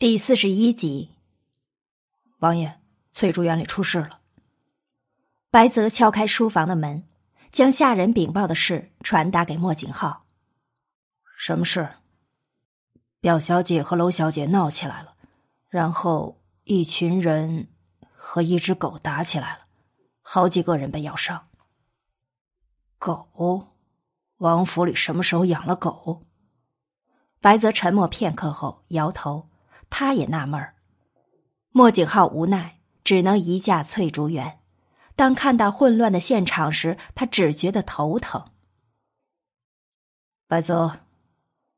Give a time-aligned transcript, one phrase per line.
[0.00, 1.10] 第四十一集，
[2.38, 2.80] 王爷，
[3.12, 4.20] 翠竹园里出事了。
[5.50, 7.06] 白泽敲开书房的门，
[7.52, 10.24] 将下人禀报的事传达给莫景浩。
[11.36, 11.96] 什么事？
[13.20, 15.16] 表小姐和娄小姐闹起来了，
[15.68, 17.68] 然后一群人
[18.16, 19.66] 和一只狗打起来了，
[20.22, 21.48] 好几个人被咬伤。
[22.98, 23.68] 狗？
[24.38, 26.24] 王府里什么时候养了狗？
[27.38, 29.49] 白泽沉默片刻后摇头。
[29.90, 30.74] 他也纳闷儿，
[31.70, 34.60] 莫景浩无奈，只能移驾翠竹园。
[35.16, 38.42] 当看到混乱的现场时，他只觉得头疼。
[40.48, 41.00] 白泽，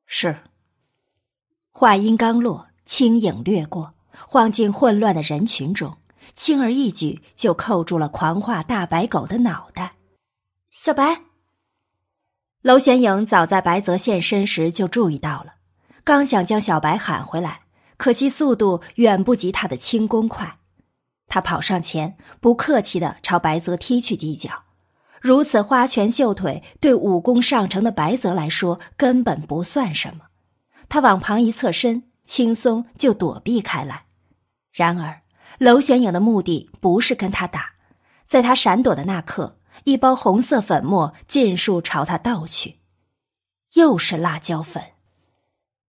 [0.07, 0.38] 是。
[1.73, 5.97] 话音刚落，轻影掠过，晃进混乱的人群中，
[6.35, 9.97] 轻而易举就扣住了狂化大白狗的脑袋。
[10.71, 11.23] 小白，
[12.60, 15.55] 娄玄影早在白泽现身时就注意到了，
[16.05, 17.62] 刚想将小白喊回来。
[18.02, 20.59] 可惜速度远不及他的轻功快，
[21.29, 24.65] 他跑上前，不客气的朝白泽踢去几脚。
[25.21, 30.24] 如此花拳绣腿，对武功上乘的白泽来说根本不算什么。
[30.88, 34.07] 他往旁一侧身，轻松就躲避开来。
[34.73, 35.23] 然而，
[35.59, 37.74] 娄玄影的目的不是跟他打，
[38.27, 42.80] 在他闪躲的那刻，一包红色粉末尽数朝他倒去，
[43.74, 44.82] 又是辣椒粉。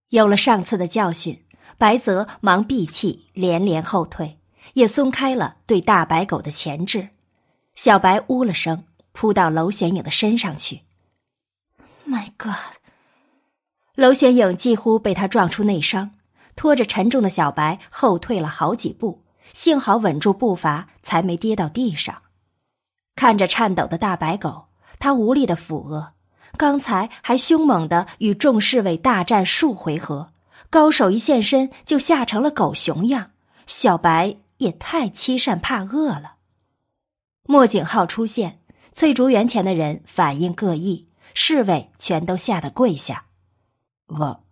[0.09, 1.42] 有了上次的教训。
[1.83, 4.39] 白泽忙闭气，连连后退，
[4.71, 7.09] 也松开了对大白狗的钳制。
[7.75, 10.83] 小白呜了声，扑到娄玄影的身上去。
[12.07, 12.77] My God！
[13.95, 16.11] 娄玄影几乎被他撞出内伤，
[16.55, 22.15] 拖着沉重的小白后退了好几步，幸好稳住步伐，才没跌到地上。
[23.13, 24.67] 看着颤抖的大白狗，
[24.99, 26.13] 他无力的抚额。
[26.55, 30.29] 刚才还凶猛的与众侍卫大战数回合。
[30.73, 33.29] 高手一现身就吓成了狗熊样，
[33.67, 36.38] 小白也太欺善怕恶了。
[37.43, 38.59] 莫景浩出现，
[38.91, 43.28] 翠竹园前的人反应各异，侍卫全都吓得跪下。
[44.07, 44.44] 王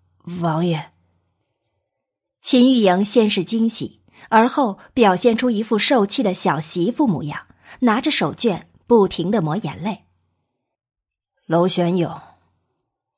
[0.42, 0.92] 王爷，
[2.44, 7.48] 秦玉莹先是惊喜，而后表现出一副受气的小媳妇模样，
[7.80, 10.04] 拿着手绢不停的抹眼泪。
[11.48, 12.08] 娄玄影。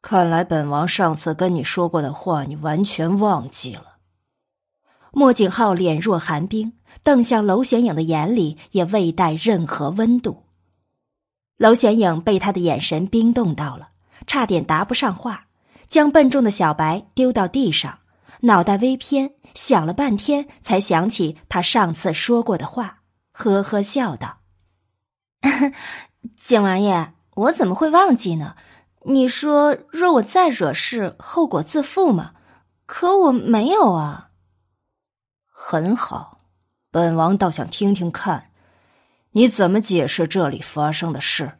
[0.03, 3.95] 看来本王上次跟你说过的话，你完全忘记了。
[5.13, 10.43] 莫景浩脸若寒冰，瞪向娄玄影的眼里也未带任何温度。
[11.55, 13.91] 娄玄影被他的眼神冰冻到了，
[14.27, 15.45] 差点答不上话，
[15.87, 17.99] 将笨重的小白丢到地上，
[18.41, 22.99] 脑袋微偏，想了半天才想起他上次说过的话，
[23.31, 24.39] 呵呵笑道
[26.35, 28.57] ：“景王爷，我怎么会忘记呢？”
[29.05, 32.31] 你说若我再惹事，后果自负吗？
[32.85, 34.29] 可我没有啊。
[35.47, 36.39] 很好，
[36.91, 38.51] 本王倒想听听看，
[39.31, 41.53] 你怎么解释这里发生的事。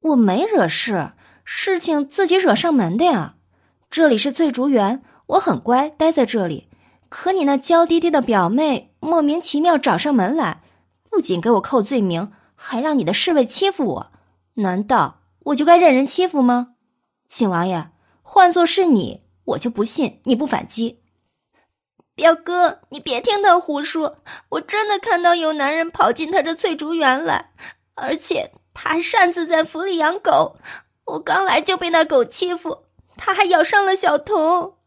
[0.00, 1.12] 我没惹事，
[1.44, 3.36] 事情自己惹上门的呀。
[3.90, 6.68] 这里是醉竹园，我很乖，待在这里。
[7.08, 10.62] 可你那娇滴滴的表妹莫名其妙找上门来，
[11.08, 14.12] 不仅给我扣罪名，还让你的侍卫欺负我。
[14.54, 15.20] 难道？
[15.44, 16.74] 我就该任人欺负吗，
[17.28, 17.90] 景王爷？
[18.22, 21.02] 换做是你，我就不信你不反击。
[22.14, 24.18] 表哥，你别听他胡说，
[24.48, 27.52] 我真的看到有男人跑进他这翠竹园来，
[27.94, 30.56] 而且他还擅自在府里养狗。
[31.04, 32.84] 我刚来就被那狗欺负，
[33.16, 34.78] 他还咬伤了小童。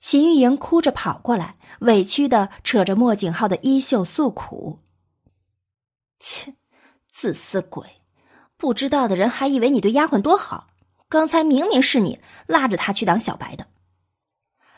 [0.00, 4.80] 秦玉莹哭着跑过来，委屈的扯着莫景浩的衣袖诉苦
[6.18, 6.54] ：“切，
[7.08, 7.86] 自私鬼！”
[8.58, 10.68] 不知道的人还以为你对丫鬟多好，
[11.08, 13.66] 刚才明明是你拉着她去当小白的。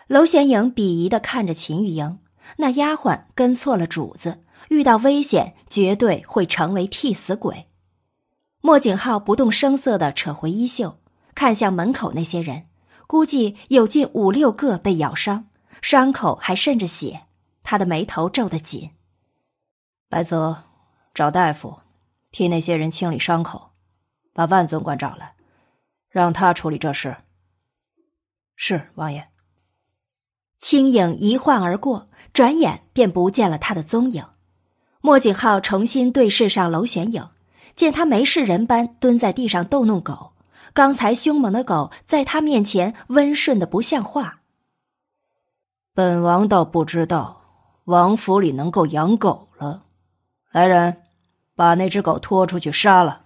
[0.09, 2.19] 娄玄影鄙夷的看着秦玉莹，
[2.57, 7.67] 那丫鬟跟错了主子，遇到危险绝对会成为替死鬼。
[8.61, 10.99] 莫景浩不动声色的扯回衣袖，
[11.35, 12.67] 看向门口那些人，
[13.07, 15.47] 估计有近五六个被咬伤，
[15.81, 17.23] 伤口还渗着血，
[17.63, 18.91] 他的眉头皱得紧。
[20.09, 20.65] 白泽，
[21.15, 21.79] 找大夫，
[22.33, 23.68] 替那些人清理伤口。
[24.39, 25.35] 把万总管找来，
[26.09, 27.17] 让他处理这事。
[28.55, 29.31] 是王爷。
[30.61, 34.25] 轻影一晃而过，转眼便不见了他的踪影。
[35.01, 37.29] 莫景浩重新对视上娄玄影，
[37.75, 40.31] 见他没事人般蹲在地上逗弄狗，
[40.73, 44.43] 刚才凶猛的狗在他面前温顺的不像话。
[45.95, 47.43] 本王倒不知道
[47.87, 49.83] 王府里能够养狗了。
[50.53, 51.03] 来人，
[51.57, 53.25] 把那只狗拖出去杀了。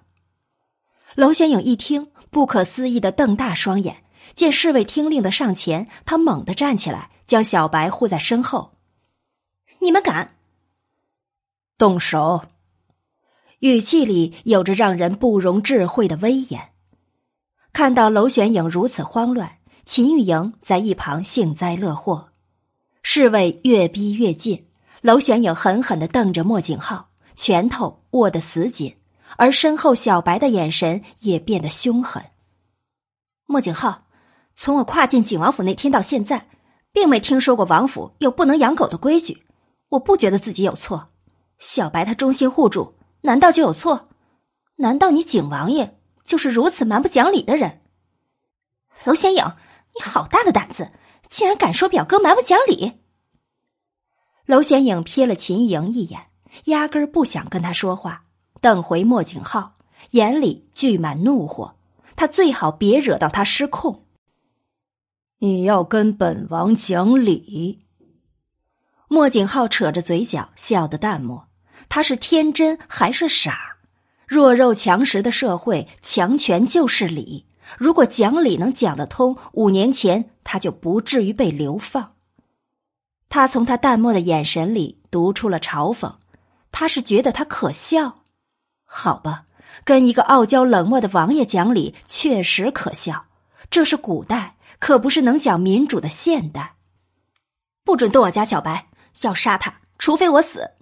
[1.16, 4.04] 娄玄影一听，不可思议的瞪大双眼，
[4.34, 8.72] 见侍卫听令的上前，他猛地站起来，将小白护在身后。
[9.80, 10.36] 你们敢
[11.76, 12.42] 动手？
[13.58, 16.70] 语气里有着让人不容置喙的威严。
[17.72, 22.30] 看到娄玄影如此慌乱，秦玉莹在一旁幸灾乐祸。
[23.02, 24.66] 侍卫越逼越近，
[25.02, 28.94] 娄玄影狠狠的瞪着莫景浩，拳头握得死紧，
[29.36, 32.22] 而身后小白的眼神也变得凶狠。
[33.46, 34.06] 莫景浩，
[34.54, 36.48] 从我跨进景王府那天到现在，
[36.92, 39.42] 并没听说过王府有不能养狗的规矩。
[39.90, 41.08] 我不觉得自己有错，
[41.58, 44.08] 小白他忠心护主，难道就有错？
[44.76, 47.82] 难道你景王爷就是如此蛮不讲理的人？
[49.04, 49.44] 娄玄影，
[49.94, 50.90] 你好大的胆子，
[51.28, 53.00] 竟然敢说表哥蛮不讲理！
[54.46, 56.26] 娄玄影瞥了秦玉莹一眼，
[56.64, 58.24] 压根儿不想跟他说话，
[58.62, 59.72] 瞪回莫景浩，
[60.12, 61.74] 眼里聚满怒火。
[62.14, 64.04] 他最好别惹到他失控。
[65.38, 67.80] 你要跟本王讲理。
[69.08, 71.48] 莫景浩扯着嘴角笑得淡漠，
[71.88, 73.78] 他是天真还是傻？
[74.28, 77.44] 弱肉强食的社会，强权就是理。
[77.76, 82.14] 如果讲理能讲得通，五年前他就不至于被流放。
[83.28, 86.14] 他从他淡漠的眼神里读出了嘲讽，
[86.70, 88.21] 他是觉得他可笑？
[88.94, 89.46] 好吧，
[89.84, 93.24] 跟一个傲娇冷漠的王爷讲理确实可笑。
[93.70, 96.74] 这是古代，可不是能讲民主的现代。
[97.82, 98.88] 不准动我家小白！
[99.22, 100.72] 要杀他，除非我死。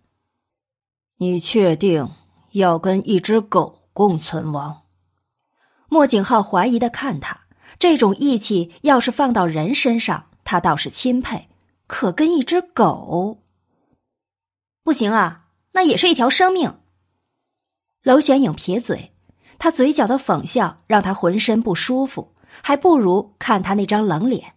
[1.18, 2.10] 你确定
[2.50, 4.82] 要跟一只狗共存亡？
[5.88, 7.42] 莫景浩怀疑的看他，
[7.78, 11.46] 这种义气要是放到人身上，他倒是钦佩；
[11.86, 13.38] 可跟一只狗，
[14.82, 16.79] 不行啊，那也是一条生命。
[18.02, 19.12] 娄玄影撇嘴，
[19.58, 24.54] 他嘴角的讽笑让他浑身不舒服，还不如看他那张冷脸。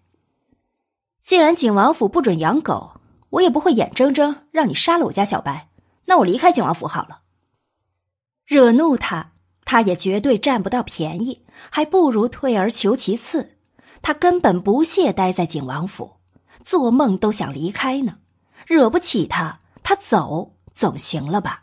[1.24, 2.92] 既然景王府不准养狗。
[3.34, 5.68] 我也不会眼睁睁让你杀了我家小白，
[6.06, 7.22] 那我离开景王府好了。
[8.46, 9.32] 惹怒他，
[9.66, 13.58] 他也绝对占不到便宜，还不如退而求其次。
[14.04, 16.18] 他根本不屑待在景王府，
[16.64, 18.20] 做梦都想离开呢。
[18.68, 21.63] 惹不起他，他走总行了吧？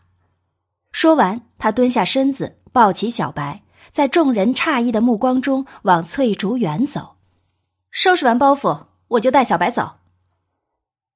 [0.93, 7.17] 说完，他蹲下身子，抱起小白，在众人诧异的目光中往翠竹园走。
[7.91, 9.97] 收拾完包袱，我就带小白走。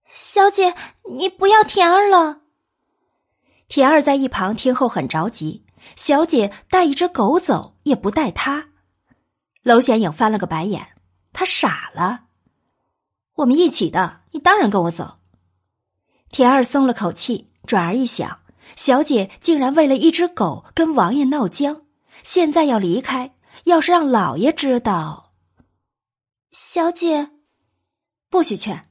[0.09, 0.75] 小姐，
[1.17, 2.41] 你不要田儿了。
[3.69, 5.65] 田儿在一旁听后很着急。
[5.97, 8.69] 小姐带一只狗走，也不带他。
[9.63, 10.87] 娄显影翻了个白眼，
[11.33, 12.25] 他傻了。
[13.35, 15.19] 我们一起的，你当然跟我走。
[16.31, 18.39] 田儿松了口气，转而一想，
[18.77, 21.83] 小姐竟然为了一只狗跟王爷闹僵，
[22.23, 23.35] 现在要离开，
[23.65, 25.33] 要是让老爷知道，
[26.51, 27.31] 小姐
[28.29, 28.89] 不许劝。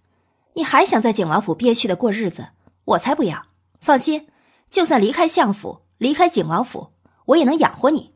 [0.56, 2.50] 你还想在景王府憋屈的过日子？
[2.86, 3.48] 我才不要！
[3.82, 4.28] 放心，
[4.70, 6.94] 就算离开相府，离开景王府，
[7.26, 8.14] 我也能养活你。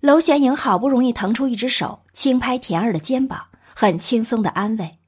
[0.00, 4.98] 娄玄影好不容易腾出一只手，轻拍田儿的肩膀，很轻松的安慰：“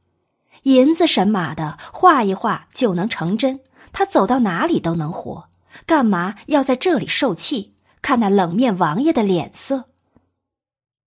[0.64, 3.60] 银子神马的，画一画就能成真。
[3.98, 5.48] 他走到哪里都能活，
[5.86, 7.74] 干嘛要在这里受气？
[8.02, 9.84] 看那冷面王爷的脸色。”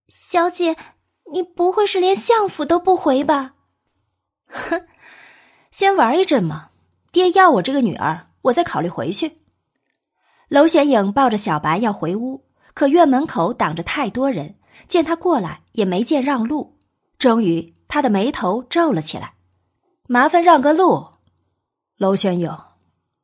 [0.09, 0.75] 小姐，
[1.31, 3.53] 你不会是连相府都不回吧？
[4.47, 4.88] 哼！
[5.69, 6.72] 先玩一阵嘛，
[7.12, 9.38] 爹要我这个女儿，我再考虑回去。
[10.48, 12.43] 娄显影抱着小白要回屋，
[12.74, 14.55] 可院门口挡着太多人，
[14.88, 16.79] 见他过来也没见让路。
[17.19, 19.36] 终于，他的眉头皱了起来
[20.10, 21.10] ：“麻烦让个路。”
[21.98, 22.58] 娄显影，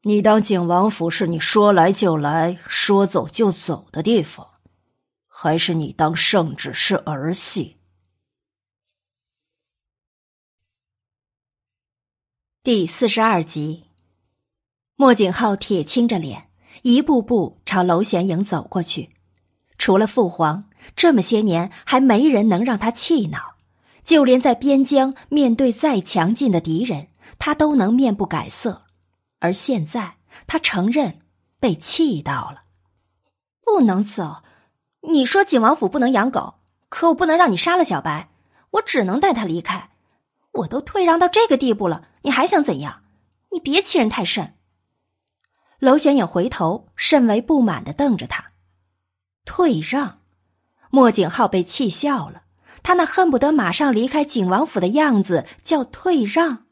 [0.08, 4.48] 你当景王府是你说来就来说走就走的地方，
[5.26, 7.78] 还是你当圣旨是儿戏？
[12.62, 13.86] 第四十二集，
[14.96, 16.52] 莫景浩铁青着脸，
[16.84, 19.10] 一步步朝娄玄影走过去。
[19.80, 23.56] 除了父皇，这么些年还没人能让他气恼。
[24.04, 27.08] 就连在边疆面对再强劲的敌人，
[27.40, 28.85] 他都能面不改色。
[29.46, 30.16] 而现在，
[30.48, 31.20] 他承认
[31.60, 32.64] 被气到了。
[33.64, 34.42] 不能走，
[35.02, 36.56] 你说景王府不能养狗，
[36.90, 38.30] 可我不能让你杀了小白，
[38.72, 39.92] 我只能带他离开。
[40.52, 42.08] 我都退让到这个地步了。
[42.24, 43.04] 你还想怎样？
[43.52, 44.56] 你别欺人太甚。
[45.78, 48.46] 娄玄影回头，甚为不满的瞪着他。
[49.46, 50.22] 退让，
[50.90, 52.42] 莫景浩被气笑了。
[52.82, 56.65] 他那恨不得马上离开景王府的样子叫退让。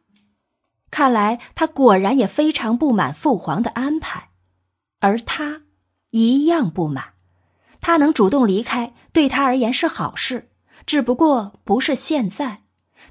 [0.94, 4.30] 看来他果然也非常不满父皇的安排，
[5.00, 5.64] 而他
[6.12, 7.14] 一样不满。
[7.82, 10.52] 他能主动离开，对他而言是好事，
[10.86, 12.62] 只不过不是现在。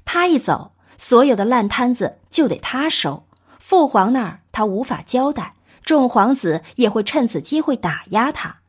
[0.05, 0.71] 他一走。
[0.95, 3.27] 所有的烂摊子就得他收。
[3.59, 8.59] 父皇那儿他无法交代，众皇子也会趁此机会打压他。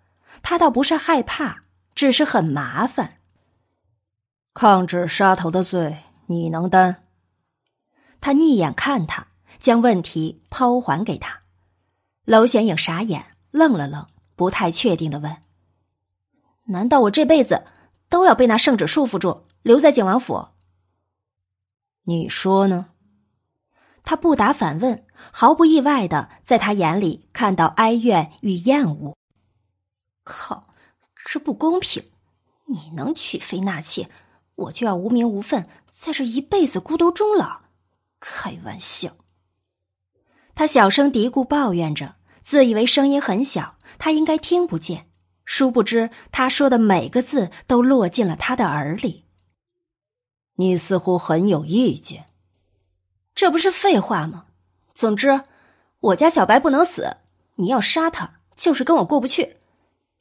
[0.42, 1.60] 他倒不是害怕，
[1.94, 3.18] 只是很麻烦。
[4.52, 7.03] 抗旨杀头的罪，你能担？
[8.24, 9.26] 他逆眼看他，
[9.60, 11.42] 将问题抛还给他。
[12.24, 15.42] 娄显影傻眼，愣了愣，不太确定的问
[16.72, 17.66] ：“难道我这辈子
[18.08, 20.48] 都要被那圣旨束缚住，留在景王府？”
[22.04, 22.86] 你说呢？
[24.04, 29.14] 他不答反问，毫不意外的在他眼里看到哀怨与厌恶。
[30.22, 30.68] 靠，
[31.26, 32.02] 这不公平！
[32.64, 34.08] 你能娶妃纳妾，
[34.54, 37.63] 我就要无名无分，在这一辈子孤独终老。
[38.26, 39.10] 开玩笑！
[40.54, 45.10] 他小声嘀咕抱怨着，自以为声音很小，他应该听不见。
[45.44, 49.26] 殊不知，他说的每个字都落进了他的耳里。
[50.54, 52.24] 你似乎很有意见，
[53.34, 54.46] 这不是废话吗？
[54.94, 55.42] 总之，
[56.00, 57.18] 我家小白不能死，
[57.56, 59.58] 你要杀他，就是跟我过不去。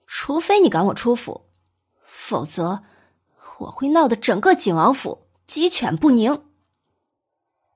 [0.07, 1.45] 除非你赶我出府，
[2.03, 2.83] 否则
[3.59, 6.52] 我会闹得整个景王府鸡犬不宁。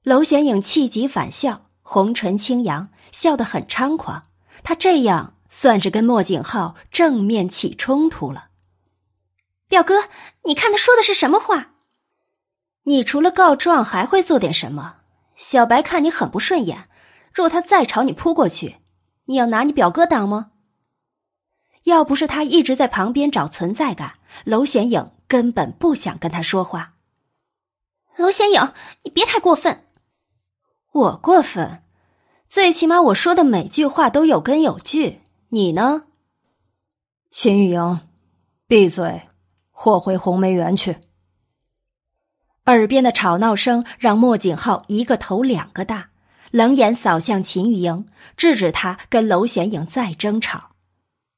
[0.08, 4.24] 娄显影气急反笑，红唇轻扬，笑得很猖狂。
[4.64, 8.48] 他这样算是跟莫景浩正面起冲突了。
[9.68, 10.06] 表哥，
[10.46, 11.72] 你看他说的是什么话？
[12.84, 14.96] 你除了告状还会做点什么？
[15.36, 16.88] 小白看你很不顺眼，
[17.34, 18.78] 若他再朝你扑过去，
[19.26, 20.52] 你要拿你表哥挡吗？
[21.84, 24.14] 要不是他一直在旁边找存在感，
[24.46, 26.94] 娄显影根本不想跟他说话。
[28.16, 28.72] 娄显影，
[29.04, 29.84] 你别太过分。
[30.98, 31.84] 我过分？
[32.50, 35.22] 最起码我说的每句话都有根有据。
[35.50, 36.06] 你呢？
[37.30, 38.00] 秦玉莹，
[38.66, 39.30] 闭嘴，
[39.70, 40.98] 或回红梅园去。
[42.66, 46.10] 耳边的吵闹声让莫景浩一个头两个大，
[46.50, 50.72] 冷眼扫向秦玉莹，制止他跟娄玄影再争吵。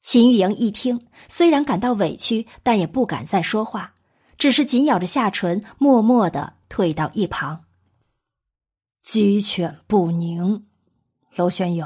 [0.01, 3.93] 秦玉莹一听，虽然感到委屈，但也不敢再说话，
[4.37, 7.65] 只是紧咬着下唇，默默的退到一旁。
[9.11, 10.65] 鸡犬不宁，
[11.35, 11.83] 娄玄影，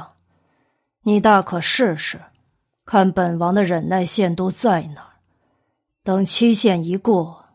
[1.04, 2.20] 你大可试试，
[2.84, 5.16] 看本王的忍耐限度在哪儿。
[6.02, 7.46] 等期限一过，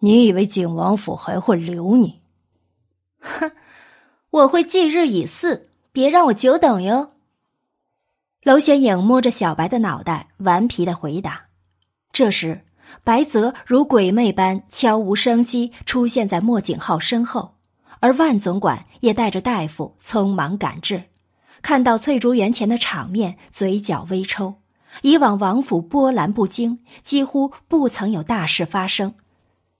[0.00, 2.20] 你以为景王府还会留你？
[3.18, 3.50] 哼，
[4.28, 7.12] 我会继日以祀，别让我久等哟。
[8.42, 11.46] 娄玄影摸着小白的脑袋，顽皮的回答。
[12.12, 12.60] 这时，
[13.02, 17.53] 白泽如鬼魅般悄无声息出现在莫景浩身后，
[18.04, 21.04] 而万总管也带着大夫匆忙赶至。
[21.62, 24.56] 看到翠竹园前的场面，嘴角微抽。
[25.00, 29.14] 以往王府波澜不惊，几乎不曾有大事发生。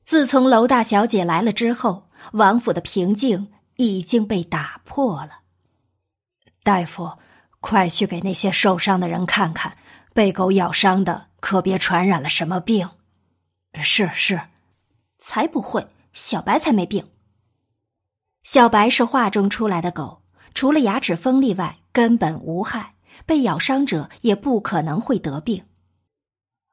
[0.07, 5.40] 自从娄大小姐来了之后，王府的平静已经被打破了。
[6.62, 7.12] 大夫。
[7.61, 9.75] 快去给那些受伤的人看看，
[10.12, 12.90] 被狗咬伤的可别传染了什么病。
[13.81, 14.38] 是是，
[15.19, 17.07] 才不会，小白才没病。
[18.44, 20.22] 小白是画中出来的狗，
[20.54, 22.94] 除了牙齿锋利外，根本无害。
[23.26, 25.64] 被咬伤者也不可能会得病。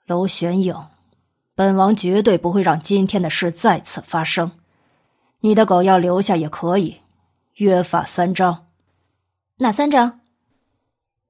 [0.05, 0.75] 娄玄影，
[1.55, 4.51] 本王绝对不会让今天的事再次发生。
[5.39, 6.97] 你的狗要留下也可以，
[7.55, 8.67] 约法三章。
[9.57, 10.21] 哪三章？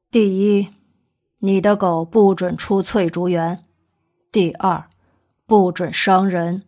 [0.10, 0.70] 第一，
[1.40, 3.58] 你的狗不准出翠竹园；
[4.32, 4.90] 第二，
[5.46, 6.62] 不准伤人；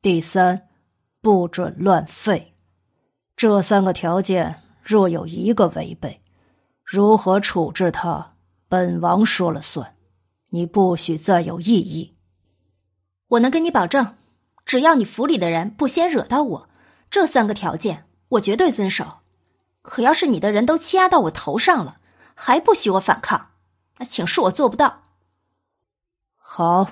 [0.00, 0.68] 第三，
[1.20, 2.49] 不准乱吠。
[3.40, 6.20] 这三个条件若有一个违背，
[6.84, 8.34] 如何处置他，
[8.68, 9.96] 本王说了算。
[10.50, 12.14] 你不许再有异议。
[13.28, 14.14] 我能跟你保证，
[14.66, 16.68] 只要你府里的人不先惹到我，
[17.10, 19.20] 这三个条件我绝对遵守。
[19.80, 21.96] 可要是你的人都欺压到我头上了，
[22.34, 23.52] 还不许我反抗，
[23.96, 25.00] 那请恕我做不到。
[26.36, 26.90] 好，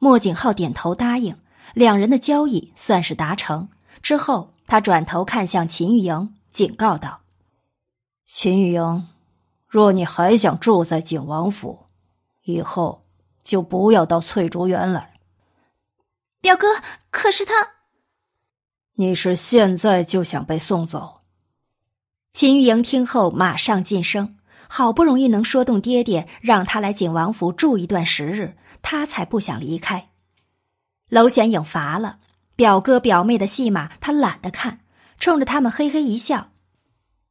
[0.00, 1.38] 莫景浩点头答应，
[1.74, 3.68] 两人的交易算是达成。
[4.02, 7.20] 之后，他转头看向秦玉莹，警告道
[8.26, 9.08] ：“秦玉莹，
[9.66, 11.86] 若你还想住在景王府，
[12.42, 13.04] 以后
[13.44, 15.14] 就不要到翠竹园来。”
[16.42, 16.66] 表哥，
[17.10, 17.52] 可是他，
[18.94, 21.20] 你是现在就想被送走？
[22.32, 24.36] 秦玉莹听后马上噤声，
[24.68, 30.10] 好不容易能说动爹爹让他来景王府住一段时日，他才不想离开。
[31.08, 32.18] 娄玄影乏了，
[32.56, 34.80] 表哥表妹的戏码他懒得看，
[35.20, 36.48] 冲着他们嘿嘿一笑：“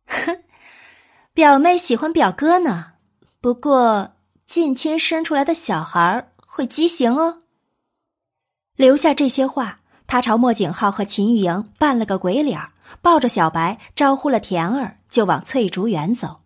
[0.05, 0.43] 哼，
[1.33, 2.93] 表妹喜欢表哥呢，
[3.41, 4.13] 不过
[4.45, 7.41] 近亲生出来的小孩会畸形哦。”
[8.77, 12.59] 留下这些话，他朝莫景浩和秦玉莹扮了个鬼脸，
[13.01, 16.41] 抱着小白招呼了田儿，就往翠竹园走，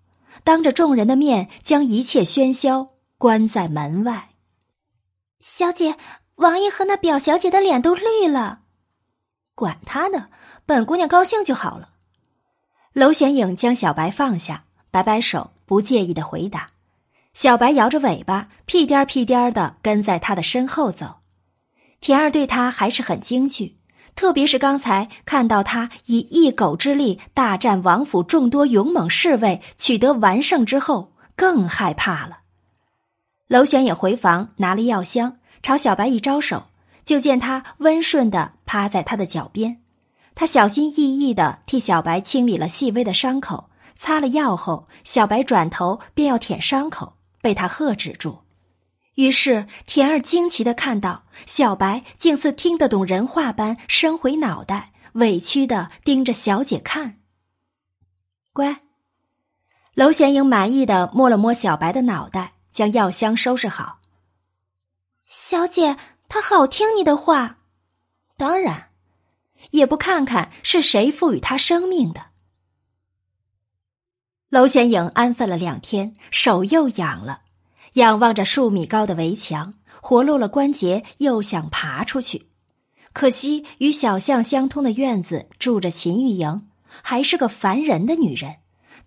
[0.45, 4.29] 当着众人的面将一切喧嚣关在门外。
[5.41, 5.97] 小姐，
[6.35, 8.61] 王爷和那表小姐的脸都绿了。
[9.59, 10.27] 管他的，
[10.65, 11.89] 本姑娘高兴就好了。
[12.93, 16.69] 娄玄影将小白放下，摆摆手，不介意的回答。
[17.33, 21.17] 小白摇着尾巴，屁颠屁颠的跟在他的身后走。
[21.99, 23.75] 田儿对他还是很惊惧，
[24.15, 32.39] 特别是刚才看到他以一狗之力大战王府众多勇猛侍卫，取得完胜之后，更害怕了。
[33.47, 36.67] 娄玄也回房拿了药箱，朝小白一招手，
[37.09, 39.81] 就见他温顺的趴在他的脚边。
[40.35, 48.43] 他小心翼翼的替小白清理了细微的伤口，擦了药后，小白转头便要舔伤口，被他喝止住。
[49.15, 57.17] 于是，田儿惊奇的看到小白竟似听得懂人话般伸回脑袋，委屈的盯着小姐看。
[58.53, 58.81] 乖。
[59.95, 63.97] 娄玄英满意的摸了摸小白的脑袋，将药箱收拾好。
[65.31, 65.95] 小姐，
[66.29, 67.57] 他好听你的话，
[68.37, 68.91] 当然，
[69.71, 72.27] 也不看看是谁赋予他生命的。
[74.49, 77.41] 娄玄影安分了两天，手又痒了。
[77.93, 82.47] 仰望着数米高的围墙，活络了关节，又想爬出去。
[83.11, 86.67] 可惜与小巷相通的院子住着秦玉莹，
[87.01, 88.57] 还是个烦人的女人。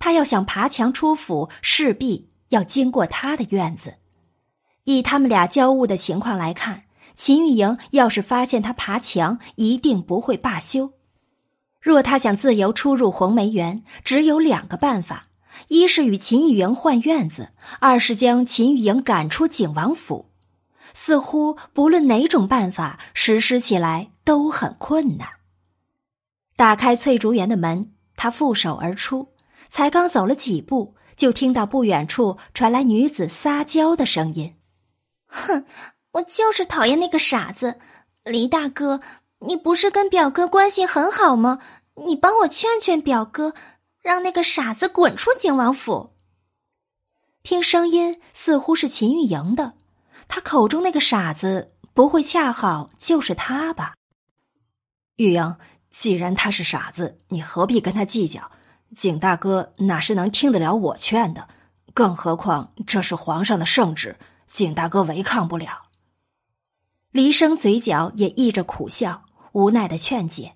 [0.00, 3.95] 她要想爬墙出府，势必要经过她的院子。
[4.85, 10.92] 以他们俩交恶的情况来看，秦玉莹要是发现他爬墙，一定不会罢休。
[11.81, 15.26] 若他想自由出入红梅园，只有两个办法。
[15.69, 20.31] 一是与秦玉莹换院子，二是将秦玉莹赶出景王府。
[20.95, 25.28] 似乎不论哪种办法实施起来都很困难。
[26.57, 29.33] 打开翠竹园的门，他负手而出，
[29.69, 34.54] 才刚走了几步，就听到不远处传来女子撒娇的声音
[35.26, 35.65] ：“哼，
[36.13, 37.79] 我就是讨厌那个傻子，
[38.25, 39.01] 黎大哥，
[39.41, 41.59] 你不是跟表哥关系很好吗？
[42.07, 43.55] 你帮我劝劝表哥。”
[44.03, 46.17] 让那个傻子滚出景王府。
[47.45, 49.75] 听声音似乎是秦玉莹的，
[50.27, 53.95] 他口中那个傻子不会恰好就是他吧？
[55.15, 55.55] 玉莹，
[55.89, 58.51] 既然他是傻子，你何必跟他计较？
[58.97, 61.47] 景大哥哪是能听得了我劝的？
[61.95, 65.81] 更何况这是皇上的圣旨，景大哥违抗不了。
[67.13, 69.23] 黎生嘴角也溢着苦笑，
[69.53, 70.55] 无奈的劝解。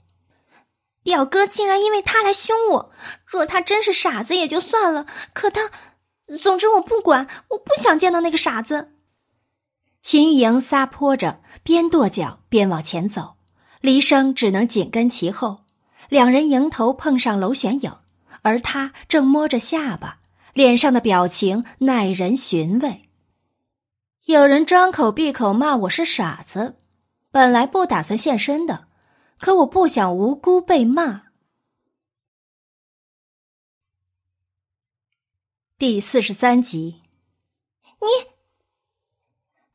[1.03, 2.90] 表哥竟然因为他来凶我，
[3.25, 5.71] 若他真是傻子也就算了，可他……
[6.42, 8.95] 总之我不管，我不想见到那个傻子。
[10.03, 13.37] 秦玉莹撒泼着，边跺脚边往前走，
[13.81, 15.61] 黎生只能紧跟其后。
[16.09, 17.92] 两人迎头碰上娄玄影，
[18.42, 20.21] 而他正摸着下巴，
[20.55, 23.06] 脸上的表情耐人寻味。
[24.26, 26.76] 有人张口闭口骂我是傻子，
[27.30, 28.88] 本来不打算现身的。
[29.38, 31.26] 可我不想无辜被骂。
[35.78, 37.02] 第四十三集，
[38.00, 38.32] 你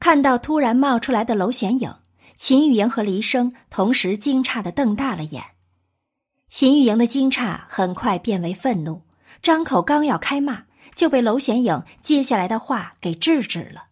[0.02, 1.96] 看到突然冒出来的娄玄影，
[2.36, 5.42] 秦玉莹和黎生同时惊诧的瞪大了眼。
[6.50, 9.04] 秦玉莹的惊诧很快变为愤怒，
[9.42, 13.86] 张口刚要开骂，就被娄玄影接下来的话给制止了。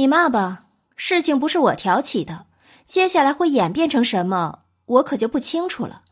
[0.00, 0.64] 你骂吧，
[0.96, 2.46] 事情不是我挑起的。
[2.86, 6.04] 接下来会演变成什么，我可就不清楚了。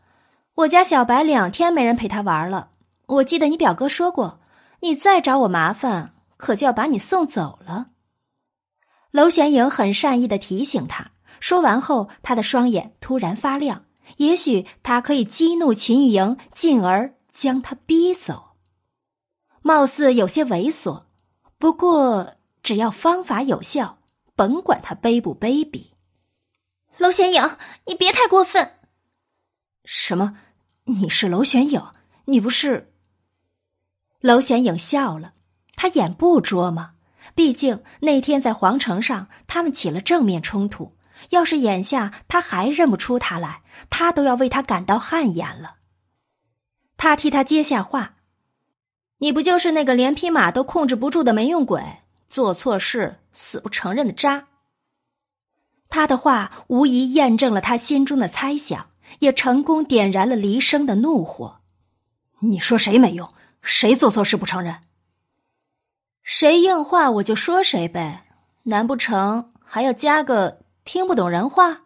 [0.56, 2.68] 我家小白两天没人陪他玩了。
[3.06, 4.40] 我记得你表哥说过，
[4.80, 7.86] 你再找我麻烦，可就要把你送走了。
[9.10, 13.86] 娄玄影很善意的提醒他，说完后，他的双眼突然发亮。
[14.18, 18.50] 也许他可以激怒秦玉莹，进而将他逼走。
[19.62, 21.04] 貌似有些猥琐，
[21.56, 22.34] 不过
[22.68, 23.96] 只要方法有效，
[24.36, 25.86] 甭管他卑不卑鄙。
[26.98, 28.72] 娄玄影，你别太过分！
[29.86, 30.36] 什么？
[30.84, 31.82] 你是娄玄影？
[32.26, 32.92] 你不是？
[34.20, 35.32] 娄玄影笑了，
[35.76, 36.96] 他眼不拙吗？
[37.34, 40.94] 毕竟那天在皇城上，他们起了正面冲突。
[41.30, 45.76] 要是眼下他还认不出他来，他都要为他感到汗颜了。
[46.98, 48.16] 他替他接下话
[49.20, 51.82] ：“你不就是那个连匹马都控制不住的没用鬼？
[52.28, 54.48] 做错事死不承认的渣？”
[55.90, 61.60] 他的话无疑验证了他心中的猜想，也成功点燃了黎生的怒火。
[62.40, 63.32] 你说谁没用？
[63.62, 64.76] 谁做错事不承认？
[66.22, 68.26] 谁硬话我就说谁呗，
[68.64, 71.80] 难不成还要加个听不懂人话？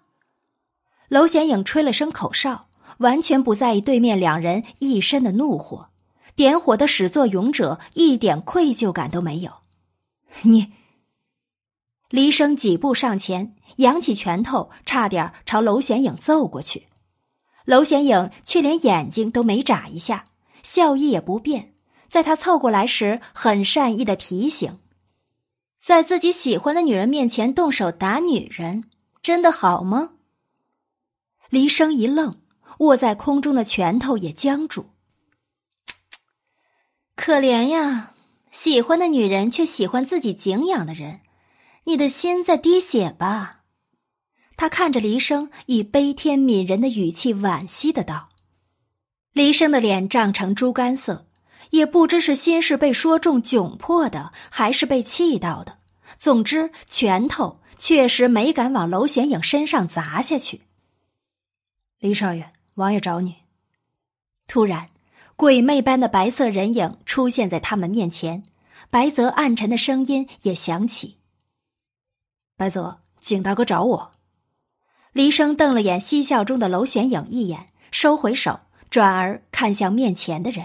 [1.09, 2.67] 娄显影吹了声口哨，
[2.99, 5.89] 完全不在意对面两人一身的怒火，
[6.35, 9.62] 点火的始作俑者一点愧疚感都没有。
[10.45, 10.73] 你，
[12.09, 16.89] 黎生几步上前，扬起拳头，差点朝娄显影揍过去。
[17.65, 20.25] 娄显影却连眼睛都没眨一下，
[20.63, 21.75] 笑意也不变。
[22.09, 24.81] 在他凑过来时，很善意的提醒
[25.81, 28.85] ：“在自己喜欢的女人面前动手打女人，
[29.23, 30.11] 真的好吗？”
[31.49, 32.41] 黎生一愣，
[32.79, 34.91] 握在空中的拳头也僵住。
[37.15, 38.12] 可怜呀，
[38.53, 41.21] 喜欢的女人却喜欢自己敬仰的人，
[41.85, 43.63] 你的心在滴血吧？
[44.57, 48.29] 他看着黎生，以悲天悯人的语气惋惜的道
[49.33, 51.27] ：“黎生的脸涨成猪肝色，
[51.71, 55.79] 也不知是心事被说中窘迫的，还是被气到的。
[56.19, 60.61] 总之，拳头确实没敢往娄玄影身上砸下去。”
[61.99, 63.37] 黎少爷，王爷找你。
[64.47, 64.91] 突然，
[65.43, 68.45] 鬼魅般的白色人影出现在他们面前，
[68.91, 71.17] 白泽暗沉的声音也响起
[72.57, 74.13] ：“白泽，景大哥找我。”
[75.13, 80.65] 黎生瞪了眼嬉笑中的娄玄影一眼，收回手，转而看向面前的人：“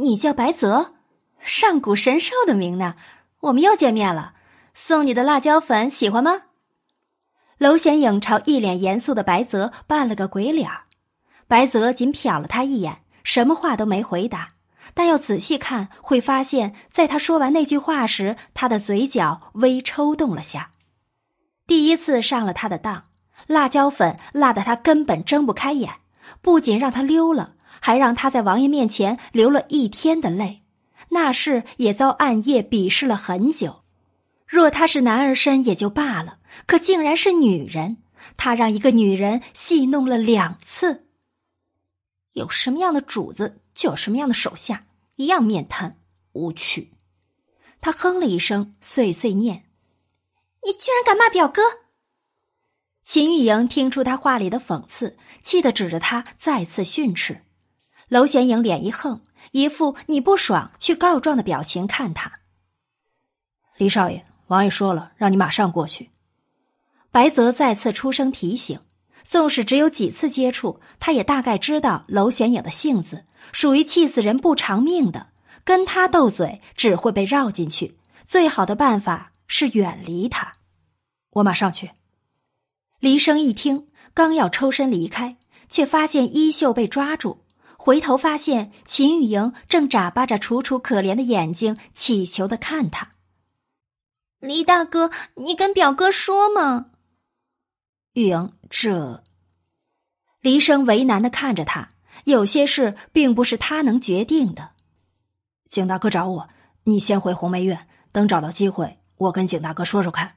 [0.00, 0.94] 你叫白泽，
[1.42, 2.94] 上古神兽的名呢？
[3.40, 4.36] 我们又见面了，
[4.72, 6.44] 送你的辣椒粉喜欢吗？”
[7.60, 10.66] 娄玄影朝一脸严肃的白泽扮了个鬼脸
[11.46, 14.50] 白泽仅瞟了他一眼，什么话都没回答。
[14.94, 20.70] 但要仔细看，会发现在他说完那句话时，他的嘴角微抽动了下。
[21.66, 23.06] 第一次上了他的当，
[23.48, 25.90] 辣椒粉辣得他根本睁不开眼，
[26.40, 30.62] 不仅让他溜了，还让他在王爷面前流了一天的泪。
[31.08, 33.82] 那事也遭暗夜鄙视了很久。
[34.46, 36.38] 若他是男儿身也就罢了。
[36.66, 37.98] 可竟然是女人，
[38.36, 41.05] 他让一个女人戏弄了两次。
[42.36, 45.96] 有什么样的主子，就有什么样的手下，一样面瘫
[46.32, 46.92] 无趣。
[47.80, 49.64] 他哼了一声，碎碎念
[50.62, 51.62] ：“你居然敢骂表哥！”
[53.02, 57.42] 秦玉莹听出他话里的讽刺，气得指着他再次训斥。
[58.08, 59.22] 娄玄影脸一横，
[59.52, 62.30] 一副你不爽去告状的表情看他。
[63.78, 66.10] 李少爷，王爷说了，让你马上过去。
[67.10, 68.78] 白泽再次出声提醒，
[69.28, 75.30] 纵使只有几次接触，他也大概知道娄玄影的性子，属于气死人不偿命的。
[75.64, 80.52] 跟他斗嘴只会被绕进去，最好的办法是远离他。
[81.30, 81.90] 我马上去。
[83.00, 85.36] 黎生一听，刚要抽身离开，
[85.68, 87.38] 却发现衣袖被抓住，
[87.76, 93.10] 回头发现秦玉莹正眨巴着楚楚可怜的眼睛，乞求的看他。
[94.38, 96.92] 黎大哥，你跟表哥说嘛。
[98.12, 99.22] 玉莹，这……
[100.40, 101.90] 黎生为难的看着他，
[102.24, 104.70] 有些事并不是他能决定的。
[105.68, 106.48] 景大哥找我，
[106.84, 110.36] 你先回红梅院，等找到机会，我跟景大哥说说看。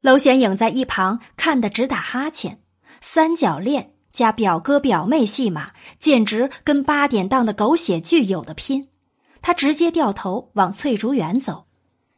[0.00, 2.62] 娄玄影在一旁看得直打哈欠，
[3.00, 8.88] 三角恋加表哥表妹戏码，简直跟八点档的狗血剧有的拼。
[9.42, 11.66] 他直接掉头往翠竹园走，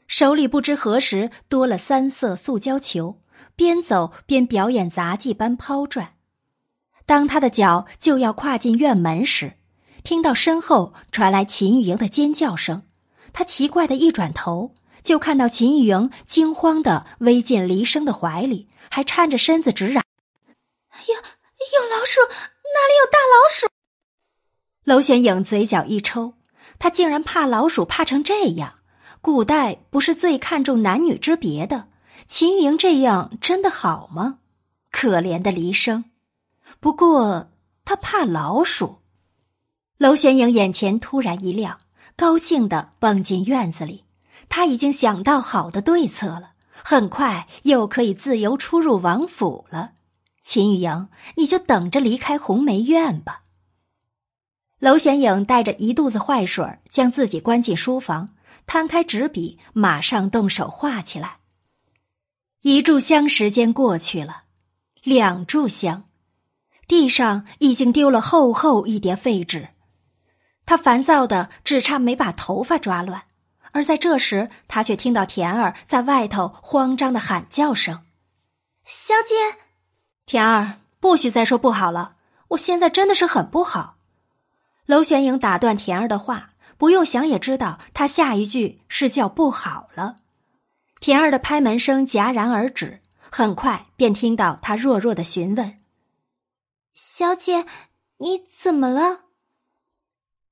[0.07, 3.21] 手里不知何时多了三色塑胶球。
[3.57, 6.13] 边走边表演杂技般抛转，
[7.07, 9.55] 当他的脚就要跨进院门时，
[10.05, 12.83] 听到身后传来秦玉莹的尖叫声。
[13.33, 20.05] 他奇怪的一转头，就看到秦玉莹惊慌的偎进黎生的怀里，还颤着身子直嚷
[21.09, 23.67] ：“有有老鼠，哪里有大老鼠？”
[24.85, 26.35] 娄玄影嘴角一抽，
[26.79, 28.75] 他竟然怕老鼠怕成这样。
[29.21, 31.89] 古代不是最看重男女之别的？
[32.29, 34.39] 秦玉莹这样真的好吗？
[34.91, 36.05] 可怜的黎生。
[36.81, 37.51] 不过
[37.85, 38.99] 他怕老鼠。
[39.99, 41.79] 娄玄影眼前突然一亮，
[42.17, 44.05] 高兴的蹦进院子里。
[44.49, 49.93] 他已经想到好的对策了，很快又可以自由出入王府了。
[50.43, 53.43] 秦玉莹，你就等着离开红梅院吧。
[54.79, 58.29] 娄玄影带着一肚子坏水，将自己关进书房，
[58.67, 61.39] 摊开纸笔，马上动手画起来。
[62.69, 64.43] 一炷香时间过去了，
[65.05, 66.03] 两炷香，
[66.89, 69.69] 地上已经丢了厚厚一叠废纸。
[70.65, 73.23] 他烦躁的只差没把头发抓乱，
[73.71, 78.03] 而在这时，他却听到田儿在外头慌张的喊叫声
[78.85, 79.61] ：“小姐，
[80.25, 82.17] 田儿，不许再说不好了，
[82.49, 83.99] 我现在真的是很不好。”
[84.87, 90.17] 娄玄影打断田儿的话，不用想也知道，他下一句是叫不好了。
[91.01, 95.77] 田儿的拍门声戛然而止，很快便听到他弱弱的询问
[96.93, 97.67] ：“小姐，
[98.19, 99.25] 你怎么了？”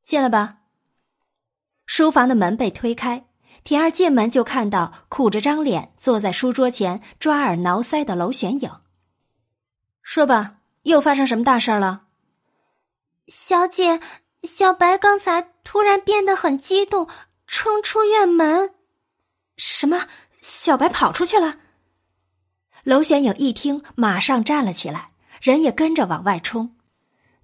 [0.04, 0.59] 进来吧。
[1.87, 3.26] 书房的门被推开，
[3.62, 8.70] 田儿进门就看到苦着张脸坐在书桌前抓耳挠腮的娄玄影。
[10.02, 12.02] 说吧，又发生什么大事了？
[13.26, 14.00] 小姐，
[14.42, 17.09] 小白刚才突然变得很激动，
[17.46, 18.74] 冲出院门。
[19.57, 20.07] 什么？
[20.46, 21.57] 小白跑出去了？
[22.83, 26.76] 娄玄影一听，马上站了起来，人也跟着往外冲。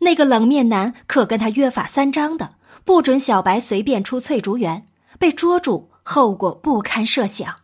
[0.01, 4.85] 那个冷面男可跟他约法三章的，不准小白随便出翠竹园，
[5.19, 7.61] 被捉住，后果不堪设想。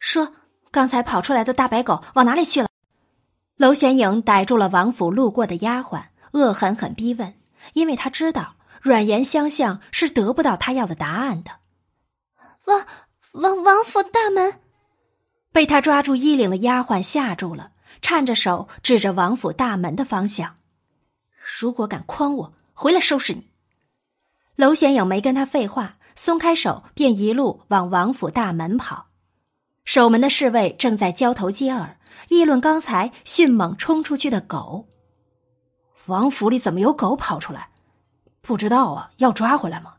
[0.00, 0.32] 说，
[0.72, 2.68] 刚才跑出来的大白狗往哪里去了？
[3.58, 6.02] 娄玄影逮住了王府路过的丫鬟，
[6.32, 7.32] 恶狠狠逼问，
[7.74, 11.52] 因为他知道软言相向是得不到他要的答案的。
[12.64, 12.84] 王
[13.32, 14.60] 王王府大门。
[15.52, 20.54] 被他抓住衣领的丫鬟吓住了，颤着手指着王府大门的方向
[21.58, 23.50] ：“如果敢诓我，回来收拾你！”
[24.56, 29.08] 娄玄影没跟他废话，松开手便一路往王府大门跑。
[29.84, 34.88] 守门的侍卫正在交头接耳，议论刚才迅猛冲出去的狗。
[36.06, 37.70] 王府里怎么有狗跑出来？
[38.42, 39.94] 不知道啊，要抓回来吗？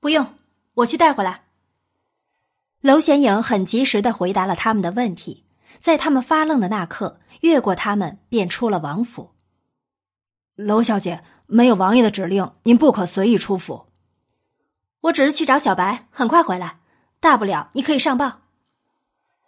[0.00, 0.34] 不用，
[0.74, 1.43] 我去带回来。
[2.84, 5.46] 娄玄影很及时的回答了他们的问题，
[5.78, 9.30] 在他们发愣的那刻，越过他们便出了王府。
[10.54, 13.86] 娄小姐，没有王爷的指令，您不可随意出府。
[15.00, 16.80] 我只是去找小白，很快回来，
[17.20, 18.42] 大不了你可以上报。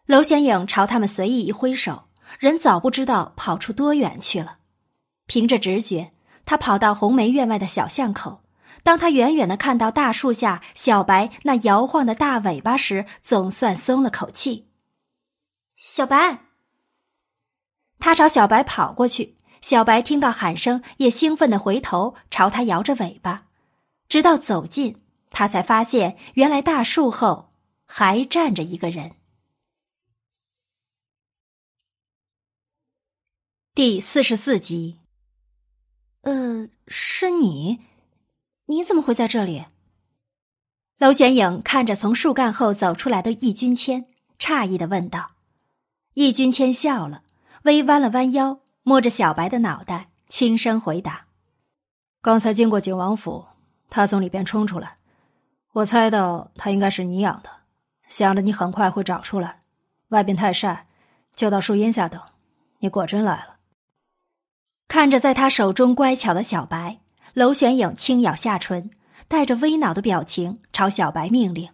[0.06, 2.04] 娄玄影朝他们随意一挥手，
[2.38, 4.56] 人早不知道跑出多远去了。
[5.26, 6.10] 凭着直觉，
[6.46, 8.40] 他跑到红梅院外的小巷口。
[8.86, 14.68] 当他远远的看到大树下小白那摇晃的大尾巴时，总算松了口气。
[15.76, 16.44] 小白，
[17.98, 19.38] 他朝小白跑过去。
[19.60, 23.48] 小白听到喊声，也兴奋的回头朝他摇着尾巴。
[24.08, 27.50] 直到走近，他才发现原来大树后
[27.86, 29.16] 还站着一个人。
[33.74, 35.00] 第四十四集。
[36.20, 37.80] 呃，是你。
[38.66, 39.64] 你怎么会在这里？
[40.98, 44.06] 娄玄影看着从树干后走出来的易君谦，
[44.38, 45.32] 诧异的问道。
[46.14, 47.22] 易君谦笑了，
[47.62, 51.26] 微弯了弯腰，摸着小白的脑袋，轻声回答
[52.22, 53.44] ：“刚才经过景王府，
[53.88, 54.96] 他从里边冲出来，
[55.72, 57.50] 我猜到他应该是你养的，
[58.08, 59.60] 想着你很快会找出来。
[60.08, 60.86] 外边太晒，
[61.34, 62.20] 就到树荫下等。
[62.78, 63.56] 你果真来了。”
[64.88, 67.00] 看着在他手中乖巧的小白。
[67.36, 68.90] 娄玄影轻咬下唇，
[69.28, 71.68] 带着微恼的表情朝小白命令：“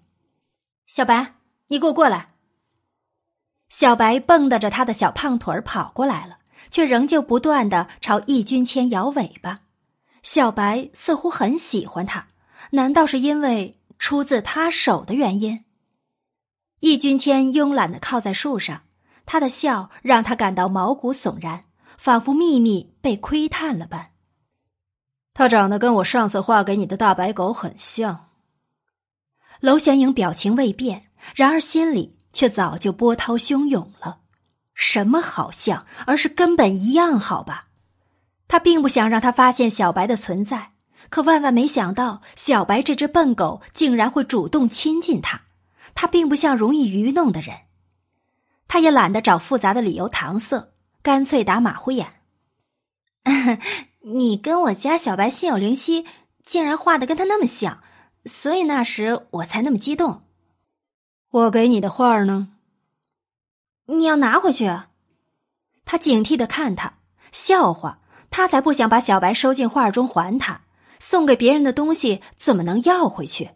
[0.88, 1.34] 小白，
[1.68, 2.30] 你给我过来。”
[3.70, 6.38] 小白蹦跶着他的小胖腿儿跑过来了，
[6.72, 9.60] 却仍旧不断的朝易君谦摇尾巴。
[10.24, 12.26] 小白似乎很喜欢他，
[12.72, 15.64] 难道是因为出自他手的原因？
[16.80, 18.82] 易君谦慵懒的靠在树上，
[19.24, 21.62] 他的笑让他感到毛骨悚然，
[21.96, 24.10] 仿佛秘密被窥探了般。
[25.34, 28.28] 他长得跟我上次画给你的大白狗很像。
[29.60, 34.18] 娄玄影表情未变，然而心里却早就波涛汹涌了。
[34.74, 37.68] 什么好像，而是根本一样，好吧？
[38.48, 40.72] 他并不想让他发现小白的存在，
[41.08, 45.42] 可万万没想到，小白这只笨狗竟然会主动亲近他。
[45.94, 47.56] 他并不像容易愚弄的人，
[48.66, 52.20] 他也懒得找复杂的理由搪塞，干脆打马虎眼。
[54.04, 56.04] 你跟我家小白心有灵犀，
[56.44, 57.80] 竟然画的跟他那么像，
[58.24, 60.22] 所以那时我才那么激动。
[61.30, 62.48] 我给你的画呢？
[63.86, 64.66] 你要拿回去？
[65.84, 66.98] 他警惕的看他，
[67.30, 70.62] 笑话，他才不想把小白收进画中还他。
[70.98, 73.50] 送给别人的东西怎么能要回去？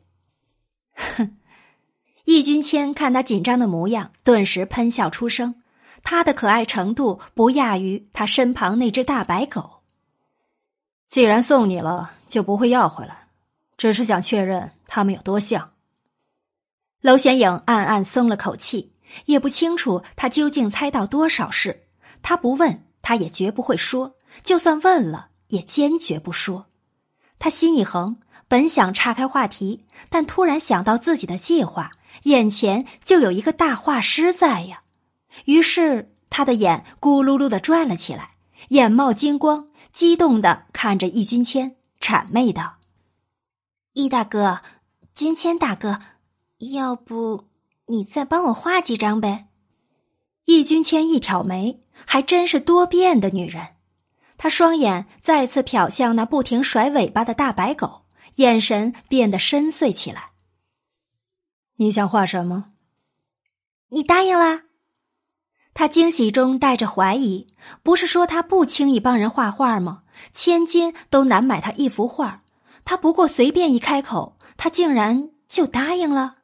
[0.95, 1.37] 哼！
[2.25, 5.63] 易君谦看他紧张的模样，顿时喷笑出声。
[6.03, 9.76] 他的可爱程度不亚于他身旁那只大白狗。
[11.09, 13.29] 既然送你了，就不会要回来，
[13.77, 15.71] 只是想确认他们有多像。
[17.01, 18.93] 娄玄影暗暗松了口气，
[19.27, 21.85] 也不清楚他究竟猜到多少事。
[22.23, 26.67] 他不问，他也绝不会说；就算问了，也坚决不说。
[27.39, 28.17] 他心一横，
[28.49, 31.93] 本想岔开话题，但突然想到自己的计划，
[32.25, 34.83] 眼前就有一个大画师在呀。
[35.45, 38.31] 于是他的眼咕噜噜的转了起来，
[38.71, 39.66] 眼冒金光。
[39.97, 42.77] 激动的看着易君谦，谄媚道
[43.95, 44.61] ：“易大哥，
[45.15, 46.03] 君谦大哥，
[46.59, 47.49] 要不
[47.87, 49.49] 你再帮我画几张呗？”
[50.45, 53.69] 易君谦一挑眉，还真是多变的女人。
[54.37, 58.03] 他双眼再次瞟向那不停甩尾巴的大白狗，
[58.35, 60.33] 眼神变得深邃起来。
[61.77, 62.73] 你想画什么？
[63.89, 64.66] 你答应了。
[65.79, 67.47] 他惊喜中带着怀疑，
[67.83, 70.05] 不是说他不轻易帮人画画吗？
[70.33, 72.41] 千金都难买他一幅画，
[72.83, 76.37] 他不过随便一开口，他竟然就答应了。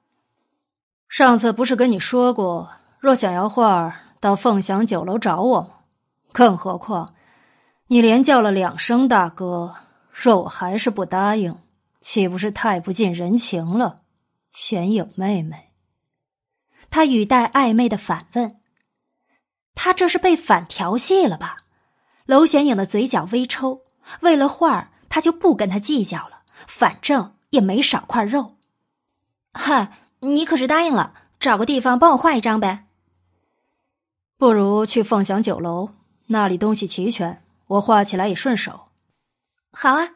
[1.08, 5.68] 上次不是跟你说过，若想要画，到凤翔酒楼找我吗？
[6.30, 7.14] 更何况，
[7.86, 9.74] 你连叫了两声大哥，
[10.12, 11.56] 若我还是不答应，
[12.00, 13.96] 岂不是太不近人情了？
[14.50, 15.70] 玄影妹妹，
[16.90, 18.56] 他语带暧昧的反问
[19.74, 21.58] ：“他这是被反调戏了吧？”
[22.26, 23.82] 娄玄影的嘴角微抽，
[24.20, 28.56] 为了画儿，他就不跟他计较了，反正也没少块肉。
[29.52, 32.86] 嗨，你可是答应了，找个地方帮我画一张呗。
[34.38, 35.90] 不如去凤翔酒楼，
[36.26, 38.88] 那里东西齐全，我画起来也顺手。
[39.72, 40.10] 好啊，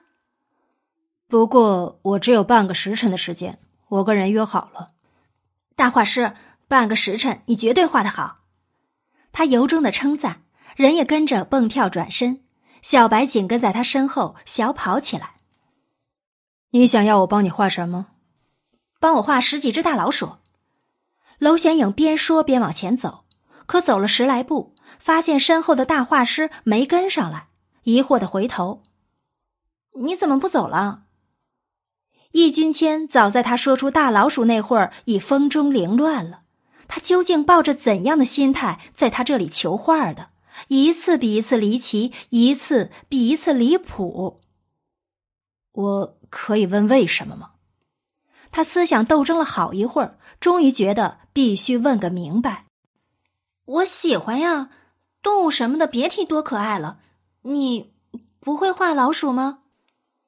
[1.29, 3.59] 不过我只有半个时辰的时间。
[3.89, 4.89] 我跟人约好了，
[5.77, 6.35] 大画师，
[6.67, 8.39] 半个时辰你绝对画的好。
[9.37, 10.41] 他由衷的称赞，
[10.77, 12.41] 人也跟着蹦跳转身。
[12.81, 15.35] 小白紧跟在他身后小跑起来。
[16.71, 18.07] 你想要我帮你画什么？
[18.99, 20.37] 帮我画十几只大老鼠。
[21.39, 23.27] 娄玄影边说边往前走，
[23.67, 27.49] 可走了十来步，发现身后的大画师没跟上来，
[27.83, 28.85] 疑惑的回头
[30.01, 31.03] ：“你怎么不走了？”
[32.33, 36.45] 易君谦早在他说出大老鼠那会儿，已风中凌乱了。
[36.89, 40.31] 他究竟抱着怎样的心态在他这里求画的？
[40.69, 44.41] 一次比一次离奇，一次比一次离谱。
[45.73, 47.51] 我可以问为什么吗？
[48.51, 52.65] 他思想斗争了好一会儿，终于觉得必须问个明白。
[53.67, 54.71] 我喜欢呀，
[55.23, 57.01] 动物什么的别提多可爱了。
[57.43, 57.93] 你
[58.41, 59.59] 不会画老鼠吗？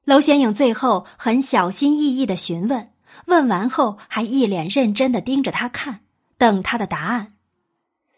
[0.05, 2.93] 娄玄影最后很小心翼翼的询问，
[3.27, 6.01] 问完后还一脸认真的盯着他看，
[6.39, 7.35] 等他的答案。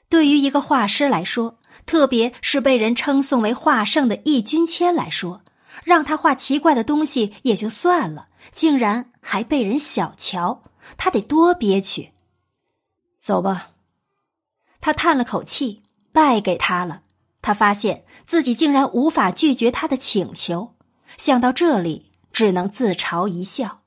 [0.09, 5.43] 对于一个画师来说，特别是被人称颂为画圣的易君谦来说，
[5.85, 10.63] 让他画奇怪的东西也就算了，竟然还被人小瞧，
[10.97, 12.13] 他得多憋屈。
[13.21, 13.71] 走吧，
[14.81, 17.03] 他叹了口气，败给他了。
[17.43, 20.77] 他发现自己竟然无法拒绝他的请求。
[21.17, 23.81] 想到这里，只能自嘲一笑。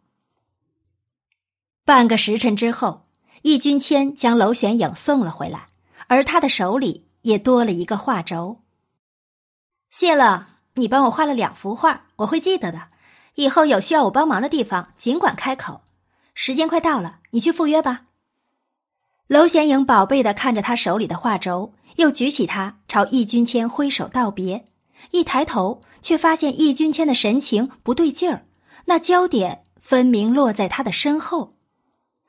[1.86, 3.03] 半个时辰之后，
[3.44, 5.68] 易君谦将娄玄影送了回来，
[6.08, 8.62] 而他的手里也多了一个画轴。
[9.90, 12.88] 谢了，你帮我画了两幅画，我会记得的。
[13.36, 15.82] 以后有需要我帮忙的地方，尽管开口。
[16.34, 18.04] 时间快到了，你去赴约吧。
[19.28, 24.64] 娄玄影宝贝的看着他手里的画轴，又举起它朝易君谦挥手道别。
[25.12, 28.46] 一抬头，却发现易君谦的神情不对劲儿，
[28.86, 31.53] 那焦点分明落在他的身后。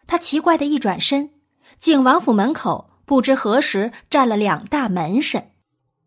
[0.07, 1.31] 他奇怪的一转身，
[1.79, 5.51] 景王府门口不知何时站了两大门神，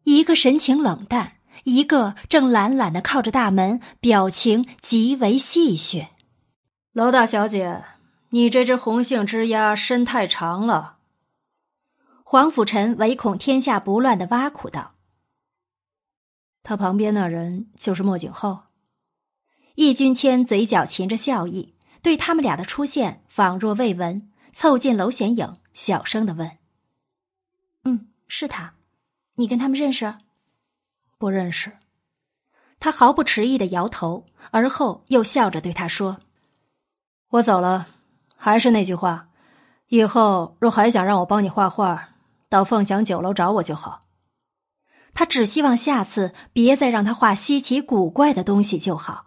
[0.04, 6.08] 一个神情冷淡，一个正懒懒的靠着大门，表情极为戏谑。
[6.94, 7.84] 娄大小姐，
[8.30, 10.98] 你这只红杏枝丫身太长了。
[12.24, 14.96] 黄甫臣唯恐天下不乱的挖苦道。
[16.64, 18.64] 他旁边那人就是莫景后。
[19.76, 26.58] 易君谦嘴角噙着笑意，对他们俩的出现仿若未闻，凑近娄玄影，小声的问
[27.84, 28.74] ：“嗯，是他，
[29.36, 30.16] 你跟他们认识？
[31.18, 31.78] 不认识。”
[32.80, 36.20] 他毫不迟疑的摇头，而后又笑着对他说
[37.30, 37.88] ：“我走了，
[38.36, 39.30] 还是那句话，
[39.88, 42.10] 以后若还想让我帮你画画，
[42.50, 44.02] 到凤翔酒楼找我就好。”
[45.16, 49.26] 他只希望下次别再让他画稀奇古怪的东西就好。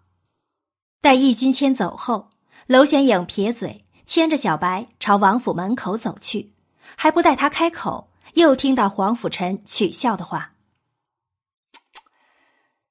[1.00, 2.29] 待易君谦走后，
[2.70, 6.52] 娄玄影撇嘴，牵着小白朝王府门口走去，
[6.94, 10.52] 还不待他开口，又听到黄甫臣取笑的话：“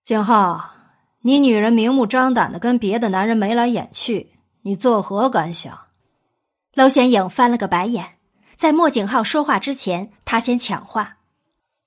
[0.03, 0.71] 景浩，
[1.21, 5.79] 你女人明目张胆的跟别的男人眉来眼去，你作何感想？”
[6.75, 8.17] 娄玄影翻了个白眼，
[8.57, 11.19] 在莫景浩说话之前，他先抢话：“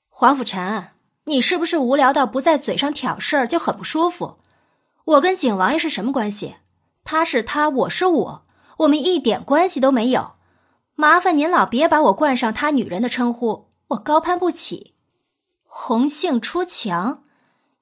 [0.09, 0.89] 黄甫臣。”
[1.25, 4.39] 你是不是无聊到不在嘴上挑事儿就很不舒服？
[5.05, 6.57] 我跟景王爷是什么关系？
[7.05, 8.47] 他是他，我是我，
[8.79, 10.33] 我们一点关系都没有。
[10.95, 14.95] 麻烦您老别把我冠上他女人的称呼，我高攀不起。
[15.65, 17.25] 红杏出墙，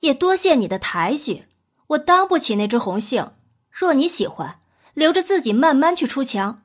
[0.01, 1.45] 也多谢你的抬举，
[1.89, 3.33] 我当不起那只红杏。
[3.71, 4.61] 若你喜欢，
[4.95, 6.63] 留着自己慢慢去出墙。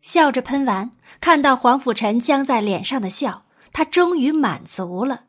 [0.00, 5.24] 笑着喷完，看到黄甫臣僵在脸上的笑，他终于满足了。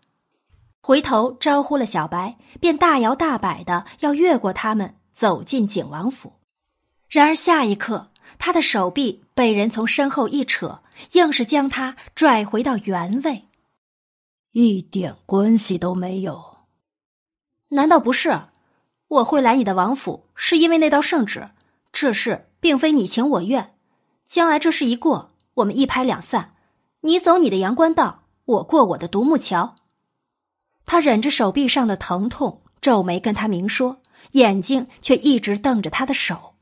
[0.82, 6.34] 回头招呼了小白，便大摇大摆的要越过他们走进景王府。
[7.08, 10.82] 然而下一刻，他的手臂被人从身后一扯，
[11.14, 13.46] 硬是将他拽回到原位。
[14.52, 16.58] 一点关系都没有，
[17.70, 18.50] 难道不是？
[19.08, 21.50] 我会来你的王府，是因为那道圣旨。
[21.94, 23.74] 这事并非你情我愿，
[24.26, 26.56] 将来这事一过，我们一拍两散。
[27.02, 29.76] 你走你的阳关道，我过我的独木桥。
[30.86, 34.02] 他忍着手臂上的疼痛，皱眉跟他明说，
[34.36, 36.56] 眼睛却一直瞪着他的手。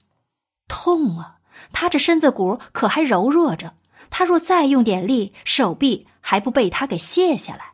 [0.68, 1.38] 痛啊！
[1.72, 3.76] 他这身子骨可还柔弱着，
[4.10, 7.74] 他若再用点力，手臂还不被他给卸下来。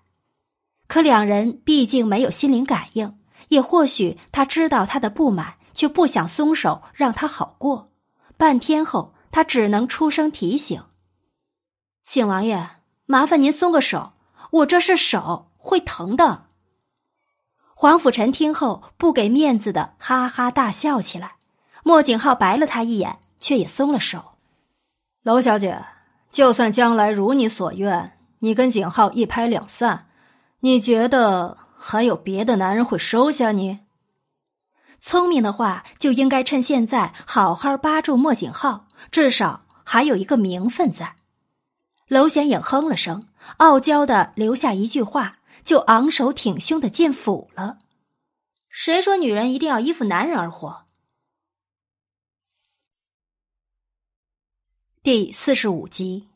[0.87, 3.19] 可两人毕竟没有心灵感应，
[3.49, 7.91] 也或许他知道他的不满，却不想松手让他好过。
[8.37, 10.83] 半天后，他只能出声提醒
[12.05, 12.69] ：“请王爷，
[13.05, 14.13] 麻烦您松个手，
[14.51, 16.48] 我这是手。”会疼的。
[17.81, 21.35] 黄甫臣听后不给面子的哈哈大笑起来。
[21.81, 24.33] 莫景浩白了他一眼，却也松了手。
[25.23, 25.85] 娄小姐，
[26.29, 30.07] 就算将来如你所愿，你跟景浩一拍两散，
[30.59, 33.79] 你觉得还有别的男人会收下你？
[34.99, 41.15] 聪明的话就应该趁现在好好扒住莫景浩，至少还有一个名分在。
[42.09, 45.37] 娄显影哼了声，傲娇的留下一句话。
[45.63, 47.79] 就昂首挺胸的进府了。
[48.69, 50.85] 谁说女人一定要依附男人而活？
[55.01, 56.27] 第四十五集，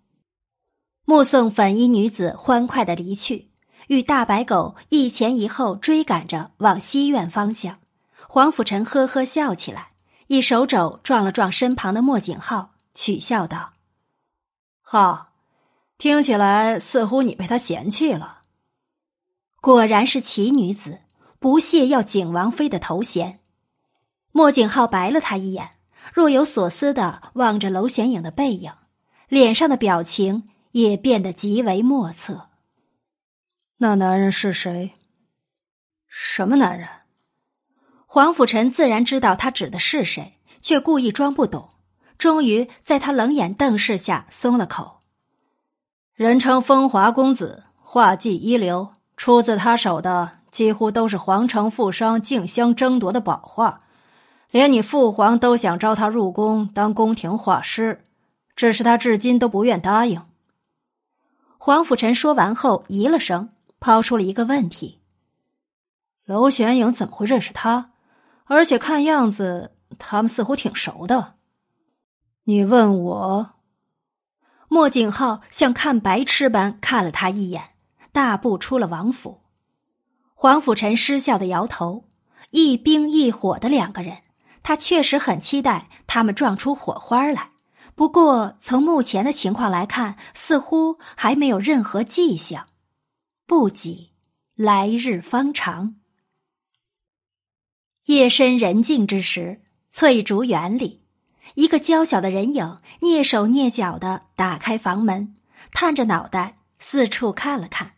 [1.06, 3.52] 目送粉衣女子欢快的离去，
[3.88, 7.80] 与大白狗一前一后追赶着往西院方向。
[8.28, 9.92] 黄甫臣呵呵笑起来，
[10.28, 13.74] 一手肘撞了撞身旁的莫景浩，取笑道
[14.82, 15.34] ：“浩，
[15.98, 18.40] 听起来似乎你被他嫌弃了。”
[19.64, 21.00] 果然是奇女子，
[21.40, 23.40] 不屑要景王妃的头衔。
[24.34, 25.78] 莫景浩白了他一眼，
[26.14, 28.74] 若有所思的望着娄玄影的背影，
[29.30, 32.50] 脸上的表情也变得极为莫测。
[33.78, 34.96] 那男人是谁？
[36.10, 36.90] 什么男人？
[38.06, 41.70] 黄甫臣自然知道他指的是谁，却故意装不懂。
[42.18, 45.04] 终于在他冷眼瞪视下松了口。
[46.14, 48.92] 人称风华公子，画技一流。
[49.16, 53.80] 出自他手的几乎都是皇城富商竞相争夺的宝画，
[54.52, 58.04] 连你父皇都想招他入宫当宫廷画师，
[58.56, 60.22] 只是他至今都不愿答应。
[61.58, 63.50] 黄甫臣说完后，咦了声，
[63.80, 65.00] 抛出了一个问题
[66.26, 67.92] ：“娄玄影怎么会认识他？
[68.46, 71.36] 而且看样子他们似乎挺熟的。”
[72.46, 73.54] 你问我？
[74.68, 77.73] 莫景浩像看白痴般看了他一眼。
[78.14, 79.42] 大步出了王府，
[80.36, 82.06] 黄甫臣失笑的摇头。
[82.52, 84.20] 一冰一火的两个人，
[84.62, 87.50] 他确实很期待他们撞出火花来。
[87.96, 92.68] 不过从目前的情况来看，似乎还没有任何迹象。
[93.48, 94.12] 不急，
[94.56, 95.96] 来日方长。
[98.06, 101.02] 夜深人静之时，翠竹园里，
[101.56, 105.36] 一个娇小的人影蹑手蹑脚的打开房门，
[105.72, 107.94] 探着脑袋四处看了看。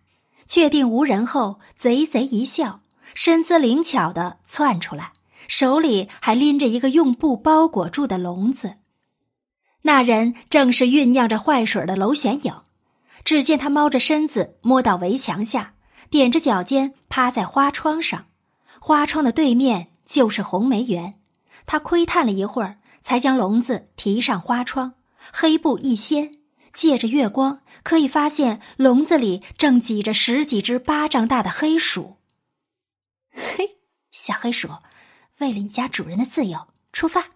[0.46, 2.82] 确定无人后，贼贼一笑，
[3.14, 5.12] 身姿灵巧的窜出来，
[5.48, 8.76] 手里还拎着一个用布包裹住的笼子。
[9.82, 12.54] 那人正是酝酿着坏水的娄玄影。
[13.24, 15.74] 只见他猫着身子摸到围墙下，
[16.12, 18.26] 踮着脚尖趴在花窗上，
[18.80, 21.16] 花窗的对面就是红梅园。
[21.66, 24.94] 他窥探了一会儿，才将笼子提上花窗，
[25.34, 26.32] 黑布一掀。
[26.76, 32.18] 借着月光，可以发现笼子里正挤着十几只巴掌大的黑鼠。
[33.32, 33.78] 嘿，
[34.12, 34.70] 小黑鼠，
[35.40, 37.28] 为了你家主人的自由，出发！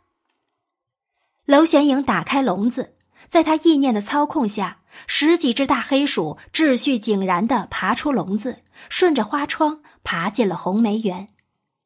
[1.46, 2.98] 娄玄影打开笼子，
[3.30, 11.30] 在他意念的操控下，十几只大黑鼠秩序井然的爬出笼子，顺着花窗爬进了红梅园。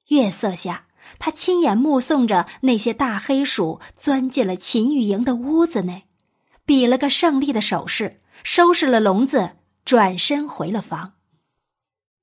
[0.07, 0.87] 月色下，
[1.19, 6.07] 他亲眼目送着那些大黑鼠钻进了秦玉莹的屋子内。
[6.65, 11.13] 比了个胜利的手势，收拾了笼子，转身回了房。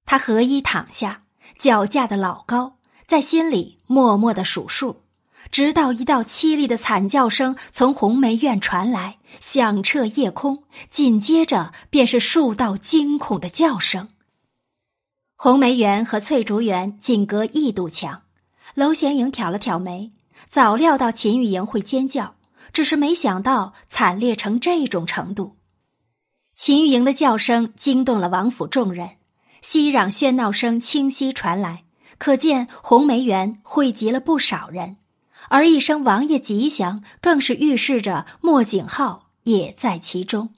[0.07, 1.25] 他合衣躺下，
[1.59, 5.03] 脚架的老高，在心里默默的数数，
[5.51, 10.65] 直到一道凄厉的惨叫声从红梅院传来，响彻夜空。
[10.89, 14.09] 紧接着便是数道惊恐的叫声。
[15.37, 18.23] 红梅园和翠竹园仅隔一堵墙，
[18.75, 20.13] 娄玄影挑了挑眉，
[20.49, 22.35] 早料到秦玉莹会尖叫。
[22.73, 25.57] 只是没想到惨烈成这种程度。
[26.57, 29.11] 秦玉莹的叫声惊动了王府众人，
[29.63, 31.85] 熙攘喧闹声清晰传来，
[32.19, 34.97] 可见红梅园汇集了不少人。
[35.49, 40.51] 而一声“王爷吉祥”，更是预示着莫景浩也在其中。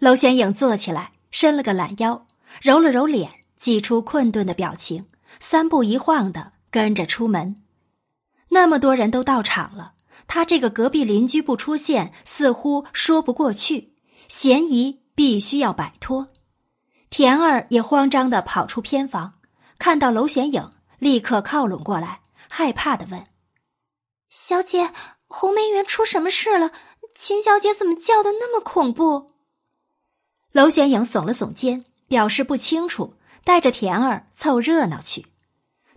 [0.00, 2.26] 娄玄影坐起来，伸了个懒腰，
[2.60, 5.06] 揉了揉脸，挤出困顿的表情，
[5.38, 7.62] 三步一晃的跟着出门。
[8.48, 9.92] 那么多人都到场了，
[10.28, 13.94] 他这个隔壁邻居不出现，似乎说不过去，
[14.28, 16.28] 嫌疑必须要摆脱。
[17.10, 19.34] 田儿也慌张的跑出偏房，
[19.78, 23.24] 看到娄玄影，立刻靠拢过来，害怕的问。
[24.28, 24.92] 小姐，
[25.28, 26.72] 红梅园出什么事了？
[27.14, 29.32] 秦小姐怎么叫的那么恐怖？
[30.52, 33.14] 娄玄影耸了耸肩，表示不清楚，
[33.44, 35.26] 带着田儿凑热闹去。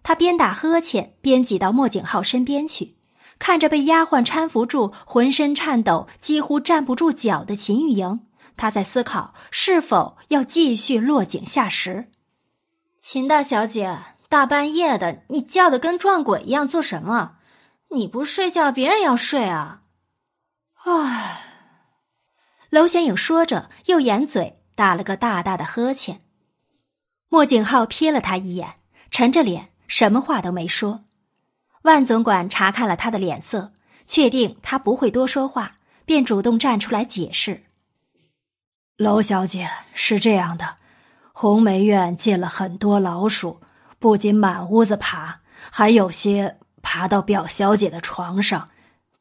[0.04, 2.96] 他边打呵欠边挤到莫景浩身边去，
[3.40, 8.20] 看着被丫鬟搀扶住、浑身颤抖、几乎站不住脚的秦玉莹，
[8.58, 12.10] 他在思考是否要继续落井下石。
[13.00, 17.38] 秦大小姐，大半夜的，你叫的跟撞鬼一样，做什么？
[17.92, 19.82] 你不睡觉，别人要睡啊！
[20.84, 21.42] 唉，
[22.70, 26.22] 娄玄影说着，又掩嘴打了个大大的呵欠。
[27.30, 28.76] 莫景浩瞥了他一眼，
[29.10, 31.06] 沉着脸，什么话都没说。
[31.84, 33.74] 万总管查看了他的脸色，
[34.06, 37.64] 确定他不会多说话，便主动站出来解释
[38.98, 40.78] ：“娄小姐是这样的，
[41.34, 43.62] 红梅院进了很多老鼠，
[44.00, 48.70] 不仅满屋子爬，还有些……”爬到表小姐的床上，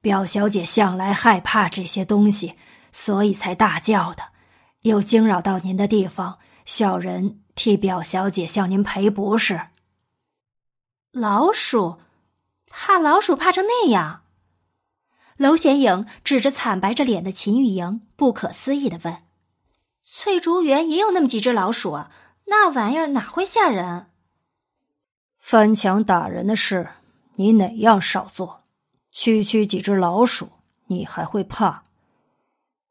[0.00, 2.54] 表小姐向来害怕这些东西，
[2.92, 4.22] 所以才大叫的。
[4.82, 9.60] 又惊扰到您的地方，小人替表小姐向您赔不是。
[11.10, 11.98] 老鼠，
[12.80, 14.22] 怕老鼠怕成那样？
[15.36, 19.24] 娄显影指着惨白着脸的秦玉莹，不可思议的问
[20.06, 22.10] ：“翠竹园也有那么几只老鼠啊？
[22.46, 24.06] 那玩意儿哪会吓人？
[25.38, 26.88] 翻墙打人的事。”
[27.34, 28.62] 你哪样少做？
[29.10, 30.48] 区区几只老鼠，
[30.86, 31.82] 你还会怕？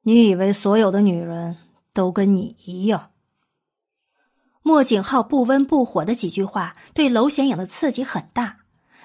[0.01, 1.57] 你以为所有的女人
[1.93, 3.11] 都跟你一样？
[4.61, 8.57] 莫景浩不温不火的几句话，对娄显影的刺激很大。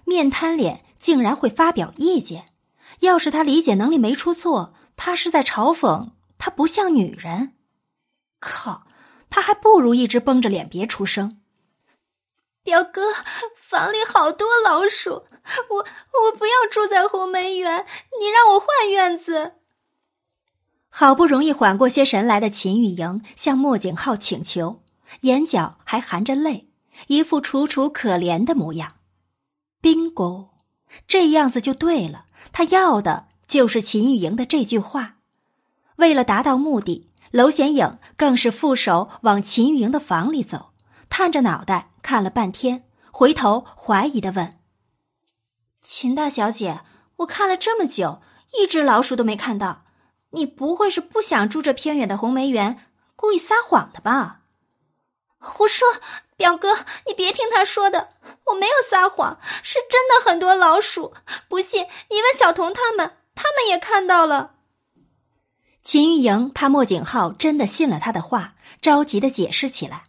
[0.04, 2.52] 面瘫脸竟然会发表意见，
[3.00, 7.54] 要是他理解能力没出错，他是在嘲讽他不像女人。
[8.40, 8.86] 靠，
[9.30, 11.38] 他还不如一直绷着脸别出声。
[12.64, 13.12] 表哥，
[13.56, 15.10] 房里好多老鼠，
[15.70, 17.84] 我我不要住在红梅园，
[18.20, 19.54] 你让我换院子。
[20.88, 24.82] 好不容易缓过些神来的秦玉莹向莫景浩请求，
[25.22, 26.68] 眼角还含着泪，
[27.06, 28.94] 一副楚楚可怜的模样。
[29.82, 30.48] 兵工
[31.08, 35.16] 这样子就对了，他要的就是秦玉莹的这句话。
[35.96, 40.70] 为了达到目的，娄显影更是负手往秦玉莹的房里走。
[41.10, 44.56] 探着脑袋看了半天，回头怀疑的问
[45.82, 46.80] ：“秦大小姐，
[47.16, 48.22] 我看了这么久，
[48.56, 49.84] 一只老鼠都没看到，
[50.30, 54.42] 你不会是不想住这偏远的红梅园，故意撒谎的吧
[55.38, 55.88] ？”“胡说，
[56.42, 56.74] 表哥，
[57.06, 58.08] 你别听他说的，
[58.46, 61.14] 我没有撒谎，是真的很多老鼠。
[61.48, 64.54] 不信你问小童他们，他们也看到了。”
[65.84, 70.02] 秦玉莹怕莫景浩真的信了他的话，着急的解释起来。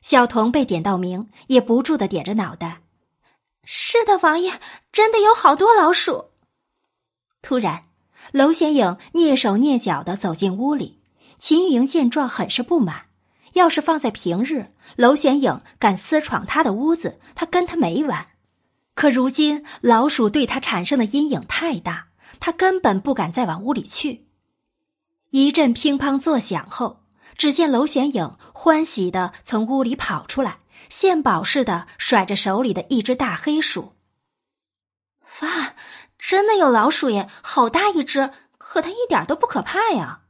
[0.00, 2.82] 小童被点到名，也不住的点着脑袋。
[3.64, 4.52] 是的，王爷，
[4.92, 6.26] 真的有好多老鼠。
[7.42, 7.82] 突然，
[8.30, 11.00] 娄显影蹑手蹑脚的走进屋里。
[11.40, 13.06] 秦玉莹见状，很是不满。
[13.54, 18.28] 要是放在平日，娄显影敢私闯他的屋子，他跟他没完。
[18.94, 24.28] 可如今，老鼠对他产生的阴影太大，他根本不敢再往屋里去。
[25.30, 27.00] 一阵乒乓作响后。
[27.36, 33.96] 只见娄玄影欢喜的从屋里跑出来，献宝似的甩着手里的一只大黑鼠。
[35.40, 35.74] 哇，
[36.16, 37.28] 真的有老鼠耶！
[37.42, 40.20] 好大一只，可它一点都不可怕呀。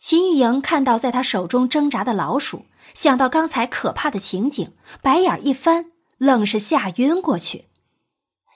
[0.00, 4.72] 秦玉莹看到在他手中挣扎的老鼠，想到刚才可怕的情景，
[5.02, 7.66] 白眼一翻，愣是吓晕过去。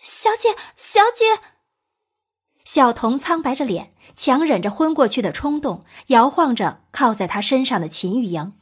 [0.03, 1.25] 小姐，小姐，
[2.65, 3.91] 小童苍白着脸。
[4.17, 8.55] 强忍着昏过去的冲动，摇晃着靠在他身上的秦玉莹。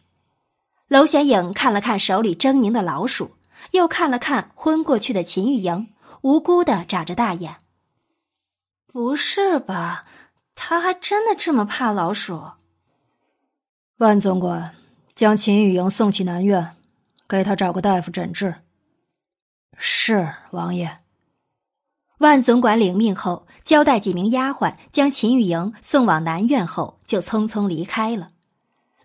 [0.89, 3.37] 娄显影看了看手里狰狞的老鼠，
[3.73, 7.57] 又看了看昏过去的秦玉莹，无辜的眨着大眼
[8.91, 10.07] ：“不是吧？
[10.55, 12.43] 他还真的这么怕老鼠？”
[13.99, 14.75] 万总管
[15.15, 16.75] 将秦玉莹送去南院，
[17.29, 18.55] 给他找个大夫诊治。
[19.77, 20.99] 是王爷。
[22.19, 28.31] 万总管领命后，交代几名丫鬟将秦玉莹送往南院后，就匆匆离开了。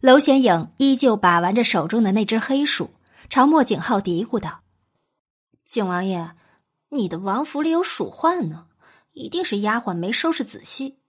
[0.01, 2.91] 娄玄影依旧把玩着手中的那只黑鼠，
[3.29, 4.61] 朝莫景浩嘀咕道
[5.65, 6.31] ：“景王爷，
[6.89, 8.67] 你的王府里有鼠患呢，
[9.13, 10.99] 一定是丫鬟没收拾仔细。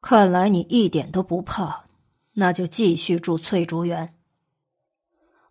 [0.00, 1.84] 看来你一点都不怕，
[2.34, 4.14] 那就继续住翠竹园。”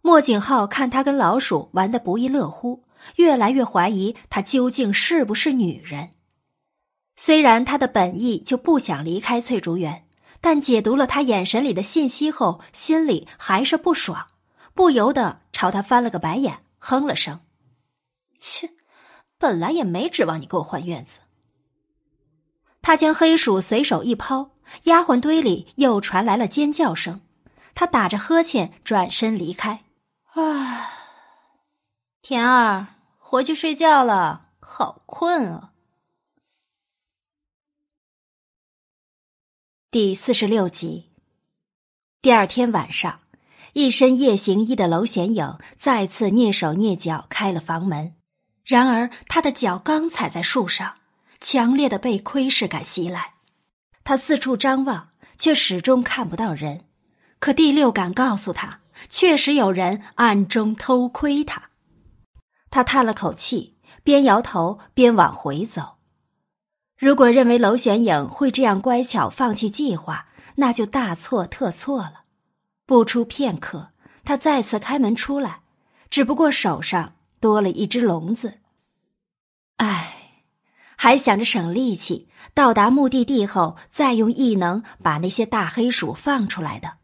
[0.01, 2.83] 莫景浩看他跟老鼠玩的不亦乐乎，
[3.15, 6.09] 越来越怀疑他究竟是不是女人。
[7.15, 10.07] 虽然他的本意就不想离开翠竹园。
[10.43, 14.25] 但解读了他眼神里的信息后，心里还是不爽，
[14.73, 17.39] 不由得朝他翻了个白眼，哼了声
[18.39, 18.71] ：“切，
[19.37, 21.19] 本来也没指望你给我换院子。”
[22.81, 24.49] 他将黑鼠随手一抛，
[24.83, 27.21] 丫鬟堆里又传来了尖叫声。
[27.73, 29.83] 他打着呵欠转身离开。
[30.33, 30.89] 啊，
[32.21, 35.71] 田儿，回去睡觉了，好困啊。
[39.89, 41.09] 第四十六集。
[42.21, 43.21] 第二天晚上，
[43.73, 48.15] 一身夜行衣的娄玄影再次蹑手蹑脚开了房门。
[48.63, 50.97] 然而，他的脚刚踩在树上，
[51.39, 53.33] 强烈的被窥视感袭来。
[54.03, 56.85] 他四处张望，却始终看不到人。
[57.39, 61.69] 可第六感告诉他，确实有人暗中偷窥他。
[62.69, 65.97] 他叹了口气，边摇头边往回走。
[66.97, 72.25] 如果认为娄玄影会这样乖巧放弃计划，那就大错特错了。
[72.85, 73.89] 不出片刻，
[74.23, 75.61] 他再次开门出来，
[76.09, 78.59] 只不过手上多了一只笼子。
[79.77, 80.20] 唉，
[81.03, 86.97] 还想着省力气，到达目的地后再用异能把那些大黑鼠放出来的，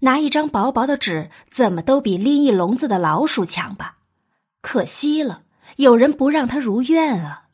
[0.00, 3.98] 拿一张薄薄的纸，怎么都比拎一笼子的老鼠强吧？
[4.62, 5.42] 可惜了，
[5.76, 7.44] 有人不让他如愿啊。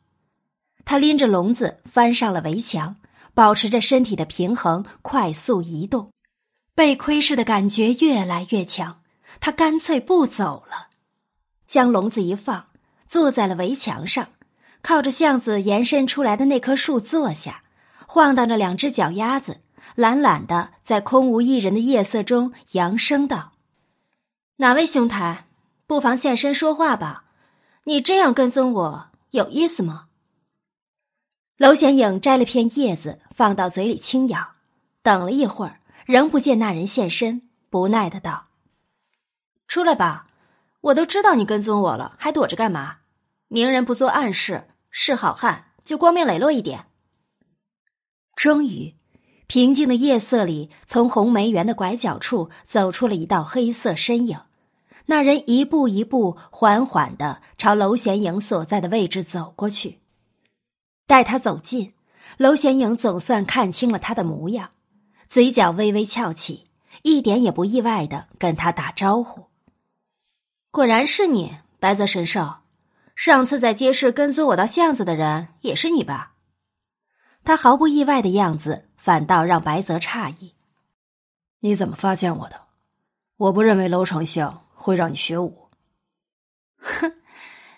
[0.83, 2.95] 他拎着笼子翻上了围墙，
[3.35, 6.09] 保持着身体的平衡，快速移动。
[6.73, 9.01] 被窥视的感觉越来越强，
[9.39, 10.87] 他干脆不走了，
[11.67, 12.65] 将笼子一放，
[13.05, 14.29] 坐在了围墙上，
[14.83, 17.63] 靠着巷子延伸出来的那棵树坐下，
[18.05, 19.61] 晃荡着两只脚丫子，
[19.95, 23.53] 懒懒的在空无一人的夜色中扬声道
[24.57, 25.47] ：“哪位兄台，
[25.87, 27.23] 不妨现身说话吧？
[27.85, 30.07] 你这样跟踪我，有意思吗？”
[31.57, 34.49] 娄玄影摘了片叶子放到嘴里轻咬，
[35.01, 38.47] 等了一会儿，仍不见那人现身，不耐的道
[39.65, 40.27] ：“出来吧，
[40.81, 42.97] 我都知道你跟踪我了，还躲着干嘛？
[43.47, 46.85] 明人不做暗事，是好汉就光明磊落一点。”
[48.37, 48.95] 终于，
[49.47, 54.39] 平静的夜色里，从红梅园的拐角处走出了一道黑色身影。
[55.05, 59.99] 那人一步一步缓缓的朝娄玄影所在的位置走过去。
[61.05, 61.93] 待他走近，
[62.37, 64.71] 娄玄影总算看清了他的模样，
[65.27, 66.67] 嘴角微微翘起，
[67.01, 69.47] 一点也不意外的跟他打招呼
[70.71, 72.62] ：“果然是你，白泽神兽。
[73.15, 76.33] 上次在街市跟踪我到巷子的人也是你吧？”
[77.45, 80.55] 他毫不意外的样子，反倒让白泽诧异
[81.59, 82.61] ：“你怎么发现我的？
[83.37, 85.69] 我不认为娄丞相会让你学武。
[86.79, 87.13] ”“哼，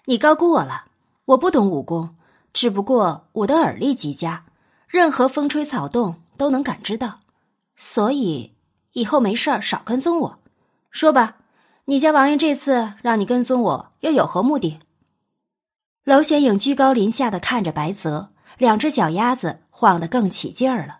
[0.05, 0.85] 你高估我了，
[1.25, 2.15] 我不懂武功。”
[2.53, 4.45] 只不过我的耳力极佳，
[4.87, 7.19] 任何风吹草动都能感知到，
[7.75, 8.55] 所以
[8.93, 10.39] 以后没事儿少跟踪我。
[10.89, 11.35] 说吧，
[11.83, 14.79] 你家王爷这次让你跟踪我，又有何目的？
[16.05, 18.29] 娄玄影居高临下的看着白泽，
[18.59, 20.99] 两只脚丫子晃得更起劲儿了。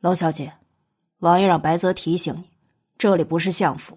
[0.00, 0.54] 娄小姐，
[1.20, 2.50] 王爷让白泽提醒你，
[2.98, 3.96] 这里不是相府，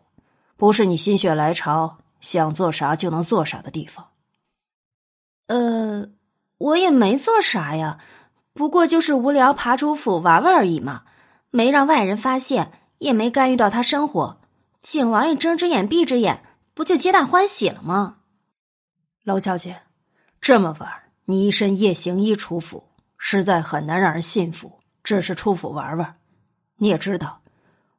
[0.57, 4.09] 不是你心血来潮想做啥就能做啥的地方。
[5.47, 6.09] 呃，
[6.59, 7.97] 我也没做啥呀，
[8.53, 11.05] 不过就是无聊爬主府玩玩而已嘛，
[11.49, 14.39] 没让外人发现，也没干预到他生活。
[14.83, 16.43] 请王爷睁只眼闭只眼，
[16.75, 18.17] 不就皆大欢喜了吗？
[19.23, 19.79] 娄小姐，
[20.41, 20.89] 这么晚
[21.25, 22.83] 你一身夜行衣出府，
[23.19, 26.17] 实在很难让人信服，只是出府玩玩。
[26.77, 27.41] 你也知道，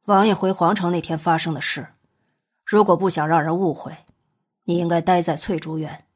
[0.07, 1.87] 王爷回皇城那天发生的事，
[2.67, 3.97] 如果不想让人误会，
[4.65, 6.07] 你应该待在翠竹园。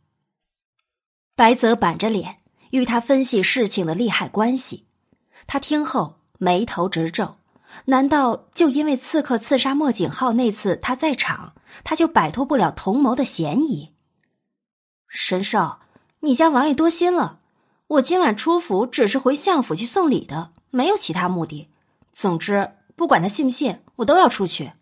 [1.36, 2.38] 白泽板着脸
[2.70, 4.88] 与他分析事情的利害关系，
[5.46, 7.36] 他听后眉头直皱。
[7.84, 11.54] 难道就因为刺客刺杀莫景浩那次他在场，
[11.84, 13.92] 他就摆脱不了同谋的嫌疑？
[15.08, 15.80] 神少，
[16.20, 17.40] 你家王爷多心了。
[17.86, 21.68] 我今晚出府只是回相府去送礼的，没有其他目的。
[22.12, 24.72] 总之，不管他信不信，我都要出去。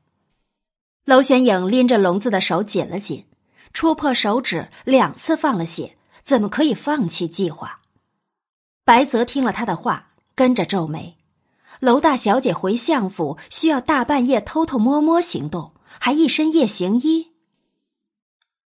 [1.05, 3.27] 娄玄影拎着笼子的手紧了紧，
[3.73, 5.99] 戳破手指，两次放了血。
[6.23, 7.81] 怎么可以放弃计划？
[8.83, 11.19] 白泽听了他的话，跟着皱眉。
[11.81, 17.33] 娄大小姐回相府需要大半夜偷偷摸摸行动，还一身夜行衣。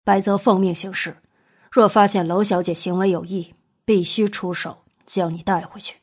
[0.05, 1.17] 白泽奉命行事，
[1.77, 3.55] 若发现娄小姐行为有异，
[3.85, 5.99] 必须出手将你带回去。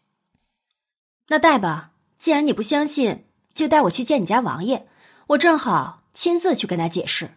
[1.30, 4.88] 那带吧，既然你不相信，就带我去见你家王爷，
[5.30, 7.32] 我正好亲自去跟他解释。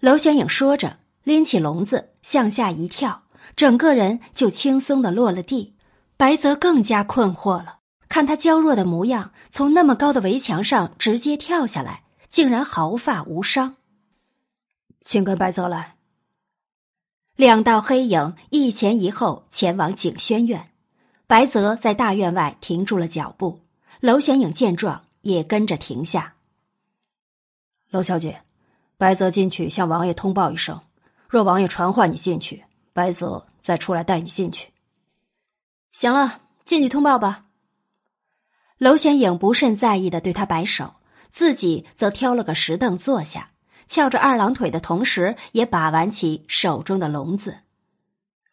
[0.00, 3.22] 娄玄影说着，拎起笼子向下一跳，
[3.54, 5.76] 整个人就轻松的落了地。
[6.16, 7.78] 白泽更加困惑了，
[8.08, 13.76] 看他娇弱的模样，从那么高的围墙上直接跳下来，竟然毫发无伤。
[15.02, 15.95] 请跟白泽来。
[17.36, 20.70] 两道黑影一前一后前往景轩院，
[21.26, 23.60] 白泽在大院外停住了脚步。
[24.00, 26.34] 娄玄影见状也跟着停下。
[27.90, 28.40] 娄小姐，
[28.96, 30.80] 白泽进去向王爷通报一声，
[31.28, 32.64] 若王爷传唤你进去，
[32.94, 34.72] 白泽再出来带你进去。
[35.92, 37.44] 行了，进去通报吧。
[38.78, 40.94] 娄玄影不甚在意的对他摆手，
[41.28, 43.50] 自己则挑了个石凳坐下。
[43.86, 47.58] 翘着二郎腿的同时，也把玩起手中的笼子。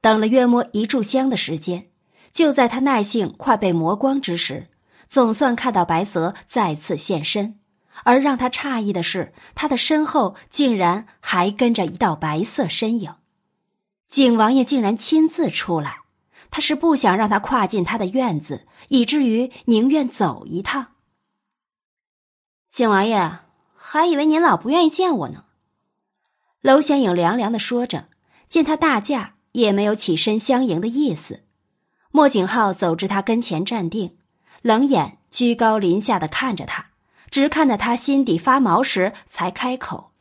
[0.01, 1.88] 等了约摸一炷香的时间，
[2.34, 4.67] 就在他耐性快被磨光之时，
[5.07, 7.59] 总算看到白泽再次现身。
[8.03, 13.13] 而让他诧异的是，他的身后竟然还跟着一道白色身影。
[14.09, 15.99] 景王爷竟然亲自出来，
[16.49, 20.88] 他是不想让他跨进他的院子，以至于宁愿走一趟。
[22.71, 23.43] 景王爷。
[23.94, 25.46] 还以为您老不愿意见我呢。
[26.62, 28.10] 娄玄影凉凉的说着，
[28.50, 31.44] 见他大驾，也没有起身相迎的意思。
[32.10, 34.18] 莫景浩走至他跟前站定，
[34.64, 36.88] 冷眼居高临下的看着他，
[37.30, 40.12] 直看得他心底发毛时，才开口：“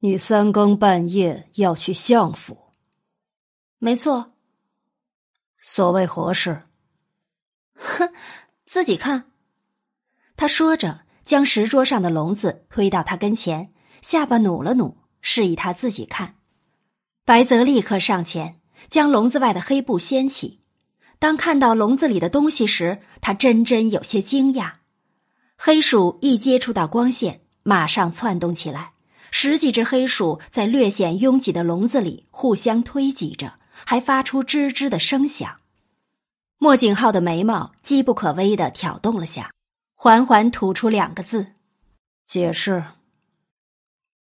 [0.00, 2.72] 你三更半夜要去相府
[3.76, 4.32] ？”“没错。
[5.60, 6.62] ”“所谓何事
[7.76, 8.10] ？”“哼，
[8.64, 9.30] 自己看。”
[10.34, 11.02] 他说着。
[11.30, 13.70] 将石桌上的笼子推到他跟前，
[14.02, 16.34] 下巴努了努，示意他自己看。
[17.24, 18.58] 白泽立刻上前，
[18.88, 20.58] 将笼子外的黑布掀起。
[21.20, 24.72] 当看到笼子里的东西时，他真真有些惊讶。
[25.56, 28.90] 黑鼠一接触到光线，马上窜动起来。
[29.30, 33.52] 十几只黑鼠在略显拥挤的笼子里互相推挤着，
[33.84, 35.58] 还发出吱吱的声响。
[36.58, 39.52] 莫景浩的眉毛机不可微的挑动了下。
[40.02, 41.48] 缓缓吐出两个字
[42.24, 42.84] ：“解释。”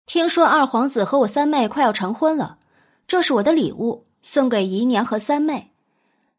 [0.08, 2.60] 听说二皇子和我三妹快要成婚了，
[3.08, 5.74] 这是我的礼物，送给姨娘和三妹。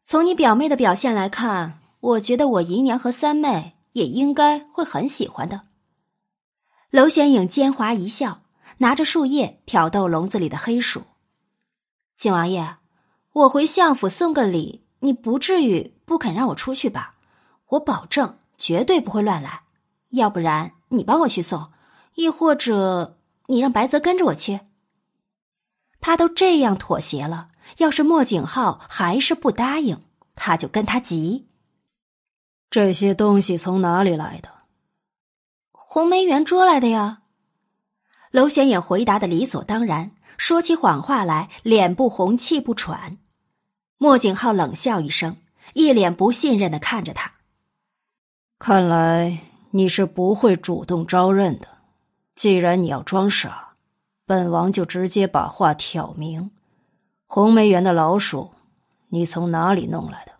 [0.03, 5.61] 从你表妹的表现来看，我觉得我姨娘和三妹也应该会很喜欢的。
[6.89, 8.41] 娄玄影奸猾一笑，
[8.79, 11.03] 拿着树叶挑逗笼子里的黑鼠。
[12.17, 12.77] 景王爷，
[13.33, 17.13] 我回相府送个礼，你不至于不肯让我出去吧？
[17.67, 18.39] 我保证。
[18.57, 19.63] 绝对不会乱来，
[20.09, 21.71] 要不然你帮我去送，
[22.15, 24.61] 亦或者你让白泽跟着我去。
[25.99, 30.01] 他都这样妥协了，要是莫景浩还是不答应，
[30.35, 31.47] 他就跟他急。
[32.69, 34.49] 这些东西从哪里来的？
[35.71, 37.23] 红梅园捉来的呀。
[38.31, 43.17] 娄玄也回答的理所当然，说起谎话来脸不红气不喘。
[43.97, 45.37] 莫景浩冷笑一声，
[45.73, 47.36] 一脸不信任的看着他。
[48.59, 49.37] 看来
[49.69, 51.67] 你是不会主动招认的。
[52.35, 53.75] 既然你要装傻，
[54.25, 56.49] 本王就直接把话挑明：
[57.27, 58.51] 红梅园的老鼠，
[59.09, 60.31] 你从哪里弄来的？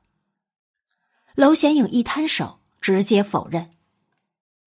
[1.36, 3.70] 娄显影一摊手，直接否认：“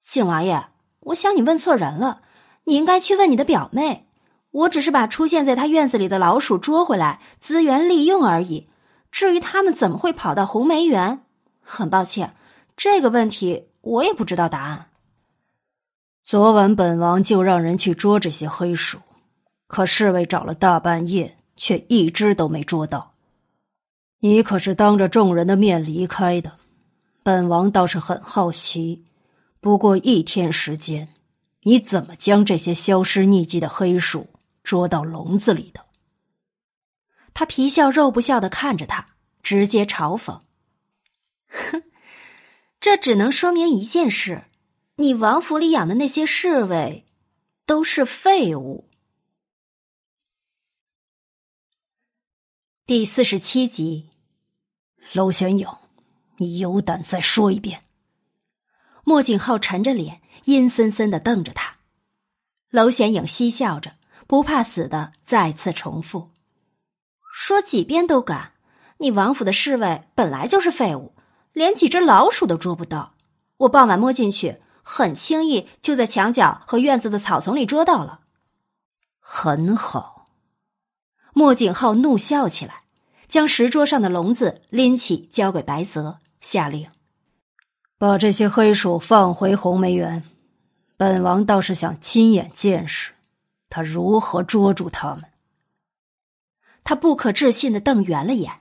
[0.07, 0.66] 景王爷，
[1.01, 2.22] 我想你问错人了，
[2.64, 4.07] 你应该去问你的表妹。
[4.53, 8.68] 我只是把出现在他院子里的老鼠捉回来，资源利用而已。
[9.11, 11.24] 至于他们怎么会跑到红梅园，
[11.61, 12.34] 很抱歉。”
[12.81, 14.89] 这个问题我也不知道答案。
[16.24, 18.99] 昨晚本王就让人去捉这些黑鼠，
[19.66, 23.12] 可侍卫找了大半夜，却一只都没捉到。
[24.20, 26.53] 你可是当着众人的面离开的，
[27.22, 29.05] 本王倒是很好奇。
[29.61, 31.07] 不过一天时间，
[31.64, 34.26] 你怎么将这些消失匿迹的黑鼠
[34.64, 35.85] 捉到笼子里的？
[37.35, 39.07] 他皮笑肉不笑的看着他，
[39.43, 40.41] 直接嘲讽
[41.47, 41.83] ：“哼。”
[42.81, 44.45] 这只能说明一件事：
[44.97, 47.05] 你王府里养的那些侍卫
[47.66, 48.89] 都是废物。
[52.87, 54.09] 第四十七集，
[55.12, 55.68] 娄玄影，
[56.39, 57.85] 你有胆再说一遍？
[59.05, 61.76] 莫景浩沉着脸，阴森森的瞪着他。
[62.70, 66.31] 娄玄影嬉笑着，不怕死的再次重复
[67.35, 68.55] ：“说几遍都敢！
[68.97, 71.12] 你王府的侍卫本来就是废物。”
[71.53, 73.14] 连几只老鼠都捉不到。
[73.59, 78.20] 我傍晚摸进去，很轻易就在墙角和院子的草丛里捉到了。
[79.18, 80.26] 很好。
[81.32, 82.82] 莫景浩怒笑起来，
[83.28, 86.88] 将石桌上的笼子拎起，交给白泽，下令
[87.96, 90.24] ：“把这些黑鼠放回红梅园。
[90.96, 93.12] 本王倒是想亲眼见识，
[93.68, 95.24] 他如何捉住他们。”
[96.82, 98.60] 他不可置信的瞪圆了眼，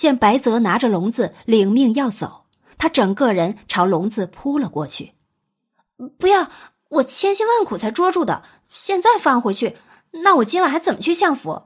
[0.00, 2.46] 见白泽拿着笼子领命要走，
[2.78, 5.12] 他整个人朝笼子扑了过去。
[6.18, 6.50] “不要！
[6.88, 9.76] 我千辛万苦才捉住的，现在放回去。”
[10.24, 11.64] 那我今晚还怎么去相府？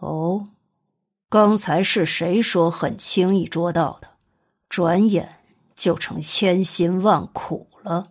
[0.00, 0.48] 哦，
[1.28, 4.08] 刚才是谁说很轻易捉到的？
[4.68, 5.38] 转眼
[5.76, 8.08] 就成千辛万苦了。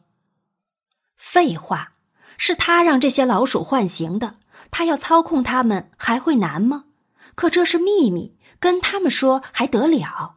[1.18, 1.92] 废话，
[2.38, 4.38] 是他让这些老鼠唤醒的，
[4.72, 6.86] 他要操控他们还会难吗？
[7.36, 10.36] 可这是秘密，跟他们说还得了？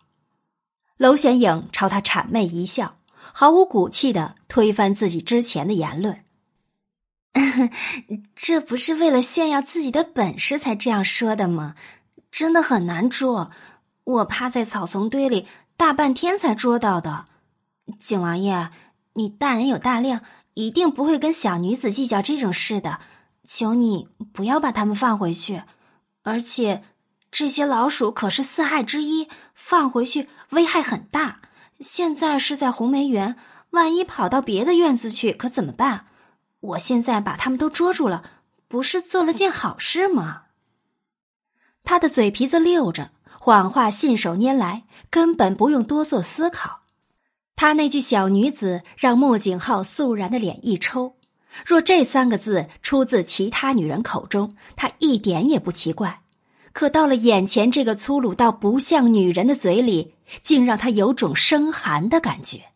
[0.97, 6.25] 娄玄影朝他谄媚一笑，毫无骨气的推翻自己之前的言论。
[8.35, 11.77] 这不是为了炫耀自己的本事才这样说的吗？
[12.33, 13.53] 真的很难捉，
[14.03, 15.47] 我趴在草丛堆里
[15.77, 17.27] 大半天才捉到的。
[18.01, 18.73] 景王爷，
[19.13, 20.23] 你大人有大量，
[20.55, 22.99] 一定不会跟小女子计较这种事的。
[23.45, 25.63] 求你不要把他们放回去，
[26.25, 26.83] 而且
[27.31, 31.41] 这些老鼠可是四害之一，放回去危害很大。
[31.81, 33.37] 现在是在红梅园，
[33.71, 36.07] 万一跑到别的院子去，可怎么办？
[36.61, 38.25] 我现在把他们都捉住了，
[38.69, 40.45] 不是做了件好事吗？
[41.85, 46.81] 他的嘴皮子溜着，谎话信手拈来，根本不用多做思考。
[47.55, 51.17] 他那句“小女子”让莫景浩肃然的脸一抽。
[51.65, 56.21] 若这三个字出自其他女人口中，他一点也不奇怪。
[56.77, 60.13] 可到了眼前这个粗鲁到不像女人的嘴里，
[60.43, 62.67] 竟让他有种生寒的感觉。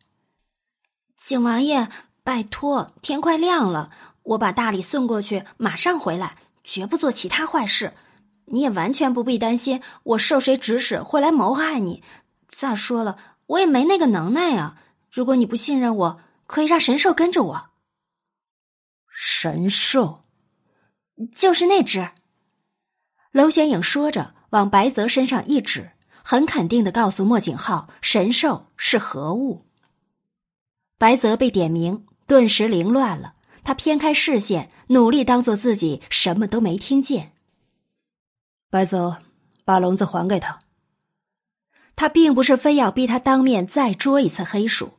[1.19, 1.87] 景王爷。
[2.23, 3.91] 拜托，天快亮了，
[4.23, 7.93] 我把大礼送过去，马上回来，绝不做其他坏事。
[8.47, 12.03] 你也完全不必担心我受谁指使会来谋害你。
[12.51, 14.81] 再说了，我也没那个能耐啊。
[15.11, 17.67] 如果你不信任我，可以让神兽跟着我。
[19.11, 20.25] 神兽，
[21.35, 22.09] 就是那只。
[23.33, 29.67] 娄玄影说着，往白泽身上一指，很肯定的告诉莫景浩：“神兽是何物？”
[30.99, 32.07] 白泽被点名。
[32.27, 37.33] 顿时凌乱了，他偏开视线，努力当做自己什么都没听见。
[38.71, 39.23] 白泽，
[39.65, 40.61] 把笼子还给他。
[41.97, 44.93] 他并不是非要逼他当面再捉一次黑鼠，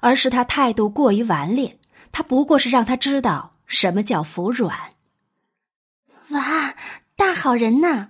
[0.00, 1.78] 而是他态度过于顽劣。
[2.12, 4.92] 他不过是让他知道什么叫服软。
[6.28, 6.74] 哇，
[7.16, 8.08] 大好人呐！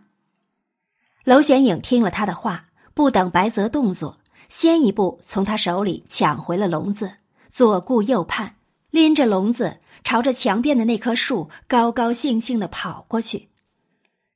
[1.25, 7.15] 娄显影听了他的话，不等白泽动作，先一步从他手里抢回了笼子，
[7.51, 8.57] 左顾右盼。
[8.91, 13.49] 拎着笼子，朝着墙边的那棵树高高兴兴的跑过去。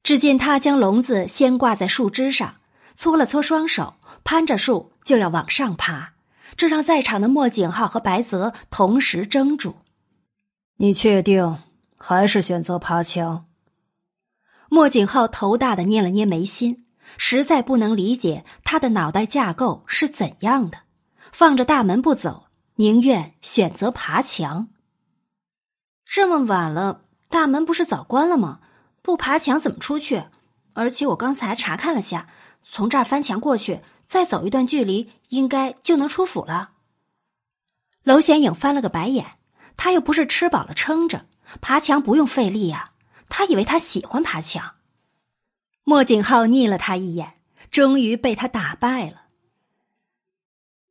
[0.02, 2.56] 只见他将笼子先挂在树枝上，
[2.94, 3.94] 搓了搓双手，
[4.24, 6.14] 攀着树就要往上爬。
[6.56, 9.76] 这让在场的莫景浩和白泽同时怔住。
[10.76, 11.62] 你确定
[11.96, 13.46] 还是选择爬墙？
[14.68, 16.84] 莫景浩头大的捏了捏眉心，
[17.16, 20.80] 实在不能理解他的脑袋架构是怎样的，
[21.32, 22.44] 放着大门不走。
[22.76, 24.68] 宁愿选择爬墙。
[26.04, 28.60] 这么晚了，大门不是早关了吗？
[29.02, 30.24] 不爬墙怎么出去？
[30.74, 32.28] 而且我刚才查看了下，
[32.62, 36.70] 从这儿翻墙过去，再走一段距离，应该就能出府了。
[38.04, 39.26] 娄显影翻了个白眼，
[39.76, 41.26] 他又不是吃饱了撑着，
[41.60, 42.92] 爬墙不用费力啊。
[43.28, 44.74] 他以为他喜欢爬墙。
[45.84, 47.34] 莫景浩睨了他一眼，
[47.70, 49.22] 终于被他打败了。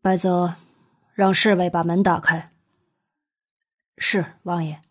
[0.02, 0.56] 白泽。
[1.18, 2.52] 让侍卫把门打开。
[3.98, 4.84] 是王爷。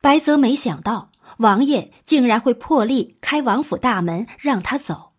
[0.00, 5.12] 白泽没想到王爷竟然会破例开王府大门让他走，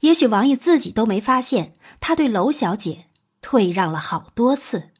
[0.00, 3.06] 也许王爷自己都没发现，他对娄小姐
[3.40, 4.90] 退让了好多次。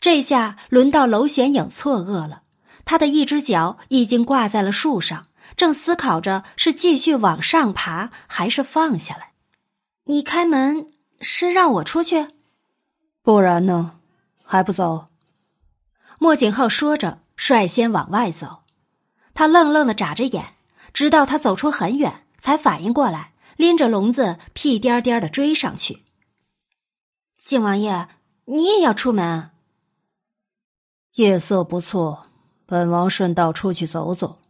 [0.00, 2.42] 这下轮到娄玄影错愕了，
[2.86, 5.26] 他的一只脚已经挂在了树上，
[5.56, 9.32] 正思考着是继续往上爬还是放下来。
[10.04, 12.28] 你开门是让我出去？
[13.22, 13.98] 不然呢？
[14.44, 15.08] 还不走？
[16.18, 18.62] 莫景浩说着，率先往外走。
[19.34, 20.54] 他愣愣的眨着眼，
[20.94, 26.04] 直到他走出很远，才反应过来，拎着笼子屁颠颠的追上去。
[27.44, 28.08] 景王爷，
[28.44, 29.50] 你也要出门？
[31.14, 32.28] 夜色不错，
[32.66, 34.40] 本王顺道出去走走。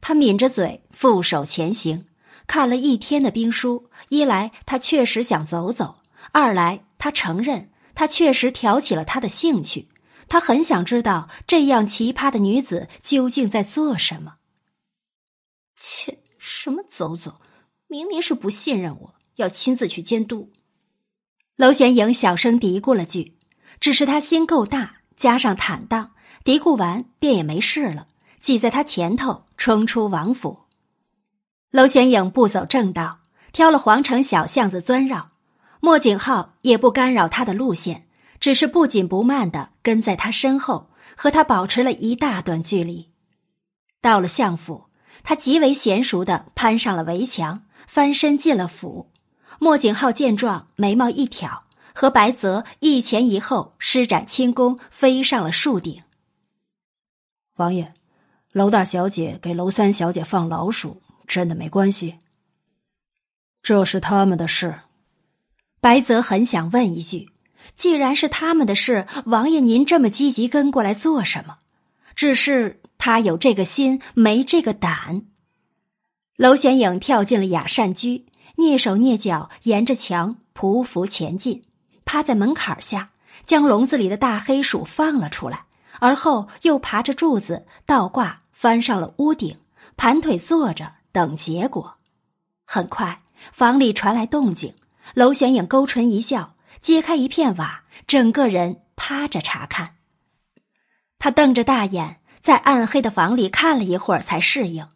[0.00, 2.06] 他抿着嘴，负手前行。
[2.46, 6.00] 看了一天的兵书，一来他确实想走走。
[6.32, 9.88] 二来他承认他确实挑起了他的兴趣，
[10.28, 14.36] 他很想知道这样奇葩的女子究竟在做什么。
[15.74, 17.40] 切，什么走走，
[17.86, 20.50] 明明是不信任我，要亲自去监督。
[21.56, 23.38] 娄玄影小声嘀咕了句，
[23.78, 26.12] 只是他心够大，加上坦荡，
[26.48, 28.06] 嘀咕完便也没事了，
[28.40, 30.60] 挤在他前头冲出王府。
[31.70, 33.18] 娄玄影不走正道，
[33.52, 35.32] 挑了皇城小巷子钻绕，
[35.80, 38.08] 莫景浩也不干扰他的路线，
[38.40, 43.10] 只是不紧不慢的跟在他身后，和他保持了一大段距离。
[44.00, 44.86] 到了相府。
[45.22, 49.10] 他极为娴熟的攀上了围墙，翻身进了府。
[49.58, 56.00] 莫景浩见状，眉毛一挑，和白泽一前一后施展轻功，飞上了树顶。
[57.58, 57.92] 王爷，
[58.52, 62.18] 娄大小姐给娄三小姐放老鼠，真的没关系？
[63.62, 64.80] 这是他们的事。
[65.80, 67.30] 白泽很想问一句：
[67.74, 71.58] 既然是他们的事，王爷您这么积极跟过来做什么？
[72.16, 72.80] 只是。
[73.00, 75.22] 他有这个心，没这个胆。
[76.36, 81.62] 娄玄影跳进了雅善居，蹑手蹑脚沿着墙匍匐前进，
[82.04, 83.10] 趴在门槛下，
[83.46, 85.66] 将笼子里的大黑鼠放了出来，
[86.00, 89.56] 而后又爬着柱子倒挂翻上了屋顶，
[89.96, 91.96] 盘腿坐着等结果。
[92.64, 93.22] 很快，
[93.52, 94.74] 房里传来动静，
[95.14, 99.94] 娄玄影勾唇一笑，揭开一片瓦，整个人趴着查看。
[101.18, 102.16] 他瞪着大眼。
[102.40, 104.86] 在暗黑的房里看了一会儿，才适应。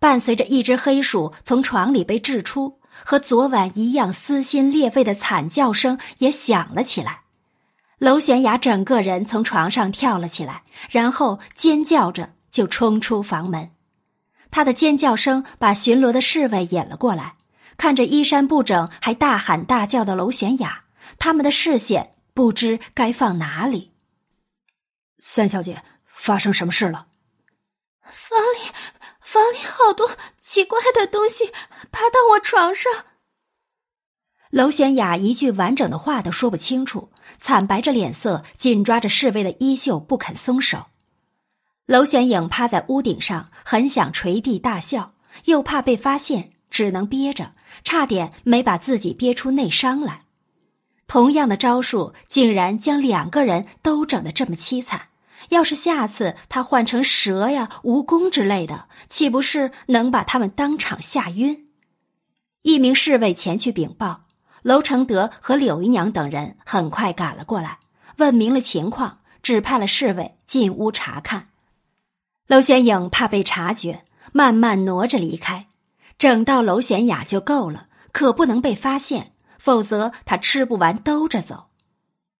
[0.00, 7.20] 伴随着一只黑鼠从床里被掷出，和昨晚一样撕心裂肺的惨叫声也响了起来。
[7.98, 13.70] 娄玄雅整个人从床上跳了起来，然后尖叫着就冲出房门。
[14.50, 17.36] 他的尖叫声把巡逻的侍卫引了过来，
[17.76, 20.84] 看着衣衫不整还大喊大叫的娄玄雅，
[21.18, 23.92] 他们的视线不知该放哪里。
[25.18, 25.82] 三小姐。
[26.18, 27.06] 发生什么事了？
[28.02, 28.72] 房里，
[29.20, 31.52] 房里好多奇怪的东西
[31.92, 32.90] 爬到我床上。
[34.50, 40.86] 娄玄雅一句完整的话都说不清楚，惨白着脸色，紧抓着侍卫的衣袖不肯松手。
[41.86, 47.52] 娄玄影趴在屋顶上，很想捶地大笑，又怕被发现，只能憋着，
[47.84, 50.22] 差点没把自己憋出内伤来。
[51.06, 55.08] 同样的招数，竟然将两个人都整得这么凄惨。
[55.50, 61.68] 要是下次他换成蛇呀、蜈蚣之类的，岂不是能把他们当场吓晕？
[62.62, 64.25] 一名侍卫前去禀报，
[64.66, 67.78] 娄承德和柳姨娘等人很快赶了过来，
[68.16, 71.50] 问明了情况，指派了侍卫进屋查看。
[72.48, 75.68] 娄玄影怕被察觉，慢慢挪着离开，
[76.18, 81.68] 整到娄玄雅就够了，可不能被发现，否则他吃不完兜着走。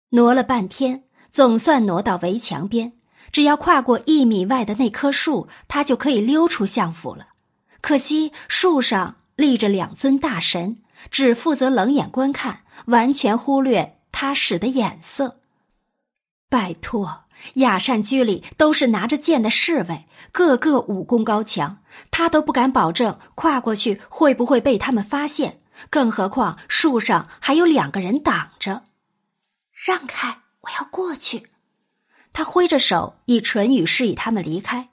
[0.09, 1.05] 挪了半天。
[1.29, 2.95] 总算挪到围墙边，
[3.31, 7.27] 只要跨过一米外的那棵树，他就可以溜出相府了。
[7.83, 10.79] 可惜树上立着两尊大神，
[11.11, 15.41] 只负责冷眼观看，完全忽略他使的眼色。
[16.49, 21.79] 拜托，雅善居里都是拿着剑的侍卫，个个武功高强，
[22.11, 25.59] 他都不敢保证跨过去会不会被他们发现，
[25.91, 28.85] 更何况树上还有两个人挡着。
[29.73, 30.39] 让开！
[30.63, 31.49] 我要过去，
[32.33, 34.89] 他挥着手，以唇语示意他们离开。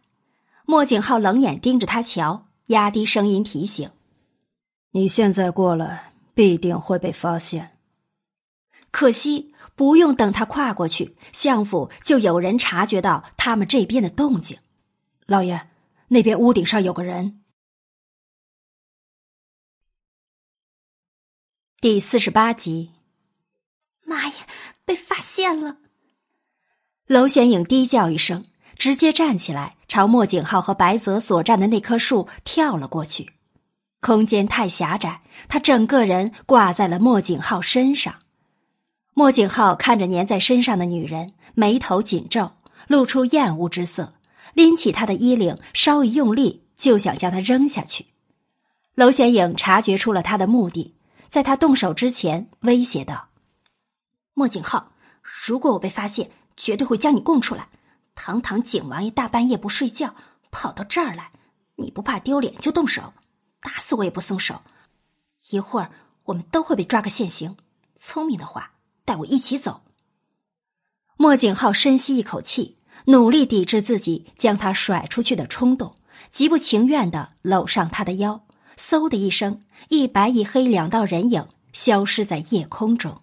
[0.65, 3.89] 莫景浩冷眼盯着他瞧，压低声音提醒
[4.95, 7.79] ：“你现在过来，必定会被发现。
[8.91, 14.59] 可惜不用等他跨过去，相府就有人察觉到他们这边的动静。
[15.25, 15.67] 老爷，
[16.09, 17.39] 那边屋顶上有个人。”
[21.81, 22.91] 第四十八集。
[24.05, 24.35] 妈呀！
[24.85, 25.77] 被发现了！
[27.07, 33.33] 娄玄影低叫一声，直接站起来，朝莫景浩和白泽所站的那棵树跳了过去。
[34.03, 38.13] 空间太狭窄，他整个人挂在了莫景浩身上。
[39.13, 42.51] 莫景浩看着粘在身上的女人，眉头紧皱，
[42.87, 44.15] 露出厌恶之色，
[44.53, 48.07] 拎起她的衣领，稍一用力，就想将她扔下去。
[48.95, 50.93] 娄玄影察觉出了他的目的，
[51.29, 53.29] 在他动手之前威胁道。
[54.33, 54.91] 莫景浩，
[55.47, 57.69] 如果我被发现，绝对会将你供出来。
[58.15, 60.13] 堂堂景王爷大半夜不睡觉，
[60.51, 61.31] 跑到这儿来，
[61.77, 63.13] 你不怕丢脸就动手，
[63.63, 64.61] 打死我也不松手。
[65.49, 65.89] 一会儿
[66.25, 67.57] 我们都会被抓个现行。
[67.95, 69.81] 聪明的话，带我一起走。
[71.17, 75.95] 莫景浩深吸一口气，努力抵制自己将他甩出去的冲动，
[76.31, 78.45] 极不情愿的搂上他的腰。
[78.77, 83.21] 嗖的一声，一白一黑两道人影消失在夜空中。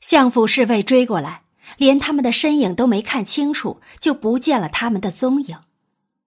[0.00, 1.44] 相府侍卫追过来，
[1.78, 5.58] 连他们的身影都没看清楚，就不见了他们的踪影。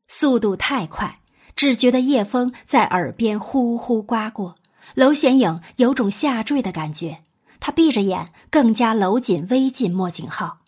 [0.08, 1.20] 速度太快，
[1.58, 4.56] 只觉得夜风在耳边呼呼刮过。
[4.94, 7.22] 娄玄影有种下坠的感觉，
[7.60, 10.60] 他闭着眼，更加搂紧微近莫景浩。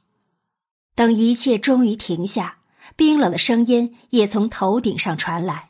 [0.95, 2.57] 等一切终于停下，
[2.97, 5.69] 冰冷的声音也从头顶上传来：“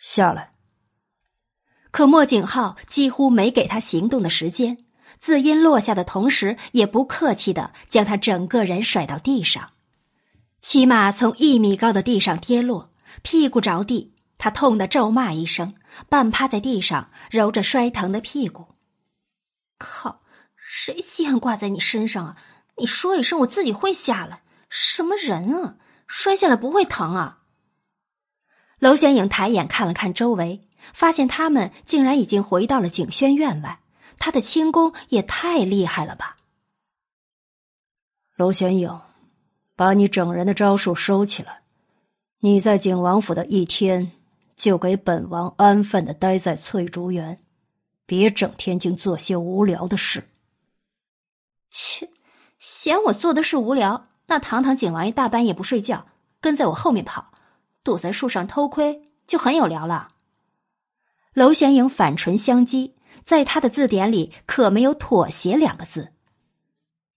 [0.00, 0.52] 下来。”
[1.92, 4.78] 可莫景浩几乎没给他行动的时间，
[5.20, 9.70] 字音落下的同时，也不客气的将他整个人甩到地上。
[10.58, 12.91] 骑马从一米高的地上跌落，
[13.22, 15.74] 屁股着地，他痛得咒骂一声，
[16.08, 18.74] 半趴在地上揉着摔疼的屁股。
[19.78, 20.20] 靠！
[20.56, 22.36] 谁稀罕挂在你身上啊？
[22.76, 24.42] 你说一声，我自己会下来。
[24.68, 25.76] 什么人啊？
[26.06, 27.40] 摔下来不会疼啊？
[28.78, 33.80] 娄玄影抬眼看了看周围，发现他们竟然已经回到了景轩院外。
[34.18, 36.36] 他的轻功也太厉害了吧！
[38.36, 39.00] 娄玄影，
[39.76, 41.61] 把你整人的招数收起来。
[42.44, 44.10] 你在景王府的一天，
[44.56, 47.38] 就给本王安分的待在翠竹园，
[48.04, 50.24] 别整天净做些无聊的事。
[51.70, 52.10] 切！
[52.58, 56.08] 嫌我做的事无聊，那堂堂景王爷大半夜不睡觉，
[56.40, 57.30] 跟在我后面跑，
[57.84, 60.08] 躲在树上偷窥，就很有聊了。
[61.34, 66.08] 娄玄影反唇相讥，在他的字典里可没有妥协两个字。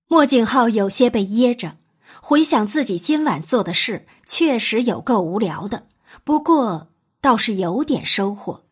[0.07, 1.77] 莫景浩有些被噎着，
[2.21, 5.87] 回想自己今晚做的事，确实有够无聊的，
[6.23, 6.87] 不过
[7.21, 8.63] 倒是有点收获。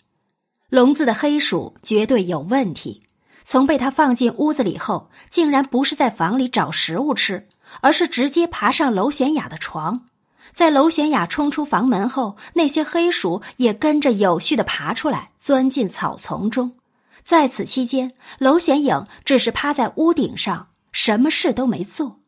[0.70, 3.04] 笼子的黑鼠绝对有问题。
[3.46, 7.50] 从被他放进屋子里后，竟然不是在房里找食物吃，
[7.82, 10.08] 而是直接爬上娄玄雅的床。
[10.54, 16.78] 在娄玄雅冲出房门后，那些黑鼠也跟着有序的爬出来，钻进草丛中。
[17.22, 22.22] 在此期间，娄玄影只是趴在屋顶上，什么事都没做。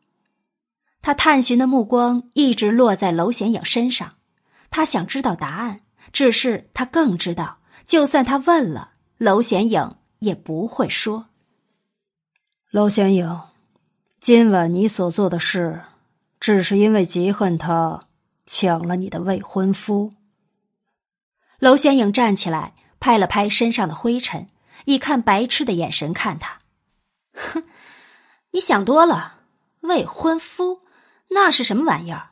[1.06, 4.14] 他探寻的目光一直落在娄显影身上，
[4.70, 5.82] 他想知道答案，
[6.12, 9.98] 只是他更知道，就算他问了，娄显影。
[10.18, 11.26] 也不会说。
[12.72, 13.40] 娄显影，
[14.18, 15.82] 今晚你所做的事，
[16.40, 18.08] 只是因为嫉恨他
[18.44, 20.14] 抢了你的未婚夫。
[21.60, 24.48] 娄显影站起来，拍了拍身上的灰尘，
[24.86, 26.58] 以看白痴的眼神看他
[27.32, 27.62] ：“哼，
[28.50, 29.34] 你想多了。
[29.82, 30.80] 未婚夫
[31.28, 32.30] 那是什么玩意儿？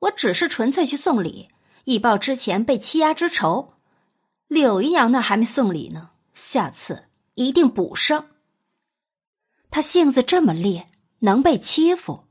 [0.00, 1.48] 我只是纯粹去送礼，
[1.84, 3.74] 以报之前被欺压之仇。
[4.46, 8.26] 柳姨娘那儿还没送礼呢。”下次一定补上。
[9.70, 10.88] 他性子这么烈，
[11.18, 12.24] 能被欺负？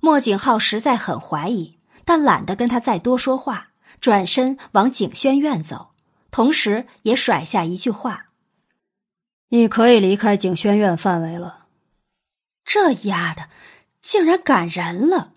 [0.00, 3.68] 莫景浩实在很怀疑，但懒得跟他再多说话，
[4.00, 5.90] 转身往景轩院走，
[6.30, 8.30] 同时也甩下一句话
[9.50, 11.66] ：“你可以离开景轩院范围了。”
[12.64, 13.50] 这丫的
[14.04, 15.32] 竟然赶人了！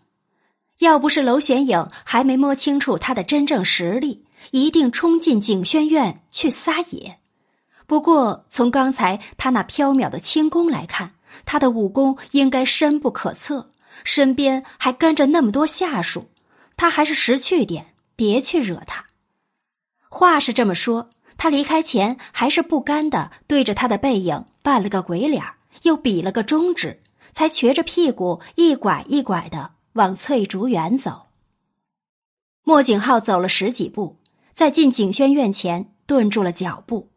[0.80, 7.18] 要不是娄玄影还没摸清楚他的真正实力，一定冲进景轩院去撒野。
[7.86, 11.13] 不过，从刚才他那飘渺的轻功来看，
[11.45, 13.72] 他的武功应该深不可测，
[14.03, 16.30] 身边还跟着那么多下属，
[16.76, 19.05] 他还是识趣点，别去惹他。
[20.09, 25.41] 话是这么说，他离开前还是不甘的对着他的背影扮了个鬼脸，
[25.84, 26.99] 又比了个中指，
[27.38, 31.27] 才瘸着屁股一拐一拐的往翠竹园走。
[32.64, 34.18] 莫景浩走了十几步，
[34.53, 37.11] 在进景轩院前顿住了脚步。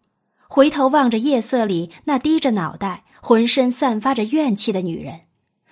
[0.46, 5.22] 回头望着夜色里那低着脑袋、浑身散发着怨气的女人，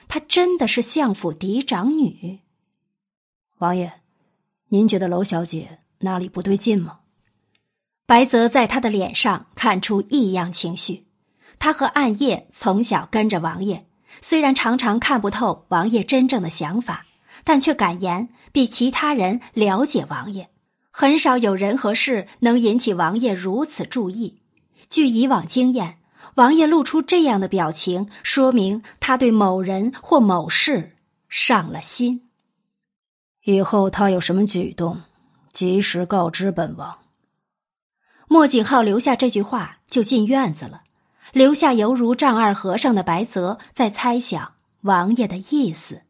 [0.08, 2.38] 她真的是相府嫡长女。
[3.58, 4.00] 王爷，
[4.68, 7.00] 您觉得娄小姐哪里不对劲吗？
[8.06, 11.04] 白泽在他的脸上看出异样情绪。
[11.58, 13.84] 他和暗夜从小跟着王爷，
[14.20, 17.06] 虽然常常看不透王爷真正的想法，
[17.44, 20.48] 但却敢言比其他人了解王爷。
[20.90, 24.40] 很少有人和事能引起王爷如此注意。
[24.90, 25.98] 据以往经验，
[26.34, 30.96] 王爷露出这样的表情，说明他对某人或某事
[31.28, 32.28] 上了心。
[33.44, 35.00] 以后他有什么举动，
[35.52, 36.98] 及时告知本王。
[38.26, 40.82] 莫景浩留下这句话，就进院子了，
[41.38, 46.02] 留下犹如丈二和尚的白泽在猜想王爷的意思。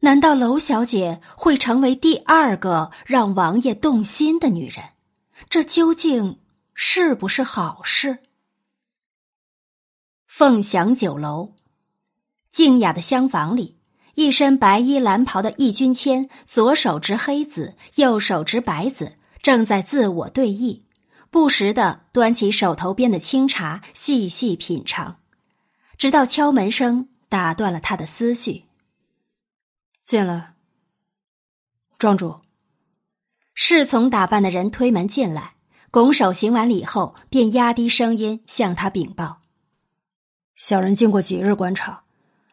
[0.00, 4.86] 难道娄小姐会成为第二个让王爷动心的女人？
[5.48, 6.38] 这究竟？
[6.74, 8.18] 是不是好事？
[10.26, 11.52] 凤翔酒楼，
[12.50, 13.76] 静雅的厢房里，
[14.16, 20.82] 一身白衣蓝袍的易君谦，左手执黑子，右手执白子，正在自我对弈，
[21.30, 25.20] 不时的端起手头边的清茶，细细品尝。
[25.96, 28.64] 直到敲门声打断了他的思绪。
[30.02, 30.54] 进来，
[31.98, 32.40] 庄主。
[33.52, 35.54] 侍从打扮的人推门进来，
[35.90, 39.40] 拱手行完礼后，便压低声音向他禀报
[40.54, 42.04] ：“小人经过几日观察，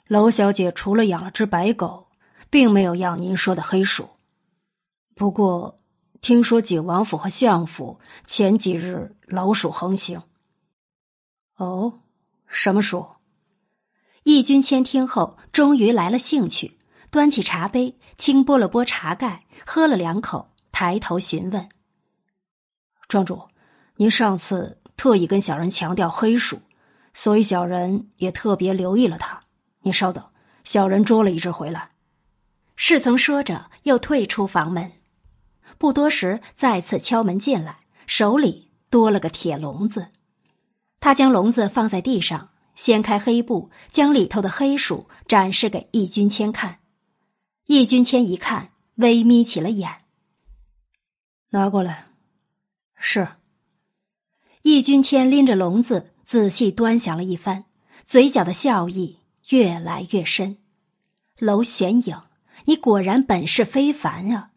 [0.08, 2.08] 娄小姐除了养了只白狗，
[2.50, 4.10] 并没有养您说的黑鼠。
[5.14, 5.78] 不过，
[6.22, 10.22] 听说景王府和相府前几日老鼠横行。
[11.58, 12.00] 哦，
[12.48, 13.08] 什么鼠？”
[14.24, 16.78] 易君谦听后，终于来了兴趣，
[17.12, 20.50] 端起茶杯，轻拨了拨茶盖，喝了两口。
[20.72, 21.70] 抬头询问
[23.08, 23.42] ：“庄主，
[23.96, 26.60] 您上次特意跟小人强调黑鼠，
[27.14, 29.42] 所以小人也特别留意了它。
[29.80, 30.22] 您稍等，
[30.66, 31.92] 小人捉了一只回来。”
[32.76, 34.92] 侍从说着，又退出房门。
[35.78, 40.08] 不多时，再次敲门进来，手里多了个铁笼子。
[41.00, 46.80] 他将笼子放在地上，掀开黑布，将里头的黑鼠展示给易君谦看。
[47.66, 49.90] 易君谦一看，微眯起了眼。
[51.50, 52.08] 拿过来。
[52.98, 53.28] 是。
[54.64, 57.66] 易君谦拎着笼子，仔细端详了一番，
[58.04, 59.20] 嘴角的笑意
[59.50, 60.58] 越来越深。
[61.38, 62.20] 娄玄影，
[62.66, 64.52] 你果然本事非凡啊！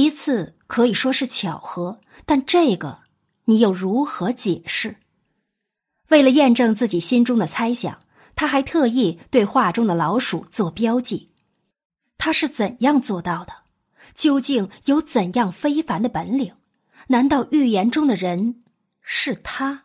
[0.00, 3.00] 一次可以说是巧合，但这个
[3.44, 4.96] 你又如何解释？
[6.08, 8.00] 为了验证自己心中的猜想，
[8.34, 11.30] 他还特意对画中的老鼠做标记。
[12.16, 13.52] 他是怎样做到的？
[14.14, 16.54] 究竟有怎样非凡的本领？
[17.08, 18.62] 难道预言中的人
[19.00, 19.82] 是他？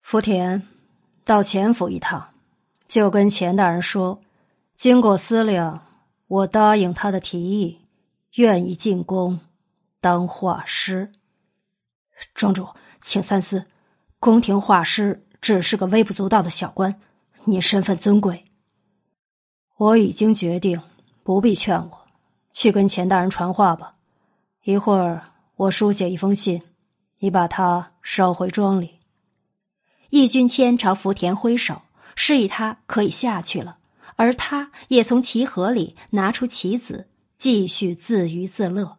[0.00, 0.62] 福田，
[1.24, 2.28] 到钱府一趟，
[2.86, 4.22] 就跟钱大人说，
[4.76, 5.84] 经过思量，
[6.28, 7.80] 我答应他的提议，
[8.36, 9.40] 愿意进宫
[10.00, 11.10] 当画师。
[12.34, 12.68] 庄主，
[13.00, 13.64] 请三思，
[14.18, 17.00] 宫廷画师只是个微不足道的小官，
[17.44, 18.44] 您身份尊贵。
[19.76, 20.80] 我已经决定，
[21.22, 22.06] 不必劝我。
[22.52, 23.96] 去跟钱大人传话吧，
[24.64, 26.62] 一会儿我书写一封信，
[27.20, 29.00] 你把它捎回庄里。
[30.10, 31.82] 易君谦朝福田挥手，
[32.14, 33.78] 示意他可以下去了，
[34.16, 38.98] 而他也从棋盒里拿出棋子，继续自娱自乐。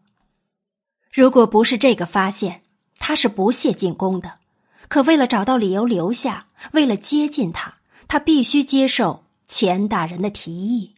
[1.12, 2.62] 如果不是这个发现，
[3.00, 4.40] 他是不屑进宫的。
[4.88, 7.78] 可为了找到理由留下，为了接近他，
[8.08, 10.96] 他必须接受钱大人的提议。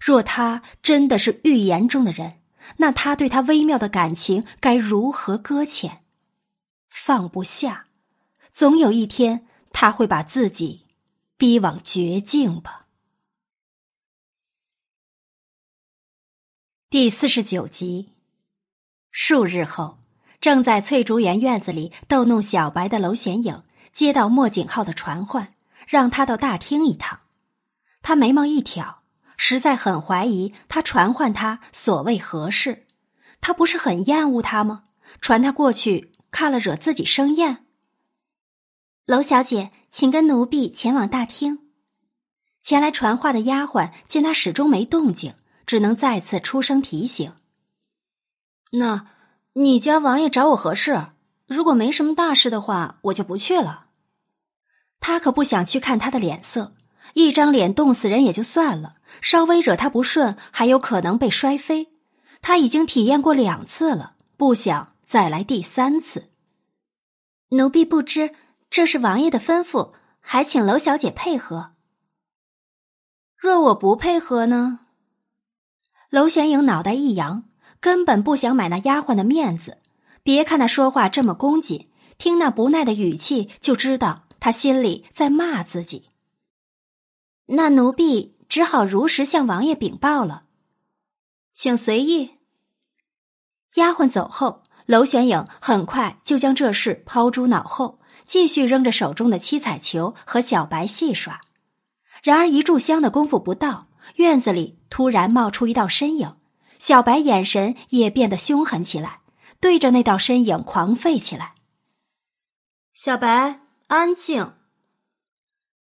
[0.00, 2.34] 若他真的是预言中的人，
[2.76, 6.02] 那他对他微妙的感情该如何搁浅？
[6.90, 7.86] 放不下，
[8.52, 10.82] 总有一天他会把自己
[11.36, 12.87] 逼往绝境吧。
[16.90, 18.14] 第四十九集，
[19.10, 19.98] 数日后，
[20.40, 23.62] 正在翠竹园院子里逗弄小白的娄玄影
[23.92, 25.52] 接到莫景浩的传唤，
[25.86, 27.20] 让他到大厅一趟。
[28.00, 29.02] 他眉毛一挑。
[29.36, 32.86] 实在很怀疑他传唤他所谓何事，
[33.42, 34.84] 他不是很厌恶他吗？
[35.20, 37.66] 传他过去看了惹自己生厌。
[39.04, 41.68] 娄小姐，请跟奴婢前往大厅。
[42.62, 45.34] 前来传话的丫鬟见他始终没动静，
[45.68, 47.34] 只能再次出声提醒
[48.72, 49.06] ：“那
[49.52, 51.08] 你家王爷找我何事？
[51.46, 53.88] 如果没什么大事的话，我就不去了。”
[54.98, 56.74] 他可不想去看他的脸色，
[57.12, 58.96] 一张脸冻死人也就算了。
[59.20, 61.92] 稍微惹他不顺，还有可能被摔飞。
[62.40, 66.30] 他已经体验过两次了，不想再来第三次。
[67.50, 68.34] 奴婢不知
[68.70, 71.72] 这是王爷的吩咐，还请娄小姐配合。
[73.36, 74.86] 若我不配合呢？
[76.10, 77.44] 娄玄影脑袋一扬，
[77.80, 79.78] 根本不想买那丫鬟的面子。
[80.22, 86.10] 别看他说话这么恭谨，听那不耐的语气就知道他心里在骂自己。
[87.46, 88.36] 那奴婢。
[88.48, 90.44] 只好如实向王爷禀报了，
[91.52, 92.38] 请随意。
[93.74, 101.42] 丫鬟走后，娄玄影很快就将这事抛诸脑后，继续扔着手中的七彩球和小白戏耍。
[102.22, 103.87] 然而一炷香的功夫不到，
[104.18, 106.34] 院子里突然冒出一道身影，
[106.76, 109.20] 小白眼神也变得凶狠起来，
[109.60, 111.54] 对着那道身影狂吠起来。
[112.94, 114.54] 小白，安静！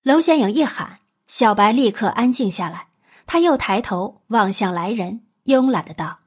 [0.03, 1.01] 娄玄影一喊。
[1.27, 2.89] 小白立刻安静下来，
[3.27, 6.21] 他又抬头望向来人，慵懒的道：“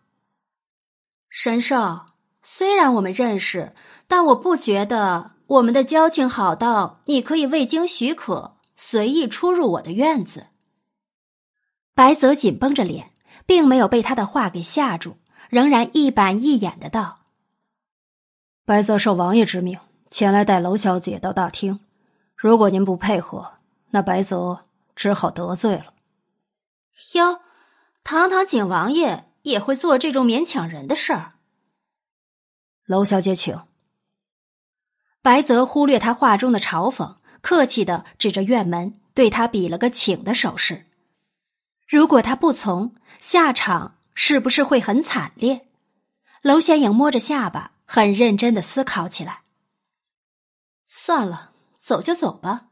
[1.30, 2.06] 神兽，
[2.44, 3.76] 虽然我们认识，
[4.08, 10.48] 但我不觉得我们的交情好到你可以未经许可随意出入我的院子。”
[11.96, 13.12] 白泽紧绷着脸，
[13.46, 15.16] 并没有被他的话给吓住，
[15.50, 17.22] 仍然一板一眼的道
[18.66, 19.80] ：“白泽受王爷之命
[20.12, 21.80] 前来带娄小姐到大厅，
[22.36, 23.54] 如果您不配合。”
[23.92, 25.94] 那白泽只好得罪了。
[27.14, 27.40] 哟，
[28.04, 31.36] 堂堂景王爷也会做这种勉强人的事儿。
[32.88, 33.58] 娄小姐，请。
[35.22, 40.88] 白泽忽略他话中的嘲讽，客气的指着院门，对他比了个请的手势。
[41.88, 45.68] 如果他不从，下场是不是会很惨烈？
[46.42, 49.42] 娄显影摸着下巴，很认真的思考起来。
[50.86, 52.68] 算了，走就走吧。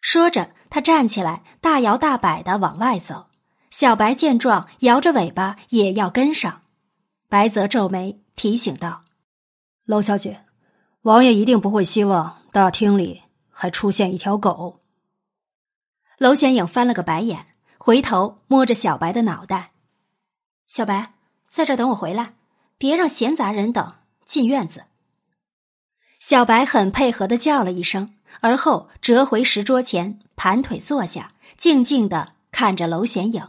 [0.00, 3.28] 说着，他站起来，大摇大摆的往外走。
[3.70, 6.62] 小白见状，摇着尾巴也要跟上。
[7.28, 9.04] 白泽皱眉，提醒道
[9.86, 10.44] ：“娄小姐，
[11.02, 14.82] 王爷一定不会希望大厅里还出现一条狗。”
[16.18, 17.51] 娄显影翻了个白眼，
[17.84, 19.72] 回头摸着小白的脑袋
[20.66, 21.14] ：“小白，
[21.48, 22.34] 在这等我回来，
[22.78, 23.94] 别让闲杂人等
[24.24, 24.84] 进院子。”
[26.20, 33.48] 小白很配合的叫了一声，而后折回石桌前，盘腿坐下，静静的看着娄玄影。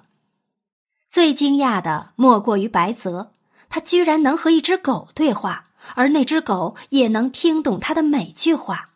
[1.08, 3.34] 最惊讶的莫过于白泽，
[3.70, 8.90] 他居然能和一只狗对话，而那只狗也能听懂他的每句话。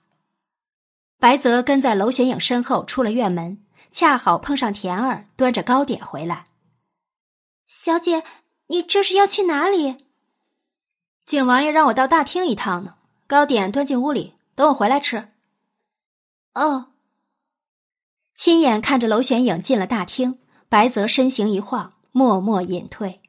[1.20, 3.64] 白泽跟在娄玄影身后出了院门，
[3.98, 6.46] 恰好碰上田儿端着糕点回来。
[7.66, 8.24] 小姐，
[8.68, 10.06] 你这是要去哪里？
[11.26, 12.98] 景王爷让我到大厅一趟呢。
[13.26, 15.30] 糕点端进屋里，等我回来吃。
[16.54, 16.92] 哦。
[18.36, 20.38] 亲眼看着娄玄影进了大厅，
[20.70, 23.20] 白泽身形一晃，默默隐退。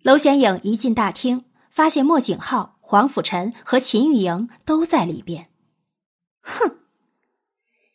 [0.00, 5.50] 娄玄影一进大厅，发现莫景浩、黄甫臣和秦玉莹都在里边。
[6.40, 6.78] 哼！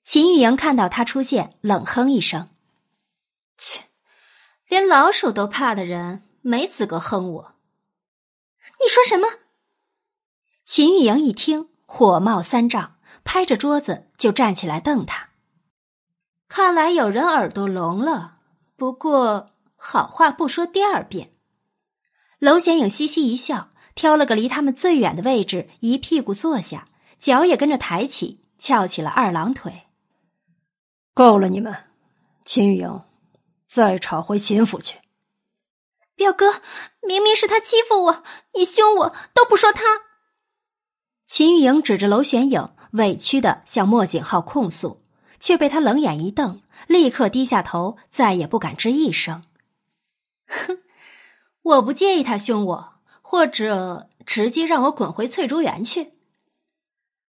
[0.10, 2.49] 秦玉莹看到他出现，冷哼一声
[3.60, 3.84] ：“切，
[4.68, 7.53] 连老鼠都怕的人，没资格哼我。”
[8.81, 9.27] 你说什么？
[10.65, 15.30] 秦玉莹一听，火冒三丈，拍着桌子就站起来瞪他。
[16.48, 18.40] 看来有人耳朵聋了。
[18.76, 21.36] 不过好话不说第二遍。
[22.40, 26.88] 娄显影嘻嘻一笑，挑了个离他们最远的位置，一屁股坐下，
[27.19, 29.86] 脚也跟着抬起，翘起了二郎腿。
[31.20, 31.76] 够了，你们！
[32.46, 33.02] 秦玉莹，
[33.68, 35.00] 再吵回秦府去。
[36.16, 36.62] 表哥，
[37.02, 38.24] 明明是他欺负我，
[38.54, 39.84] 你凶我都不说他。
[41.26, 45.04] 秦玉莹指着娄玄影，委屈的向莫景浩控诉，
[45.41, 49.44] 却被他冷眼一瞪，立刻低下头，再也不敢吱一声。
[50.48, 50.82] 哼，
[51.64, 56.14] 我不介意他凶我，或者直接让我滚回翠竹园去。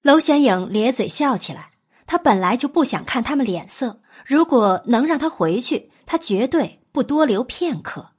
[0.01, 1.71] 娄玄影咧嘴笑起来，
[2.05, 8.11] 他本来就不想看他们脸色，如果能让他回去，他绝对不多留片刻。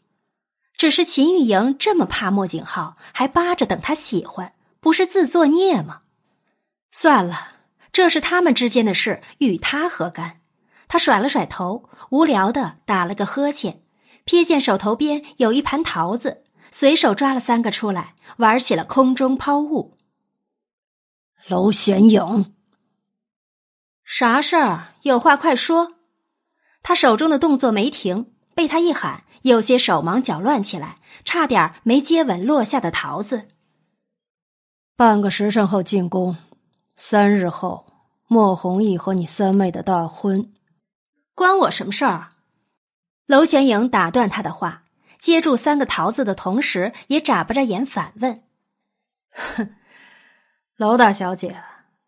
[0.76, 4.52] 只是秦玉莹这么怕莫景浩，还扒着等他喜欢。
[4.80, 6.02] 不是自作孽吗？
[6.90, 7.52] 算了，
[7.90, 10.40] 这是他们之间的事，与他何干？
[10.88, 13.80] 他甩了甩头，无聊的打了个呵欠，
[14.26, 19.96] 瞥见手头边有一盘桃子，随手抓了三个出来，玩起了空中抛物。
[21.46, 22.52] 娄玄勇，
[24.04, 24.94] 啥事儿？
[25.02, 25.94] 有话快说！
[26.82, 33.48] 他手中的动作没停，被他一喊，有些手忙脚乱起来，差点没接稳落下的桃子。
[34.96, 36.36] 半个时辰后进宫，
[36.96, 37.86] 三日后
[38.28, 40.52] 莫弘毅和你三妹的大婚，
[41.34, 42.28] 关我什么事儿？
[43.26, 44.84] 娄玄影打断他的话，
[45.18, 48.42] 接住三个桃子的同时，也眨巴着眼反问
[49.32, 49.74] ：“哼，
[50.76, 51.56] 娄大小姐，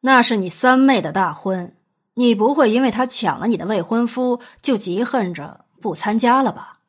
[0.00, 1.75] 那是你三妹的大婚，
[2.18, 6.80] 你不会因为他抢了你的未婚夫就嫉恨着不参加了吧？”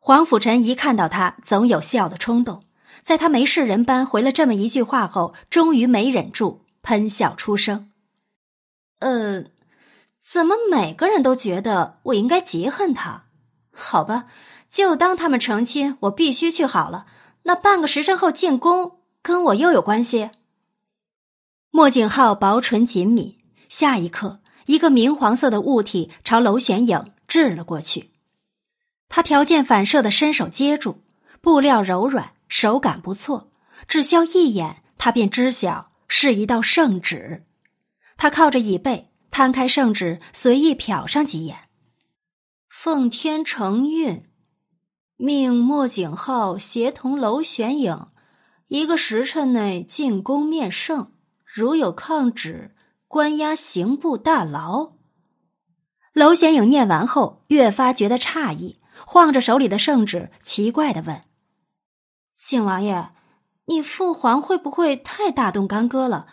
[0.00, 2.62] 黄甫臣一看到他，总有笑的冲动。
[3.02, 7.90] 在他没事人般回了这么一句话后，终于没忍住喷笑出声。
[9.00, 9.44] 呃，
[10.22, 13.24] 怎么每个人都觉得我应该嫉恨他？
[13.72, 14.26] 好吧，
[14.70, 17.06] 就当他们成亲，我必须去好了。
[17.42, 20.30] 那半个时辰后进宫，跟我又有关系？
[21.70, 23.36] 莫景浩薄唇紧抿，
[23.74, 28.12] 下一刻，一个明黄色的物体朝娄玄影掷了过去。
[29.08, 30.98] 他条件反射的伸手接住，
[31.40, 32.34] 布料柔软。
[32.46, 33.50] 手感不错，
[33.88, 37.44] 只消一眼，他便知晓是一道圣旨。
[38.16, 41.58] 他靠着椅背，摊开圣旨，随意瞟上几眼。
[42.68, 44.24] 奉天承运，
[45.16, 48.06] 命莫景浩协同娄玄影，
[48.68, 51.10] 一个时辰内进宫面圣，
[51.44, 52.73] 如有抗旨，
[53.14, 54.94] 关押刑部大牢。
[56.14, 61.20] 娄显影念完后，越发觉得诧异，晃着手里的圣旨，奇怪的问。
[62.36, 63.12] 景王爷，
[63.66, 66.26] 你父皇会不会太大动干戈了？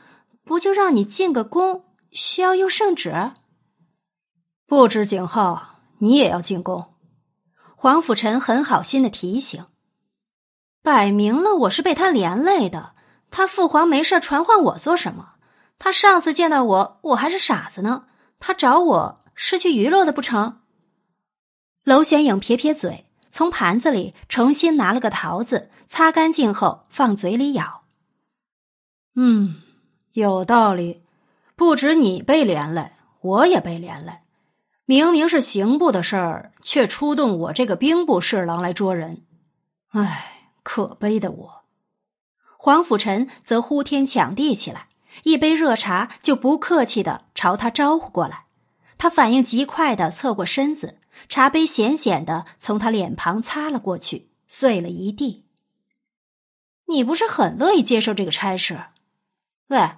[0.43, 3.33] 不就让你进个宫，需要用圣旨？
[4.65, 6.95] 不止景浩，你也要进宫。
[7.75, 9.67] 黄甫臣很好心的提醒
[10.81, 12.95] ：“摆明了我是被他连累的，
[13.29, 15.30] 他父皇没事传唤我做什么？
[15.83, 18.05] 他上次见到我，我还是傻子呢。
[18.39, 20.61] 他找我是去娱乐的不成？”
[21.83, 27.81] 娄玄影撇撇嘴，从盘子里重新拿了个桃子，擦干净后放嘴里咬。
[29.15, 29.63] 嗯，
[30.11, 31.01] 有道理。
[31.55, 32.91] 不止你被连累，
[33.21, 34.19] 我也被连累。
[34.85, 39.25] 明明是刑部的事儿，却出动我这个兵部侍郎来捉人。
[39.89, 41.63] 唉，可悲的我。
[42.57, 44.87] 黄甫臣则呼天抢地起来，
[45.23, 48.45] 一杯热茶就不客气的朝他招呼过来。
[48.97, 50.97] 他反应极快的侧过身子。
[51.29, 55.45] 茶杯险险的从他脸庞擦了过去，碎了一地。
[56.87, 58.85] 你不是很乐意接受这个差事？
[59.67, 59.91] 喂，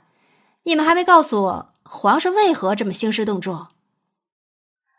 [0.64, 3.68] 你们还没告诉我皇上为何这么兴师动众？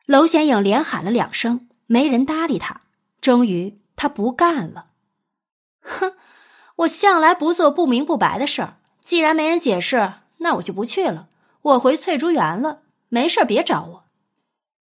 [0.06, 2.80] 娄显影连喊了两声，没人搭理他。
[3.20, 4.86] 终于，他不干了。
[5.82, 6.14] 哼，
[6.76, 8.78] 我向来不做不明不白的事儿。
[9.04, 11.28] 既然没人解释，那我就不去了。
[11.60, 14.04] 我回翠竹园了，没事别找我。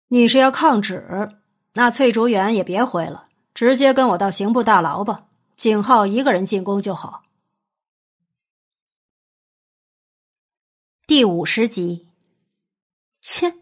[0.08, 1.30] 你是要抗旨？
[1.74, 5.26] 那翠竹园也别回了，直接跟我到刑部大牢吧。
[5.58, 7.24] 景浩一个人进宫就好。
[11.06, 12.08] 第五十集。
[13.22, 13.56] 切，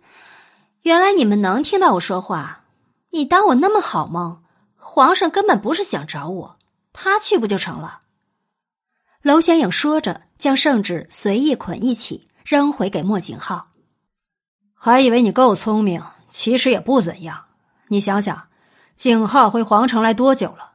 [0.81, 2.65] 原来你们能听到我说话？
[3.09, 4.43] 你当我那么好吗？
[4.77, 6.59] 皇上根本不是想找我，
[6.93, 8.01] 他去不就成了？
[9.22, 13.68] 娄玄影说着，将圣旨随意捆一起，扔回给莫景浩。
[14.73, 16.03] 还以为你够聪明。
[16.34, 17.43] 其实也不怎样，
[17.89, 18.48] 你想想，
[18.95, 20.72] 景浩回皇城来多久了？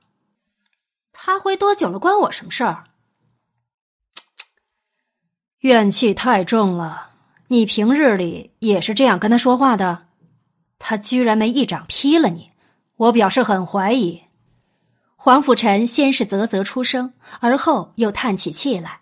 [1.13, 2.85] 他回多久了，关我什么事儿？
[5.61, 7.11] 怨气太重了。
[7.49, 10.09] 你平日里也是这样跟他说话的？
[10.79, 12.53] 他居然没一掌劈了你，
[12.97, 14.26] 我表示很怀疑。
[15.27, 19.01] 黄甫臣先是啧啧出声，而后又叹起气来。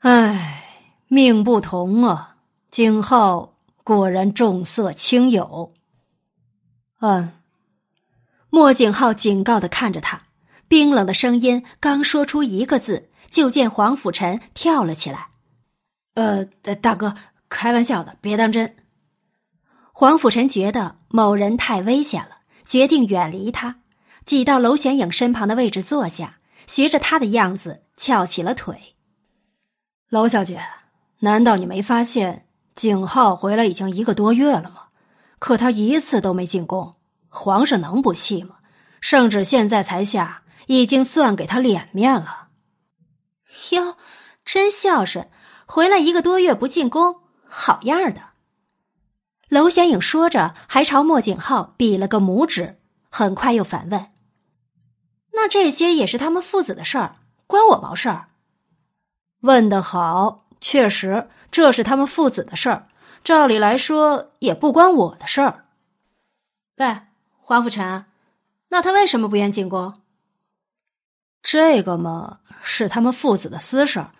[0.00, 0.66] 唉，
[1.08, 2.36] 命不同啊，
[2.70, 3.54] 景浩。
[3.84, 5.72] 果然重色轻友。
[7.00, 7.32] 嗯，
[8.50, 10.24] 莫景浩警告的看着他，
[10.68, 15.28] 冰冷的声音刚说出一个字，就见黄甫臣跳了起来。
[16.12, 16.44] 呃，
[16.82, 17.14] 大哥，
[17.48, 18.76] 开玩笑的，别当真。
[19.94, 23.78] 黄甫臣觉得某人太危险了，决定远离他，
[24.24, 28.96] 挤到娄玄影身旁的位置坐下，学着他的样子翘起了腿。
[30.08, 30.60] 娄小姐，
[31.20, 32.46] 难道你没发现？
[32.74, 34.84] 景浩回来已经一个多月了吗？
[35.38, 36.94] 可他一次都没进宫，
[37.28, 38.56] 皇上能不气吗？
[39.00, 42.48] 圣旨现在才下，已经算给他脸面了。
[43.72, 43.96] 哟，
[44.44, 45.28] 真孝顺，
[45.66, 47.16] 回来一个多月不进宫，
[47.46, 48.22] 好样的！
[49.48, 52.80] 娄玄影说着，还朝莫景浩比了个拇指，
[53.10, 54.06] 很快又反问
[55.32, 58.28] ：“那这些也是他们父子的事儿，关我毛事儿？”
[59.40, 61.28] 问得好，确实。
[61.50, 62.88] 这是他们父子的事儿，
[63.24, 65.66] 照理来说也不关我的事儿。
[66.76, 66.98] 喂，
[67.42, 68.06] 黄甫臣，
[68.68, 69.94] 那他为什么不愿进宫？
[71.42, 74.12] 这个嘛，是他们父子的私事儿，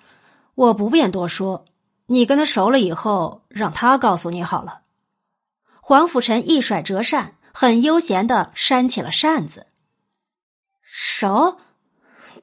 [0.55, 1.65] 我不便多说。
[2.05, 4.81] 你跟他熟了以后，让他告诉你好了。
[5.81, 9.69] 黄甫臣一甩折扇，很悠闲的扇起了扇子。
[10.95, 11.57] 熟？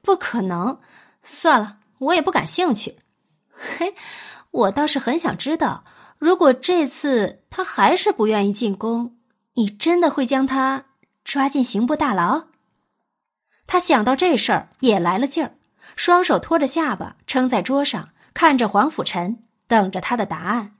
[0.02, 0.80] 不可能！
[1.22, 2.98] 算了，我也不感兴趣。
[3.52, 3.94] 嘿。
[4.50, 5.84] 我倒是很想知道，
[6.18, 9.16] 如果这次他还是不愿意进宫，
[9.54, 10.86] 你真的会将他
[11.22, 12.46] 抓进刑部大牢？
[13.68, 15.54] 他想到这事儿也来了劲儿，
[15.94, 20.74] 双手托着下巴撑在桌上，看着黄甫臣，等着他的答案。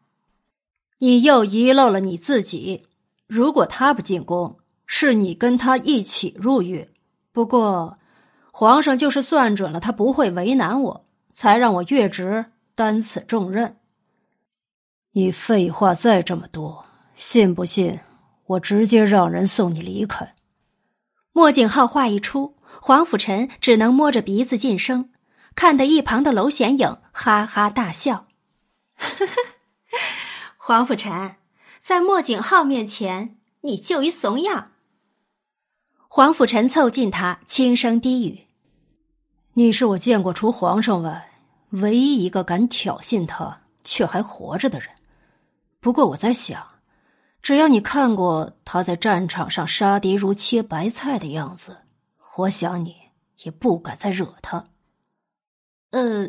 [0.98, 2.88] 你又遗漏了你自己。
[3.28, 6.90] 如果他不进宫，是你跟他一起入狱。
[7.32, 7.98] 不过，
[8.52, 12.46] 皇上就是算准了他不会为难我，才让我越职。
[12.72, 13.76] 担此重任，
[15.12, 18.00] 你废话再这么多，信不信
[18.46, 20.34] 我直接让人送你离开？
[21.32, 25.10] 莫景浩话一出，黄甫臣只能摸着鼻子噤声，
[25.54, 28.24] 看得一旁的娄显影哈哈大笑。
[30.56, 31.36] 黄甫臣
[31.82, 34.72] 在莫景浩面前，你就一怂样。
[36.12, 38.48] 黄甫臣凑近他，轻声低语
[39.54, 41.30] ：“你是我见过除皇上外。”
[41.70, 44.88] 唯一一个敢挑衅他却还活着的人。
[45.78, 46.66] 不过我在想，
[47.40, 51.76] 只要你看过他在战场上杀敌如切白菜的样子，
[52.38, 52.96] 我想你
[53.44, 54.64] 也不敢再惹他。
[55.90, 56.24] 呃，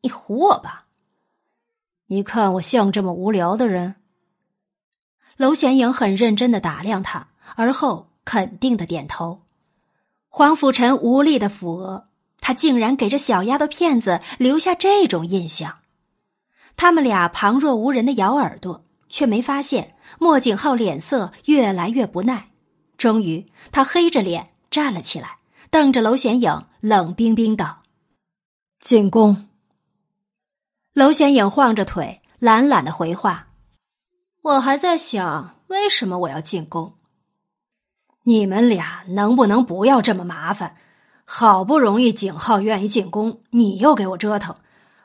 [0.00, 0.86] 你唬我吧？
[2.06, 3.94] 你看我像这么无聊的人？
[5.36, 9.42] 娄玄影很认真的打量他，而后肯定的点头。
[10.28, 12.06] 黄甫臣无力的抚额，
[12.40, 15.78] 他竟然给这小丫头片子留下这种印象。
[16.76, 22.50] 他们俩旁若无人的咬耳朵，却没发现莫景浩脸色越来越不耐。
[22.96, 25.38] 终于，他黑着脸站了起来，
[25.68, 27.82] 瞪着娄玄影，冷冰冰道
[28.78, 29.48] ：“进宫。”
[30.94, 33.48] 娄玄影晃着腿，懒懒的回话
[34.42, 36.94] ：“我还在想，为什么我要进宫。”
[38.22, 40.76] 你们俩能不能不要这么麻烦？
[41.24, 44.56] 好不容易景浩愿意进宫，你又给我折腾。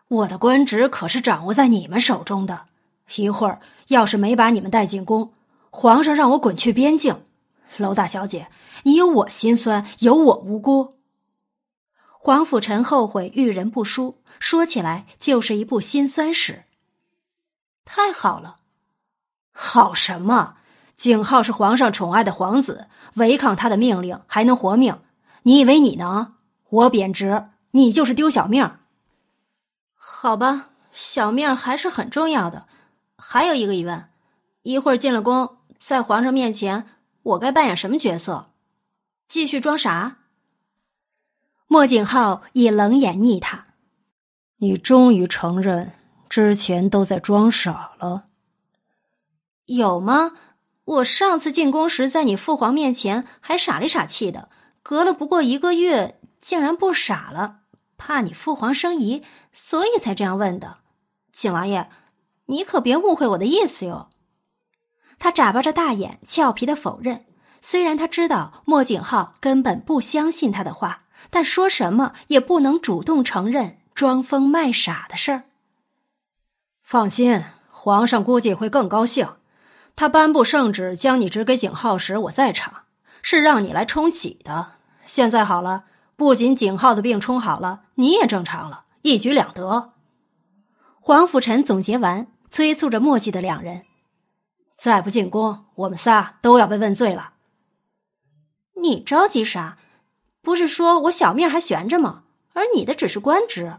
[0.08, 2.66] 我的官职可是掌握在你们手中的，
[3.16, 5.34] 一会儿要是没把你们带进宫，
[5.70, 7.24] 皇上让我滚去边境。
[7.78, 8.48] 娄大小姐，
[8.84, 10.96] 你有我心酸，有我无辜。
[12.20, 16.64] 黄甫臣后悔遇人不淑，说起来就是一部辛酸史。
[17.86, 18.58] 太好了，
[19.54, 20.56] 好什么？
[20.96, 22.88] 景浩是皇上宠爱的皇子。
[23.16, 25.00] 违抗他的命令还能活命？
[25.44, 26.36] 你以为你能？
[26.70, 28.78] 我贬值，你就是丢小命。
[29.94, 32.68] 好吧，小命还是很重要的。
[33.18, 34.10] 还有一个疑问：
[34.64, 36.88] 一会儿进了宫，在皇上面前，
[37.24, 38.52] 我该扮演什么角色？
[39.28, 40.18] 继续装傻？
[41.68, 43.68] 莫景浩以冷眼睨他
[44.58, 45.94] ：“你终于承认
[46.30, 48.26] 之前都在装傻了？
[49.66, 50.34] 有吗？”
[50.86, 54.50] 我上次进宫时，在你父皇面前还傻里傻气的，
[54.84, 57.62] 隔了不过一个月，竟然不傻了，
[57.98, 60.78] 怕你父皇生疑，所以才这样问的。
[61.32, 61.90] 景王爷，
[62.46, 64.10] 你可别误会我的意思哟。
[65.18, 67.26] 他眨巴着大眼，俏皮的否认。
[67.62, 75.44] 虽然他知道莫景浩根本不相信他的话，但说什么也不能主动承认装疯卖傻的事儿。
[76.84, 77.42] 放心，
[77.72, 79.28] 皇上估计会更高兴。
[79.96, 82.84] 他颁布圣旨将你指给景浩时，我在场，
[83.22, 84.74] 是让你来冲喜的。
[85.06, 85.86] 现在好了，
[86.16, 89.94] 不仅景浩的病冲好了，你也正常了，一举两得。
[91.00, 93.84] 黄甫臣总结完，催促着墨迹的两人
[94.76, 97.34] ：“再不进宫，我们仨都要被问罪了。”
[98.82, 99.78] 你着急啥？
[100.42, 102.24] 不是说我小命还悬着吗？
[102.54, 103.78] 而你的只是官职。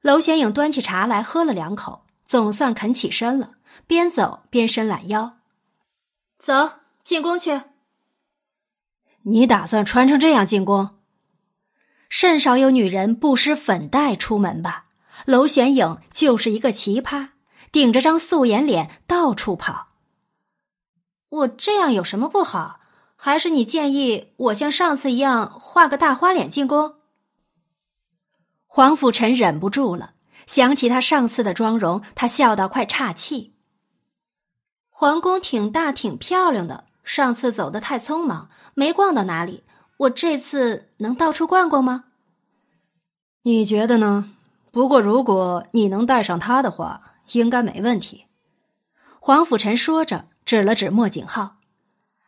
[0.00, 3.50] 娄玄影端起茶来喝了两口，总算肯起身了。
[3.86, 5.38] 边走边伸懒腰，
[6.38, 7.62] 走进宫去。
[9.22, 10.98] 你打算穿成这样进宫？
[12.08, 14.86] 甚少有女人不施粉黛出门吧？
[15.26, 17.30] 娄玄影就是一个奇葩，
[17.72, 19.88] 顶着张素颜脸到处跑。
[21.30, 22.80] 我这样有什么不好？
[23.16, 26.96] 还是你建议我像上次一样画个大花脸进宫？
[28.66, 30.14] 黄甫臣忍不住了，
[30.46, 33.53] 想起他上次的妆容，他笑到快岔气。
[34.96, 36.84] 皇宫挺大，挺漂亮的。
[37.02, 39.64] 上次走的太匆忙，没逛到哪里。
[39.96, 42.04] 我这次能到处逛逛吗？
[43.42, 44.30] 你觉得呢？
[44.70, 47.00] 不过如果你能带上他的话，
[47.32, 48.26] 应该没问题。
[49.18, 51.56] 黄甫臣说着，指了指莫景浩。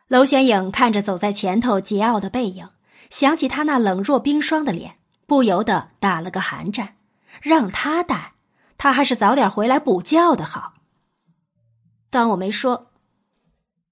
[0.08, 2.68] 娄玄影看着走在前头桀骜的背影，
[3.10, 4.96] 想起他那冷若冰霜的脸，
[5.28, 6.96] 不由得打了个寒战。
[7.40, 8.32] 让他带，
[8.76, 10.72] 他还是早点回来补觉的好。
[12.10, 12.90] 当我没说，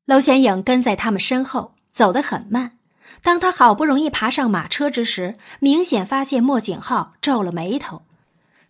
[0.06, 2.78] 娄玄影跟在他们身后走得很慢。
[3.22, 8.02] 当他好不容易爬上马车之时，明显发现莫景浩皱了眉头。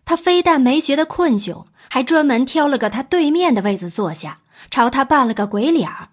[0.05, 4.39] 他非但没觉得困窘，还专门挑了个他对面的位子坐下，
[4.69, 6.09] 朝他扮了个鬼脸儿。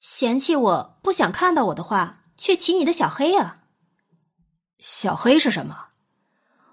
[0.00, 3.58] 嫌弃我不想看到我的话，去骑你的小黑啊！
[4.78, 5.76] 小黑是什么？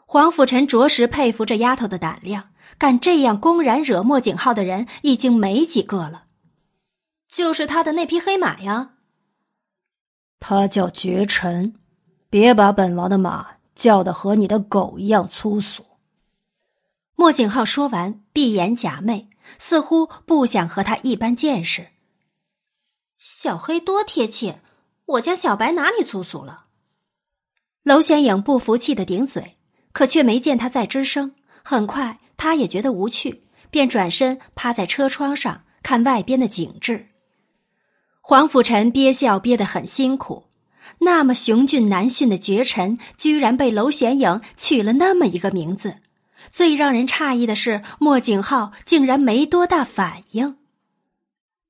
[0.06, 2.49] 黄甫臣着实佩服这丫头的胆量。
[2.78, 6.26] 敢这样公然惹莫景浩的人已经没几个了，
[7.28, 8.92] 就是他的那匹黑马呀。
[10.40, 11.76] 他叫绝尘，
[12.30, 15.86] 别把本王的马叫的和你的狗一样粗俗。
[17.16, 19.28] 莫景浩说完，闭眼假寐，
[19.58, 21.90] 似乎不想和他一般见识。
[23.18, 24.62] 小黑多贴切，
[25.06, 26.68] 我家小白哪里粗俗了？
[27.84, 29.58] 娄玄影不服气的顶嘴，
[29.92, 31.36] 可却没见他再吱声。
[31.62, 32.20] 很快。
[32.40, 37.10] 他也觉得无趣，便转身趴在车窗上看外边的景致。
[38.22, 40.46] 黄甫臣憋笑憋得很辛苦，
[41.00, 45.98] 那么雄俊难驯的绝尘，居然被娄玄影取了那么一个名字。
[46.50, 50.56] 最让人诧异的是，莫景浩竟然没多大反应。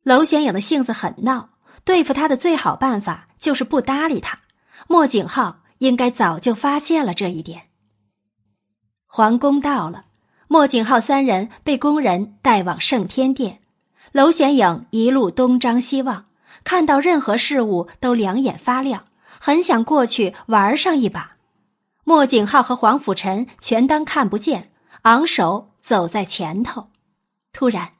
[0.04, 1.50] 娄玄影的性子很闹，
[1.84, 4.40] 对付他的最好办法就是不搭理他。
[4.88, 7.70] 莫景浩应该早就发现了这一点。
[9.08, 10.06] 皇宫到了。
[10.52, 13.60] 莫景浩三人被工人带往圣天殿，
[14.14, 16.26] 娄玄影一路东张西望，
[16.64, 19.06] 看到任何事物都两眼发亮，
[19.40, 21.34] 很想过去玩上一把。
[22.04, 24.72] 莫景浩和黄甫臣全当看不见，
[25.04, 26.90] 昂首走在前头。
[27.54, 27.92] 突然，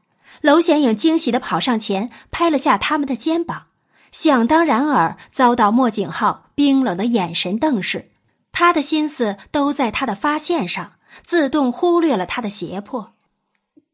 [0.42, 3.68] 娄玄影惊喜的跑上前，拍了下他们的肩膀。
[4.12, 8.10] 想当然尔，遭到莫景浩冰冷的眼神瞪视，
[8.52, 10.94] 他的心思都在他的发现上，
[11.24, 13.14] 自动忽略了他的胁迫。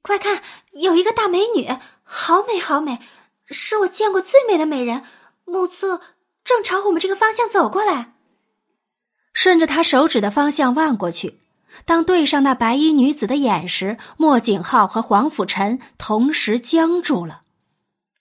[0.02, 0.42] 快看，
[0.72, 1.68] 有一个大美女，
[2.04, 3.00] 好美好美，
[3.48, 5.04] 是我见过最美的美人，
[5.46, 6.02] 目测
[6.44, 8.14] 正朝我们这个方向走过来。
[9.34, 11.40] 顺着他手指的方向望过去，
[11.86, 17.42] 当对上那白衣女子的眼时，莫景浩和黄甫臣同时僵住了。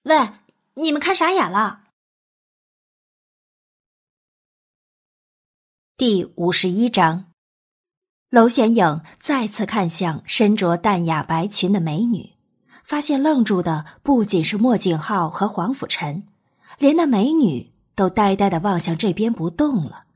[0.03, 0.31] 喂，
[0.75, 1.83] 你们看傻眼了？
[5.97, 7.33] 第五十一章，
[8.35, 12.33] 娄玄影再次看向身着淡雅白裙的美女，
[12.83, 16.27] 发现愣住的不仅是莫景浩和黄甫臣，
[16.79, 20.07] 连那美女都呆呆的望向这边不动了，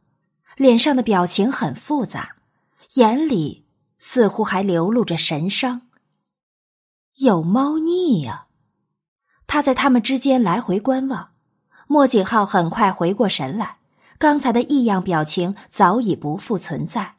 [0.57, 2.31] 脸上的表情很复杂，
[2.95, 3.65] 眼里
[4.01, 5.83] 似乎还流露着神伤，
[7.19, 8.47] 有猫腻呀。
[9.47, 11.29] 他在他们之间来回观望，
[11.87, 13.77] 莫景浩很快回过神来。
[14.19, 17.15] 刚才的异样表情早已不复存在，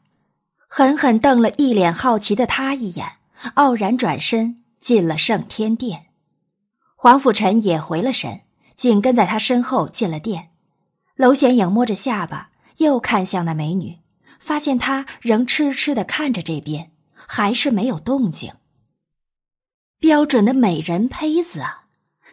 [0.72, 3.04] 狠狠瞪了一脸好奇的他一眼，
[3.54, 6.06] 傲然转身进了圣天殿。
[6.94, 8.42] 黄甫臣也回了神，
[8.76, 10.50] 紧跟在他身后进了殿。
[11.16, 13.98] 娄玄影摸着下巴，又看向那美女，
[14.38, 18.52] 发现她仍痴痴的看着这边，还是没有动静。
[19.98, 21.86] 标准的美人胚子啊，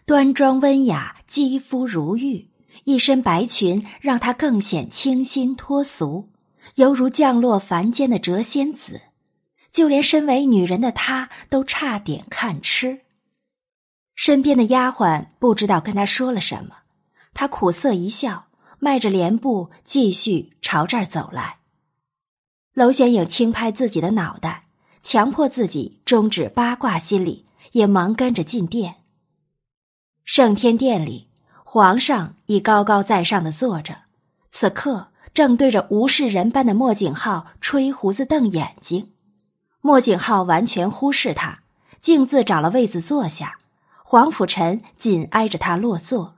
[0.05, 2.51] 端庄温雅，肌肤如玉。
[2.83, 6.29] 一身白裙让她更显清新脱俗，
[6.77, 9.01] 犹如降落凡间的谪仙子，
[9.71, 13.01] 就连身为女人的她都差点看痴。
[14.13, 16.77] 身边的丫鬟不知道跟她说了什么，
[17.33, 18.47] 她苦涩一笑，
[18.77, 21.57] 迈着莲步继续朝这儿走来。
[22.73, 24.67] 娄玄影轻拍自己的脑袋，
[25.01, 28.97] 强迫自己终止八卦心理，也忙跟着进殿。
[30.23, 31.27] 圣天殿里。
[31.69, 34.03] 皇上已高高在上的坐着，
[34.49, 39.11] 此刻正对着无视人般的莫景浩吹胡子瞪眼睛。
[39.81, 41.59] 莫景浩完全忽视他，
[42.01, 43.59] 径自找了位子坐下。
[44.03, 46.37] 黄甫臣紧挨着他落座。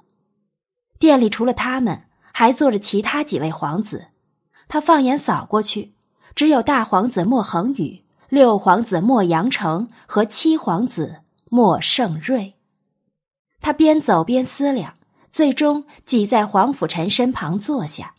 [1.00, 4.08] 殿里除了他们，还坐着其他几位皇子。
[4.68, 5.94] 他放眼扫过去，
[6.36, 12.56] 只有大皇子莫恒宇、六皇子莫阳城和七皇子莫盛瑞。
[13.62, 14.96] 他边走边思量。
[15.32, 18.16] 最终挤在黄甫臣身旁坐下。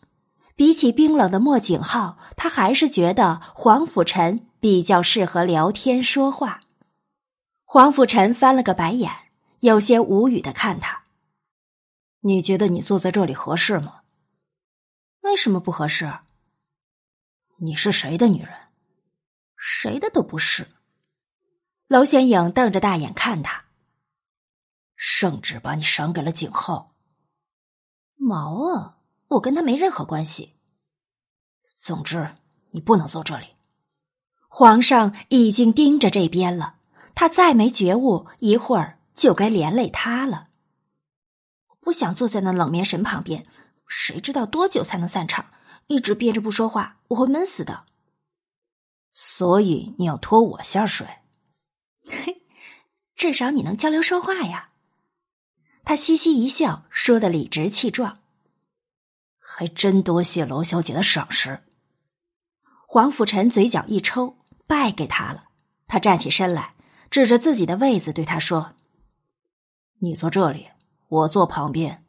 [0.61, 6.61] 比起冰冷的莫景浩，他还是觉得黄甫臣比较适合聊天说话。
[7.65, 9.11] 黄甫臣翻了个白眼，
[9.61, 11.05] 有些无语的看他
[12.21, 14.03] ：“你觉得你坐在这里合适吗？
[15.23, 16.19] 为什么不合适？
[17.57, 18.53] 你是谁的女人？
[19.57, 20.69] 谁的都不是。”
[21.89, 23.65] 娄玄影瞪着大眼看他。
[24.95, 26.95] 圣旨把你赏给了景浩。
[28.17, 29.00] 毛啊！
[29.31, 30.55] 我跟他没任何关系。
[31.77, 32.35] 总之，
[32.71, 33.47] 你不能坐这里。
[34.49, 36.75] 皇上已经盯着这边了，
[37.15, 40.49] 他再没觉悟，一会儿就该连累他了。
[41.81, 43.47] 不想坐在那冷面神旁边，
[43.87, 45.47] 谁知道多久才能散场？
[45.87, 47.85] 一直憋着不说话，我会闷死的。
[49.13, 51.07] 所以你要拖我下水？
[52.05, 52.43] 嘿，
[53.15, 54.71] 至少你能交流说话呀。
[55.85, 58.21] 他嘻嘻一笑，说的理直气壮。
[59.61, 61.61] 还真多谢娄小姐的赏识。
[62.89, 65.45] 黄甫臣嘴角一抽，败给他了。
[65.87, 66.73] 他站起身来，
[67.11, 68.73] 指着自己的位子对他说
[70.01, 70.69] ：“你坐这里，
[71.09, 72.07] 我坐旁边。”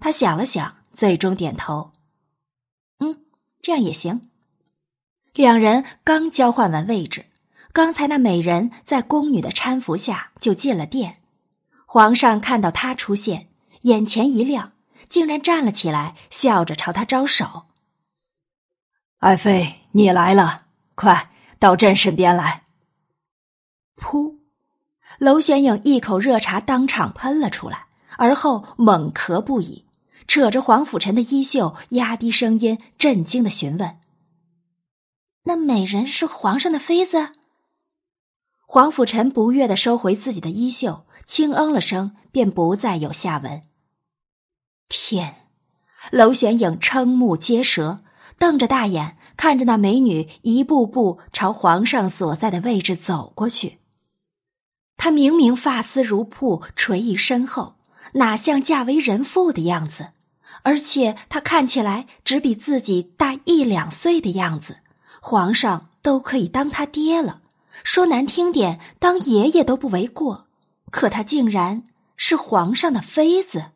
[0.00, 1.92] 他想了想，最终点头
[3.00, 3.26] ：“嗯，
[3.60, 4.30] 这样也行。”
[5.36, 7.26] 两人刚交换完位置，
[7.74, 11.20] 刚才那美人在宫女的搀扶下就进了殿。
[11.84, 13.50] 皇上看到她出现，
[13.82, 14.72] 眼前一亮，
[15.10, 17.64] 竟然站了起来，笑着朝他招手
[19.18, 22.62] ：“爱妃，你来了，快到朕身边来。”
[24.00, 24.36] 噗！
[25.18, 29.84] 娄玄影一口热茶当场喷了出来，而后猛咳不已，
[30.26, 33.98] 扯着黄甫臣的衣袖，压低声音，震惊的询问
[35.44, 37.32] ：“那美人是皇上的妃子？”
[38.64, 41.04] 黄甫臣不悦的收回自己的衣袖。
[41.26, 43.62] 轻嗯了声，便不再有下文。
[44.90, 45.36] 天，
[46.10, 48.00] 娄玄影瞠目结舌，
[48.38, 53.78] 瞪着大眼看着那美女一步步朝皇上所在的位置走过去。
[54.96, 57.76] 他明明发丝如瀑，垂于身后，
[58.14, 60.10] 哪像嫁为人妇的样子？
[60.62, 64.78] 而且他看起来只比自己大一两岁的样子，
[65.22, 67.40] 皇上都可以当他爹了，
[67.84, 70.48] 说难听点，当爷爷都不为过。
[70.90, 71.84] 可他竟然
[72.16, 73.66] 是皇上的妃子。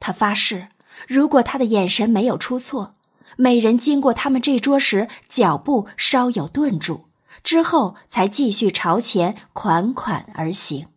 [0.00, 0.68] 他发誓，
[1.06, 2.96] 如果他的眼神没有出错，
[3.36, 7.06] 美人经过他们这桌时，脚步稍有顿住。
[7.44, 10.88] 之后才继续朝前款款而行。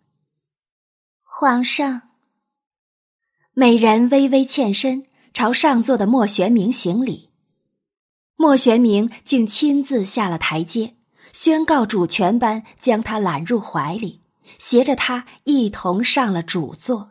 [1.22, 2.02] 皇上，
[3.54, 7.30] 美人微微欠身，朝上座的莫玄明行礼。
[8.36, 10.96] 莫玄明竟亲自下了台阶，
[11.32, 14.22] 宣告主权般将他揽入怀里，
[14.58, 17.11] 携着他一同上了主座。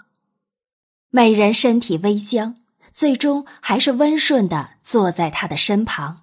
[1.10, 2.54] 美人身体微僵，
[2.92, 6.22] 最终还是温顺的坐在他的身旁。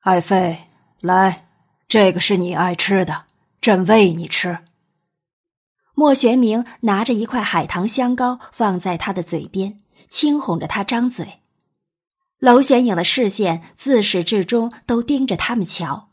[0.00, 0.68] 爱妃，
[1.00, 1.42] 来。
[1.88, 3.26] 这个是你爱吃的，
[3.60, 4.58] 朕喂你吃。
[5.94, 9.78] 莫玄明拿着一块海棠香膏放在他的嘴边，
[10.08, 11.40] 轻哄着他张嘴。
[12.40, 16.08] 娄玄影的视线自始至终都盯着他们瞧，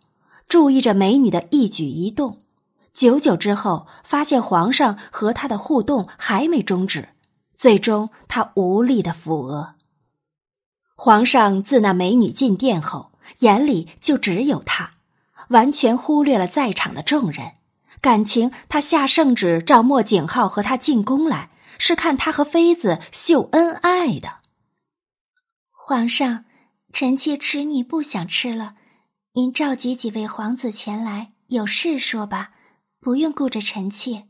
[0.48, 2.38] 注意着美女的一举一动。
[2.94, 7.10] 久久之后，发现皇上和他的互动还没终止，
[7.56, 9.76] 最终他无力的抚额。
[10.96, 14.92] 皇上自那美女进殿后，眼里就只有她。
[15.50, 17.52] 完全忽略了在场的众人，
[18.02, 24.38] 感情他下圣旨召莫景浩和他进宫来，是看他和妃子秀恩爱的。
[25.72, 26.46] 皇上，
[26.94, 28.76] 臣妾吃腻不想吃了，
[29.34, 32.52] 您召集几位皇子前来，有事说吧，
[33.00, 34.28] 不用顾着臣妾。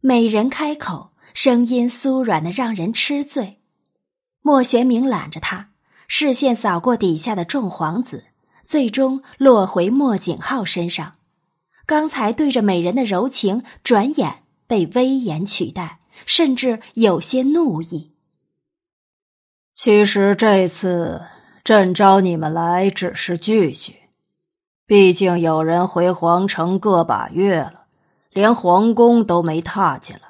[0.00, 3.60] 美人开口，声音酥软的让人吃醉。
[4.42, 5.68] 莫玄明揽着她，
[6.08, 8.24] 视线扫过底下的众皇子。
[8.64, 11.12] 最终落回莫景浩身上，
[11.86, 18.16] 刚才对着美人的柔情，转眼被威严取代，甚至有些怒意。
[19.76, 21.22] 其实这次
[21.62, 23.94] 朕招你们来只是聚聚，
[24.88, 27.84] 毕竟有人回皇城个把月了，
[28.32, 30.27] 连皇宫都没踏进来，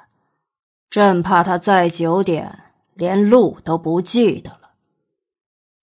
[0.89, 2.59] 朕怕他再久点，
[2.93, 4.71] 连路都不记得了。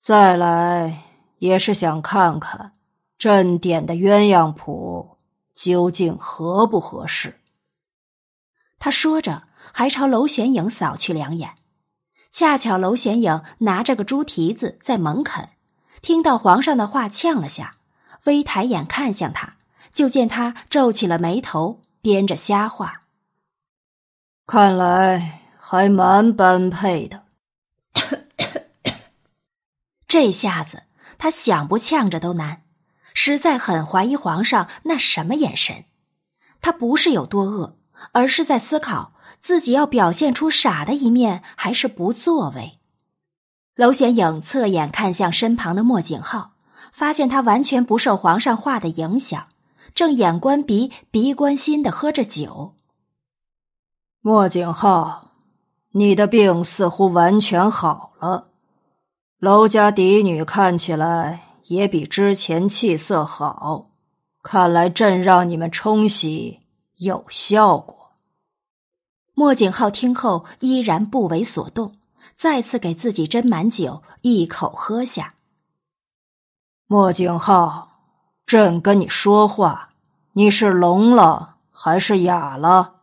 [0.00, 1.02] 再来。
[1.38, 2.72] 也是想看看，
[3.18, 5.18] 朕点的鸳鸯谱
[5.54, 7.42] 究竟合不合适。
[8.78, 11.50] 他说着，还朝娄玄影扫去两眼。
[12.30, 15.50] 恰巧娄玄影拿着个猪蹄子在猛啃，
[16.00, 17.76] 听到皇上的话，呛了下，
[18.24, 19.56] 微抬眼看向他，
[19.92, 23.02] 就见他皱起了眉头，编着瞎话
[24.46, 27.22] ：“看来还蛮般配的。
[30.06, 30.84] ”这下子。
[31.18, 32.60] 他想不呛着都难，
[33.14, 35.86] 实在很怀疑皇上那什么眼神。
[36.60, 37.78] 他不是有多恶，
[38.12, 42.78] 而是在思考自己要表现出傻的一面，还是不作为。
[43.76, 46.52] 娄显影侧眼看向身旁的莫景浩，
[46.92, 49.48] 发现他完全不受皇上话的影响，
[49.94, 52.75] 正眼观鼻，鼻观心的喝着酒。
[54.28, 55.30] 莫景浩，
[55.92, 58.48] 你的病似乎完全好了。
[59.38, 63.88] 娄家嫡女看起来也比之前气色好，
[64.42, 66.58] 看来朕让你们冲洗
[66.96, 68.16] 有效果。
[69.32, 71.94] 莫景浩听后依然不为所动，
[72.34, 75.34] 再次给自己斟满酒，一口喝下。
[76.88, 78.00] 莫景浩，
[78.44, 79.90] 朕跟你说话，
[80.32, 82.95] 你是聋了还是哑了？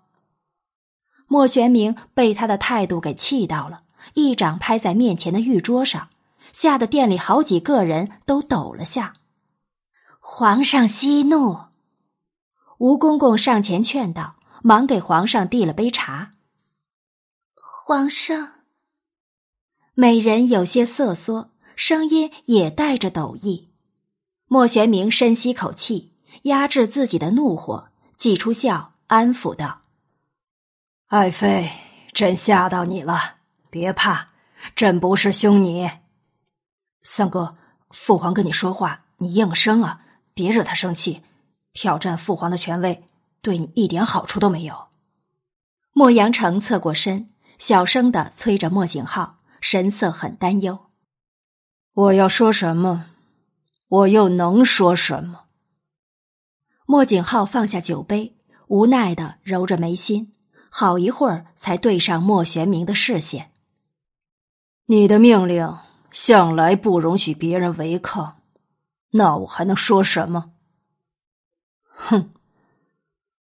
[1.33, 3.81] 莫玄明被他的态度给气到了，
[4.13, 6.09] 一掌拍在面前的玉桌上。
[6.51, 9.15] 吓得店里好几个人都抖了下。
[10.19, 11.57] 皇上息怒，
[12.77, 16.29] 吴公公上前劝道，忙给皇上递了杯茶。
[17.55, 18.51] 皇上，
[19.95, 23.69] 美人有些瑟缩，声音也带着抖意。
[24.45, 29.81] 莫玄明深吸口气，压制自己的怒火，挤出笑，安抚道
[31.13, 31.69] ：“爱妃，
[32.11, 33.35] 朕吓到你了，
[33.69, 34.29] 别怕，
[34.75, 35.87] 朕不是凶你。”
[37.05, 37.55] 三哥，
[37.91, 40.01] 父皇跟你说话，你应声啊！
[40.33, 41.21] 别惹他生气，
[41.71, 43.03] 挑战父皇的权威，
[43.43, 44.87] 对你一点好处都没有。
[45.91, 47.29] 莫阳城侧过身，
[47.59, 50.87] 小声的催着莫景浩，神色很担忧。
[51.93, 53.05] 我要说什么？
[53.87, 55.43] 我又能说什么？
[56.87, 58.35] 莫景浩放下酒杯，
[58.65, 60.31] 无奈的揉着眉心，
[60.75, 63.51] 好一会儿才对上莫玄明的视线。
[64.87, 65.77] 你的命令。
[66.13, 68.39] 向来不容许别人违抗，
[69.13, 70.51] 那我还能说什么？
[71.87, 72.29] 哼！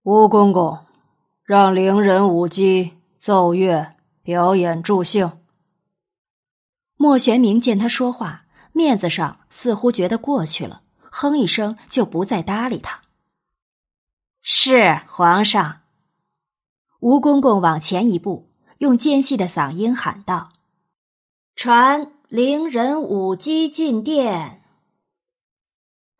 [0.05, 0.78] 吴公公，
[1.43, 5.40] 让伶人舞姬奏乐表演助兴。
[6.97, 13.03] 莫玄明见他说话，面子上似乎觉得过去了，哼一声就不再搭理他。
[14.40, 15.82] 是皇上。
[17.03, 18.49] 吴公公往前一步，
[18.79, 20.53] 用尖细的嗓音喊道
[21.57, 24.62] ：“传伶人舞姬进殿。”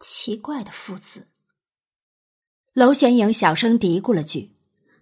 [0.01, 1.29] 奇怪的父子。
[2.73, 4.57] 娄玄影小声嘀咕了句：“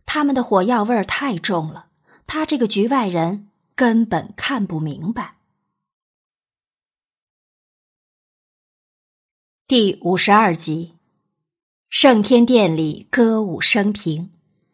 [0.05, 1.87] 他们的火药味儿太重了，
[2.27, 5.39] 他这个局外人根本看不明白。”
[9.67, 10.99] 第五十二集，
[11.89, 14.31] 圣天殿里歌舞升平。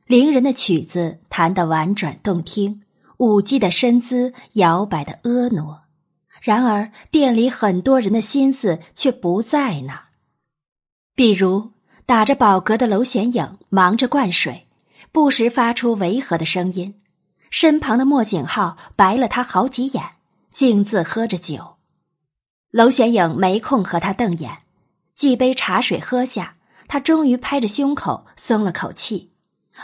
[0.06, 2.82] 伶人的曲子弹得婉转动听，
[3.16, 5.82] 舞姬的身姿摇摆的婀娜。
[6.40, 10.00] 然而，店里很多人的心思却不在那。
[11.16, 11.72] 比如，
[12.04, 14.68] 打着饱嗝的娄玄影忙着灌水，
[15.10, 16.92] 不时发出违和的声音；
[17.50, 20.04] 身旁的莫景浩白了他好几眼，
[20.52, 21.78] 径自喝着酒。
[22.70, 24.58] 娄玄影没空和他瞪眼，
[25.16, 26.54] 几杯茶水喝下，
[26.86, 29.32] 他终于拍着胸口松了口气。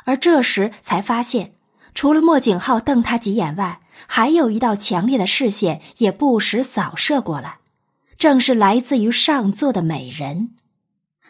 [0.05, 1.55] 而这时才发现，
[1.94, 7.59] 除了莫景浩瞪他几眼外，还有一道强烈的视线也不时扫射过来，
[8.19, 10.55] 正是来自于上座的美人。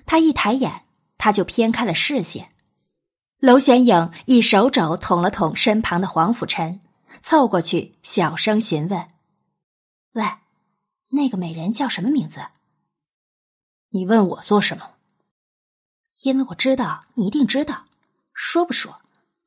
[0.07, 0.83] 他一抬眼，
[1.19, 2.51] 他就偏开了视线。
[3.39, 6.81] 娄玄影一手肘捅了捅身旁的黄甫臣，
[7.21, 9.09] 凑过去小声询问
[10.15, 10.25] ：“喂，
[11.09, 12.41] 那个美人叫什么名字？”
[13.91, 14.91] 你问我做什么？
[16.23, 17.87] 因为我知道你一定知道。
[18.45, 19.01] 说不说？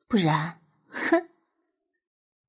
[0.08, 0.58] 不然，
[0.88, 1.28] 哼！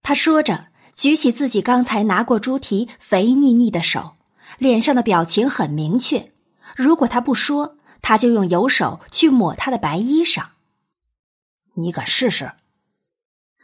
[0.02, 4.16] 他说着，举起自己刚才拿过猪蹄肥腻腻的手，
[4.58, 6.32] 脸上的表情很明确。
[6.78, 10.48] 如果他不说，他就用油手去抹他的白衣裳。
[11.74, 12.54] 你敢试试？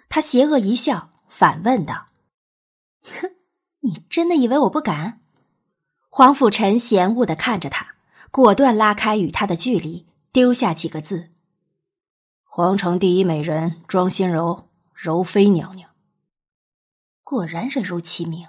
[0.10, 2.08] 他邪恶一笑，反问道
[3.02, 3.32] ：“哼，
[3.80, 5.22] 你真的以为我不敢？”
[6.12, 7.96] 黄甫臣嫌恶的看着他，
[8.30, 11.30] 果断拉开与他的距离，丢下几个字。
[12.56, 15.90] 皇城第一美人庄心柔，柔妃娘娘。
[17.24, 18.48] 果然人如其名。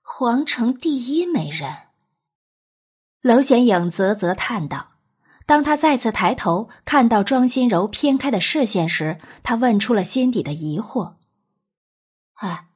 [0.00, 1.74] 皇城第一美人。
[3.20, 4.92] 娄玄影啧啧叹道
[5.46, 11.16] ：“当他再次抬头看到庄心柔偏开的视线时，他问出了心底的疑惑
[12.38, 12.68] ：‘哎，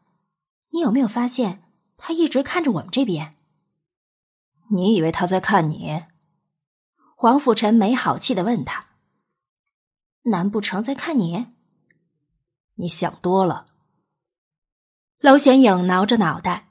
[0.70, 1.62] 你有没有发现
[1.96, 3.36] 他一直看着我们这边？’
[4.74, 6.02] 你以为他在看你？”
[7.14, 8.87] 黄甫臣没好气的问他。
[10.22, 11.46] 难不成在看你？
[12.74, 13.66] 你想多了。
[15.20, 16.68] 娄玄影挠着脑袋，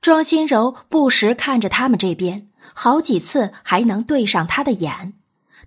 [0.00, 5.12] 庄心柔不时看着他们这边，好几次还能对上他的眼，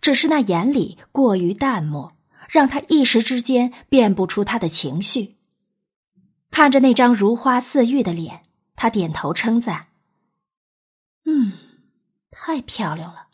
[0.02, 2.14] 只是那眼里过于淡漠，
[2.50, 5.38] 让他一时之间辨不出他的情绪。
[6.50, 8.44] 看着那张如花似玉的脸，
[8.76, 9.88] 他点头称赞
[11.26, 11.54] ：“嗯，
[12.32, 13.28] 太漂亮了，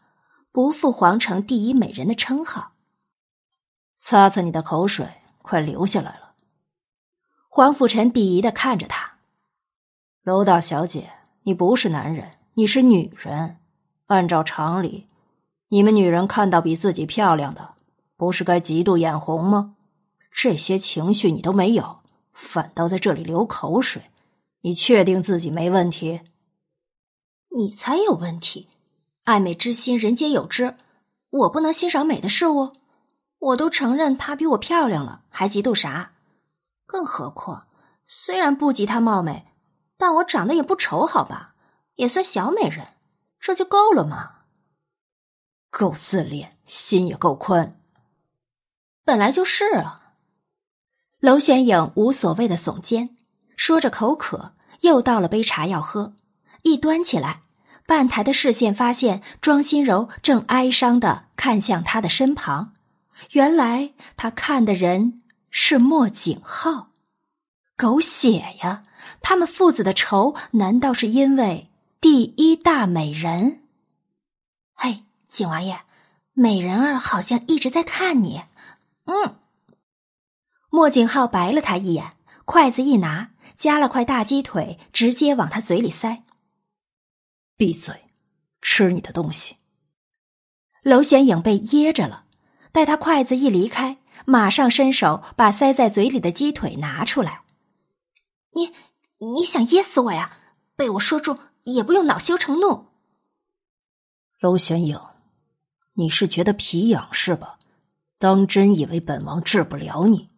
[0.52, 2.74] 不负皇城第一美人的称号。”
[4.02, 5.08] 擦擦你的口水，
[5.42, 6.34] 快流下来了。
[7.50, 9.18] 黄甫臣鄙夷的看着他，
[10.24, 11.12] 娄大小姐，
[11.44, 13.58] 你不是男人，你是女人。
[14.08, 15.06] 按照常理，
[15.68, 17.76] 你们女人看到比自己漂亮的，
[18.16, 19.76] 不是该嫉妒眼红吗？
[20.32, 22.00] 这些情绪你都没有，
[22.32, 24.04] 反倒在这里流口水。
[24.62, 26.22] 你确定自己没问题？
[27.56, 28.70] 你才有问题！
[29.26, 30.76] 爱美之心，人皆有之。
[31.30, 32.72] 我不能欣赏美的事物？
[33.40, 36.12] 我都承认她比我漂亮了，还嫉妒啥？
[36.86, 37.68] 更何况，
[38.06, 39.48] 虽然不及她貌美，
[39.98, 41.56] 但我长得也不丑，好吧，
[41.96, 42.88] 也算小美人，
[43.40, 44.32] 这就够了吗？
[45.70, 47.80] 够自恋，心也够宽。
[49.06, 50.14] 本来就是啊。
[51.20, 53.18] 娄玄影无所谓的耸肩，
[53.56, 56.14] 说着口渴，又倒了杯茶要喝，
[56.64, 57.42] 一端起来，
[57.86, 62.74] 半抬的视线发现庄心柔正哀伤的看向他的身旁。
[63.32, 66.92] 原来他看的人是莫景浩，
[67.76, 68.84] 狗血呀！
[69.22, 71.70] 他们父子的仇，难道是因为
[72.00, 73.64] 第一大美人？
[74.74, 75.82] 嘿，景王爷，
[76.34, 78.44] 美人儿好像一直在看你。
[79.06, 79.40] 嗯，
[80.70, 82.14] 莫景浩白了他一眼，
[82.46, 86.24] 筷子一拿，夹了块大鸡腿，直接往他嘴里塞。
[87.58, 88.10] 闭嘴，
[88.62, 89.58] 吃你的东西。
[90.84, 92.26] 娄玄影被噎着了。
[92.72, 97.42] 待他筷子一离开，马上伸手把塞在嘴里的鸡腿拿出来。
[98.54, 98.72] 你
[99.18, 100.38] 你想噎死我呀？
[100.76, 102.86] 被我说中也不用恼羞成怒。
[104.40, 105.00] 娄玄影，
[105.94, 107.58] 你是觉得皮痒是吧？
[108.18, 110.30] 当真以为本王治不了你？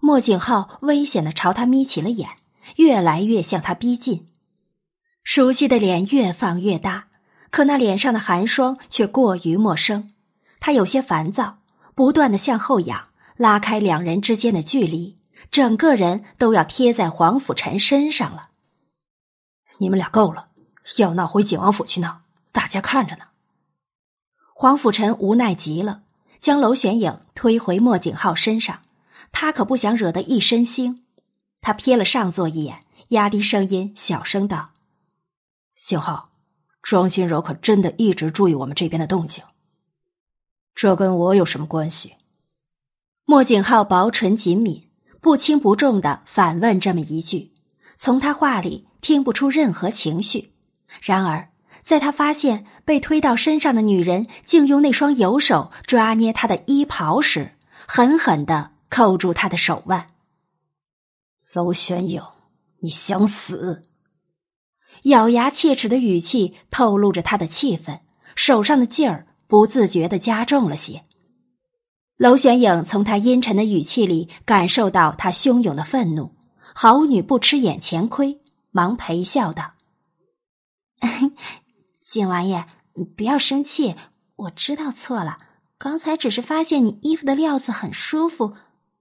[0.00, 2.28] 莫景浩危险的朝他眯起了眼，
[2.76, 4.28] 越来越向他逼近。
[5.24, 7.08] 熟悉的脸越放越大，
[7.50, 10.10] 可那脸上的寒霜却过于陌生。
[10.60, 11.58] 他有些烦躁，
[11.94, 15.16] 不断的向后仰，拉开两人之间的距离，
[15.50, 18.48] 整个人都要贴在黄甫臣身上了。
[19.78, 20.48] 你们俩够了，
[20.96, 22.22] 要闹回景王府去闹，
[22.52, 23.26] 大家看着呢。
[24.54, 26.02] 黄甫臣无奈极了，
[26.40, 28.80] 将娄玄影推回莫景浩身上。
[29.30, 31.02] 他可不想惹得一身腥。
[31.60, 34.70] 他瞥了上座一眼，压低声音小声道
[35.76, 36.30] ：“景浩，
[36.82, 39.44] 庄心柔可真的一直注意我们这边的动静？
[40.78, 42.14] 这跟我有什么关系？”
[43.26, 44.84] 莫景浩薄唇紧抿，
[45.20, 47.52] 不轻不重的反问这么一句，
[47.96, 50.52] 从他话里听不出任何情绪。
[51.02, 51.48] 然而。
[51.80, 57.52] 在他发现被推到身上的女人竟用那双油手抓捏他的衣袍时，
[57.86, 60.08] 狠狠的扣住他的手腕。
[61.54, 62.22] 娄玄影，
[62.80, 63.84] 你想死？
[65.04, 68.00] 咬牙切齿的语气透露着他的气愤，
[68.34, 71.04] 手上的劲儿不自觉的加重了些。
[72.16, 76.36] 娄玄影从他阴沉的语气里感受到他汹涌的愤怒，
[76.74, 79.72] 好女不吃眼前亏，忙陪笑道。
[82.10, 83.94] 景王爷，你不要生气，
[84.36, 85.38] 我知道错了。
[85.78, 88.56] 刚才只是发现你衣服的料子很舒服，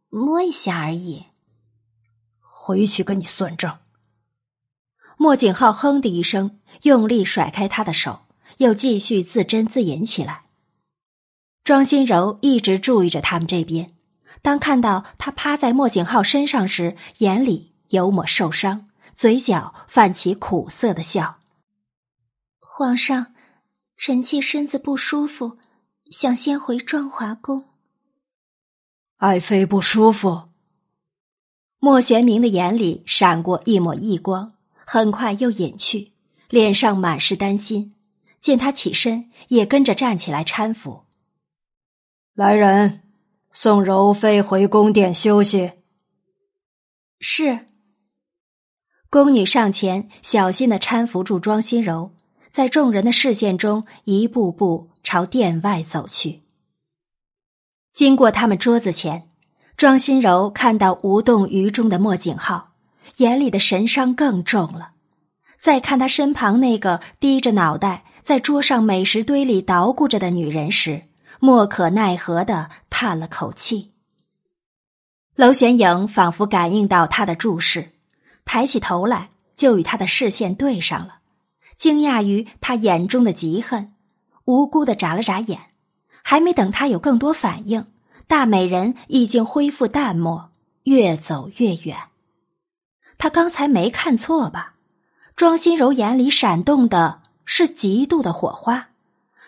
[0.10, 1.26] 摸一下而已。
[2.40, 3.80] 回去跟你算账。
[5.18, 8.20] 莫景浩哼的一声，用力甩开他的手，
[8.58, 10.44] 又继续自斟自饮起来。
[11.64, 13.94] 庄心柔一直注意着他们这边，
[14.42, 21.40] 当看到他趴在莫景浩身上时，眼里有抹受伤，嘴角泛起苦涩的笑。
[22.60, 23.34] 皇上，
[23.98, 25.58] 臣妾身子不舒服，
[26.12, 27.66] 想先回庄华宫。
[29.18, 30.50] 爱妃不舒服。
[31.80, 34.54] 莫玄明的眼里闪过一抹异光，
[34.86, 36.14] 很快又隐去，
[36.50, 37.96] 脸上满是担心。
[38.48, 41.04] 见他起身，也跟着站起来搀扶。
[42.34, 43.02] 来人，
[43.52, 45.74] 送柔妃回宫殿休息。
[47.20, 47.66] 是。
[49.10, 52.16] 宫女上前，小心的搀扶住庄心柔。
[52.50, 56.44] 在众人的视线中，一步步朝殿外走去。
[57.92, 59.30] 经过他们桌子前，
[59.76, 62.76] 庄心柔看到无动于衷的莫景浩，
[63.18, 64.92] 眼里的神伤更重了。
[65.60, 71.04] 再看他身旁那个低着脑袋在桌上美食堆里捣鼓着的女人时，
[71.40, 73.94] 莫可奈何的叹了口气。
[75.38, 77.92] 娄玄影仿佛感应到他的注视，
[78.44, 81.20] 抬起头来，就与他的视线对上了。
[81.78, 83.94] 惊讶于他眼中的嫉恨，
[84.44, 85.62] 无辜的眨了眨眼，
[86.22, 87.86] 还没等他有更多反应，
[88.28, 90.50] 大美人已经恢复淡漠，
[90.84, 91.98] 越走越远。
[93.18, 94.74] 他刚才没看错吧？
[95.38, 98.90] 庄心柔眼里闪动的是嫉妒的火花，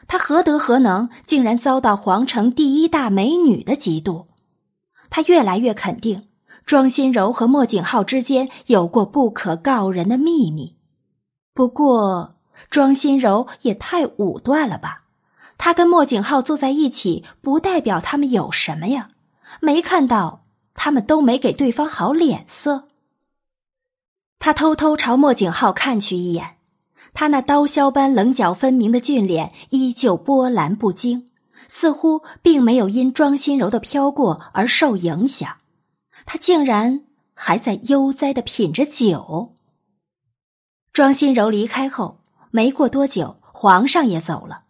[0.07, 4.25] 他何德何能，竟然遭到皇城第一大美女的嫉妒？
[5.09, 6.29] 他越来越肯定，
[6.65, 10.77] 庄心柔和莫景浩之间有过不可告人的秘密。
[11.53, 12.35] 不过，
[12.69, 15.03] 庄心柔也太武断了吧？
[15.57, 19.09] 他跟莫景浩坐在一起，不代表他们有什么呀？
[19.59, 22.85] 没看到他们都没给对方好脸色。
[24.39, 26.55] 他偷偷朝莫景浩看去一眼，
[27.19, 31.27] 他那刀削般棱角分明的俊脸依旧波澜不惊，
[31.67, 35.57] 似乎并没有因庄心柔的飘过而受影响。
[36.25, 39.53] 他竟然还在悠哉的品着酒。
[40.93, 42.21] 庄心柔离开后，
[42.51, 44.63] 没过多久，皇上也走了。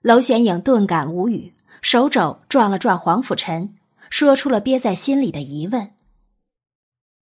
[0.00, 1.52] 娄玄影顿感无语，
[1.82, 3.74] 手肘撞了撞黄甫臣，
[4.08, 5.90] 说出了憋在心里的疑问：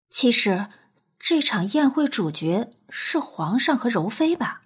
[0.09, 0.66] 其实，
[1.20, 4.62] 这场宴会主角是皇上和柔妃吧？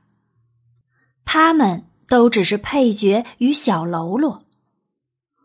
[1.30, 4.46] 他们都只是配角与小喽啰。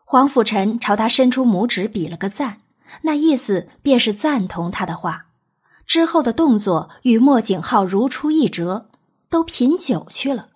[0.05, 2.61] 黄甫臣朝他伸出拇指，比了个赞，
[3.01, 5.25] 那意思便是赞同他的话。
[5.85, 8.89] 之后的动作与莫景浩如出一辙，
[9.27, 10.51] 都品酒去了。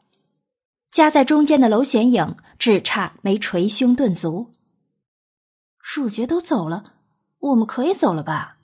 [0.89, 4.53] 夹在中间的娄玄影只差没捶胸顿足。
[5.81, 6.93] 主角都走了，
[7.39, 8.59] 我们可以走了吧？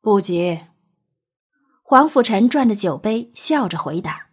[0.00, 0.60] 不急。
[1.82, 4.28] 黄甫臣转着酒杯，笑着回答。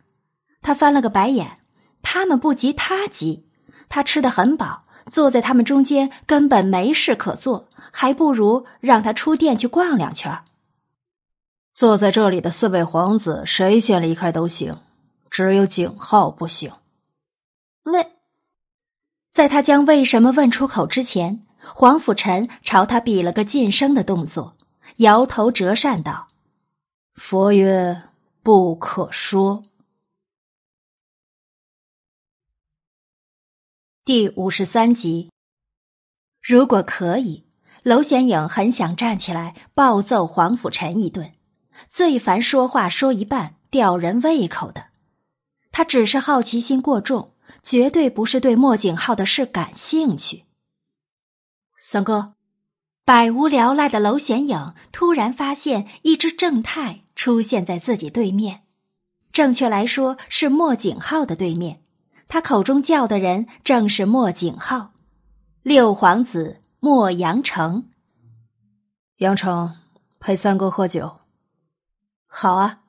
[0.62, 1.60] 他翻了个白眼，
[2.02, 3.46] 他们不急，他急。
[3.88, 10.44] 他吃的很饱，坐在他们中间根本没事可做，还不如让他出殿去逛两圈。
[11.74, 14.78] 坐在这里的四位皇子，谁先离开都行，
[15.32, 16.72] 只有景浩不行。
[17.84, 18.12] 为，
[19.32, 24.56] 在他将为什么问出口之前，黄甫臣朝他比了个噤声的动作，
[24.98, 26.28] 摇头折扇道
[27.16, 28.04] ：“佛曰
[28.44, 29.64] 不可说。”
[34.12, 35.30] 第五十三集。
[36.42, 37.46] 如果可以，
[37.84, 41.34] 娄玄影很想站起来暴揍黄甫臣一顿。
[41.88, 44.88] 最烦说话说一半吊人胃口的。
[45.72, 50.46] 他只是好奇心过重，绝对不是对莫景浩的事感兴趣。
[51.78, 52.34] 三哥，
[53.06, 58.64] 百无聊赖的娄玄影突然发现一只正太出现在自己对面，
[59.32, 61.84] 正确来说是莫景浩的对面。
[62.30, 64.92] 他口中叫的人正是莫景浩，
[65.64, 67.90] 六皇子莫阳城。
[69.18, 69.76] 阳城
[70.20, 71.18] 陪三哥喝酒。
[72.28, 72.84] 好啊。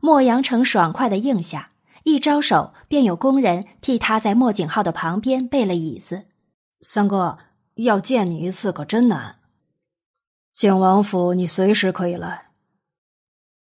[0.00, 1.72] 莫阳城爽快的应下，
[2.04, 6.26] 一招手便有工人替他在莫景浩的旁边备了椅子。
[6.80, 7.36] 三哥
[7.74, 9.40] 要见你一次可真难。
[10.52, 12.50] 景王府你随时可以来。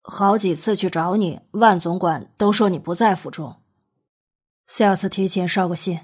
[0.04, 3.56] 好几次去找你，万总管都说你不在府中。
[4.70, 6.00] 下次提前捎个信。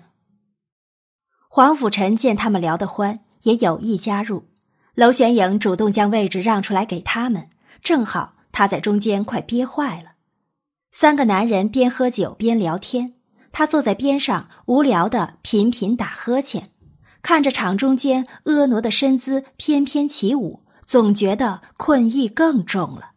[1.47, 4.47] 黄甫臣见他们聊得欢，也有意加入。
[4.95, 7.47] 娄玄影主动将位置让出来给他们，
[7.83, 10.13] 正好他在中间快憋坏了。
[10.91, 13.13] 三个男人边喝酒边聊天，
[13.51, 16.71] 他坐在边上无聊的频频打呵欠，
[17.21, 23.11] 看着场中间婀娜的身姿翩翩起舞，总觉得困意更重了。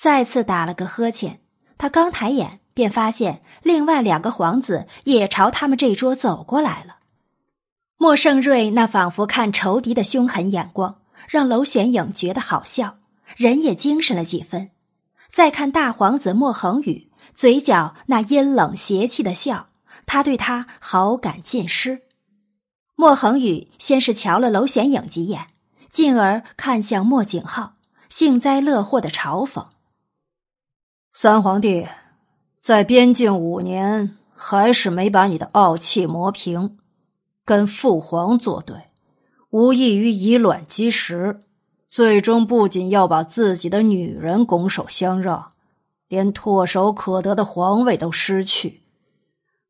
[0.00, 1.40] 再次打了个呵欠，
[1.76, 2.60] 他刚抬眼。
[2.74, 6.96] 便发现另外两个皇子也朝他们这桌走过来了。
[7.96, 12.98] 莫盛瑞那仿佛看仇敌的凶狠眼光，让娄玄影觉得好笑，
[13.36, 14.70] 人也精神了几分。
[15.28, 19.68] 再看大皇子莫恒宇，嘴角那阴冷邪气的笑，
[20.04, 22.02] 他对他好感尽失。
[22.96, 25.46] 莫恒宇先是瞧了娄玄影几眼，
[25.88, 27.76] 进而看向莫景浩，
[28.10, 29.64] 幸灾乐祸的嘲讽
[31.14, 31.86] ：“三皇帝。”
[32.62, 36.78] 在边境五年，还是没把你的傲气磨平，
[37.44, 38.76] 跟父皇作对，
[39.50, 41.40] 无异于以卵击石。
[41.88, 45.50] 最终不仅要把自己的女人拱手相让，
[46.06, 48.82] 连唾手可得的皇位都失去，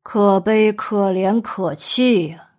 [0.03, 2.49] 可悲可怜可气呀！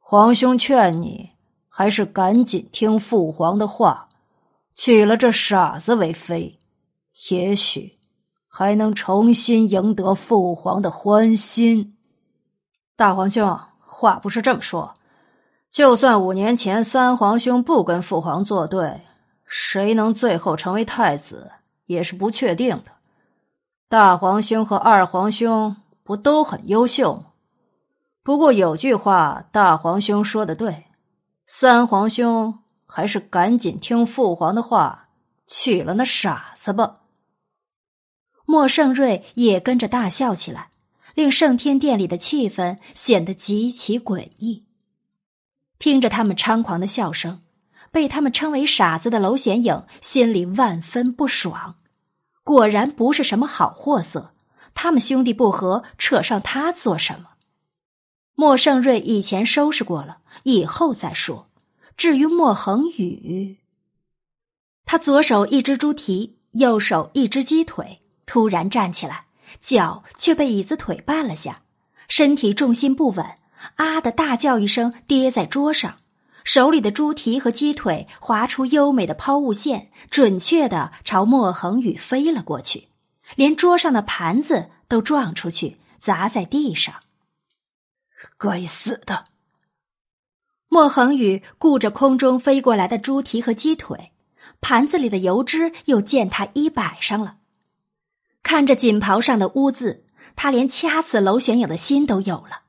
[0.00, 1.30] 皇兄劝你，
[1.68, 4.08] 还是赶紧听父皇的话，
[4.74, 6.58] 娶了这傻子为妃，
[7.30, 7.95] 也许。
[8.58, 11.94] 还能重新赢得父皇的欢心，
[12.96, 14.94] 大皇兄，话不是这么说。
[15.70, 19.02] 就算五年前三皇兄不跟父皇作对，
[19.44, 21.50] 谁能最后成为太子
[21.84, 22.92] 也是不确定的。
[23.90, 27.26] 大皇兄和二皇兄不都很优秀吗？
[28.22, 30.86] 不过有句话，大皇兄说的对，
[31.46, 35.02] 三皇兄还是赶紧听父皇的话，
[35.46, 37.00] 娶了那傻子吧。
[38.46, 40.70] 莫盛瑞也跟着大笑起来，
[41.14, 44.64] 令圣天殿里的气氛显得极其诡异。
[45.78, 47.40] 听着他们猖狂的笑声，
[47.90, 51.76] 被他们称为傻子的娄玄影心里万分不爽。
[52.44, 54.32] 果然不是什么好货色，
[54.72, 57.30] 他们兄弟不和，扯上他做什么？
[58.34, 61.50] 莫盛瑞以前收拾过了，以后再说。
[61.96, 63.58] 至于莫恒宇，
[64.84, 68.02] 他左手一只猪蹄，右手一只鸡腿。
[68.26, 69.26] 突然站起来，
[69.60, 71.62] 脚却被椅子腿绊了下，
[72.08, 73.24] 身体重心不稳，
[73.76, 75.96] 啊的大叫一声，跌在桌上。
[76.44, 82.88] 手里的猪蹄和鸡腿划出优美的抛物线，准确的朝莫恒宇飞了过去，
[83.34, 86.94] 连桌上的盘子都撞出去，砸在地上。
[88.38, 89.26] 该死的！
[90.68, 94.12] 莫恒宇顾着空中飞过来的猪蹄和鸡腿，
[94.60, 97.38] 盘子里的油脂又溅他衣摆上了。
[98.46, 100.04] 看着锦袍上的污渍，
[100.36, 102.60] 他连掐死娄玄影的心都有了。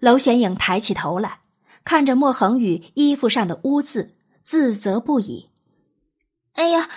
[0.00, 1.40] 娄玄影抬起头来，
[1.82, 5.48] 看着莫恒宇衣服上的污渍，自责不已
[6.52, 6.90] ：“哎呀，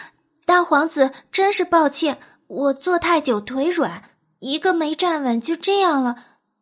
[0.45, 4.03] 大皇子，真是抱歉，我坐太久腿软，
[4.39, 6.17] 一个没站稳就这样了。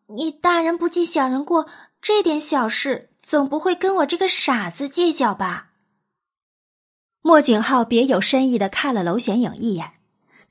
[0.05, 1.67] 你大人不计小人过，
[1.99, 5.71] 这点小事总不会跟我这个傻子计较吧？”
[7.25, 9.93] 莫景浩别有深意的看了娄玄影一眼。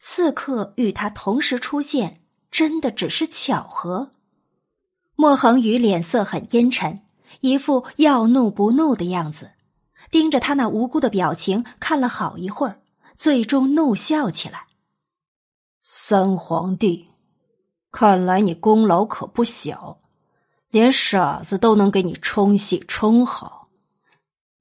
[0.05, 4.11] 刺客与他同时出现，真的只是巧合。
[5.15, 7.03] 莫恒宇脸色很阴沉，
[7.41, 9.53] 一副要怒不怒的样子，
[10.11, 12.81] 盯着他那无辜的表情看了好一会儿，
[13.15, 14.67] 最终怒笑起来
[15.81, 17.07] ：“三皇帝，
[17.93, 20.01] 看来你功劳可不小，
[20.71, 23.69] 连傻子都能给你冲洗冲好。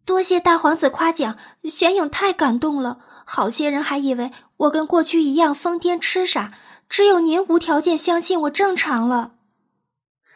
[0.06, 3.00] 多谢大皇子夸奖，玄影太感动了。
[3.24, 4.32] 好些人还以为
[4.62, 6.54] 我跟过去一样疯癫痴傻，
[6.88, 9.34] 只有您无条件相信我正常了。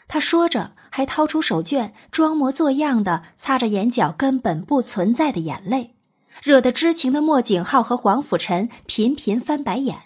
[0.07, 5.95] 他说着，还掏出手绢，装模作样的擦着眼角根本不存在的眼泪，
[6.41, 10.03] 惹得知情的莫景浩和黄甫臣频频翻白眼，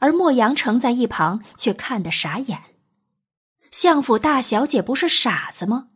[0.00, 2.58] 而莫阳城在一旁却看得傻眼。
[3.70, 5.88] 相府大小姐不是傻子吗？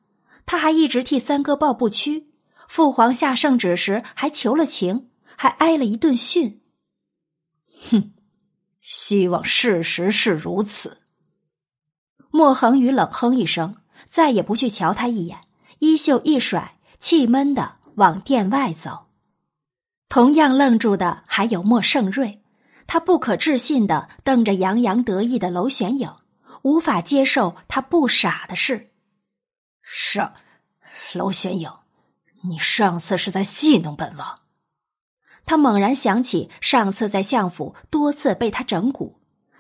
[0.47, 2.29] 他还一直替三哥抱不屈，
[2.69, 6.63] 父皇下圣旨时还求了情，还挨了一顿训。
[7.91, 8.13] 哼，
[8.81, 11.03] 希望事实是如此。
[12.31, 13.77] 莫恒宇冷哼一声，
[14.07, 15.41] 再也不去瞧他一眼，
[15.79, 19.07] 衣袖一甩，气闷的往殿外走。
[20.09, 22.43] 同样愣住的还有莫盛瑞，
[22.87, 26.15] 他不可置信的瞪着洋洋得意的娄玄影，
[26.63, 28.93] 无法接受他不傻的事。
[29.83, 30.35] 上，
[31.15, 31.71] 娄玄影，
[32.43, 34.41] 你上次是在戏弄本王。
[35.47, 39.15] 他猛然想起上次在相府多次被他整蛊，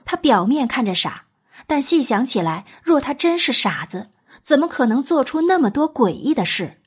[0.04, 1.24] 他表面看着傻。
[1.66, 4.10] 但细想起来，若他真是傻子，
[4.42, 6.82] 怎么可能做出那么多诡异的事？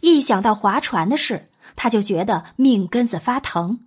[0.00, 3.86] 一想到划船的事，他就觉得命根子发疼。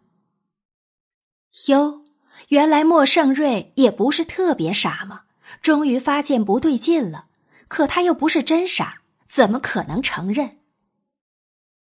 [1.68, 2.04] 哟，
[2.48, 5.24] 原来莫盛瑞也不是特别傻嘛！
[5.62, 7.26] 终于发现不对劲了，
[7.68, 10.60] 可他又不是真傻，怎么可能承认？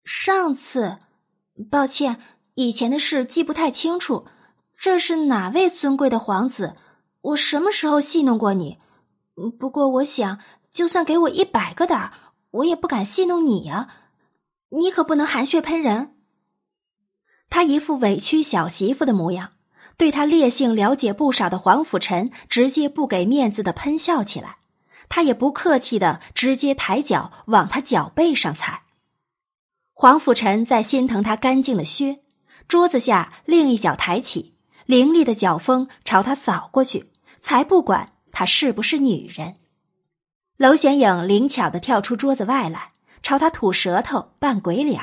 [0.04, 1.00] 上次，
[1.72, 2.20] 抱歉，
[2.56, 4.26] 以前的事记不太清楚。
[4.78, 6.76] 这是哪位尊贵的皇子？
[7.22, 8.78] 我什么时候戏弄过你？
[9.60, 10.40] 不过我想，
[10.72, 12.14] 就算给我一百个胆儿，
[12.52, 13.88] 我也不敢戏弄你呀！
[14.70, 16.16] 你可不能含血喷人。
[17.50, 19.52] 他一副委屈小媳妇的模样，
[19.96, 24.58] 对他烈性了解不少的黄甫臣直接不给面子的喷笑起来。
[25.08, 28.82] 他也不客气的直接抬脚往他脚背上踩。
[29.94, 32.23] 黄甫臣在心疼他干净的靴，
[32.68, 34.54] 桌子下另一脚抬起，
[34.86, 37.12] 凌厉的脚风朝他扫过去。
[37.44, 39.56] 才不管她是不是女人。
[40.56, 45.02] 娄玄影灵巧的跳出桌子外来，朝他吐舌头扮鬼脸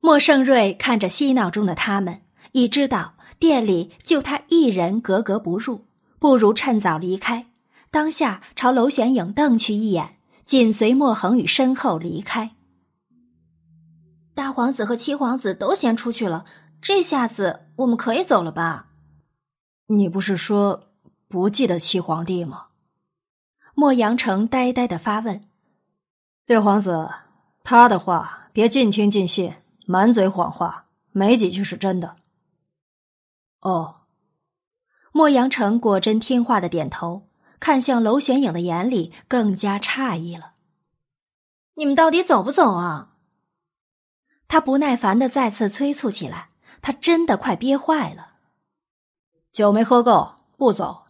[0.00, 2.20] 莫盛瑞看着嬉闹中的他们，
[2.52, 5.86] 已知道店里就他一人格格不入，
[6.18, 7.46] 不如趁早离开。
[7.90, 12.50] 当下朝娄玄影瞪去一眼，紧随莫恒宇身后离开。
[14.34, 16.44] 大皇子和七皇子都先出去了，
[16.80, 18.86] 这下子我们可以走了吧？
[19.86, 20.86] 你不是说？
[21.28, 22.66] 不记得七皇帝吗？
[23.74, 25.42] 莫阳城呆呆的发问。
[26.44, 27.08] 六皇子，
[27.62, 29.54] 他的话别尽听尽信，
[29.86, 32.16] 满嘴谎话，没几句是真的。
[33.60, 34.00] 哦，
[35.12, 37.28] 莫阳城果真听话的点头，
[37.60, 40.54] 看向娄玄影的眼里更加诧异了。
[41.74, 43.09] 你们到底走不走啊？
[44.50, 46.48] 他不耐烦的再次催促起来，
[46.82, 48.32] 他真的快憋坏了。
[49.52, 51.04] 酒没喝够，不走。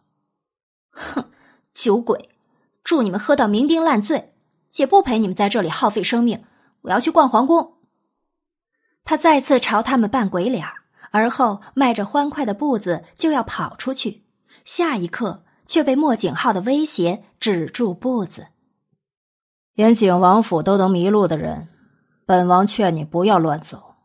[0.91, 1.31] 哼，
[1.73, 2.29] 酒鬼！
[2.85, 4.35] 祝你们喝到酩酊烂醉！
[4.69, 6.45] 姐不陪你们在这里耗费生命，
[6.83, 7.79] 我要去逛皇宫。
[9.05, 10.67] 他再次朝他们扮鬼脸，
[11.11, 14.27] 而后迈着欢快的步子就要跑出去，
[14.67, 18.49] 下一刻却被莫景浩的威胁止住步子。
[19.73, 21.69] 连景王府都能迷路的人，
[22.31, 23.97] 本王劝你不要乱走。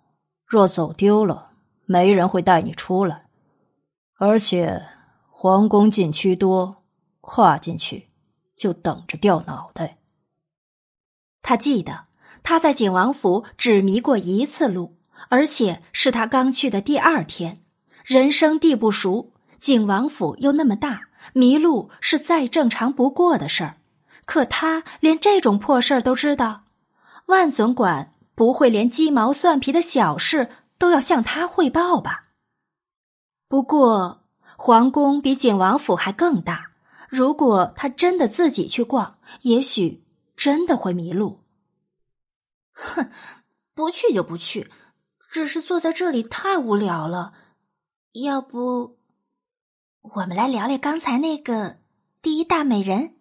[0.47, 1.51] 若走丢了，
[1.85, 3.27] 没人会带你出来，
[4.17, 4.81] 而且。
[5.29, 6.83] 皇宫禁区多，
[7.21, 8.09] 跨进去
[8.57, 9.99] 就等着掉脑袋。
[11.43, 12.05] 他记得
[12.41, 14.97] 他在景王府只迷过一次路，
[15.29, 17.61] 而且是他刚去的第二天，
[18.03, 23.77] 人生地不熟，景王府又那么大，迷路是再正常不过的事儿。
[24.25, 26.63] 可他连这种破事儿都知道，
[27.27, 32.25] 万总管不会连鸡毛蒜皮的小事都要向他汇报吧？
[33.47, 34.21] 不过。
[34.57, 36.71] 皇宫比景王府还更大，
[37.09, 40.05] 如果他真的自己去逛，也许
[40.37, 41.43] 真的会迷路。
[42.71, 43.11] 哼，
[43.73, 44.71] 不去就不去，
[45.29, 47.33] 只是坐在这里太无聊了。
[48.13, 48.97] 要不，
[50.01, 51.79] 我们来聊聊刚才那个
[52.21, 53.15] 第一大美人。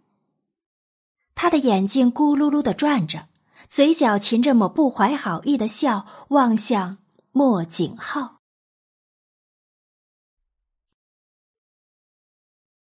[1.34, 3.26] 他的眼睛咕噜噜的转着，
[3.68, 6.98] 嘴角噙着抹不怀好意的笑，望向
[7.32, 8.40] 莫景浩。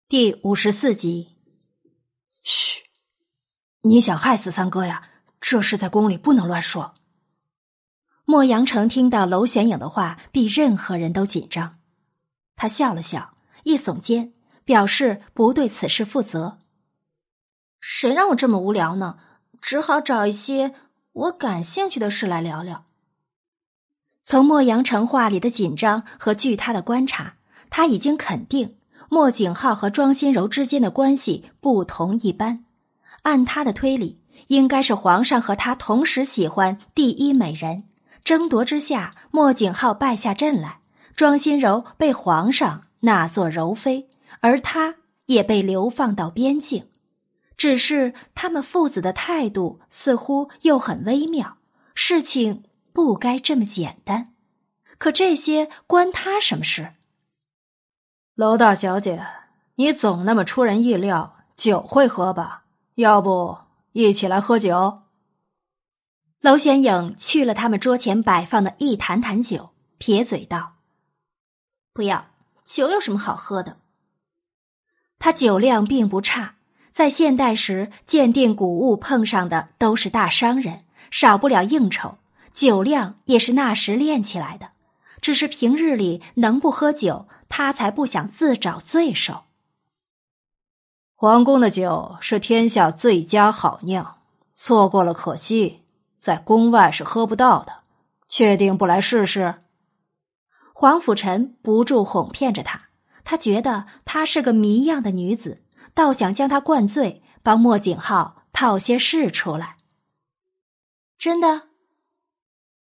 [0.08, 1.36] 第五十四集。
[2.44, 2.84] 嘘，
[3.82, 5.10] 你想害死三哥呀？
[5.40, 6.96] 这事在宫里不能乱说。
[8.26, 11.80] 莫阳城听到娄玄影的话，比任何人都紧张。
[12.56, 14.34] 他笑了笑，一耸肩，
[14.64, 16.60] 表示不对此事负责。
[17.80, 19.20] 谁让我这么无聊呢？
[19.66, 20.74] 只好找一些
[21.12, 22.86] 我感兴趣的事来聊聊。
[24.22, 27.34] 从莫阳城话里的紧张和据他的观察，
[27.72, 28.76] 他已经肯定
[29.10, 32.64] 莫景浩和庄心柔之间的关系不同一般。
[33.24, 34.20] 按他的推理，
[34.50, 37.86] 应该是皇上和他同时喜欢第一美人，
[38.24, 40.78] 争夺之下，莫景浩败下阵来，
[41.16, 44.08] 庄心柔被皇上纳作柔妃，
[44.42, 46.86] 而他也被流放到边境。
[47.58, 51.58] 只是他们父子的态度似乎又很微妙，
[51.94, 54.34] 事情不该这么简单。
[54.98, 56.94] 可这些关他什么事？
[58.36, 59.26] 娄大小姐，
[59.76, 62.66] 你总那么出人意料，酒会喝吧？
[62.96, 63.58] 要不
[63.94, 65.04] 一起来喝酒？
[66.42, 70.76] 娄玄影去了他们桌前摆放的一坛坛酒，撇嘴道
[71.94, 72.28] ：“不要，
[72.64, 73.80] 酒有什么好喝的？
[75.18, 76.55] 他酒量并不差。”
[76.96, 82.16] 在现代时，鉴定古物碰上的都是大商人，少不了应酬，
[82.54, 84.70] 酒量也是那时练起来的。
[85.20, 89.42] 只是平日里能不喝酒，他才不想自找罪受。
[91.16, 94.16] 皇宫的酒是天下最佳好酿，
[94.54, 95.82] 错过了可惜，
[96.18, 97.74] 在宫外是喝不到的。
[98.30, 99.56] 确定不来试试？
[100.74, 102.84] 黄甫臣不住哄骗着他，
[103.26, 105.62] 他觉得她是个谜样的女子。
[105.96, 109.78] 倒想将他灌醉，帮莫景浩套些事出来。
[111.18, 111.70] 真的，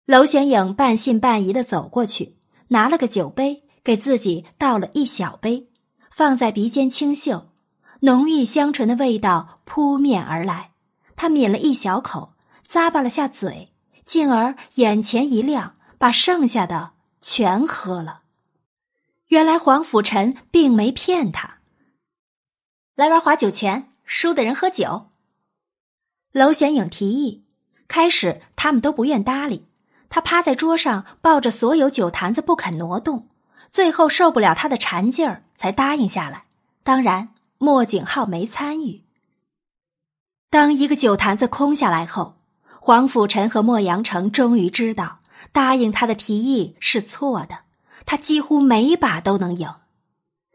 [0.05, 5.69] 娄玄影半信半疑的走过去，拿了个酒杯，给自己倒了一小杯，
[6.11, 7.49] 放在鼻尖清嗅，
[8.01, 10.71] 浓郁香醇的味道扑面而来。
[11.15, 12.33] 他抿了一小口，
[12.69, 13.73] 咂巴了下嘴，
[14.05, 18.21] 进而眼前一亮，把剩下的全喝了。
[19.27, 21.58] 原来黄甫臣并没骗他。
[22.99, 25.07] 来玩划酒拳，输的人喝酒。
[26.33, 27.45] 娄玄影提议，
[27.87, 29.65] 开始他们都不愿搭理。
[30.09, 33.29] 他趴在桌上抱着所有酒坛子不肯挪动，
[33.71, 36.43] 最后受不了他的缠劲儿，才答应下来。
[36.83, 39.05] 当然，莫景浩没参与。
[40.49, 42.35] 当一个酒坛子空下来后，
[42.81, 45.19] 黄甫臣和莫阳城终于知道，
[45.53, 47.59] 答应他的提议是错的。
[48.05, 49.73] 他几乎每把都能赢。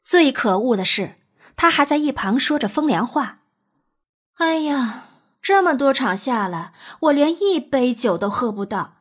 [0.03, 1.15] 最可恶的是。
[1.57, 3.41] 他还在一旁说着风凉话
[4.35, 5.05] ：“哎呀，
[5.41, 8.95] 这么多场下来，我连一杯酒都喝不到。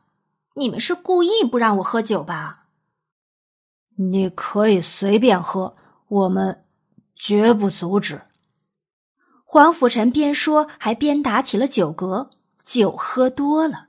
[0.54, 2.66] 你们是故意不让我喝酒吧
[3.96, 5.76] ？”“你可以随便喝，
[6.08, 6.64] 我们
[7.14, 8.22] 绝不阻止。”
[9.44, 12.30] 黄甫臣边说还边打起了酒嗝，
[12.64, 13.86] 酒喝多了，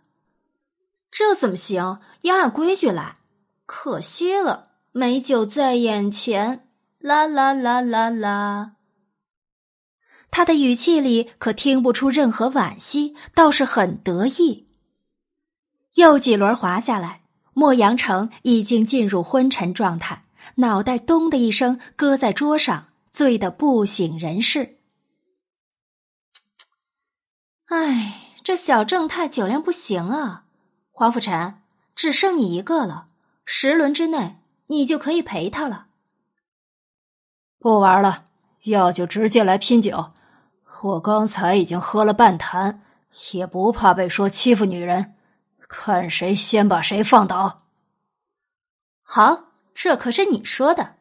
[1.09, 1.99] 这怎么行？
[2.21, 3.17] 要按规矩来。
[3.65, 6.64] 可惜了，美酒在眼前。
[7.05, 8.71] 啦啦啦啦啦！
[10.31, 14.67] 他的语气里可听不出任何惋惜，倒是很得意。
[15.93, 17.21] 又几轮滑下来，
[17.53, 20.25] 莫阳城已经进入昏沉状态，
[20.55, 24.79] 脑袋咚的一声搁在桌上，醉得不省人事。
[27.65, 30.45] 哎，这小正太酒量不行啊！
[30.91, 31.61] 黄甫臣，
[31.95, 33.09] 只剩你一个了，
[33.45, 35.85] 十轮之内你就可以陪他了。
[37.65, 38.25] 不玩了，
[38.65, 40.11] 要就直接来拼酒。
[40.83, 42.83] 我刚才已经喝了半坛，
[43.31, 45.15] 也不怕被说欺负女人。
[45.67, 47.63] 看谁先把谁放倒。
[49.01, 50.97] 好，这可是你说的。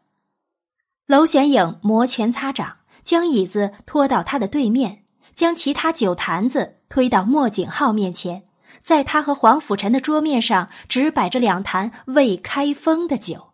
[1.04, 5.04] 娄玄影摩拳擦掌，将椅子拖到他的对面，
[5.34, 8.42] 将其他酒坛子推到莫景浩面前，
[8.80, 13.52] 在他和黄甫臣的桌面上只摆着两坛未开封的酒。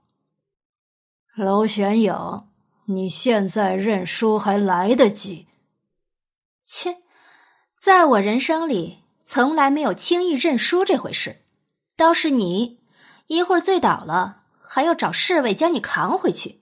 [1.34, 2.46] 娄玄影。
[2.92, 5.46] 你现在认输还来得及。
[6.64, 6.98] 切，
[7.78, 11.44] 在我人生里从来没有轻易认输这回事。
[11.96, 12.80] 倒是你，
[13.28, 16.60] 一会儿醉倒了，还要找侍卫将你扛回去。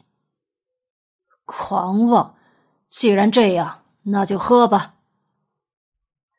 [1.46, 2.36] 狂妄！
[2.90, 4.96] 既然这样，那就喝吧。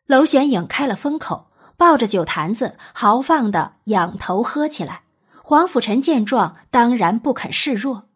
[0.06, 5.02] 娄玄影开了封口，抱着酒坛子豪放的仰头喝起来。
[5.42, 8.09] 黄甫臣见状，当然不肯示弱。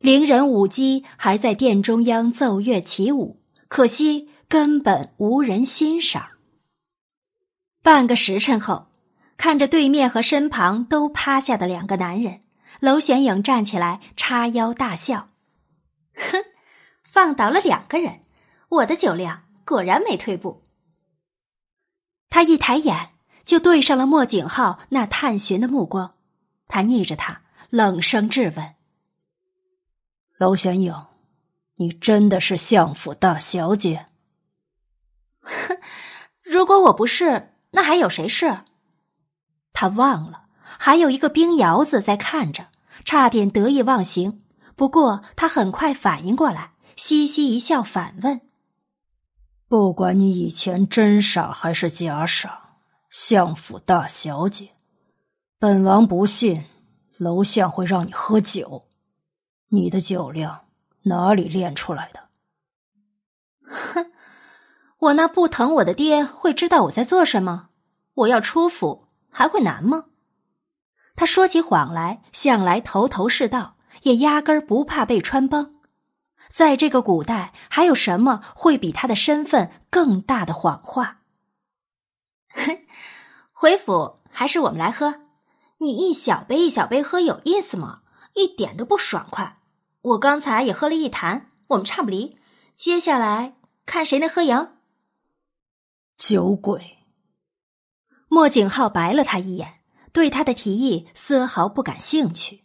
[0.00, 6.26] 伶人舞姬还在殿中央奏乐起舞，可惜根本无人欣赏。
[7.82, 8.86] 半个时辰后，
[9.36, 12.40] 看着对面和身旁都趴下的两个男人，
[12.80, 15.28] 娄玄影站起来，叉腰大笑
[16.16, 16.44] ：“哼，
[17.04, 18.20] 放倒了两个人，
[18.70, 20.62] 我的酒量果然没退步。”
[22.30, 23.10] 他一抬眼
[23.44, 26.14] 就对上了莫景浩那探寻的目光，
[26.68, 28.76] 他逆着他冷声质问。
[30.40, 30.94] 娄玄影，
[31.74, 34.06] 你真的是相府大小姐？
[35.42, 35.78] 哼
[36.42, 38.60] 如果我不是，那还有谁是？
[39.74, 42.68] 他忘了还有一个冰窑子在看着，
[43.04, 44.42] 差点得意忘形。
[44.76, 48.40] 不过他很快反应过来，嘻嘻一笑，反问
[49.68, 52.78] ：“不管你以前真傻还是假傻，
[53.10, 54.70] 相府大小姐，
[55.58, 56.64] 本王不信
[57.18, 58.86] 楼相会让你喝酒。
[59.70, 60.66] 你的酒量
[61.02, 62.28] 哪里练出来的？”
[63.66, 64.12] 哼，
[64.98, 67.70] 我那不疼我的爹会知道我在做什么？
[68.14, 70.04] 我要出府还会难吗？
[71.16, 73.76] 他说起谎来，向来头头是道。
[74.02, 75.74] 也压根儿不怕被穿帮，
[76.48, 81.18] 在这个古代，还有什么会比他的身份更大的谎话？
[83.52, 85.20] 回府还是我们来喝，
[85.78, 88.00] 你一小杯一小杯喝有意思吗？
[88.32, 89.58] 一点都不爽快。
[90.02, 92.38] 我刚才也喝了一坛，我们差不离。
[92.74, 93.54] 接下来
[93.84, 94.70] 看谁能喝赢。
[96.16, 96.98] 酒鬼，
[98.28, 99.80] 莫景浩白了他一眼，
[100.12, 102.64] 对他的提议丝毫不感兴趣。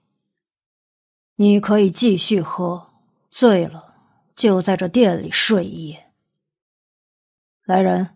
[1.35, 2.93] 你可以继续喝，
[3.29, 3.95] 醉了
[4.35, 6.13] 就在这店里睡一夜。
[7.65, 8.15] 来人！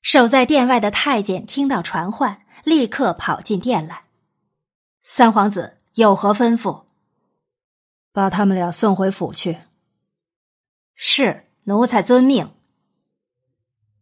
[0.00, 4.06] 守在店外的太监听到传唤，立刻跑进店来。
[5.02, 6.86] 三皇子有何吩咐？
[8.12, 9.58] 把他们俩送回府去。
[10.94, 12.50] 是，奴才遵命。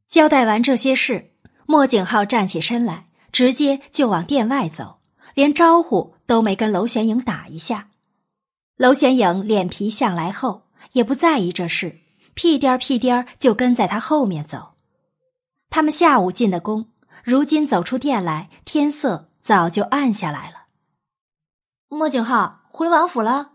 [0.08, 1.32] 交代完这些事，
[1.66, 4.98] 莫景浩站起身来，直接就往殿外走，
[5.34, 7.90] 连招呼都没跟娄玄影打一下。
[8.76, 12.00] 娄玄影脸皮向来厚，也不在意这事，
[12.34, 14.74] 屁颠儿屁颠儿就跟在他后面走。
[15.68, 16.88] 他们下午进的宫，
[17.22, 20.66] 如今走出殿来，天色早就暗下来了。
[21.88, 23.52] 莫景浩回王府了。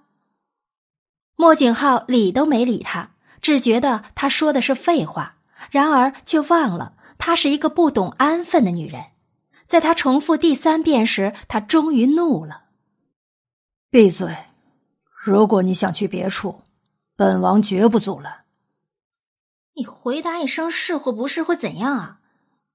[1.35, 5.35] 莫景浩理都没理他，只觉得他说的是废话，
[5.69, 9.03] 然而却忘了她是一个不懂安分的女人。
[9.67, 12.65] 在他重复第三遍时，他终于怒了
[13.89, 14.35] ：“闭嘴！”
[15.25, 16.61] 如果你想去别处，
[17.15, 18.43] 本王绝不阻拦。
[19.73, 22.19] 你回答一声是或不是会怎样啊？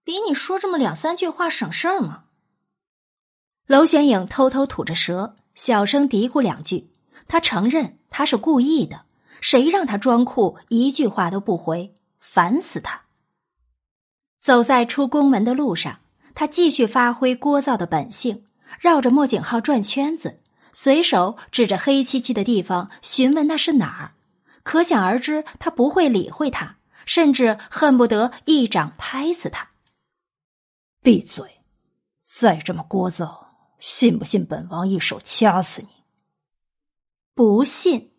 [0.02, 2.24] 比你说这么两三句话省事儿吗？
[3.68, 6.90] 娄玄影偷偷吐着舌，小声嘀咕两句。
[7.28, 9.02] 他承认他是故意的，
[9.40, 13.02] 谁让他装酷，一句话都不回，烦死他。
[14.38, 16.00] 走在出宫门的路上，
[16.34, 18.44] 他继续发挥聒噪的本性，
[18.78, 20.40] 绕着莫景浩转圈子。
[20.72, 24.12] 随手指着黑漆漆的地方询问那是哪儿，
[24.62, 29.68] 可想而知，他不会理会他，甚至恨不得一掌拍死他。
[31.02, 31.60] 闭嘴！
[32.22, 33.46] 再这么聒噪，
[33.78, 35.88] 信不信本王一手掐死你？
[37.40, 38.10] 不信。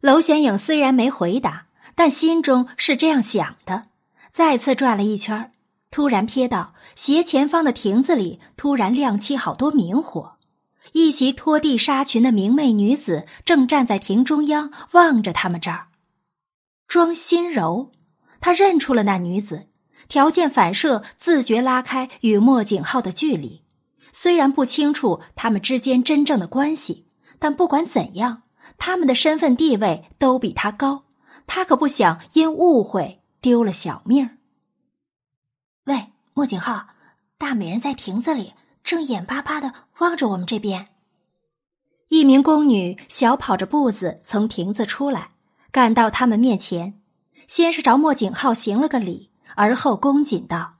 [0.00, 3.88] 娄玄影虽然没回答，但心中是这样想的。
[4.32, 5.52] 再次转了一圈，
[5.90, 10.36] 突然瞥到斜前方的亭子里突然亮起好多明火。
[10.92, 15.88] 一袭拖地纱裙的明媚女子正站在亭中央，望着他们这儿。
[16.88, 17.92] 庄心柔，
[18.40, 19.66] 他认出了那女子，
[20.08, 23.60] 条件反射，自觉拉开与莫景浩的距离。
[24.14, 27.06] 虽然不清楚他们之间真正的关系，
[27.38, 28.40] 但不管怎样，
[28.78, 31.04] 他们的身份地位都比他高，
[31.46, 34.36] 他可不想因误会丢了小命儿。
[35.84, 36.86] 喂，莫景浩，
[37.38, 38.54] 大美人在亭子里。
[38.82, 40.88] 正眼巴巴的望着我们这边，
[42.08, 45.30] 一名宫女小跑着步子从亭子出来，
[45.72, 47.00] 赶到他们面前，
[47.48, 50.74] 先是朝莫景浩行了个礼，而后恭谨道：“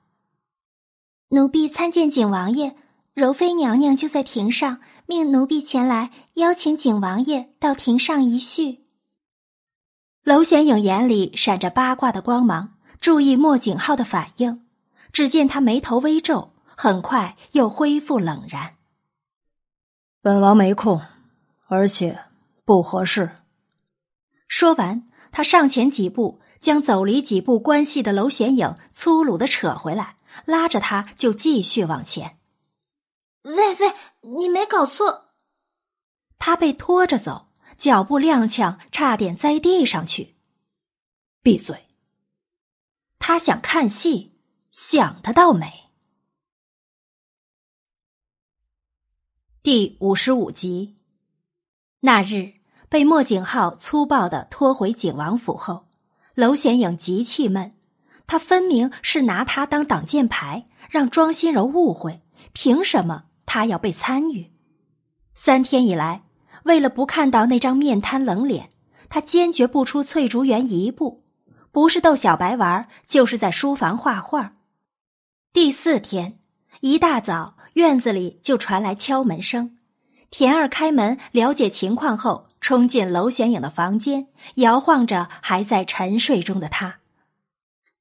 [1.33, 2.77] 奴婢参见景王爷，
[3.15, 8.85] 柔妃娘娘就在亭上，命奴婢前来邀请景王爷到庭上一叙。”
[10.25, 14.65] 娄玄影眼里闪着八卦的光芒，注意莫景浩的反应，
[15.13, 16.53] 只见他眉头微皱。
[16.77, 18.75] 很快又恢复冷然。
[20.21, 21.01] 本王没空，
[21.69, 22.19] 而且
[22.65, 23.31] 不合适。
[24.49, 30.17] 说完，他上前几步，将走离几步关系的娄玄影粗鲁的扯回来，
[30.47, 32.39] 拉着他就继续往前。
[33.43, 33.95] 喂喂，
[34.25, 35.35] 你没搞错？
[36.39, 40.37] 他被拖着走，脚步踉跄，差点栽地上去。
[41.43, 41.89] 闭嘴！
[43.19, 44.39] 他想看戏，
[44.71, 45.91] 想得倒美。
[49.63, 50.97] 第五十五集，
[52.01, 52.55] 那日
[52.89, 55.89] 被莫景浩粗暴的拖回景王府后，
[56.35, 57.77] 娄显影极气闷。
[58.27, 62.23] 他分明是拿他当挡箭牌，让庄心柔误会。
[62.53, 64.51] 凭什么他要被参与？
[65.35, 66.23] 三天以来，
[66.65, 68.71] 为了不看到那张面瘫冷脸，
[69.09, 71.25] 他坚决不出翠竹园一步。
[71.73, 74.55] 不是逗小白玩，就是在书房画画。
[75.53, 76.39] 第四天
[76.81, 79.77] 一大早，院子里就传来敲门声。
[80.31, 87.01] 田儿开门了解情况后，冲进娄玄影的房间，摇晃着还在沉睡中的他。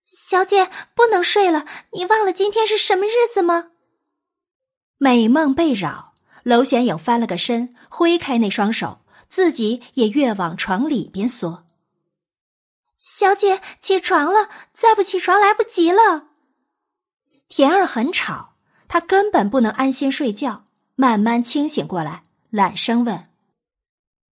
[0.03, 3.71] 小姐，不能睡了，你忘了今天是什么日子吗？
[4.97, 6.13] 美梦被扰，
[6.43, 11.65] 娄玄影翻了个身，挥开那双手，自己也越往床里边缩。
[12.97, 14.49] 小姐，起床了！
[14.73, 16.29] 再不起床，来不及了。
[17.49, 18.55] 田儿很吵，
[18.87, 20.65] 他根本不能安心睡觉。
[20.95, 23.27] 慢慢清醒过来，懒声问：“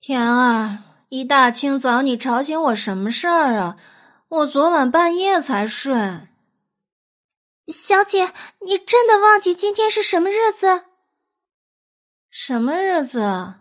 [0.00, 0.78] 田儿，
[1.08, 3.76] 一大清早你吵醒我什么事儿啊？
[4.28, 5.94] 我昨晚半夜才睡。”
[7.68, 10.84] 小姐，你真的忘记今天是什么日子？
[12.30, 13.54] 什么日子？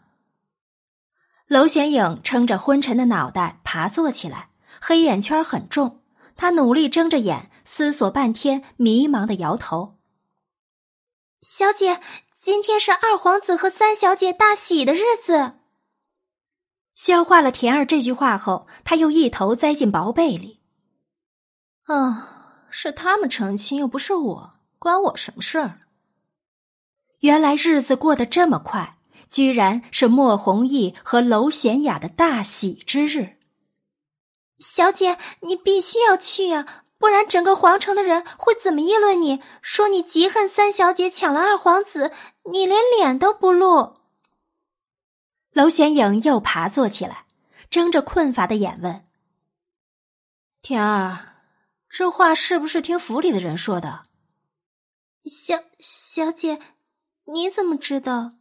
[1.48, 4.50] 娄玄影撑着昏沉的脑袋爬坐起来。
[4.82, 6.02] 黑眼圈很重，
[6.36, 9.98] 他努力睁着眼思索半天，迷茫的摇头。
[11.40, 12.02] 小姐，
[12.38, 15.54] 今天是二皇子和三小姐大喜的日子。
[16.96, 20.62] 消化了田儿这句话后，他又一头栽进薄被里。
[21.84, 22.33] 啊，
[22.76, 25.82] 是他们成亲，又不是我，关我什么事儿？
[27.20, 28.98] 原来日子过得这么快，
[29.30, 33.38] 居然是莫弘毅和娄玄雅的大喜之日。
[34.58, 39.40] 小姐，你必须要去呀，不然整个皇城的人会怎么议论你？
[39.62, 42.12] 说你嫉恨三小姐抢了二皇子，
[42.52, 43.98] 你连脸都不露。
[45.52, 47.26] 娄玄影又爬坐起来，
[47.70, 49.06] 睁着困乏的眼问
[50.64, 51.33] ：“田儿，
[51.94, 54.02] 这话是不是听府里的人说的？”
[55.30, 56.60] 小小姐，
[57.26, 58.32] 你怎么知道？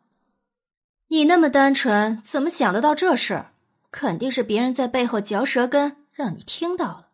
[1.09, 3.45] 你那么单纯，怎么想得到这事？
[3.91, 5.99] 肯定是别人在背后嚼舌根。
[6.13, 7.09] 让你听到了，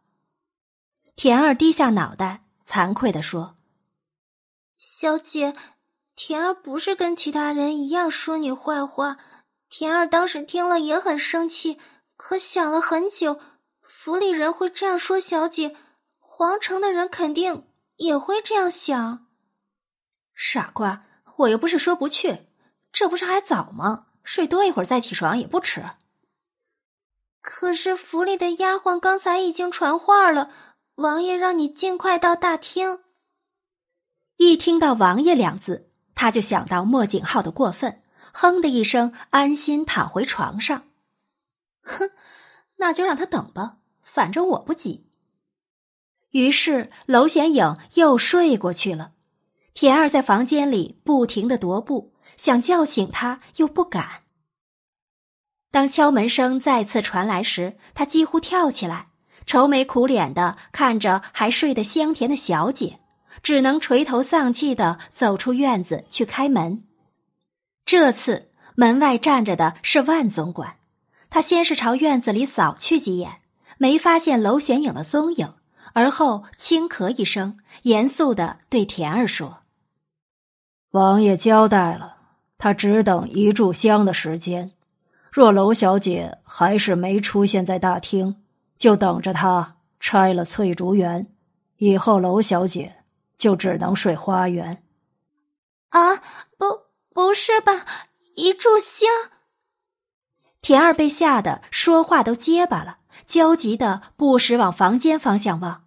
[1.16, 3.54] 田儿低下脑袋，惭愧的说
[4.76, 5.54] ：“小姐，
[6.16, 9.18] 田儿不是跟其他人一样说你坏话。
[9.68, 11.78] 田儿当时听了也很生气，
[12.16, 13.40] 可想了很久，
[13.80, 15.76] 府里人会这样说小姐，
[16.38, 17.66] 皇城的人肯定
[17.96, 19.26] 也会这样想。
[20.36, 21.04] 傻瓜，
[21.34, 22.46] 我又不是说不去，
[22.92, 24.06] 这不是还早吗？
[24.22, 25.84] 睡多一会儿再起床也不迟。”
[27.42, 30.52] 可是府里的丫鬟刚才已经传话了，
[30.94, 33.00] 王爷让你尽快到大厅。
[34.36, 38.00] 一听到“王爷”两字，他就想到莫景浩的过分，
[38.32, 40.84] 哼的一声，安心躺回床上。
[41.82, 42.08] 哼，
[42.76, 45.07] 那就让他等吧，反正我不急。
[46.30, 49.12] 于是娄玄影又睡过去了。
[49.74, 54.22] 田儿在房间里不停的踱步，想叫醒他，又不敢。
[55.70, 59.08] 当敲门声再次传来时，他几乎跳起来，
[59.46, 62.98] 愁眉苦脸的看着还睡得香甜的小姐，
[63.42, 66.84] 只能垂头丧气的走出院子去开门。
[67.84, 70.76] 这次门外站着的是万总管，
[71.30, 73.40] 他先是朝院子里扫去几眼，
[73.78, 75.54] 没发现娄玄影的踪影，
[75.92, 79.58] 而后轻咳一声，严肃的对田儿说
[80.92, 82.16] ：“王爷交代了，
[82.56, 84.72] 他只等一炷香的时间。”
[85.30, 88.42] 若娄小姐还是没出现在大厅，
[88.78, 91.30] 就等着她拆了翠竹园，
[91.76, 93.04] 以后娄小姐
[93.36, 94.82] 就只能睡花园。
[95.90, 96.16] 啊，
[96.56, 96.64] 不，
[97.12, 97.86] 不是吧？
[98.34, 99.08] 一炷香！
[100.60, 105.84] 田儿被吓得说话都结巴了，焦急的不时往房间方向望。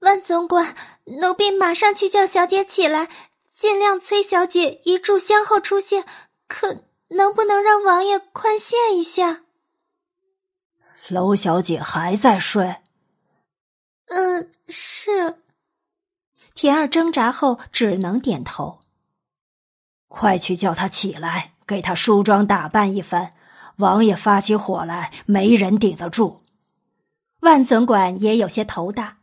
[0.00, 3.08] 万总管，奴婢马上去叫小姐起来，
[3.54, 6.04] 尽量催小姐一炷香后出现。
[6.46, 6.84] 可。
[7.10, 9.42] 能不能让王爷宽限一下？
[11.08, 12.78] 娄小姐还在睡。
[14.06, 15.36] 嗯，是。
[16.52, 18.80] 田儿挣扎后只能点头。
[20.08, 23.34] 快去叫她起来，给她梳妆打扮一番。
[23.76, 26.42] 王爷发起火来，没人顶得住。
[27.40, 29.18] 万总管也有些头大，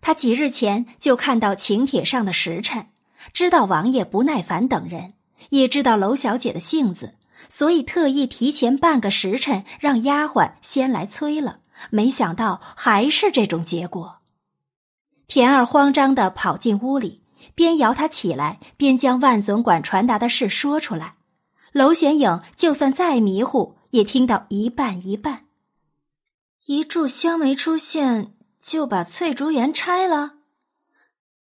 [0.00, 2.86] 他几日前就看到请帖上的时辰，
[3.32, 5.12] 知道王爷不耐烦等人，
[5.50, 7.14] 也知道娄小姐的性子。
[7.48, 11.60] 所以特意提前半个时辰让丫鬟先来催了，
[11.90, 14.18] 没想到还是这种结果。
[15.28, 17.22] 田儿慌张的跑进屋里，
[17.54, 21.14] 边摇他起来，边将万总管传达的事说出来。
[21.72, 25.46] 娄玄影就算再迷糊，也听到一半一半。
[26.66, 30.34] 一炷香没出现，就把翠竹园拆了。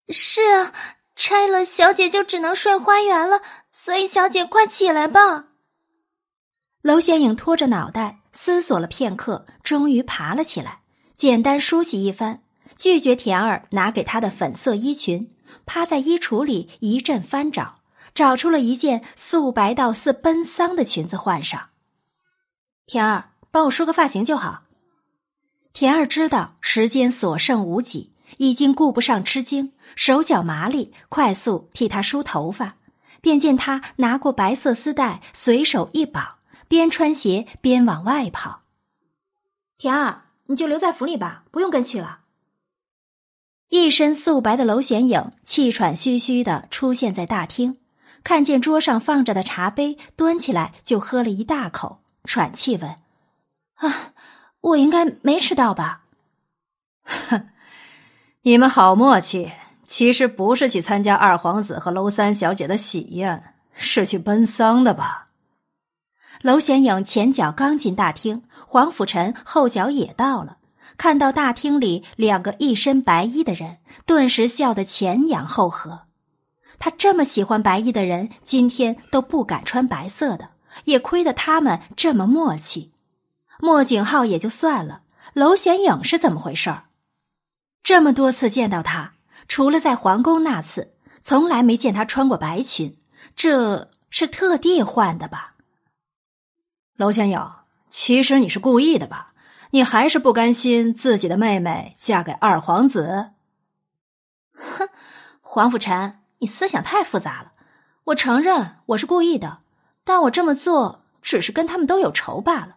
[0.09, 0.73] 是啊，
[1.17, 3.43] 拆了，小姐就只能睡花园了。
[3.71, 5.47] 所以，小姐快起来吧。
[6.83, 10.83] 娄玄影拖着脑袋思索了片刻，终于爬了起来，
[11.13, 12.43] 简单梳洗一番，
[12.77, 15.29] 拒绝田儿拿给他的粉色衣裙，
[15.67, 17.81] 趴在衣橱里一阵翻找，
[18.15, 21.71] 找出了一件素白到似奔丧的裙子换上。
[22.87, 24.63] 田儿，帮我梳个发型就好。
[25.73, 32.77] 田儿知道时间所剩无几，已经顾不上吃惊，手脚麻利，快速替他梳头发。
[33.21, 36.37] 便见他拿过白色丝带，随手一绑，
[36.69, 38.63] 边穿鞋边往外跑。
[39.77, 42.21] 田儿，你就留在府里吧，不用跟去了。
[43.69, 47.79] 一身素白的娄玄影气喘吁吁的出现在大厅，
[48.23, 52.97] 看见桌上放着的茶杯，端起来就喝了一大口，喘气问
[53.77, 54.13] ：“啊，
[54.61, 56.03] 我应该没迟到吧
[57.05, 57.49] ？”“哼，
[58.43, 59.53] 你们好默契。”
[59.89, 65.29] 其实不是去参加二皇子和娄三小姐的喜宴，是去奔丧的吧？
[66.43, 70.59] 娄玄影前脚刚进大厅，黄甫臣后脚也到了，
[70.99, 76.01] 看到大厅里两个一身白衣的人，顿时笑得前仰后合。
[76.81, 80.51] 他这么喜欢白衣的人，今天都不敢穿白色的，
[80.85, 82.93] 也亏得他们这么默契。
[83.59, 85.03] 莫景浩也就算了，
[85.35, 86.85] 娄玄影是怎么回事儿？
[87.83, 89.15] 这么多次见到他。
[89.49, 92.99] 除了在皇宫那次，从来没见他穿过白裙，
[93.37, 95.55] 这是特地换的吧？
[96.97, 97.53] 娄千友，
[97.89, 99.35] 其实你是故意的吧？
[99.71, 103.31] 你还是不甘心自己的妹妹嫁给二皇子？
[104.55, 104.89] 哼，
[105.41, 107.53] 黄甫臣，你思想太复杂了。
[108.05, 109.59] 我承认我是故意的，
[110.07, 112.77] 但我这么做只是跟他们都有仇罢了。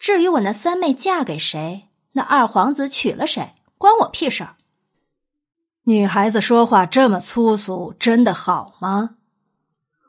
[0.00, 4.56] 至于我那三妹嫁给谁，那二皇子娶了谁，关我屁事儿。
[5.84, 9.10] 女孩子说话这么粗俗，真的好吗？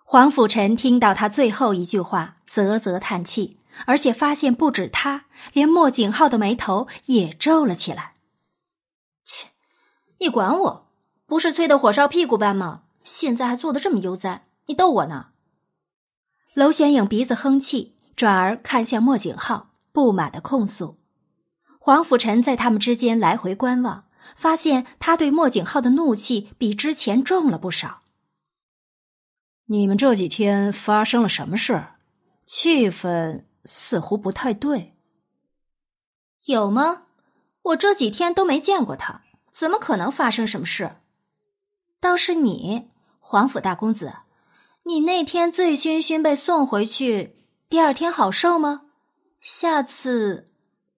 [0.03, 8.13] 黄甫臣听到他最后一句话，啧啧叹气，而且发现不止他，连莫景浩的眉头也皱了起来。
[9.23, 9.49] 切，
[10.17, 10.87] 你管我？
[11.27, 12.81] 不是催得火烧屁股般吗？
[13.03, 15.27] 现在还做的这么悠哉，你逗我呢？
[16.57, 20.97] 娄玄影鼻子哼气，转而看向莫景浩，不满的控诉。
[21.77, 24.05] 黄甫臣在他们之间来回观望。
[24.35, 28.01] 发现他对莫景浩的怒气比之前重了不少。
[29.67, 31.85] 你们这几天发生了什么事？
[32.45, 34.95] 气氛似乎不太对。
[36.45, 37.03] 有吗？
[37.61, 39.21] 我这几天都没见过他，
[39.53, 40.97] 怎么可能发生什么事？
[42.01, 44.11] 倒是你，黄甫大公子，
[44.87, 47.35] 你那天醉醺醺被送回去，
[47.67, 48.83] 第二天好受吗？
[49.41, 50.45] 下次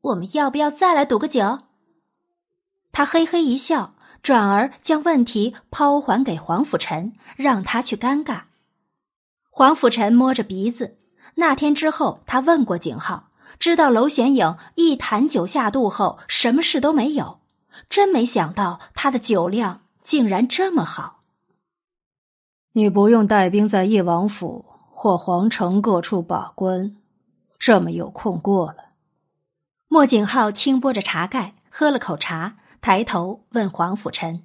[0.01, 1.61] 我们要不要再来赌个酒？
[2.91, 8.41] 他嘿嘿一笑，转而将问题抛还给黄甫臣，让他去尴尬。
[9.49, 10.99] 黄甫臣摸着鼻子，
[11.33, 17.39] 那天之后，他问过景浩，知道娄玄影一坛酒下肚后什么事都没有。
[17.89, 21.18] 真没想到他的酒量竟然这么好。
[22.73, 26.95] 你不用带兵在翼王府或皇城各处把关，
[27.57, 28.89] 这么有空过了。
[29.87, 32.55] 莫景浩轻拨着茶盖，喝了口茶。
[32.81, 34.43] 抬头问黄甫臣：“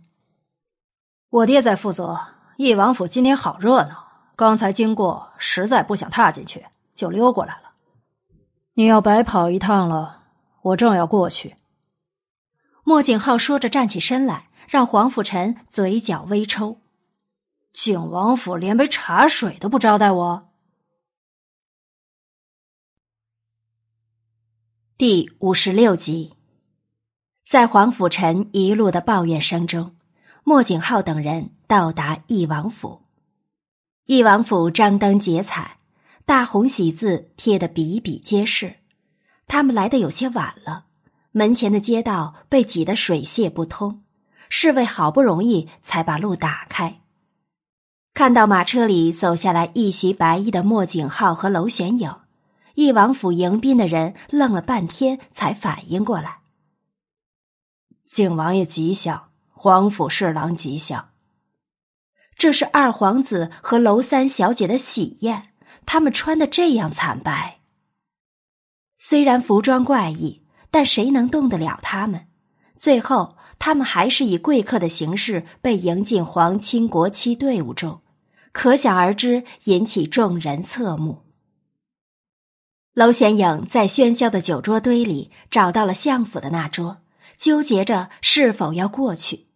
[1.30, 2.18] 我爹在负责，
[2.56, 4.08] 翼王府今天好热闹。
[4.34, 7.70] 刚才经过，实在不想踏进去，就溜过来了。
[8.72, 10.22] 你要白跑一趟了，
[10.62, 11.54] 我正要过去。”
[12.82, 16.78] 莫景浩说着站起身来，让黄甫臣嘴角微抽
[17.74, 20.48] ：“景王府连杯茶水都不招待我。”
[24.96, 26.34] 第五十六集。
[27.44, 29.96] 在黄甫臣一路的抱怨声中，
[30.44, 33.02] 莫景浩等人到达翼王府。
[34.06, 35.78] 翼王府张灯结彩，
[36.24, 38.76] 大红喜字贴得比比皆是。
[39.48, 40.86] 他们来的有些晚了，
[41.32, 44.04] 门前的街道被挤得水泄不通，
[44.48, 47.00] 侍卫好不容易才把路打开。
[48.14, 52.14] 看到马车里走下来一袭白衣的莫景浩和娄玄影，
[52.76, 56.38] 翼王府迎宾的人愣了半天，才反应过来。
[58.04, 61.08] 景王爷吉祥，皇府侍郎吉祥。
[62.36, 65.50] 这是二皇子和娄三小姐的喜宴，
[65.84, 67.58] 他们穿的这样惨白。
[68.96, 72.28] 虽然服装怪异，但谁能动得了他们？
[72.76, 78.00] 最后，他们还是以贵客的形式被迎进皇亲国戚队伍中，
[78.54, 81.24] 可想而知，引起众人侧目。
[82.94, 87.02] 娄显影在喧嚣的酒桌堆里找到了相府的那桌。
[87.36, 89.46] 纠结着是否要过去，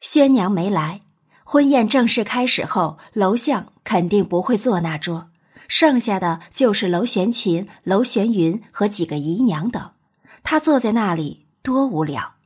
[0.00, 1.02] 宣娘没来。
[1.44, 5.28] 婚宴正式开始后，楼相肯定不会坐那桌，
[5.68, 9.90] 剩下的就是娄玄琴、娄玄云和几个姨娘等。
[10.42, 12.36] 他坐在那里，多无聊。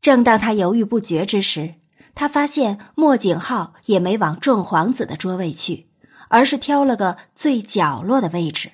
[0.00, 1.74] 正当他犹豫不决之时，
[2.14, 5.88] 他发现莫景浩也没往众皇子的桌位去，
[6.28, 8.72] 而是挑了个最角落的位置。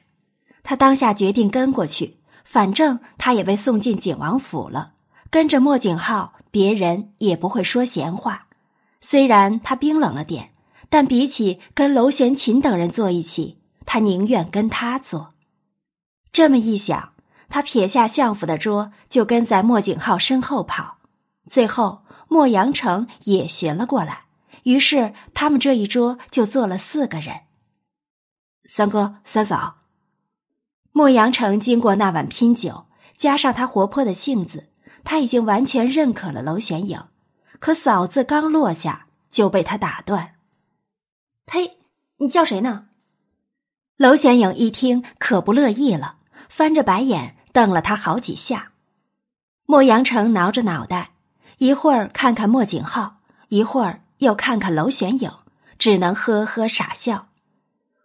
[0.62, 4.92] 他当下决定跟过去，反正他也被送进景王府了，
[5.30, 8.46] 跟着莫景浩，别人也不会说闲话。
[9.00, 10.50] 虽然他冰冷了点，
[10.88, 15.34] 但比起跟娄玄琴等人坐一起，他宁愿跟他坐。
[16.32, 17.12] 这么一想，
[17.48, 20.98] 他撇下相府的桌，就跟在莫景浩身后跑。
[21.48, 24.24] 最后，莫阳城也寻了过来，
[24.64, 27.40] 于是他们这一桌就坐了四个人。
[28.64, 29.82] 三哥、三嫂，
[30.90, 34.68] 莫阳城经过那晚拼酒，加上他活泼的性子，
[35.04, 37.04] 他已经完全认可了娄玄影。
[37.58, 40.34] 可“嫂”子刚落下，就被他打断。
[41.46, 41.78] 呸！
[42.18, 42.88] 你叫谁呢？
[43.96, 48.72] 娄玄影一听，可不乐意了，翻着白眼瞪了他好几下。
[49.64, 51.12] 莫阳城挠着脑袋。
[51.58, 55.32] 一会儿看看莫景浩，一会儿又看看娄玄影，
[55.78, 57.28] 只能呵呵傻笑。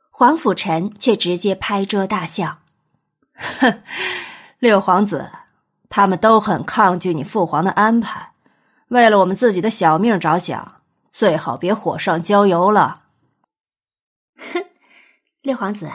[0.09, 2.59] 黄甫臣却直接拍桌大笑
[3.35, 3.83] ：“哼，
[4.59, 5.31] 六皇子，
[5.89, 8.31] 他们都很抗拒你父皇的安排。
[8.87, 13.01] 为了我们自己的小命着想，最好别火上浇油了。”
[14.53, 14.63] 哼，
[15.41, 15.91] 六皇子，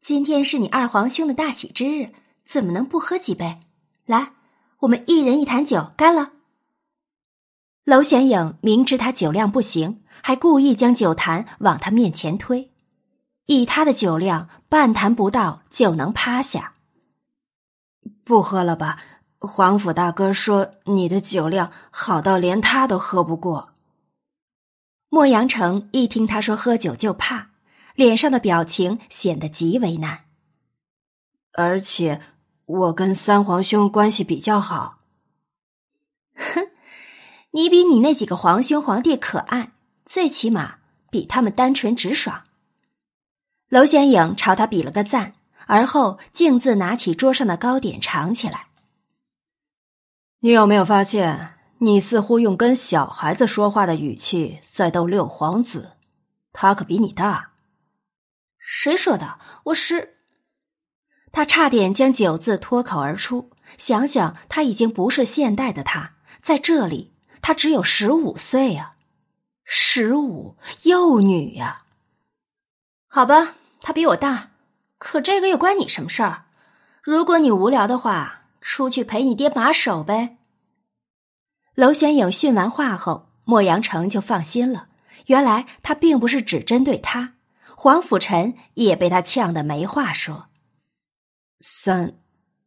[0.00, 2.14] 今天是你二皇兄的大喜之日，
[2.46, 3.60] 怎么能不喝几杯？
[4.06, 4.32] 来，
[4.78, 6.30] 我们一人一坛酒，干了！
[7.86, 12.72] 娄玄影明知他酒量不行，还故意将酒坛往他面前推。
[13.44, 16.74] 以他的酒量，半坛不到就能趴下。
[18.24, 18.98] 不喝了吧？
[19.38, 23.68] 皇甫大哥说你的酒量好到连他都喝不过。
[25.08, 27.50] 莫阳城一听他说喝酒就怕，
[27.94, 30.24] 脸上的表情显得极为难。
[31.52, 32.20] 而且
[32.64, 34.98] 我跟三皇兄关系比较好。
[36.34, 36.65] 哼。
[37.56, 39.72] 你比你那几个皇兄皇帝可爱，
[40.04, 40.74] 最起码
[41.08, 42.42] 比他们单纯直爽。
[43.70, 45.32] 娄显影朝他比了个赞，
[45.64, 48.66] 而后径自拿起桌上的糕点尝起来。
[50.40, 55.92] 你有没有发现，你似乎用跟小孩子说话的语气在逗六皇子？
[56.52, 57.52] 他可比你大。
[58.58, 59.38] 谁说的？
[59.64, 60.18] 我是……
[61.32, 63.50] 他差点将“九”字脱口而出。
[63.78, 67.15] 想想他已经不是现代的他，在这里。
[67.42, 68.94] 他只有十五岁呀，
[69.64, 71.84] 十五幼女呀。
[73.08, 74.50] 好吧，他比我大，
[74.98, 76.44] 可这个又关你什么事儿？
[77.02, 80.38] 如果你无聊的话，出去陪你爹把手呗。
[81.74, 84.88] 娄玄影训完话后，莫阳城就放心了。
[85.26, 87.34] 原来他并不是只针对他，
[87.74, 90.48] 黄甫臣也被他呛得没话说。
[91.60, 92.18] 三，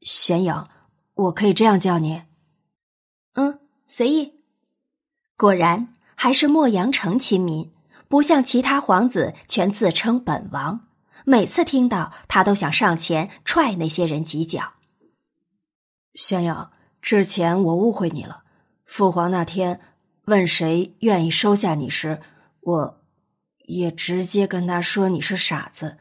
[0.02, 0.68] 玄影，
[1.14, 2.24] 我可以这样叫你？
[3.34, 4.39] 嗯，随意。
[5.40, 7.72] 果然还是莫阳城亲民，
[8.10, 10.86] 不像其他皇子全自称本王。
[11.24, 14.74] 每次听到他，都想上前踹那些人几脚。
[16.14, 18.44] 宣阳，之前我误会你了。
[18.84, 19.80] 父皇那天
[20.26, 22.20] 问谁愿意收下你时，
[22.60, 23.02] 我
[23.60, 26.00] 也直接跟他说你是傻子。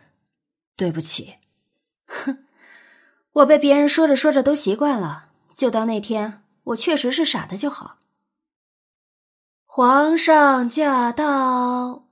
[0.75, 1.34] 对不起。
[2.07, 2.44] 哼，
[3.31, 7.98] 我被别人说着说着都习惯了，就当那天我确实是傻的就好。
[9.81, 12.09] 皇上驾到！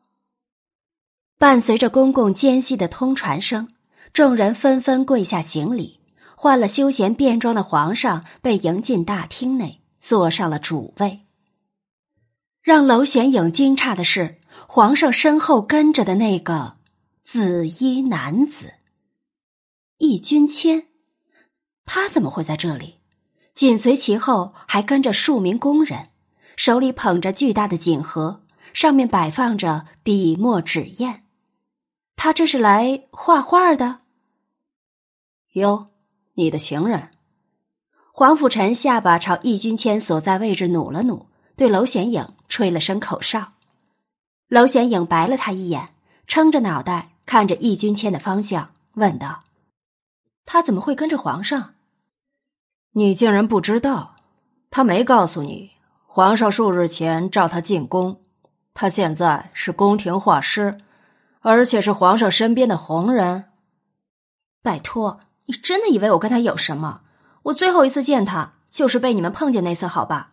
[1.36, 3.66] 伴随着公公尖细的通传声，
[4.12, 5.98] 众人纷纷跪下行礼。
[6.36, 11.22] 换了休闲便装的皇上被迎进大厅内，坐上了主位。
[12.62, 14.38] 让娄玄影惊诧的是，
[14.68, 16.76] 皇上身后跟着的那个
[17.24, 18.74] 紫衣男子——
[19.98, 20.86] 易君谦，
[21.84, 23.00] 他怎么会在这里？
[23.54, 26.10] 紧随其后还跟着数名宫人。
[26.56, 31.22] 手里捧着巨大的锦盒，上面摆放着笔墨纸砚。
[32.16, 34.00] 他这是来画画的。
[35.52, 35.88] 哟，
[36.34, 37.10] 你的情人。
[38.10, 43.52] 黄甫臣下巴朝易君谦所在位置努了努，对娄玄影吹了声口哨。
[44.48, 45.90] 娄玄影白了他一眼，
[46.26, 49.44] 撑着脑袋看着易君谦的方向，问道
[50.46, 51.74] ：“他怎么会跟着皇上？
[52.92, 54.16] 你竟然不知道？
[54.70, 55.72] 他没告诉你。”
[56.16, 58.22] 皇上数日前召他进宫，
[58.72, 60.78] 他现在是宫廷画师，
[61.40, 63.44] 而且是皇上身边的红人。
[64.62, 67.02] 拜托，你真的以为我跟他有什么？
[67.42, 70.30] 我最后一次见他就是被你们碰见那次，好吧？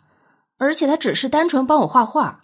[0.58, 2.40] 而且他只是单纯帮我画画。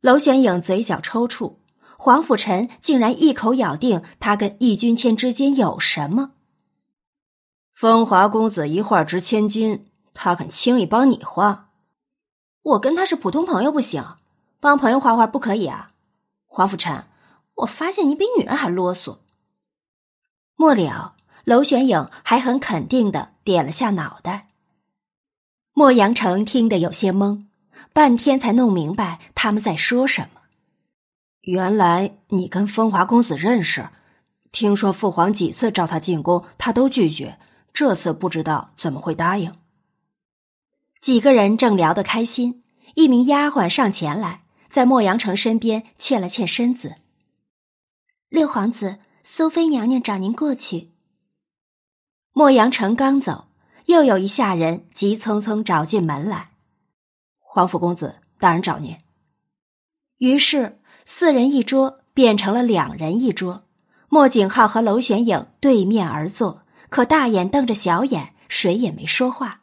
[0.00, 1.56] 娄玄影嘴角抽搐，
[1.98, 6.30] 黄甫臣竟然一口咬定他跟易君谦之间有什么。
[7.74, 11.66] 风华公子一画值千金，他肯轻易帮你画？
[12.62, 14.04] 我跟他是普通朋友不行，
[14.60, 15.92] 帮朋友画画不可以啊？
[16.46, 17.04] 黄甫臣，
[17.54, 19.18] 我发现你比女人还啰嗦。
[20.56, 21.14] 末了，
[21.44, 24.48] 娄玄影还很肯定的点了下脑袋。
[25.72, 27.46] 莫阳城听得有些懵，
[27.94, 30.42] 半天才弄明白他们在说什么。
[31.40, 33.88] 原来你跟风华公子认识，
[34.52, 37.38] 听说父皇几次召他进宫，他都拒绝，
[37.72, 39.54] 这次不知道怎么会答应。
[41.00, 42.62] 几个人正聊得开心，
[42.94, 46.96] 一名丫鬟上前来，在莫阳城身边欠了欠身子。
[48.28, 50.90] 六皇子，苏妃娘娘找您过去。
[52.32, 53.48] 莫阳城刚走，
[53.86, 56.50] 又有一下人急匆匆找进门来。
[57.38, 58.96] 皇甫公子，大人找您。
[60.18, 60.76] 于是。
[61.06, 63.64] 四人一桌变成了两人一桌，
[64.08, 69.59] 莫景浩和娄玄影对面而坐，可大眼瞪着小眼，谁也没说话。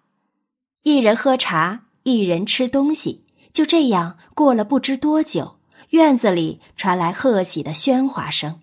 [0.84, 8.62] 一人喝茶，一人吃东西，就这样过了不知多久，院子里传来贺喜的喧哗声。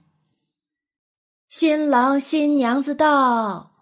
[1.49, 3.73] 新郎新娘子到！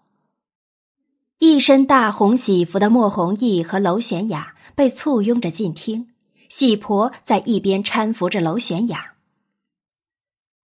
[1.39, 6.09] 一身大红喜服的莫弘毅和娄玄雅被簇拥着进厅。
[6.49, 9.13] 喜婆在一边搀扶着娄玄雅。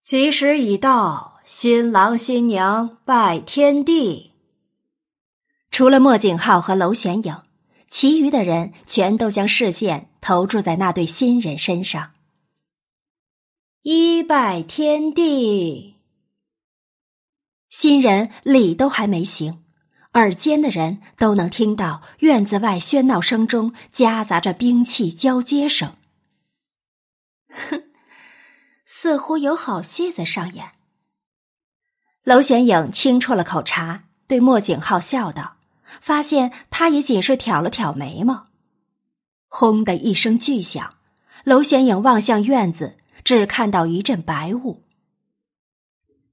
[0.01, 4.31] 吉时已到，新郎新娘拜天地。
[5.69, 7.44] 除了莫景浩和娄玄影，
[7.97, 12.11] 其余的人全都将视线投注在那对新人身上。
[13.83, 15.95] 一拜天地，
[17.69, 19.63] 新人礼都还没行。
[20.11, 25.95] 耳尖的人都能听到院子外喧闹声中夹杂着兵器交接声。
[27.47, 27.81] 哼，
[28.85, 30.73] 似乎有好戏在上演。
[32.23, 35.54] 娄玄影轻啜了口茶，对莫景浩笑道
[36.01, 38.47] ：“发现他也仅是挑了挑眉毛。”
[39.47, 40.95] 轰的一声巨响，
[41.45, 44.83] 娄玄影望向院子，只看到一阵白雾。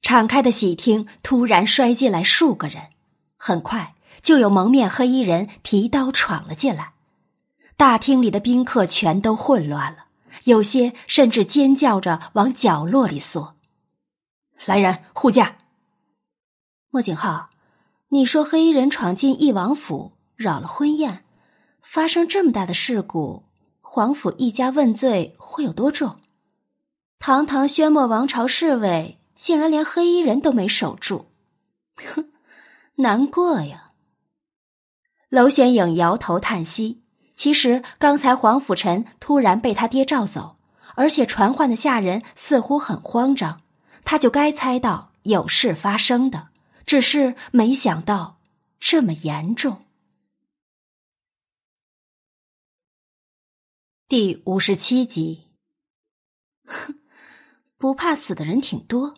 [0.00, 2.88] 敞开的喜厅突然摔进来数个人。
[3.36, 6.92] 很快就有蒙面黑衣人提刀闯了进来，
[7.76, 10.06] 大厅里的宾客全都混乱了，
[10.44, 13.56] 有些甚至尖叫着往角落里缩。
[14.64, 15.56] 来人护驾！
[16.90, 17.50] 莫景浩，
[18.14, 21.24] 你说黑衣人闯进义王府扰了婚宴，
[21.80, 23.44] 发生这么大的事故，
[23.80, 26.16] 皇府一家问罪会有多重？
[27.18, 31.28] 堂堂宣墨王朝侍卫，竟然连黑衣人都没守住，
[31.96, 32.28] 哼！
[32.96, 33.92] 难过呀。
[35.30, 37.00] 娄玄影摇头叹息。
[37.34, 40.56] 其实刚才黄甫臣突然被他爹召走，
[40.96, 43.62] 而且传唤的下人似乎很慌张，
[44.04, 46.48] 他就该猜到有事发生的，
[46.86, 48.40] 只是没想到
[48.78, 49.84] 这么严重。
[54.08, 55.48] 第五十七集。
[56.66, 56.94] 哼，
[57.76, 59.16] 不怕死的人挺多。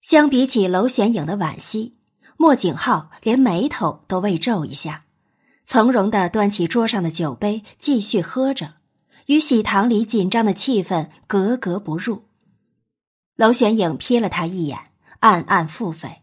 [0.00, 1.94] 相比起娄玄影的惋惜。
[2.38, 5.06] 莫景浩连眉头都未皱一下，
[5.64, 8.74] 从容的端起桌上的酒杯，继续喝着，
[9.24, 12.24] 与喜堂里紧张的气氛格格不入。
[13.36, 14.92] 娄玄影瞥了他一眼，
[15.26, 16.18] 暗暗腹诽：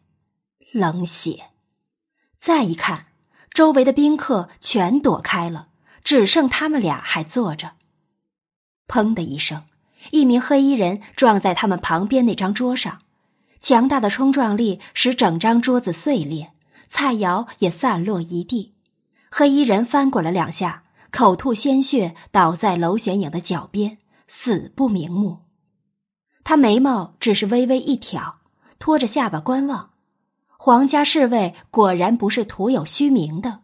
[0.71, 1.47] 冷血。
[2.39, 3.07] 再一看，
[3.49, 5.67] 周围的宾客全躲开了，
[6.05, 7.73] 只剩他们俩还坐着。
[8.87, 9.63] 砰的一声，
[10.11, 12.99] 一名黑衣人撞在他们旁边那张桌上。
[13.59, 16.53] 强大的冲撞力使整张桌子碎裂，
[16.87, 18.73] 菜肴也散落一地。
[19.29, 23.97] 黑衣人翻滚了两下，口吐鲜血，倒在娄玄影的脚边，
[24.29, 25.39] 死不瞑目。
[26.45, 28.39] 他眉毛只是微微一挑，
[28.83, 29.91] 托着下巴观望。
[30.57, 33.61] 皇家侍卫果然不是徒有虚名的。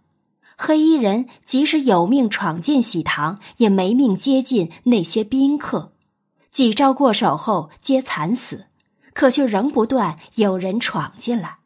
[0.57, 5.91] 黑衣人即使有命闯进喜堂，也没命接近那些宾客。
[6.49, 8.67] 几招过手后，皆惨死。
[9.13, 11.57] 可却仍不断有人闯进来。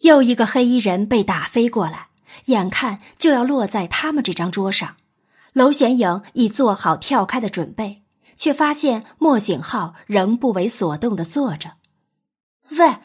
[0.00, 2.06] 又一个黑衣人被打飞过来，
[2.46, 4.96] 眼看就要落在他们这张桌上。
[5.52, 8.04] 娄玄影已做好跳开的准备，
[8.36, 11.72] 却发现莫景浩仍不为所动的坐着。
[12.70, 12.96] 喂，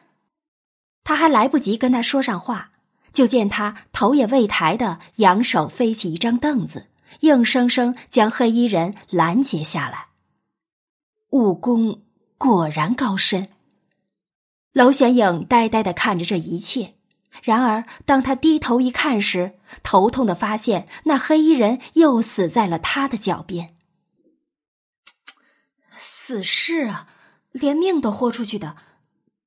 [1.03, 2.71] 他还来不及跟他说上话，
[3.13, 6.87] 就见他头也未抬的扬手飞起一张凳子，
[7.21, 10.07] 硬生生将黑衣人拦截下来。
[11.29, 12.03] 武功。
[12.41, 13.49] 果然高深。
[14.73, 16.95] 娄玄影呆呆的看着这一切，
[17.43, 23.75] 然而当他低头一看时，头痛的发现那黑衣人又死在了他的脚边。
[25.95, 27.07] 死士啊，
[27.51, 28.75] 连命都豁出去的，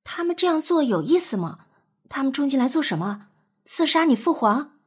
[0.04, 1.66] 他们这样做有意思吗？
[2.08, 3.28] 他们冲进来做什么？
[3.64, 4.78] 刺杀你父皇？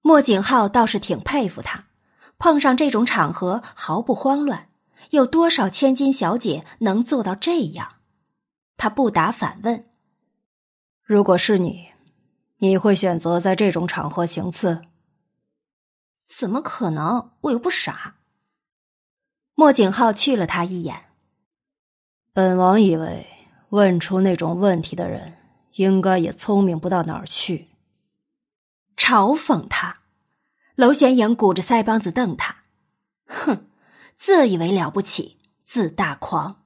[0.00, 1.84] 莫景浩倒是挺佩服他，
[2.38, 4.70] 碰上这种场合毫不慌乱。
[5.10, 7.96] 有多少千金小姐能做到这样？
[8.76, 9.88] 他不答反问
[11.04, 11.88] ：“如果是你，
[12.58, 14.82] 你会选择在这种场合行刺？”
[16.28, 17.32] 怎么可能？
[17.42, 18.16] 我又不傻。
[19.54, 21.06] 莫景浩去了他一眼。
[22.32, 23.26] 本王以为
[23.70, 25.34] 问出那种问题的人，
[25.74, 27.68] 应该也聪明不到哪儿去。
[28.96, 29.98] 嘲讽他，
[30.74, 32.56] 娄玄影鼓着腮帮子瞪他，
[33.26, 33.64] 哼。
[34.16, 36.62] 自以为了不起，自大狂。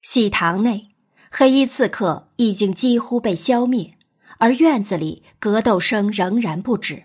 [0.00, 0.90] 喜堂内，
[1.28, 3.98] 黑衣刺客已经几乎被消灭，
[4.38, 7.02] 而院子里格斗声仍然不止。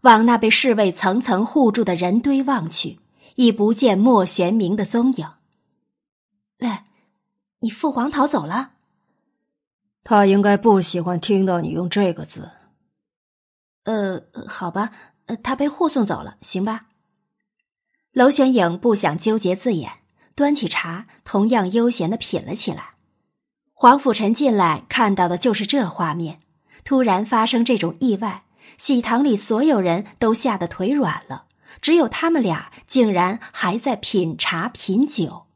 [0.00, 2.98] 往那被侍卫层层护住的人堆望去，
[3.36, 5.28] 已不见莫玄明的踪影。
[6.58, 6.70] 喂，
[7.60, 8.72] 你父皇逃走了？
[10.02, 12.50] 他应该不喜欢听到你用这个字。
[13.84, 14.90] 呃，好吧，
[15.26, 16.86] 呃，他被护送走了，行吧。
[18.12, 19.92] 娄玄影不想纠结字眼，
[20.34, 22.94] 端起茶，同样悠闲的品了起来。
[23.74, 26.40] 黄甫臣进来看到的就是这画面，
[26.84, 28.44] 突然发生这种意外，
[28.78, 31.44] 喜堂里所有人都吓得腿软了，
[31.82, 35.46] 只有他们俩竟然还在品茶品酒，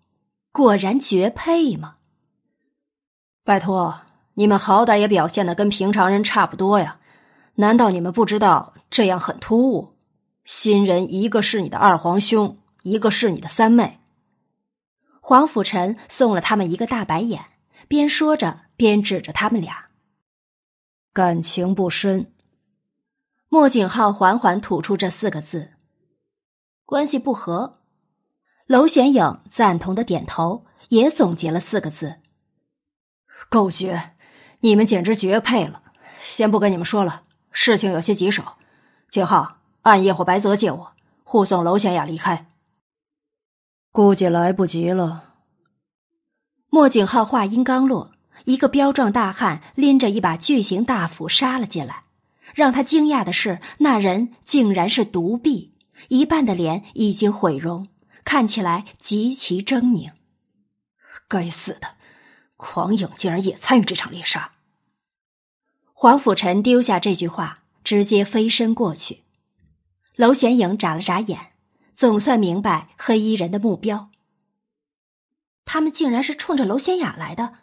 [0.55, 1.97] 果然绝配吗？
[3.42, 4.02] 拜托，
[4.34, 7.00] 你们好歹也表现的跟平常人差不多呀，
[7.57, 9.97] 难道你们不知道这样很突兀？
[10.44, 13.99] 新人一个是你的二皇兄，一个是你的三妹。
[15.20, 17.44] 黄甫臣送了他们一个大白眼，
[17.89, 19.86] 边说着边指着他们俩。
[21.12, 22.33] 感情不深。
[23.49, 25.73] 莫景浩缓缓吐出这四个字
[26.86, 27.78] ：“关系不和。”
[28.67, 32.17] 娄玄影赞同的点头，也总结了四个字
[33.51, 34.12] ：“够绝！
[34.60, 35.83] 你们简直绝配了。
[36.20, 38.43] 先不跟你们说了，事情有些棘手。
[39.10, 40.93] 景浩。”暗夜或白泽借我
[41.25, 42.47] 护送娄玄雅离开，
[43.93, 45.34] 估计来不及了。
[46.70, 48.12] 莫景浩话音刚落，
[48.47, 52.05] 一个彪壮大汉拎着一把巨型大斧杀了进来。
[52.55, 55.75] 让他惊讶的是，那人竟然是独臂，
[56.09, 57.86] 一半的脸已经毁容，
[58.25, 60.12] 看起来极其狰狞。
[61.28, 61.97] 该死的，
[62.57, 64.53] 狂影竟然也参与这场猎杀！
[65.93, 69.23] 黄甫臣丢下这句话，直接飞身过去。
[70.17, 71.53] 娄玄影眨了眨眼，
[71.94, 74.11] 总算明白黑衣人的目标。
[75.65, 77.55] 他们竟然是冲着娄玄雅来的，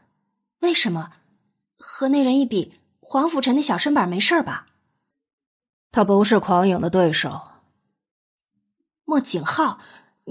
[0.60, 1.14] 为什么？
[1.78, 4.68] 和那人一比，黄甫臣的小身板没事吧？
[5.92, 7.42] 他不是狂影的对手。
[9.04, 9.80] 莫景浩，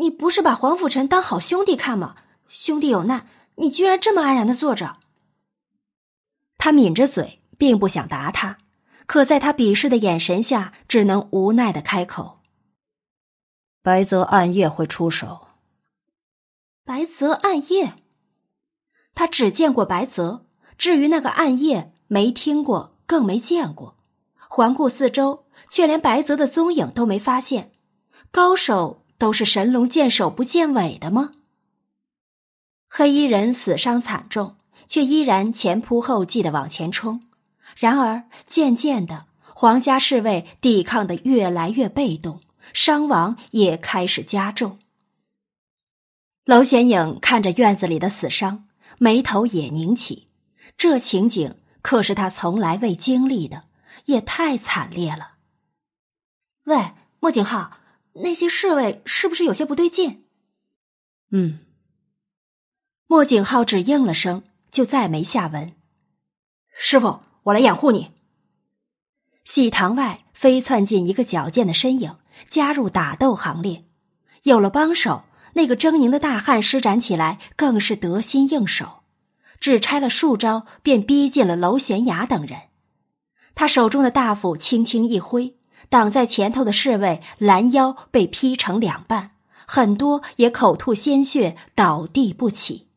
[0.01, 2.17] 你不是把黄甫臣当好兄弟看吗？
[2.49, 4.97] 兄弟有难，你居然这么安然的坐着。
[6.57, 8.57] 他抿着嘴，并不想答他。
[9.05, 12.41] 可在他鄙视的眼神下，只能无奈的开口
[13.83, 15.49] ：“白泽暗夜会出手。”
[16.87, 17.93] 白泽暗夜，
[19.15, 20.47] 他只见过白泽，
[20.79, 23.99] 至于那个暗夜，没听过，更没见过。
[24.49, 27.73] 环顾四周，却连白泽的踪影都没发现。
[28.31, 31.33] 高手都是神龙见首不见尾的吗？
[32.89, 37.23] 黑衣人死伤惨重，却依然前仆后继的往前冲。
[37.77, 42.41] 然而，渐渐的，皇家侍卫抵抗的越来越被动，
[42.73, 44.79] 伤亡也开始加重。
[46.47, 48.69] 娄显影看着院子里的死伤，
[48.99, 50.29] 眉头也拧起。
[50.79, 53.65] 这情景可是他从来未经历的，
[54.07, 55.33] 也太惨烈了。
[56.65, 57.73] 喂，莫景浩，
[58.15, 60.25] 那些侍卫是不是有些不对劲？
[61.31, 61.61] 嗯。
[63.07, 65.73] 莫景浩只应了声，就再没下文。
[66.77, 67.21] 师傅。
[67.45, 68.11] 我来掩护你。
[69.45, 72.17] 喜堂外飞窜进一个矫健的身影，
[72.51, 73.87] 加入打斗行列。
[74.43, 75.25] 有了帮手，
[75.55, 79.05] 那个狰狞的大汉施展起来更是得心应手，
[79.59, 82.61] 只拆了数招，便逼近了娄玄雅等人。
[83.55, 85.57] 他手中的大斧轻轻一挥，
[85.91, 89.33] 挡在前头的侍卫拦腰被劈成两半，
[89.67, 92.89] 很多也口吐鲜血，倒地不起。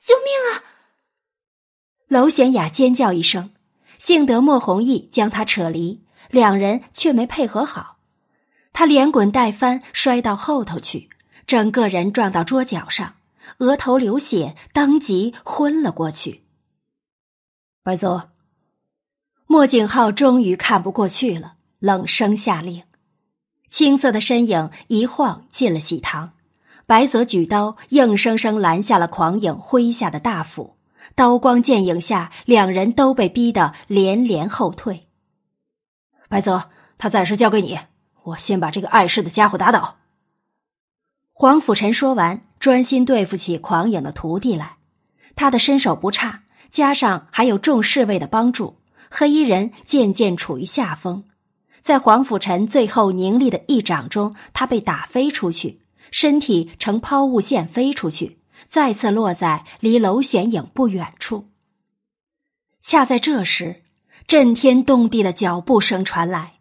[0.00, 0.64] 救命啊！
[2.08, 3.50] 娄玄雅尖叫一声，
[3.98, 7.98] 幸得莫弘毅将他扯离，两人却没配合好，
[8.72, 11.10] 他连滚带翻摔到后头去，
[11.46, 13.16] 整个人撞到桌角上，
[13.58, 16.44] 额头流血，当即昏了过去。
[17.82, 18.30] 白泽，
[19.46, 22.82] 莫景浩终于看不过去了，冷声下令，
[23.68, 26.32] 青色的身影一晃进了喜堂，
[26.86, 30.76] 白泽举刀硬生生拦下了狂影挥下的大斧。
[31.14, 35.06] 刀光剑影下，两人都被逼得连连后退。
[36.28, 37.78] 白泽，他暂时交给你，
[38.24, 39.98] 我先把这个碍事的家伙打倒。
[41.32, 44.78] 黄甫臣说完，专心对付起狂影的徒弟来。
[45.36, 51.24] 他的身手不差，加上还有众侍卫的帮助，黑衣人渐渐处于下风。
[51.82, 61.48] 在黄甫臣最后凝厉的一掌中，他被打飞出去，身体呈抛物线飞出去，再次落在离楼玄影不远处。
[62.80, 63.82] 恰在这时，
[64.26, 66.54] 震天动地的脚步声传来，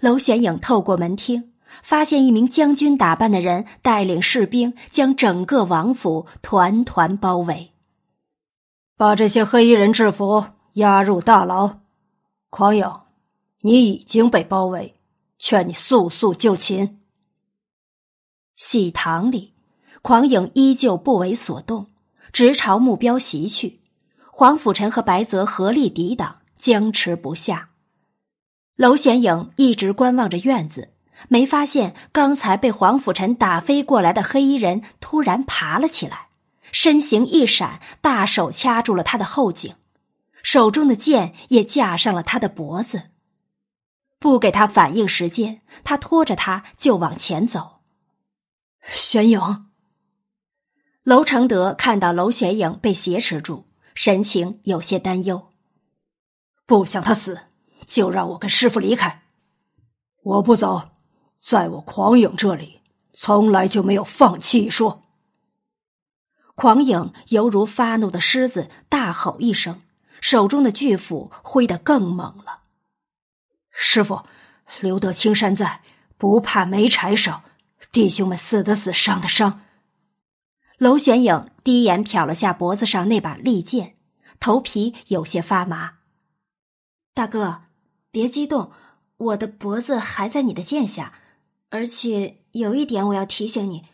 [0.00, 1.52] 楼玄影透过门厅，
[1.82, 7.70] 发现一名将军打扮的人带领士兵将整个王府团团包围，
[8.96, 10.44] 把这些黑衣人制服，
[10.74, 11.78] 押入大牢。
[12.50, 13.03] 狂影。
[13.66, 14.94] 你已经被包围，
[15.38, 17.00] 劝你速速就擒。
[18.56, 19.54] 喜堂里，
[20.02, 21.86] 狂影依旧不为所动，
[22.30, 23.80] 直朝目标袭去。
[24.30, 27.70] 黄甫臣和白泽合力抵挡，僵持不下。
[28.76, 30.90] 娄玄影一直观望着院子，
[31.28, 36.26] 没发现刚才被黄甫臣打飞过来的黑衣人突然爬了起来，
[36.70, 39.74] 身形一闪，大手掐住了他的后颈，
[40.42, 43.04] 手中的剑也架上了他的脖子。
[44.24, 47.82] 不给他反应时间，他拖着他就往前走。
[48.80, 49.66] 玄影，
[51.02, 55.50] 楼承德看到楼玄影被挟持住，神情有些担忧。
[56.64, 57.38] 不想他死，
[57.84, 59.24] 就让我跟师傅离开。
[60.22, 60.92] 我不走，
[61.38, 62.80] 在我狂影这里，
[63.12, 65.02] 从来就没有放弃一说。
[66.54, 69.82] 狂影犹如发怒的狮子，大吼一声，
[70.22, 72.63] 手中的巨斧挥得更猛了。
[73.76, 74.22] 师傅，
[74.80, 75.82] 留得青山在，
[76.16, 77.42] 不怕没柴烧。
[77.90, 79.62] 弟兄们死的死，伤的伤。
[80.78, 83.96] 娄玄影低眼瞟了下脖子上那把利剑，
[84.38, 85.94] 头皮有些发麻。
[87.12, 87.62] 大哥，
[88.10, 88.70] 别激动，
[89.16, 91.12] 我的脖子还在你的剑下。
[91.70, 93.84] 而且有一点我要提醒你，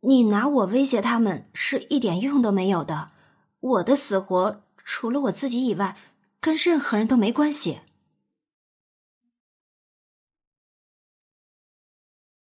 [0.00, 3.12] 你拿我威胁他们是一点用都没有的。
[3.60, 5.96] 我的死活除了我自己以外，
[6.40, 7.80] 跟任何人都没关系。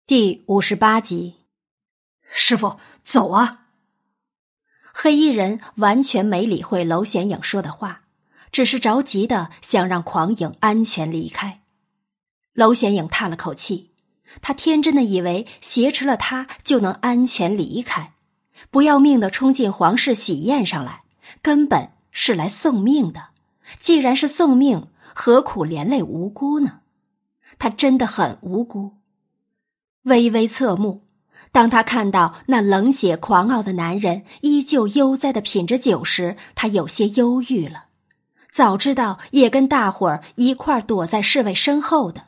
[0.07, 1.35] 第五十八集，
[2.31, 3.65] 师傅，走啊！
[4.93, 8.03] 黑衣人完全没理会娄玄影说的话，
[8.53, 11.59] 只是着急的想让狂影安全离开。
[12.53, 13.91] 娄玄影叹了口气，
[14.41, 18.13] 他天真的以为挟持了他就能安全离开，
[18.71, 21.03] 不要命的冲进皇室喜宴上来，
[21.41, 23.31] 根本是来送命的。
[23.81, 26.79] 既然是送命，何苦连累无辜呢？
[27.59, 28.93] 他真的很无辜。
[30.07, 31.05] 微微侧目，
[31.51, 37.87] 当他看到那冷血狂傲的男人依旧悠哉的品着酒时，他有些忧郁了。
[38.49, 42.27] 早知道也跟大伙儿一块躲在侍卫身后的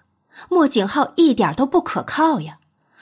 [0.49, 2.59] 莫景浩一点都不可靠呀！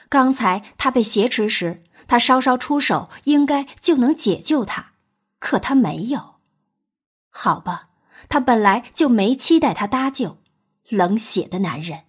[0.08, 4.92] 刚才他被挟持时，他稍稍出手，应该就能解救他，
[5.40, 6.36] 可他没有。
[7.30, 7.88] 好吧，
[8.28, 10.38] 他本来就没期待他搭救，
[10.88, 12.02] 冷血的男人。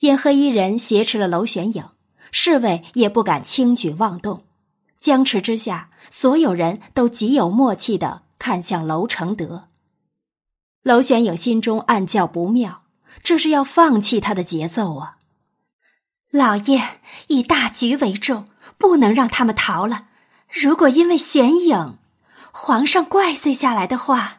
[0.00, 1.84] 因黑衣人挟持了娄玄影，
[2.30, 4.44] 侍卫也不敢轻举妄动。
[5.00, 9.68] 僵持之下，所有人都极有默契的看向娄承德。
[10.82, 12.82] 娄玄影心中暗叫不妙，
[13.22, 15.18] 这是要放弃他的节奏啊！
[16.30, 18.46] 老爷以大局为重，
[18.76, 20.08] 不能让他们逃了。
[20.48, 21.98] 如果因为玄影，
[22.52, 24.38] 皇上怪罪下来的话，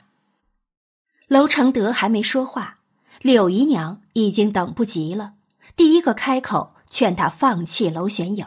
[1.28, 2.80] 娄承德还没说话，
[3.22, 5.34] 柳姨娘已经等不及了。
[5.80, 8.46] 第一个开口劝他放弃娄玄影。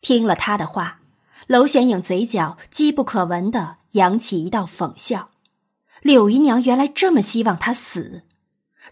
[0.00, 1.00] 听了他的话，
[1.48, 5.30] 娄玄影嘴角机不可闻的扬起一道讽笑。
[6.02, 8.22] 柳姨娘原来这么希望他死。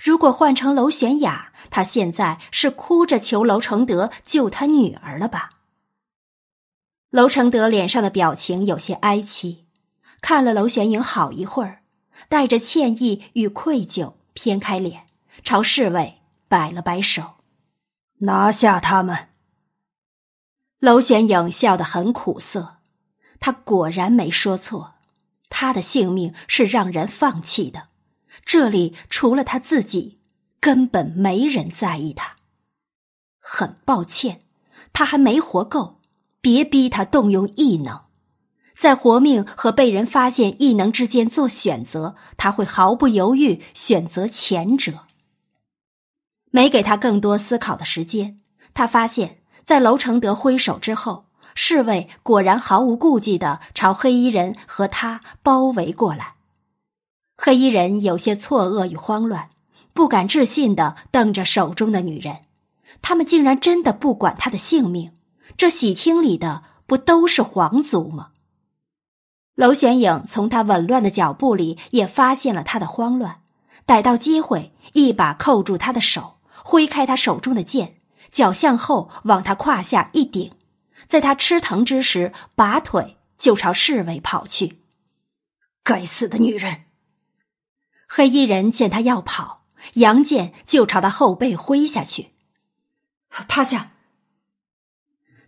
[0.00, 5.50] 如果换成娄玄雅，他现在是哭着求娄承德救他女儿了吧？
[7.10, 9.66] 娄承德脸上的表情有些哀戚，
[10.20, 11.84] 看了娄玄影好一会儿，
[12.28, 15.04] 带着歉意与愧疚，偏开脸
[15.44, 16.18] 朝侍卫。
[16.54, 17.34] 摆了摆手，
[18.18, 19.30] 拿下他们。
[20.78, 22.76] 娄玄影笑得很苦涩，
[23.40, 24.94] 他果然没说错，
[25.48, 27.88] 他的性命是让人放弃的，
[28.44, 30.20] 这里除了他自己，
[30.60, 32.36] 根本没人在意他。
[33.40, 34.42] 很抱歉，
[34.92, 36.00] 他还没活够，
[36.40, 38.02] 别逼他动用异能，
[38.76, 45.08] 在活命和被人发现异能之间做选择，他会毫不犹豫选择前者。
[46.54, 48.36] 没给他更多思考的时间，
[48.74, 51.24] 他发现，在娄承德挥手之后，
[51.56, 56.34] 侍卫果然毫无顾忌的朝黑衣人和他包围过来。
[57.36, 59.50] 黑衣人有些错愕与慌乱，
[59.92, 62.42] 不敢置信的瞪着手中的女人，
[63.02, 65.10] 他们竟然真的不管他的性命。
[65.56, 68.28] 这喜厅里的不都是皇族吗？
[69.56, 73.40] 娄玄影从他紊乱的脚步里也发现了他的慌乱，
[73.84, 76.33] 逮到机会，一把扣住他的手，
[76.64, 77.98] 挥开他手中的剑，
[78.32, 80.52] 脚向后往他胯下一顶，
[81.06, 84.80] 在他吃疼之时，拔腿就朝侍卫跑去。
[85.82, 86.86] 该死的女人！
[88.08, 92.30] 黑衣人见他要跑，扬剑就朝他后背挥下去。
[93.28, 93.92] 趴下！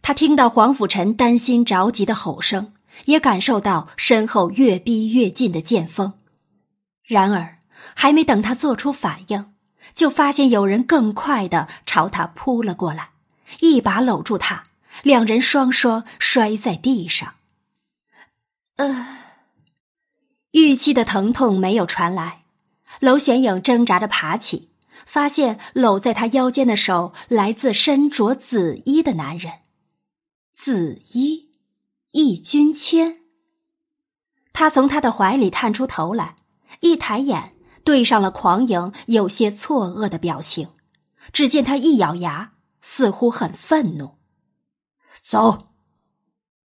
[0.02, 2.74] 他听到黄甫臣担心着急的吼声。
[3.04, 6.14] 也感受到身后越逼越近的剑锋，
[7.04, 7.58] 然而
[7.94, 9.52] 还没等他做出反应，
[9.96, 13.10] 就发现有人更快的朝他扑了过来，
[13.58, 14.62] 一把搂住他，
[15.02, 17.34] 两人双双摔在地上。
[18.76, 19.18] 呃，
[20.52, 22.44] 预期的疼痛没有传来，
[23.00, 24.68] 娄玄影挣扎着爬起，
[25.04, 29.54] 发现搂在他腰间的手来自身着紫衣的男人，
[30.54, 31.46] 紫衣。
[32.12, 33.18] 易君谦，
[34.54, 36.36] 他从他的怀里探出头来，
[36.80, 37.52] 一抬眼
[37.86, 40.68] 对上了狂影有些错愕的表情。
[41.32, 44.16] 只见他一咬牙，似乎很愤怒。
[45.22, 45.68] 走！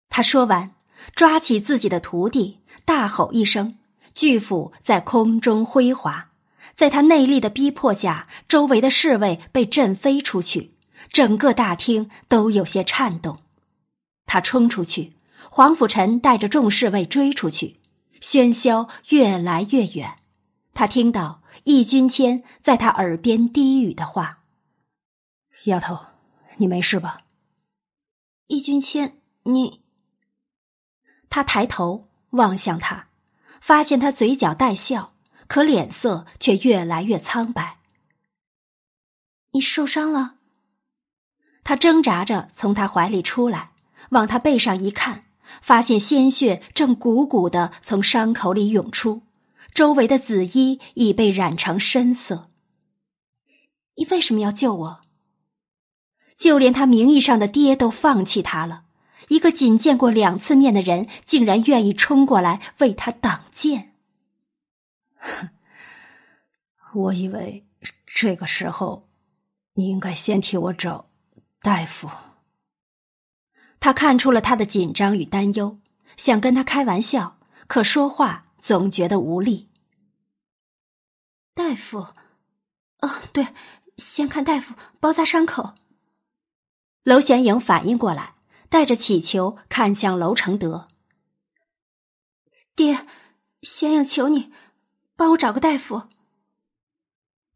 [0.09, 0.75] 他说完，
[1.17, 3.79] 抓起自己的徒弟，大吼一声，
[4.15, 6.31] 巨斧在空中挥划。
[6.75, 10.77] 在他内力的逼迫下，周围的侍卫被震飞出去，
[11.13, 13.39] 整个大厅都有些颤动。
[14.25, 15.15] 他冲出去。
[15.51, 17.81] 黄甫臣带着众侍卫追出去，
[18.21, 20.15] 喧嚣越来越远。
[20.79, 24.45] 他听到易君谦在他耳边低语的话
[25.67, 25.99] ：“丫头，
[26.59, 27.23] 你没事吧？”
[28.47, 29.83] 易君谦，你……
[31.29, 33.09] 他抬头望向他，
[33.61, 35.15] 发现他嘴角带笑，
[35.49, 37.79] 可脸色却越来越苍白。
[39.51, 40.37] 你受伤了？
[41.65, 43.73] 他挣扎着从他怀里出来，
[44.11, 45.25] 往他背上一看。
[45.61, 49.23] 发现鲜血正鼓鼓的从伤口里涌出，
[49.79, 52.51] 周围的紫衣已被染成深色。
[53.95, 55.03] 你为什么要救我？
[56.37, 58.87] 就连他名义上的爹都放弃他了，
[59.29, 63.95] 一个仅见过两次面的人，竟然愿意冲过来为他挡箭。
[66.93, 67.65] 我以为
[68.05, 69.09] 这个时候，
[69.75, 71.09] 你应该先替我找
[71.63, 72.11] 大夫。
[73.79, 75.79] 他看出了他的紧张与担忧，
[76.17, 79.68] 想跟他开玩笑，可说话总觉得无力。
[81.59, 82.07] 大夫，
[83.01, 83.49] 哦，对，
[83.97, 85.75] 先看大夫包扎伤口。
[87.03, 88.37] 娄玄影反应过来，
[88.69, 90.87] 带着乞求看向娄承德
[92.77, 93.05] ：“爹，
[93.63, 94.53] 玄影求你，
[95.17, 96.05] 帮我找个大夫。”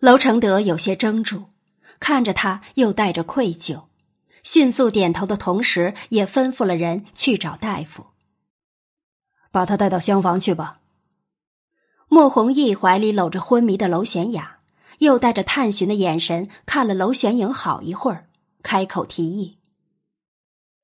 [0.00, 1.50] 娄承德有些怔住，
[2.00, 3.84] 看着他，又带着愧疚。
[4.42, 8.08] 迅速点头的同时，也吩咐了人去找大夫，
[9.52, 10.80] 把他带到厢房去吧。
[12.14, 14.58] 莫弘毅怀里搂着昏迷的娄玄雅，
[14.98, 18.28] 又带着探寻的眼神看了娄玄影好一会儿，
[18.62, 19.56] 开口提议：“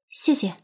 [0.08, 0.56] 谢谢。”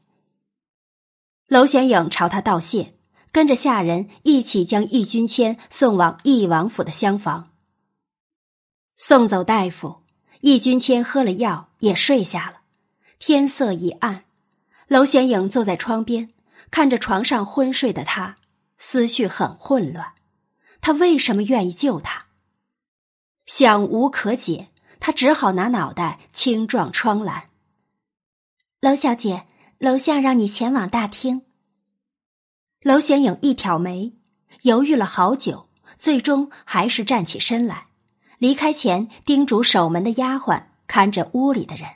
[1.49, 2.95] 娄玄影朝他道谢，
[3.31, 7.53] 跟着下人一起将易君谦送往易王府的厢房。
[8.97, 10.05] 送走大夫，
[10.41, 12.61] 易君谦喝了药，也睡下了。
[13.19, 14.25] 天色已暗，
[14.89, 16.31] 娄玄影坐在窗边，
[16.71, 18.37] 看着床上昏睡的他，
[18.79, 20.15] 思绪很混乱。
[20.85, 22.27] 他为什么愿意救他？
[23.47, 24.69] 想无可解，
[25.01, 27.49] 他只好拿脑袋轻撞窗栏。
[28.81, 29.47] 娄小姐，
[29.79, 31.41] 楼下让你前往大厅。
[32.83, 34.13] 娄玄影一挑眉，
[34.61, 37.87] 犹豫了好久，最终还是站起身来，
[38.37, 41.89] 离开前叮嘱守门的丫鬟看着屋里的人。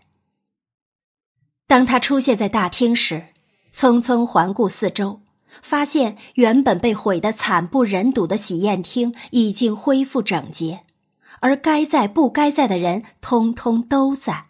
[1.66, 3.34] 当他出现在大厅时，
[3.70, 5.20] 匆匆环顾四周，
[5.62, 10.84] 发现原本被毁得惨不忍睹的喜宴厅已经恢复整洁，
[11.40, 14.46] 而该在不该在的人通通都在。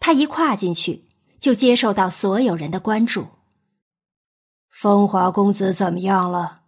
[0.00, 1.04] 他一跨进去，
[1.40, 3.28] 就接受到所有人的关注。
[4.70, 6.62] 风华公子怎么样了？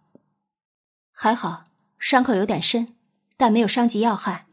[1.11, 1.65] 还好，
[1.99, 2.95] 伤口有点深，
[3.35, 4.47] 但没有伤及要害。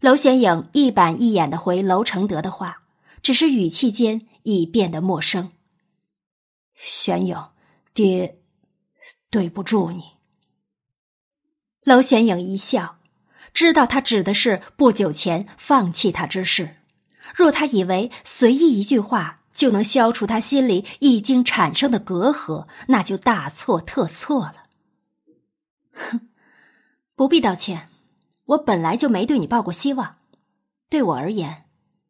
[0.00, 2.80] 娄显影一板一眼的回娄承德的话。
[3.22, 5.50] 只是语气间已变得陌生。
[6.74, 7.36] 玄影，
[7.92, 8.38] 爹，
[9.30, 10.04] 对不住你。
[11.82, 12.98] 娄玄影一笑，
[13.52, 16.76] 知道他指的是不久前放弃他之事。
[17.34, 24.56] 若他以为随意一句话就能消除他心里已经产生的隔阂，那就大错特错了。
[25.92, 26.28] 哼，
[27.14, 27.88] 不必道歉，
[28.46, 30.16] 我本来就没对你抱过希望。
[30.88, 31.64] 对我而言，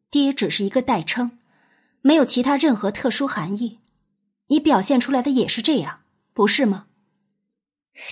[0.09, 1.39] 爹只是一个代称，
[2.01, 3.79] 没有其他任何特殊含义。
[4.47, 6.01] 你表现出来的也是这样，
[6.33, 6.85] 不是吗？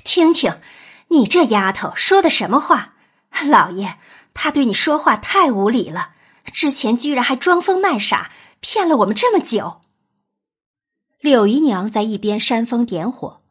[0.04, 0.60] 听听，
[1.10, 2.94] 你这丫头说的什么话？
[3.46, 3.98] 老爷，
[4.34, 6.14] 他对你说话太无礼了。
[6.54, 9.82] 之前居然还装疯卖傻，骗了我们这么久。
[11.20, 13.42] 柳姨娘在一边煽风点火，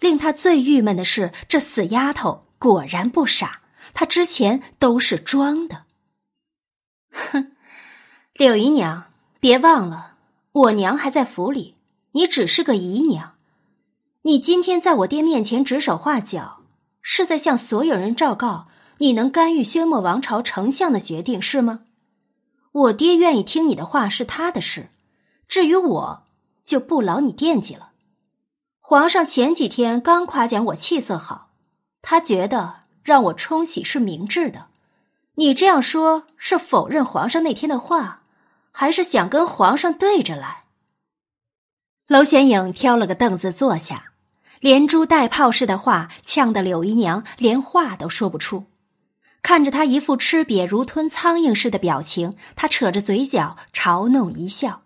[0.00, 3.60] 令她最郁闷的是，这死丫头果然不傻，
[3.94, 5.84] 她之前都是装的。
[7.10, 7.52] 哼，
[8.34, 10.16] 柳姨娘，别忘了，
[10.52, 11.75] 我娘还在府里，
[12.16, 13.34] 你只是个姨娘。
[14.22, 16.60] 你今天在我爹面前指手画脚，
[17.02, 21.80] 是在向所有人昭告你能干预宣墨王朝丞相的决定，是吗？
[22.72, 24.88] 我爹愿意听你的话是他的事，
[25.46, 26.24] 至于我，
[26.64, 27.90] 就不劳你惦记了。
[28.80, 31.50] 皇上前几天刚夸奖我气色好，
[32.00, 34.68] 他觉得让我冲洗是明智的。
[35.34, 38.22] 你这样说，是否认皇上那天的话，
[38.72, 40.62] 还是想跟皇上对着来？
[42.08, 44.12] 娄玄影挑了个凳子坐下，
[44.60, 48.66] 连珠带炮似的话呛得柳姨娘连话都说不出。
[49.42, 54.82] 看着他一副吃瘪如吞苍蝇似的表情，他扯着嘴角嘲弄一笑，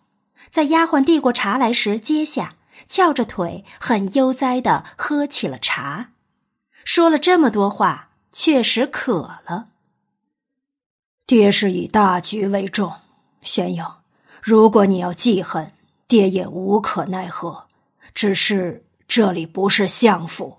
[0.51, 2.55] 在丫鬟递过茶来时接下，
[2.89, 6.11] 翘着腿很悠哉的喝起了茶。
[6.85, 9.69] 说了这么多话，确实渴了。
[11.27, 12.93] 爹是以大局为重，
[13.43, 13.87] 玄影，
[14.43, 15.73] 如果你要记恨，
[16.11, 17.69] 爹也无可奈何。
[18.13, 20.59] 只是这里不是相府，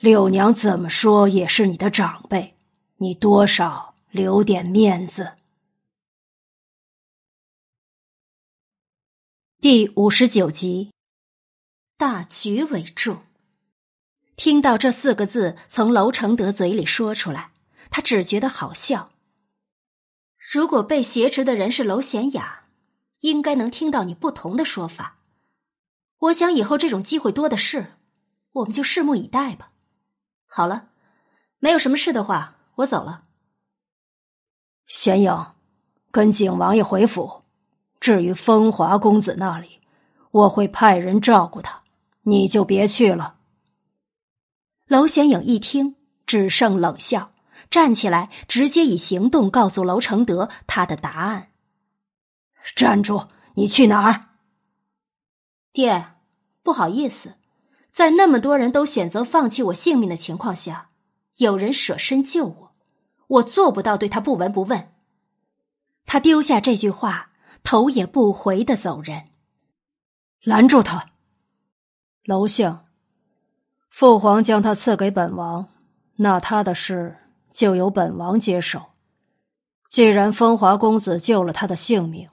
[0.00, 2.56] 柳娘怎么说也是你的长辈。
[2.96, 5.34] 你多少留点面子。
[9.60, 10.90] 第五十九集，
[11.96, 13.22] 大局为重。
[14.34, 17.52] 听到这四个字从娄承德嘴里说出来，
[17.90, 19.12] 他只觉得好笑。
[20.52, 22.59] 如果被挟持的人是娄贤雅，
[23.20, 25.16] 应该能听到你不同的说法。
[26.18, 27.94] 我想以后这种机会多的是，
[28.52, 29.70] 我们就拭目以待吧。
[30.46, 30.88] 好了，
[31.58, 32.56] 没有什么事的话。
[32.76, 33.24] 我走了，
[34.86, 35.46] 玄影，
[36.10, 37.42] 跟景王爷回府。
[37.98, 39.80] 至于风华公子那里，
[40.30, 41.82] 我会派人照顾他，
[42.22, 43.36] 你就别去了。
[44.86, 47.32] 娄玄影一听，只剩冷笑，
[47.68, 51.49] 站起来，直接以行动告诉娄承德他的答案。
[52.74, 53.28] 站住！
[53.54, 54.28] 你去哪儿？
[55.72, 56.14] 爹，
[56.62, 57.34] 不好意思，
[57.92, 60.90] 在那么多人都选择放弃我性命的情况下，
[61.36, 62.74] 有人舍身救我。
[63.26, 64.92] 我做不到对他不闻不问。
[66.06, 67.30] 他丢下这句话，
[67.62, 69.26] 头也不回的走人。
[70.42, 71.10] 拦住他！
[72.24, 72.86] 娄相，
[73.88, 75.68] 父皇将他赐给本王，
[76.16, 77.16] 那他的事
[77.52, 78.82] 就由本王接手。
[79.88, 82.28] 既然风华公子救了他的性命，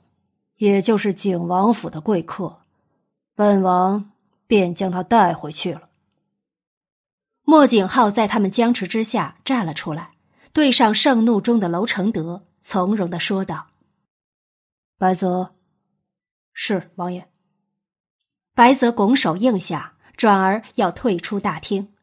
[0.58, 2.60] 也就是景王府的贵客，
[3.34, 4.12] 本王
[4.46, 5.90] 便将他带回去了。
[7.44, 10.14] 莫景浩在他们僵持之下站了出来。
[10.54, 13.68] 对上盛怒中的娄承德，从容的说道
[14.98, 15.54] ：“白泽，
[16.52, 17.30] 是王爷。”
[18.56, 21.94] 白泽拱手应下，转而要退出大厅。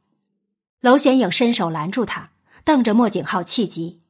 [0.78, 2.30] 娄玄影伸手拦住他，
[2.64, 4.02] 瞪着莫景浩，气急：“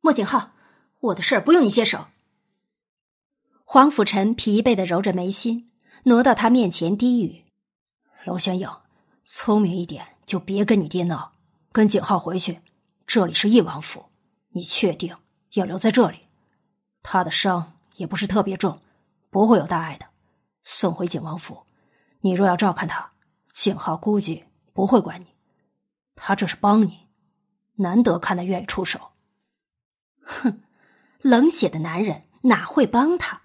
[0.00, 0.52] 莫景浩，
[1.00, 2.06] 我的事儿不用你接手。”
[3.70, 5.70] 黄甫臣疲惫的揉着眉心，
[6.04, 7.44] 挪到他面前低语
[8.24, 8.66] ：“娄玄影，
[9.26, 11.32] 聪明一点，就别跟你爹闹，
[11.70, 12.62] 跟景浩回去。”
[13.06, 14.06] 这里是翼王府，
[14.52, 15.14] 你确定
[15.52, 16.20] 要留在这里？
[17.02, 18.80] 他的伤也不是特别重，
[19.28, 20.06] 不会有大碍的。
[20.62, 21.66] 送回景王府，
[22.22, 23.12] 你若要照看他，
[23.52, 25.26] 景浩估计不会管你。
[26.14, 27.06] 他这是帮你，
[27.74, 29.10] 难得看他愿意出手。
[30.22, 30.62] 哼，
[31.20, 33.42] 冷血的男人哪会帮他？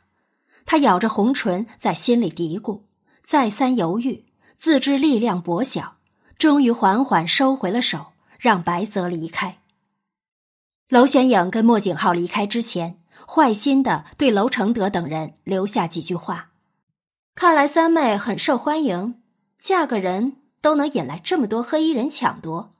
[0.65, 2.81] 他咬着红唇，在心里嘀咕，
[3.23, 4.25] 再三犹豫，
[4.57, 5.97] 自知力量薄小，
[6.37, 8.07] 终于缓缓收回了手。
[8.43, 9.59] 让白泽离开。
[10.89, 16.49] 娄玄影跟莫景浩离开之前，坏心的对娄承德等人留下几句话。
[17.35, 19.21] 看来三妹很受欢迎，
[19.57, 22.73] 嫁个人都能引来这么多黑衣人抢夺。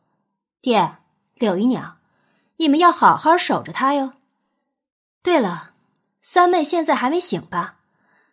[0.61, 0.97] 爹，
[1.35, 1.99] 柳姨娘，
[2.57, 4.11] 你们要好好守着她哟。
[5.21, 5.72] 对了，
[6.33, 7.75] 三妹现在还没醒吧？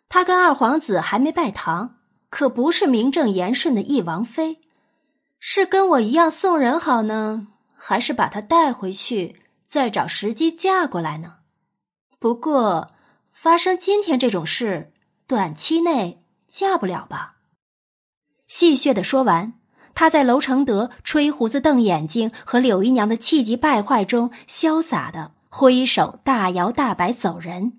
[0.09, 1.97] 她跟二皇子还没拜堂，
[2.31, 4.59] 可不是名正言顺的义王妃。
[5.37, 9.35] 是跟我一样送人好呢，还是把她带回去，
[9.67, 11.35] 再找时机嫁过来呢？
[12.17, 12.89] 不过，
[13.31, 14.91] 发生今天这种事，
[15.27, 17.35] 短期内嫁不了吧？
[18.47, 19.53] 戏谑的说完，
[19.93, 27.77] 他在娄承德吹胡子瞪眼睛和柳姨娘的气急败坏中，潇洒的挥手大摇大摆走人。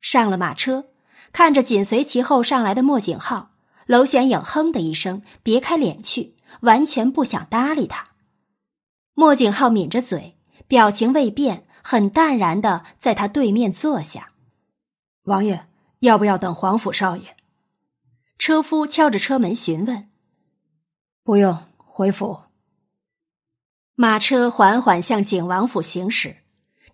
[0.00, 0.86] 上了马车，
[1.32, 3.50] 看着紧随其后上来的莫景浩，
[3.86, 8.08] 娄玄影哼的一声，别开脸去，完全不想搭理他。
[9.14, 10.36] 莫景浩抿着嘴，
[10.66, 14.28] 表情未变，很淡然的在他对面坐下。
[15.24, 15.66] 王爷，
[16.00, 17.36] 要不要等皇甫少爷？
[18.38, 20.08] 车夫敲着车门询问。
[21.24, 22.42] 不用，回府。
[23.96, 26.36] 马车缓缓向景王府行驶，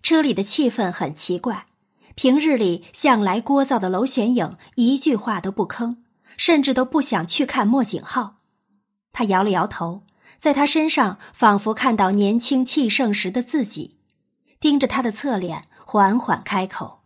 [0.01, 1.67] 车里的气氛很奇怪。
[2.15, 5.97] 平日里向来聒噪的娄玄影一句话都不吭，
[6.37, 8.37] 甚至都不想去看莫景浩。
[9.11, 10.03] 他摇了摇头。
[10.37, 13.97] 在他身上，仿佛看到年轻气盛时的自己，
[14.59, 16.99] 盯着他的侧脸，缓缓开口：“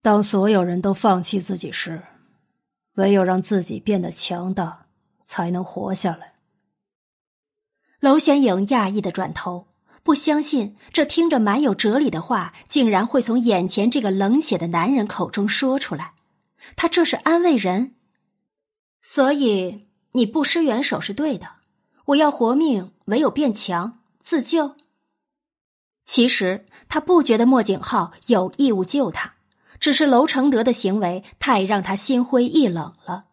[0.00, 2.02] 当所有人都放弃自己时，
[2.94, 4.86] 唯有让自己变得强大，
[5.24, 6.34] 才能活下来。”
[8.00, 9.66] 娄玄影讶异的转头，
[10.02, 16.14] 不相信这听着蛮有哲理的话，竟然会从眼前这个冷血的男人口中说出来。
[16.76, 17.94] 他这是安慰人，
[19.02, 21.48] 所以你不施援手是对的。
[22.06, 24.76] 我要活命，唯有变强自救。
[26.04, 29.34] 其实他不觉得莫景浩有义务救他，
[29.78, 33.26] 只是娄承德的行为太让他心灰意冷了。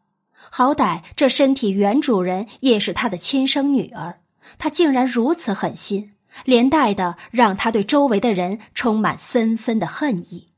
[0.50, 4.22] 好歹这身体原主人也是他的亲生女儿，
[4.58, 6.14] 他竟然如此狠心，
[6.46, 10.54] 连带的让他对周围的人充满森森的恨意。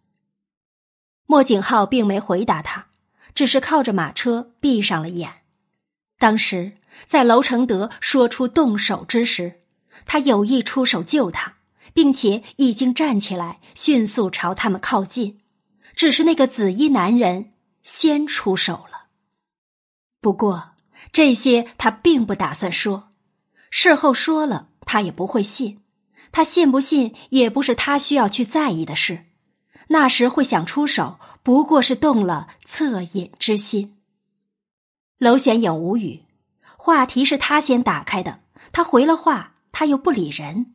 [1.25, 2.87] 莫景浩并没回答他，
[3.33, 5.43] 只是靠着马车闭上了眼。
[6.17, 6.73] 当时。
[7.05, 9.61] 在娄承德说出动手之时，
[10.05, 11.59] 他有意出手救他，
[11.93, 15.39] 并且已经站起来，迅速朝他们靠近。
[15.95, 19.07] 只是那个紫衣男人先出手了。
[20.19, 20.71] 不过
[21.13, 23.09] 这些他并不打算说，
[23.69, 25.83] 事后说了他也不会信。
[26.31, 29.27] 他信不信也不是他需要去在意的事。
[29.89, 33.99] 那时会想出手，不过是动了恻隐之心。
[35.19, 36.23] 娄玄影无语。
[36.75, 38.39] 话题是他先打开的，
[38.71, 40.73] 他回了话，他又不理人，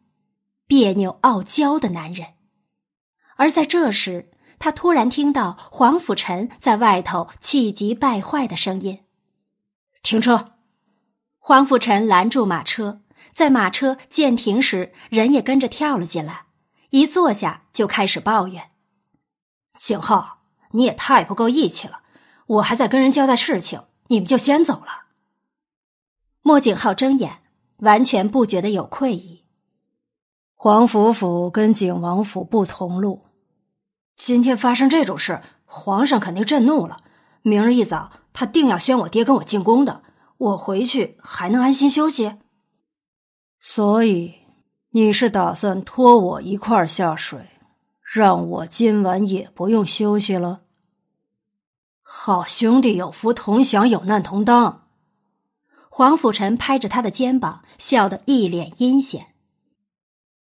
[0.69, 2.35] 别扭傲娇的男人。
[3.35, 9.01] 而在这时，他突然听到黄甫臣在外头气急败坏的声音
[10.03, 10.53] ：“停车！”
[11.41, 13.01] 黄甫臣拦住马车，
[13.35, 16.47] 在马车渐停时，人也跟着跳了进来，
[16.91, 18.71] 一坐下就开始抱怨
[19.77, 20.39] ：“景浩，
[20.71, 22.03] 你也太不够义气了！
[22.47, 25.07] 我还在跟人交代事情，你们就先走了。”
[26.43, 27.39] 莫景浩睁眼，
[27.79, 29.45] 完全不觉得有愧意。
[30.55, 33.27] 皇府府跟景王府不同路，
[34.15, 36.99] 今天发生这种事，皇上肯定震怒了。
[37.43, 40.03] 明日一早，他定要宣我爹跟我进宫的。
[40.39, 42.37] 我回去还能安心休息？
[43.67, 44.35] 所以
[44.91, 47.49] 你是打算拖我一块儿下水，
[48.03, 50.61] 让我今晚也不用休息了？
[52.03, 54.87] 好兄弟有福同享，有难同当。
[55.89, 59.29] 黄甫臣拍着他的肩膀，笑得一脸阴险。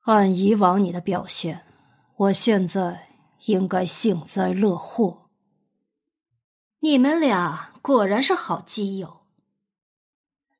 [0.02, 1.64] 按以往你的表现，
[2.14, 3.08] 我现在
[3.46, 5.26] 应该幸灾乐祸。
[6.78, 9.17] 你们俩果然是好基友。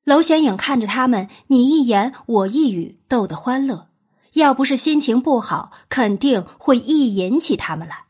[0.08, 3.88] 娄玄影看着他们，你一言我一语，逗得欢乐。
[4.32, 8.06] 要不是心情不好，肯定会意淫起他们来。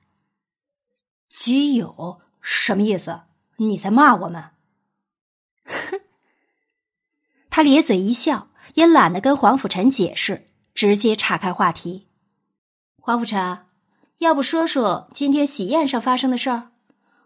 [1.29, 3.23] 基友什么意思？
[3.57, 4.51] 你在骂我们？
[5.65, 6.01] 哼。
[7.51, 10.47] 他咧嘴一笑，也懒得跟黄甫臣解释，
[10.77, 12.07] 直接岔开话题。
[13.01, 13.67] 黄甫臣，
[14.19, 16.71] 要不说说今天喜宴上发生的事儿？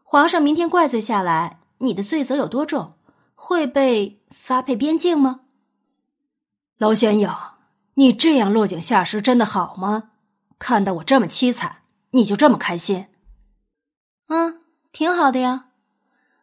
[0.02, 2.94] 皇上明天怪罪下来，你的罪责有多重？
[3.34, 5.40] 会被发配边境吗？
[6.78, 7.30] 娄玄影，
[7.94, 10.10] 你这样落井下石真的好吗？
[10.58, 13.06] 看到我这么凄惨，你就这么开心？
[14.28, 14.60] 嗯，
[14.92, 15.66] 挺好的呀。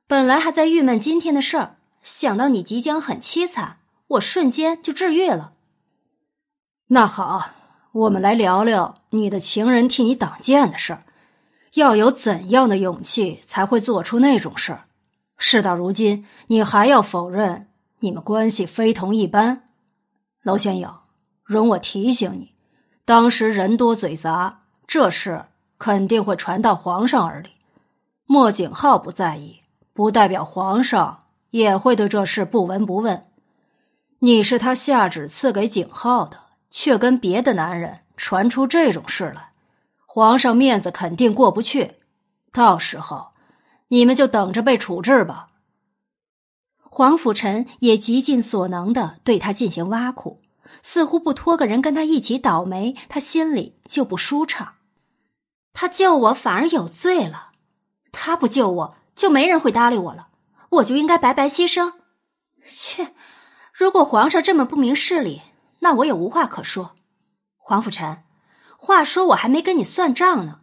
[0.08, 3.78] 本来还在郁闷今天的事儿，想到你即将很凄惨。
[4.08, 5.54] 我瞬间就治愈了。
[6.88, 7.52] 那好，
[7.92, 11.04] 我们来聊聊你的情人替你挡箭的事儿。
[11.74, 14.86] 要有怎样的勇气才会做出那种事儿？
[15.38, 17.69] 事到如今，你还要否认
[18.02, 19.64] 你们关系非同一般？
[20.42, 20.90] 娄玄影，
[21.44, 22.54] 容我提醒你，
[23.04, 25.46] 当时人多嘴杂，这事
[25.78, 27.50] 肯定会传到皇上耳里。
[28.26, 29.62] 莫景浩不在意，
[29.94, 33.26] 不代表皇上也会对这事不闻不问。
[34.20, 36.38] 你是他下旨赐给景浩的，
[36.72, 39.52] 却跟别的男人传出这种事来，
[40.06, 41.96] 皇上面子肯定过不去。
[42.54, 43.32] 到时候
[43.90, 45.49] 你们就等着被处置吧。
[47.00, 50.42] 黄甫臣也极尽所能的对他进行挖苦，
[50.84, 54.74] 似乎不托个人跟他一起倒霉，他心里就不舒畅。
[55.72, 57.52] 他救我反而有罪了，
[58.12, 60.28] 他不救我就没人会搭理我了，
[60.68, 61.94] 我就应该白白牺牲。
[62.66, 63.14] 切！
[63.72, 65.42] 如果皇上这么不明事理，
[65.80, 66.96] 那我也无话可说。
[67.56, 68.24] 黄甫臣，
[68.76, 70.60] 话说我还没跟你算账呢，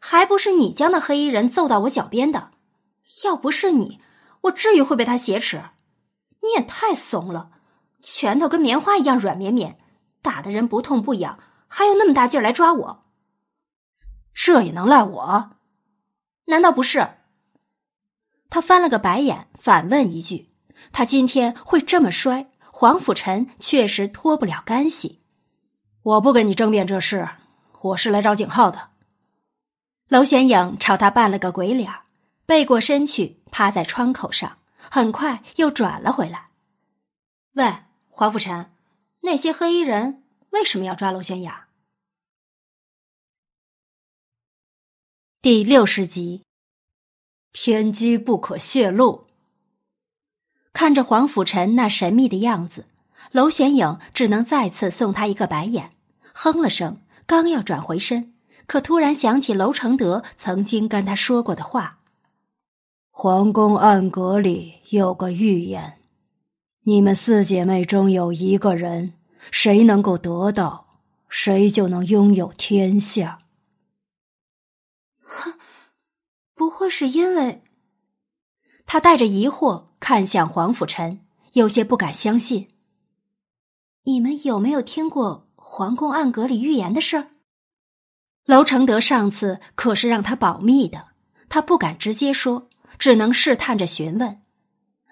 [0.00, 2.50] 还不是你将那黑衣人揍到我脚边的？
[3.24, 4.02] 要不是你，
[4.42, 5.62] 我至于会被他挟持？
[6.42, 7.50] 你也太怂了，
[8.00, 9.78] 拳头跟棉花一样软绵绵，
[10.22, 13.04] 打的人不痛不痒，还有那么大劲儿来抓我。
[14.34, 15.50] 这也能赖我？
[16.46, 17.08] 难道不是？
[18.50, 20.54] 他翻了个白眼，反问一句
[20.92, 25.20] ：“他今天会这么摔？”黄甫臣确实脱不了干系。
[26.04, 27.28] 我不跟你争辩这事，
[27.80, 28.90] 我是来找景浩的。
[30.06, 31.92] 娄显影朝他扮了个鬼脸，
[32.46, 34.58] 背过身去，趴在窗口上，
[34.90, 36.48] 很快又转了回来。
[37.52, 38.70] 喂，黄甫臣，
[39.20, 41.68] 那些黑衣人为什么要抓娄玄雅？
[45.40, 46.44] 第六十集，
[47.52, 49.26] 天机不可泄露。
[50.72, 52.86] 看着黄甫臣那神秘的样子，
[53.32, 55.92] 娄玄影只能再次送他一个白眼，
[56.32, 58.34] 哼了声，刚要转回身，
[58.66, 61.97] 可突然想起娄承德曾经跟他说过的话
[63.20, 65.98] ：“皇宫暗格里有个预言，
[66.84, 69.14] 你们四姐妹中有一个人，
[69.50, 73.40] 谁能够得到，谁就能拥有天下。”
[75.18, 75.52] 哼，
[76.54, 77.64] 不会是因为？
[78.86, 79.86] 他带着疑惑。
[79.98, 82.68] 看向黄甫臣，有些不敢相信。
[84.04, 87.26] 你们有没有听过皇宫暗格里预言的事？
[88.44, 91.08] 娄承德上次可是让他保密的，
[91.48, 92.67] 他不敢直接说，
[92.98, 94.42] 只能试探着询问。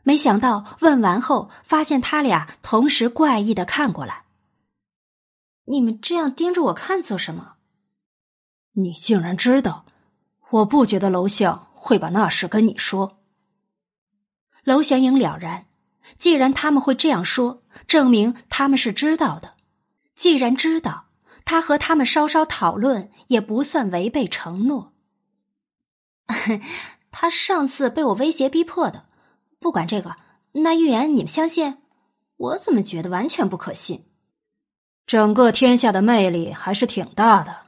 [0.02, 4.24] 没想到问完后，发现他俩同时怪异的看过来。
[5.65, 7.55] 你们这样盯着我看做什么？
[8.73, 9.84] 你竟然知道？
[10.50, 13.18] 我不觉得娄相会把那事跟你说。
[14.62, 15.66] 娄玄影了然，
[16.16, 19.55] 既然他们会这样说，证明他们是知道的。
[20.15, 21.06] 既然知道，
[21.44, 24.92] 他和他们稍稍讨论也不算违背承诺。
[27.18, 29.06] 他上次被我威胁逼迫的，
[29.58, 30.16] 不管这个，
[30.52, 31.78] 那预言你们相信？
[32.36, 34.04] 我怎么觉得完全不可信？
[35.06, 37.60] 整个天下的魅力还是挺大的。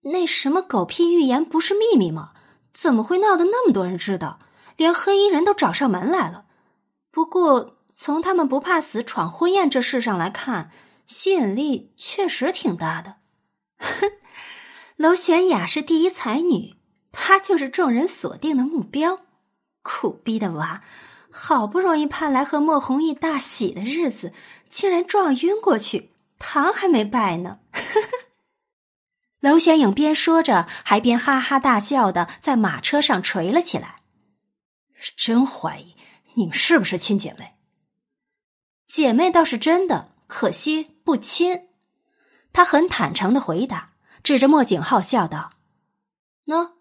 [0.00, 2.32] 那什么狗屁预言不是秘密吗？
[2.72, 4.40] 怎么会闹得那么多人知道？
[4.76, 6.46] 连黑衣人都找上门来了，
[7.12, 10.72] 不过从他们不怕死闯婚宴这事上来看，
[11.06, 13.14] 吸引力确实挺大的。
[13.78, 14.10] 哼，
[14.96, 16.74] 娄玄雅是第一才女，
[17.20, 19.22] 她就是众人锁定的目标。
[19.82, 20.84] 苦逼的娃，
[21.32, 24.32] 好不容易盼来和莫弘毅大喜的日子，
[24.70, 27.58] 竟然撞晕过去，糖还没拜呢。
[29.40, 33.96] 娄玄影边说着，还边哈哈大笑的在马车上捶了起来。
[35.16, 35.96] 真怀疑
[36.34, 37.56] 你们是不是亲姐妹？
[38.86, 41.68] 姐妹倒是真的，可惜不亲。
[42.52, 43.90] 他很坦诚的回答，
[44.22, 45.50] 指着莫景浩笑道
[46.46, 46.77] ：“喏，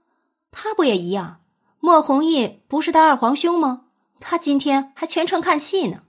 [0.60, 1.40] 他不也一样？
[1.80, 3.86] 莫弘毅不是他二皇兄吗？
[4.20, 6.02] 他今天还全程看戏呢。”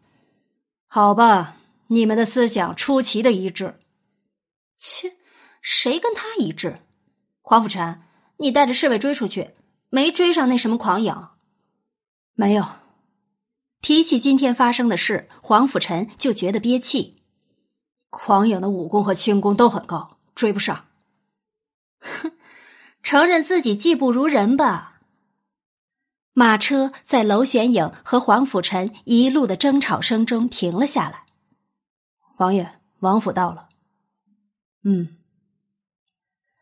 [0.89, 1.57] 好吧，
[1.89, 3.79] 你们的思想出奇的一致。
[4.79, 5.13] 切，
[5.61, 6.81] 谁跟他一致？
[7.43, 8.01] 黄甫臣，
[8.39, 9.51] 你带着侍卫追出去，
[9.91, 11.29] 没追上那什么狂影？
[12.33, 12.65] 没有，
[13.83, 17.17] 提起今天发生的事，黄甫臣就觉得憋气。
[18.09, 20.87] 狂影的武功和轻功都很高，追不上。
[22.01, 22.33] 哼，
[23.09, 25.01] 承认自己技不如人吧。
[26.35, 31.25] 马车在娄玄影和黄甫臣一路的争吵声中停了下来。
[32.37, 33.71] 王爷，王府到了。
[34.85, 35.17] 嗯。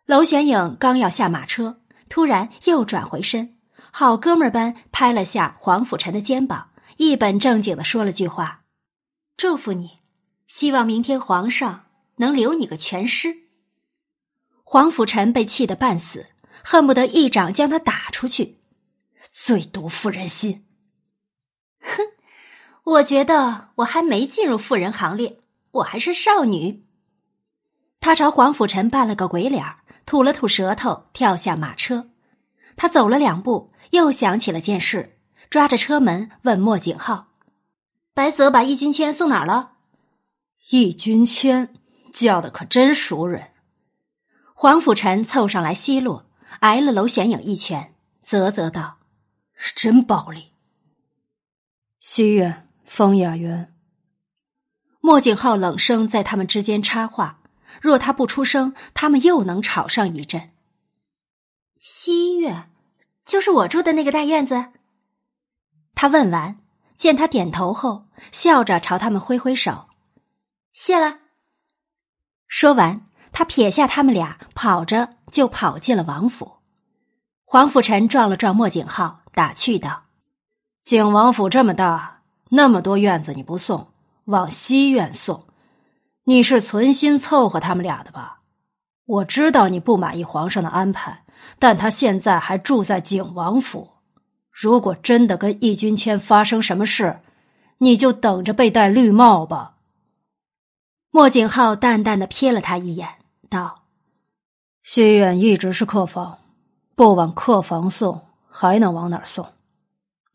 [0.05, 3.59] 娄玄影刚要下马车，突然又转回身。
[3.91, 8.63] 好哥们儿般拍了下黄甫臣的肩膀，一本正经的说了句话
[9.37, 9.99] ：“祝福你，
[10.47, 11.87] 希望明天皇上
[12.19, 13.39] 能留你个全尸。”
[14.69, 16.27] 黄甫臣被气得半死，
[16.69, 18.59] 恨不得一掌将他打出去。
[19.31, 20.67] 最毒妇人心。
[21.81, 22.03] 哼，
[22.83, 25.39] 我觉得我还没进入妇人行列，
[25.71, 26.85] 我还是少女。
[28.01, 29.65] 他朝黄甫臣扮了个鬼脸，
[30.05, 32.11] 吐了吐舌头，跳下马车。
[32.75, 33.73] 他走了两步。
[33.91, 35.17] 又想起了件事，
[35.49, 37.29] 抓着车门问莫景浩
[38.13, 39.75] ：“白泽把易君谦送哪儿了？”
[40.71, 41.73] 易君谦
[42.13, 43.53] 叫的可真熟人。
[44.55, 46.26] 黄甫臣凑上来奚落，
[46.61, 48.99] 挨了娄玄影一拳，啧啧道
[49.75, 50.53] ：“真暴力。
[52.01, 53.75] 西苑、风雅园，
[55.01, 57.41] 莫景浩冷声在他们之间插话。
[57.83, 60.51] 若他不出声，他们又能吵上一阵。
[61.79, 62.71] 西苑，
[63.25, 64.73] 就是我住的那个大院子。
[65.95, 66.59] 他问完，
[66.97, 69.89] 见他点头后，笑着朝他们挥挥手，
[70.73, 71.21] 谢了。
[72.49, 73.07] 说完，
[73.39, 76.53] 他撇下他们俩，跑着就跑进了王府。
[77.45, 80.05] 黄甫臣撞了撞莫景浩，打趣道
[80.85, 83.89] ：“景王府这么大，那么多院子，你不送，
[84.25, 85.45] 往西院送，
[86.25, 88.41] 你是存心凑合他们俩的吧？
[89.05, 91.25] 我知道你不满意皇上的安排，
[91.59, 93.91] 但他现在还住在景王府。”
[94.51, 97.21] 如果真的跟易君谦发生什么事，
[97.77, 99.75] 你就等着被戴绿帽吧。
[101.11, 103.07] 莫景浩淡淡的瞥了他一眼，
[103.57, 103.85] 道
[104.85, 106.39] ：“西院一直是客房，
[106.95, 108.21] 不往客房送，
[108.51, 109.47] 还能往哪儿送？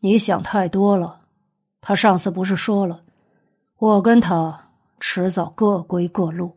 [0.00, 1.20] 你想太多了。
[1.80, 3.04] 他上次不是说了，
[3.78, 6.56] 我跟他迟早各归各路。”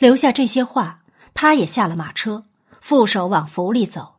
[0.00, 1.02] 留下这些话，
[1.34, 2.46] 他也下了马车，
[2.80, 4.14] 负手往府里走。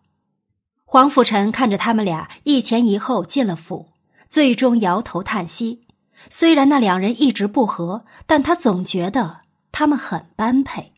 [0.86, 3.90] 黄甫臣看着他们俩一前一后进了府，
[4.30, 5.88] 最终摇头叹息。
[6.30, 10.91] 虽然那两人一直不和，但他总觉得他们很般配。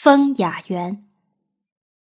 [0.00, 1.04] 风雅园，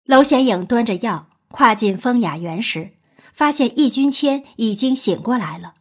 [0.05, 2.91] 娄显影端着药跨进风雅园时，
[3.33, 5.73] 发现易君谦已经醒过来了。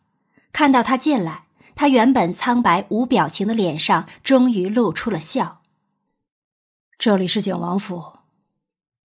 [0.52, 1.44] 看到他进来，
[1.76, 5.62] 他原本苍白无表情的脸上终于露出了笑。
[6.98, 8.02] 这里是景王府，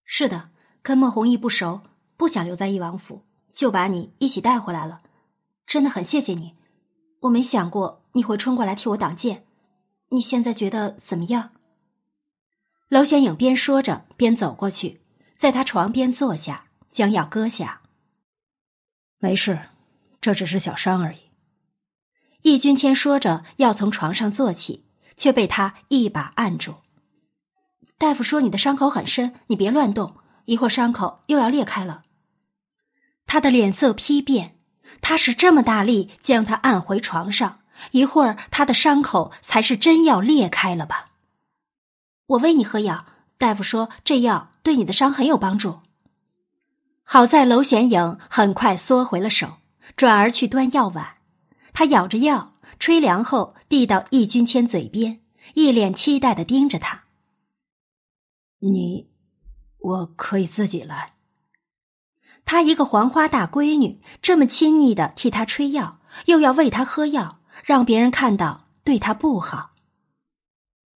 [0.04, 0.50] 是的。
[0.82, 1.82] 跟莫弘毅不熟，
[2.16, 5.00] 不想留在义王府，就把你一起带回来了。
[5.64, 6.54] 真的很谢谢你，
[7.20, 9.44] 我没想过你会冲过来替我挡箭。
[10.08, 11.50] 你现在觉得怎么样？
[12.88, 15.00] 娄玄影边说着边走过去，
[15.38, 17.80] 在他床边坐下，将药搁下。
[19.18, 19.58] 没事，
[20.20, 21.18] 这只是小伤而已。
[22.42, 24.84] 易君谦说着要从床上坐起，
[25.16, 26.76] 却被他一把按住。
[27.98, 30.18] 大夫说你的伤口很深，你别乱动。
[30.44, 32.04] 一会儿伤口又要裂开了，
[33.26, 34.56] 他的脸色丕变，
[35.00, 41.15] 他使这么大力将他按回床上，一会儿他的伤口才是真要裂开了吧？
[42.26, 43.06] 我喂你喝药，
[43.38, 45.80] 大夫说这药对你的伤很有帮助。
[47.02, 49.58] 好在娄显影很快缩回了手，
[49.96, 51.18] 转而去端药碗，
[51.72, 55.20] 他咬着药，吹凉后递到易君谦嘴边，
[55.54, 57.04] 一脸期待的盯着他。
[58.58, 59.08] 你。
[59.78, 61.12] 我可以自己来。
[62.44, 69.74] 她一个黄花大闺女，这么亲昵的替他吹药，又要喂他喝药，让别人看到对他不好。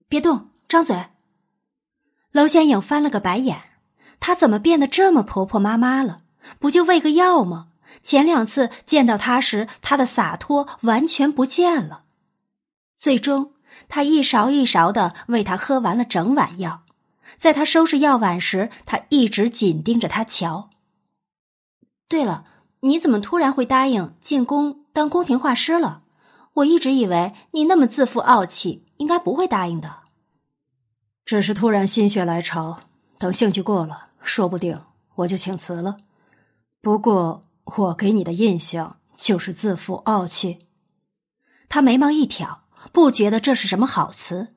[0.08, 1.06] 别动，张嘴。
[2.32, 3.60] 娄显影翻了个白眼，
[4.20, 6.22] 她怎么变得这么婆婆妈妈了？
[6.58, 7.68] 不就喂个药吗？
[8.02, 12.04] 前两次见到他时，她的洒脱完全不见了。
[12.96, 13.52] 最终，
[13.88, 16.82] 她一勺一勺的喂他喝完了整碗药。
[17.38, 20.70] 在他收拾药碗时，他一直紧盯着他瞧。
[22.08, 22.44] 对了，
[22.80, 26.02] 你怎么突然会答应进宫当宫廷画师了？
[26.54, 29.99] 我一直以为你那么自负傲气，应该不会答应的。
[31.24, 32.80] 只是突然心血来潮，
[33.18, 34.84] 等兴趣过了，说不定
[35.16, 35.98] 我就请辞了。
[36.80, 40.66] 不过我给你的印象就是自负傲气。
[41.68, 44.54] 他眉毛一挑，不觉得这是什么好词。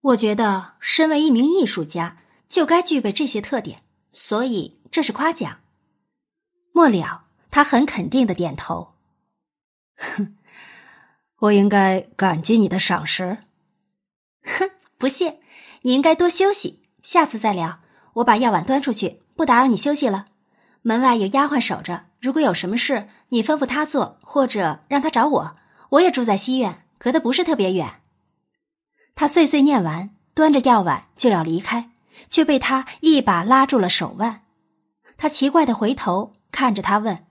[0.00, 5.60] 我觉得，身为一名艺术家，就该具备这些特点，所以这是夸奖。
[6.72, 8.96] 末了，他很肯定的点头。
[9.96, 10.36] 哼，
[11.38, 13.38] 我应该感激你的赏识。
[14.42, 15.40] 哼，不谢，
[15.86, 17.80] 你应该多休息，下次再聊。
[18.14, 20.24] 我把药碗端出去，不打扰你休息了。
[20.80, 25.56] 门外有丫鬟守着，如果有什么事，你吩咐他做，或者让他找我。
[25.90, 28.00] 我也住在西院，隔得不是特别远。
[29.14, 31.90] 他碎碎念完，端着药碗就要离开，
[32.30, 34.46] 却被他一把拉住了手腕。
[35.18, 37.26] 他奇怪的回头看着他问：“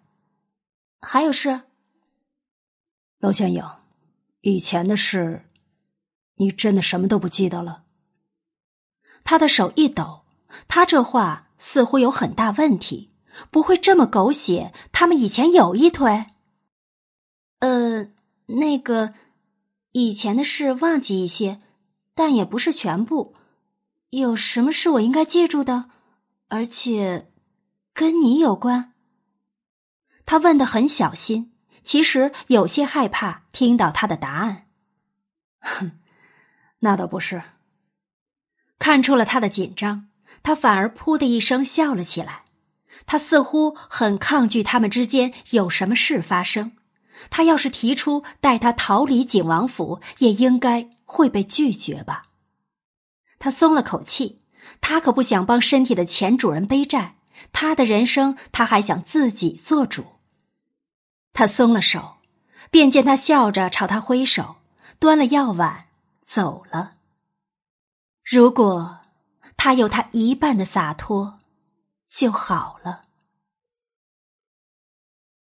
[1.01, 1.61] 还有事？”
[3.17, 3.65] 娄显影，
[4.41, 5.49] 以前的事，
[6.35, 7.82] 你真的什么都不记得了？
[9.23, 10.23] 他的手一抖，
[10.67, 13.11] 他这话似乎有很大问题，
[13.49, 14.73] 不会这么狗血？
[14.91, 16.27] 他们以前有一腿？
[17.59, 18.07] 呃，
[18.47, 19.13] 那个，
[19.93, 21.61] 以前的事忘记一些。
[22.15, 23.33] 但也不是全部，
[24.11, 25.85] 有什么是我应该记住的？
[26.47, 27.31] 而且，
[27.91, 28.93] 跟你有关？
[30.23, 31.53] 他问的很小心，
[31.83, 34.67] 其实有些害怕听到他的答案。
[35.59, 35.99] 哼，
[36.81, 37.41] 那倒不是。
[38.79, 40.07] 看出了他的紧张，
[40.41, 42.43] 他反而噗的一声笑了起来。
[43.05, 46.73] 他似乎很抗拒他们之间有什么事发生。
[47.29, 52.23] 他要是提出带他逃离景王府，也应该会被拒绝吧。
[53.39, 54.41] 他松了口气，
[54.81, 57.15] 他可不想帮身体的前主人背债。
[57.51, 60.05] 他的人生，他还想自己做主。
[61.33, 62.17] 他松了手，
[62.71, 64.57] 便见他笑着朝他挥手，
[64.99, 65.85] 端了药碗
[66.23, 66.92] 走了。
[68.23, 68.99] 如果
[69.57, 71.39] 他有他一半的洒脱，
[72.09, 73.02] 就好了。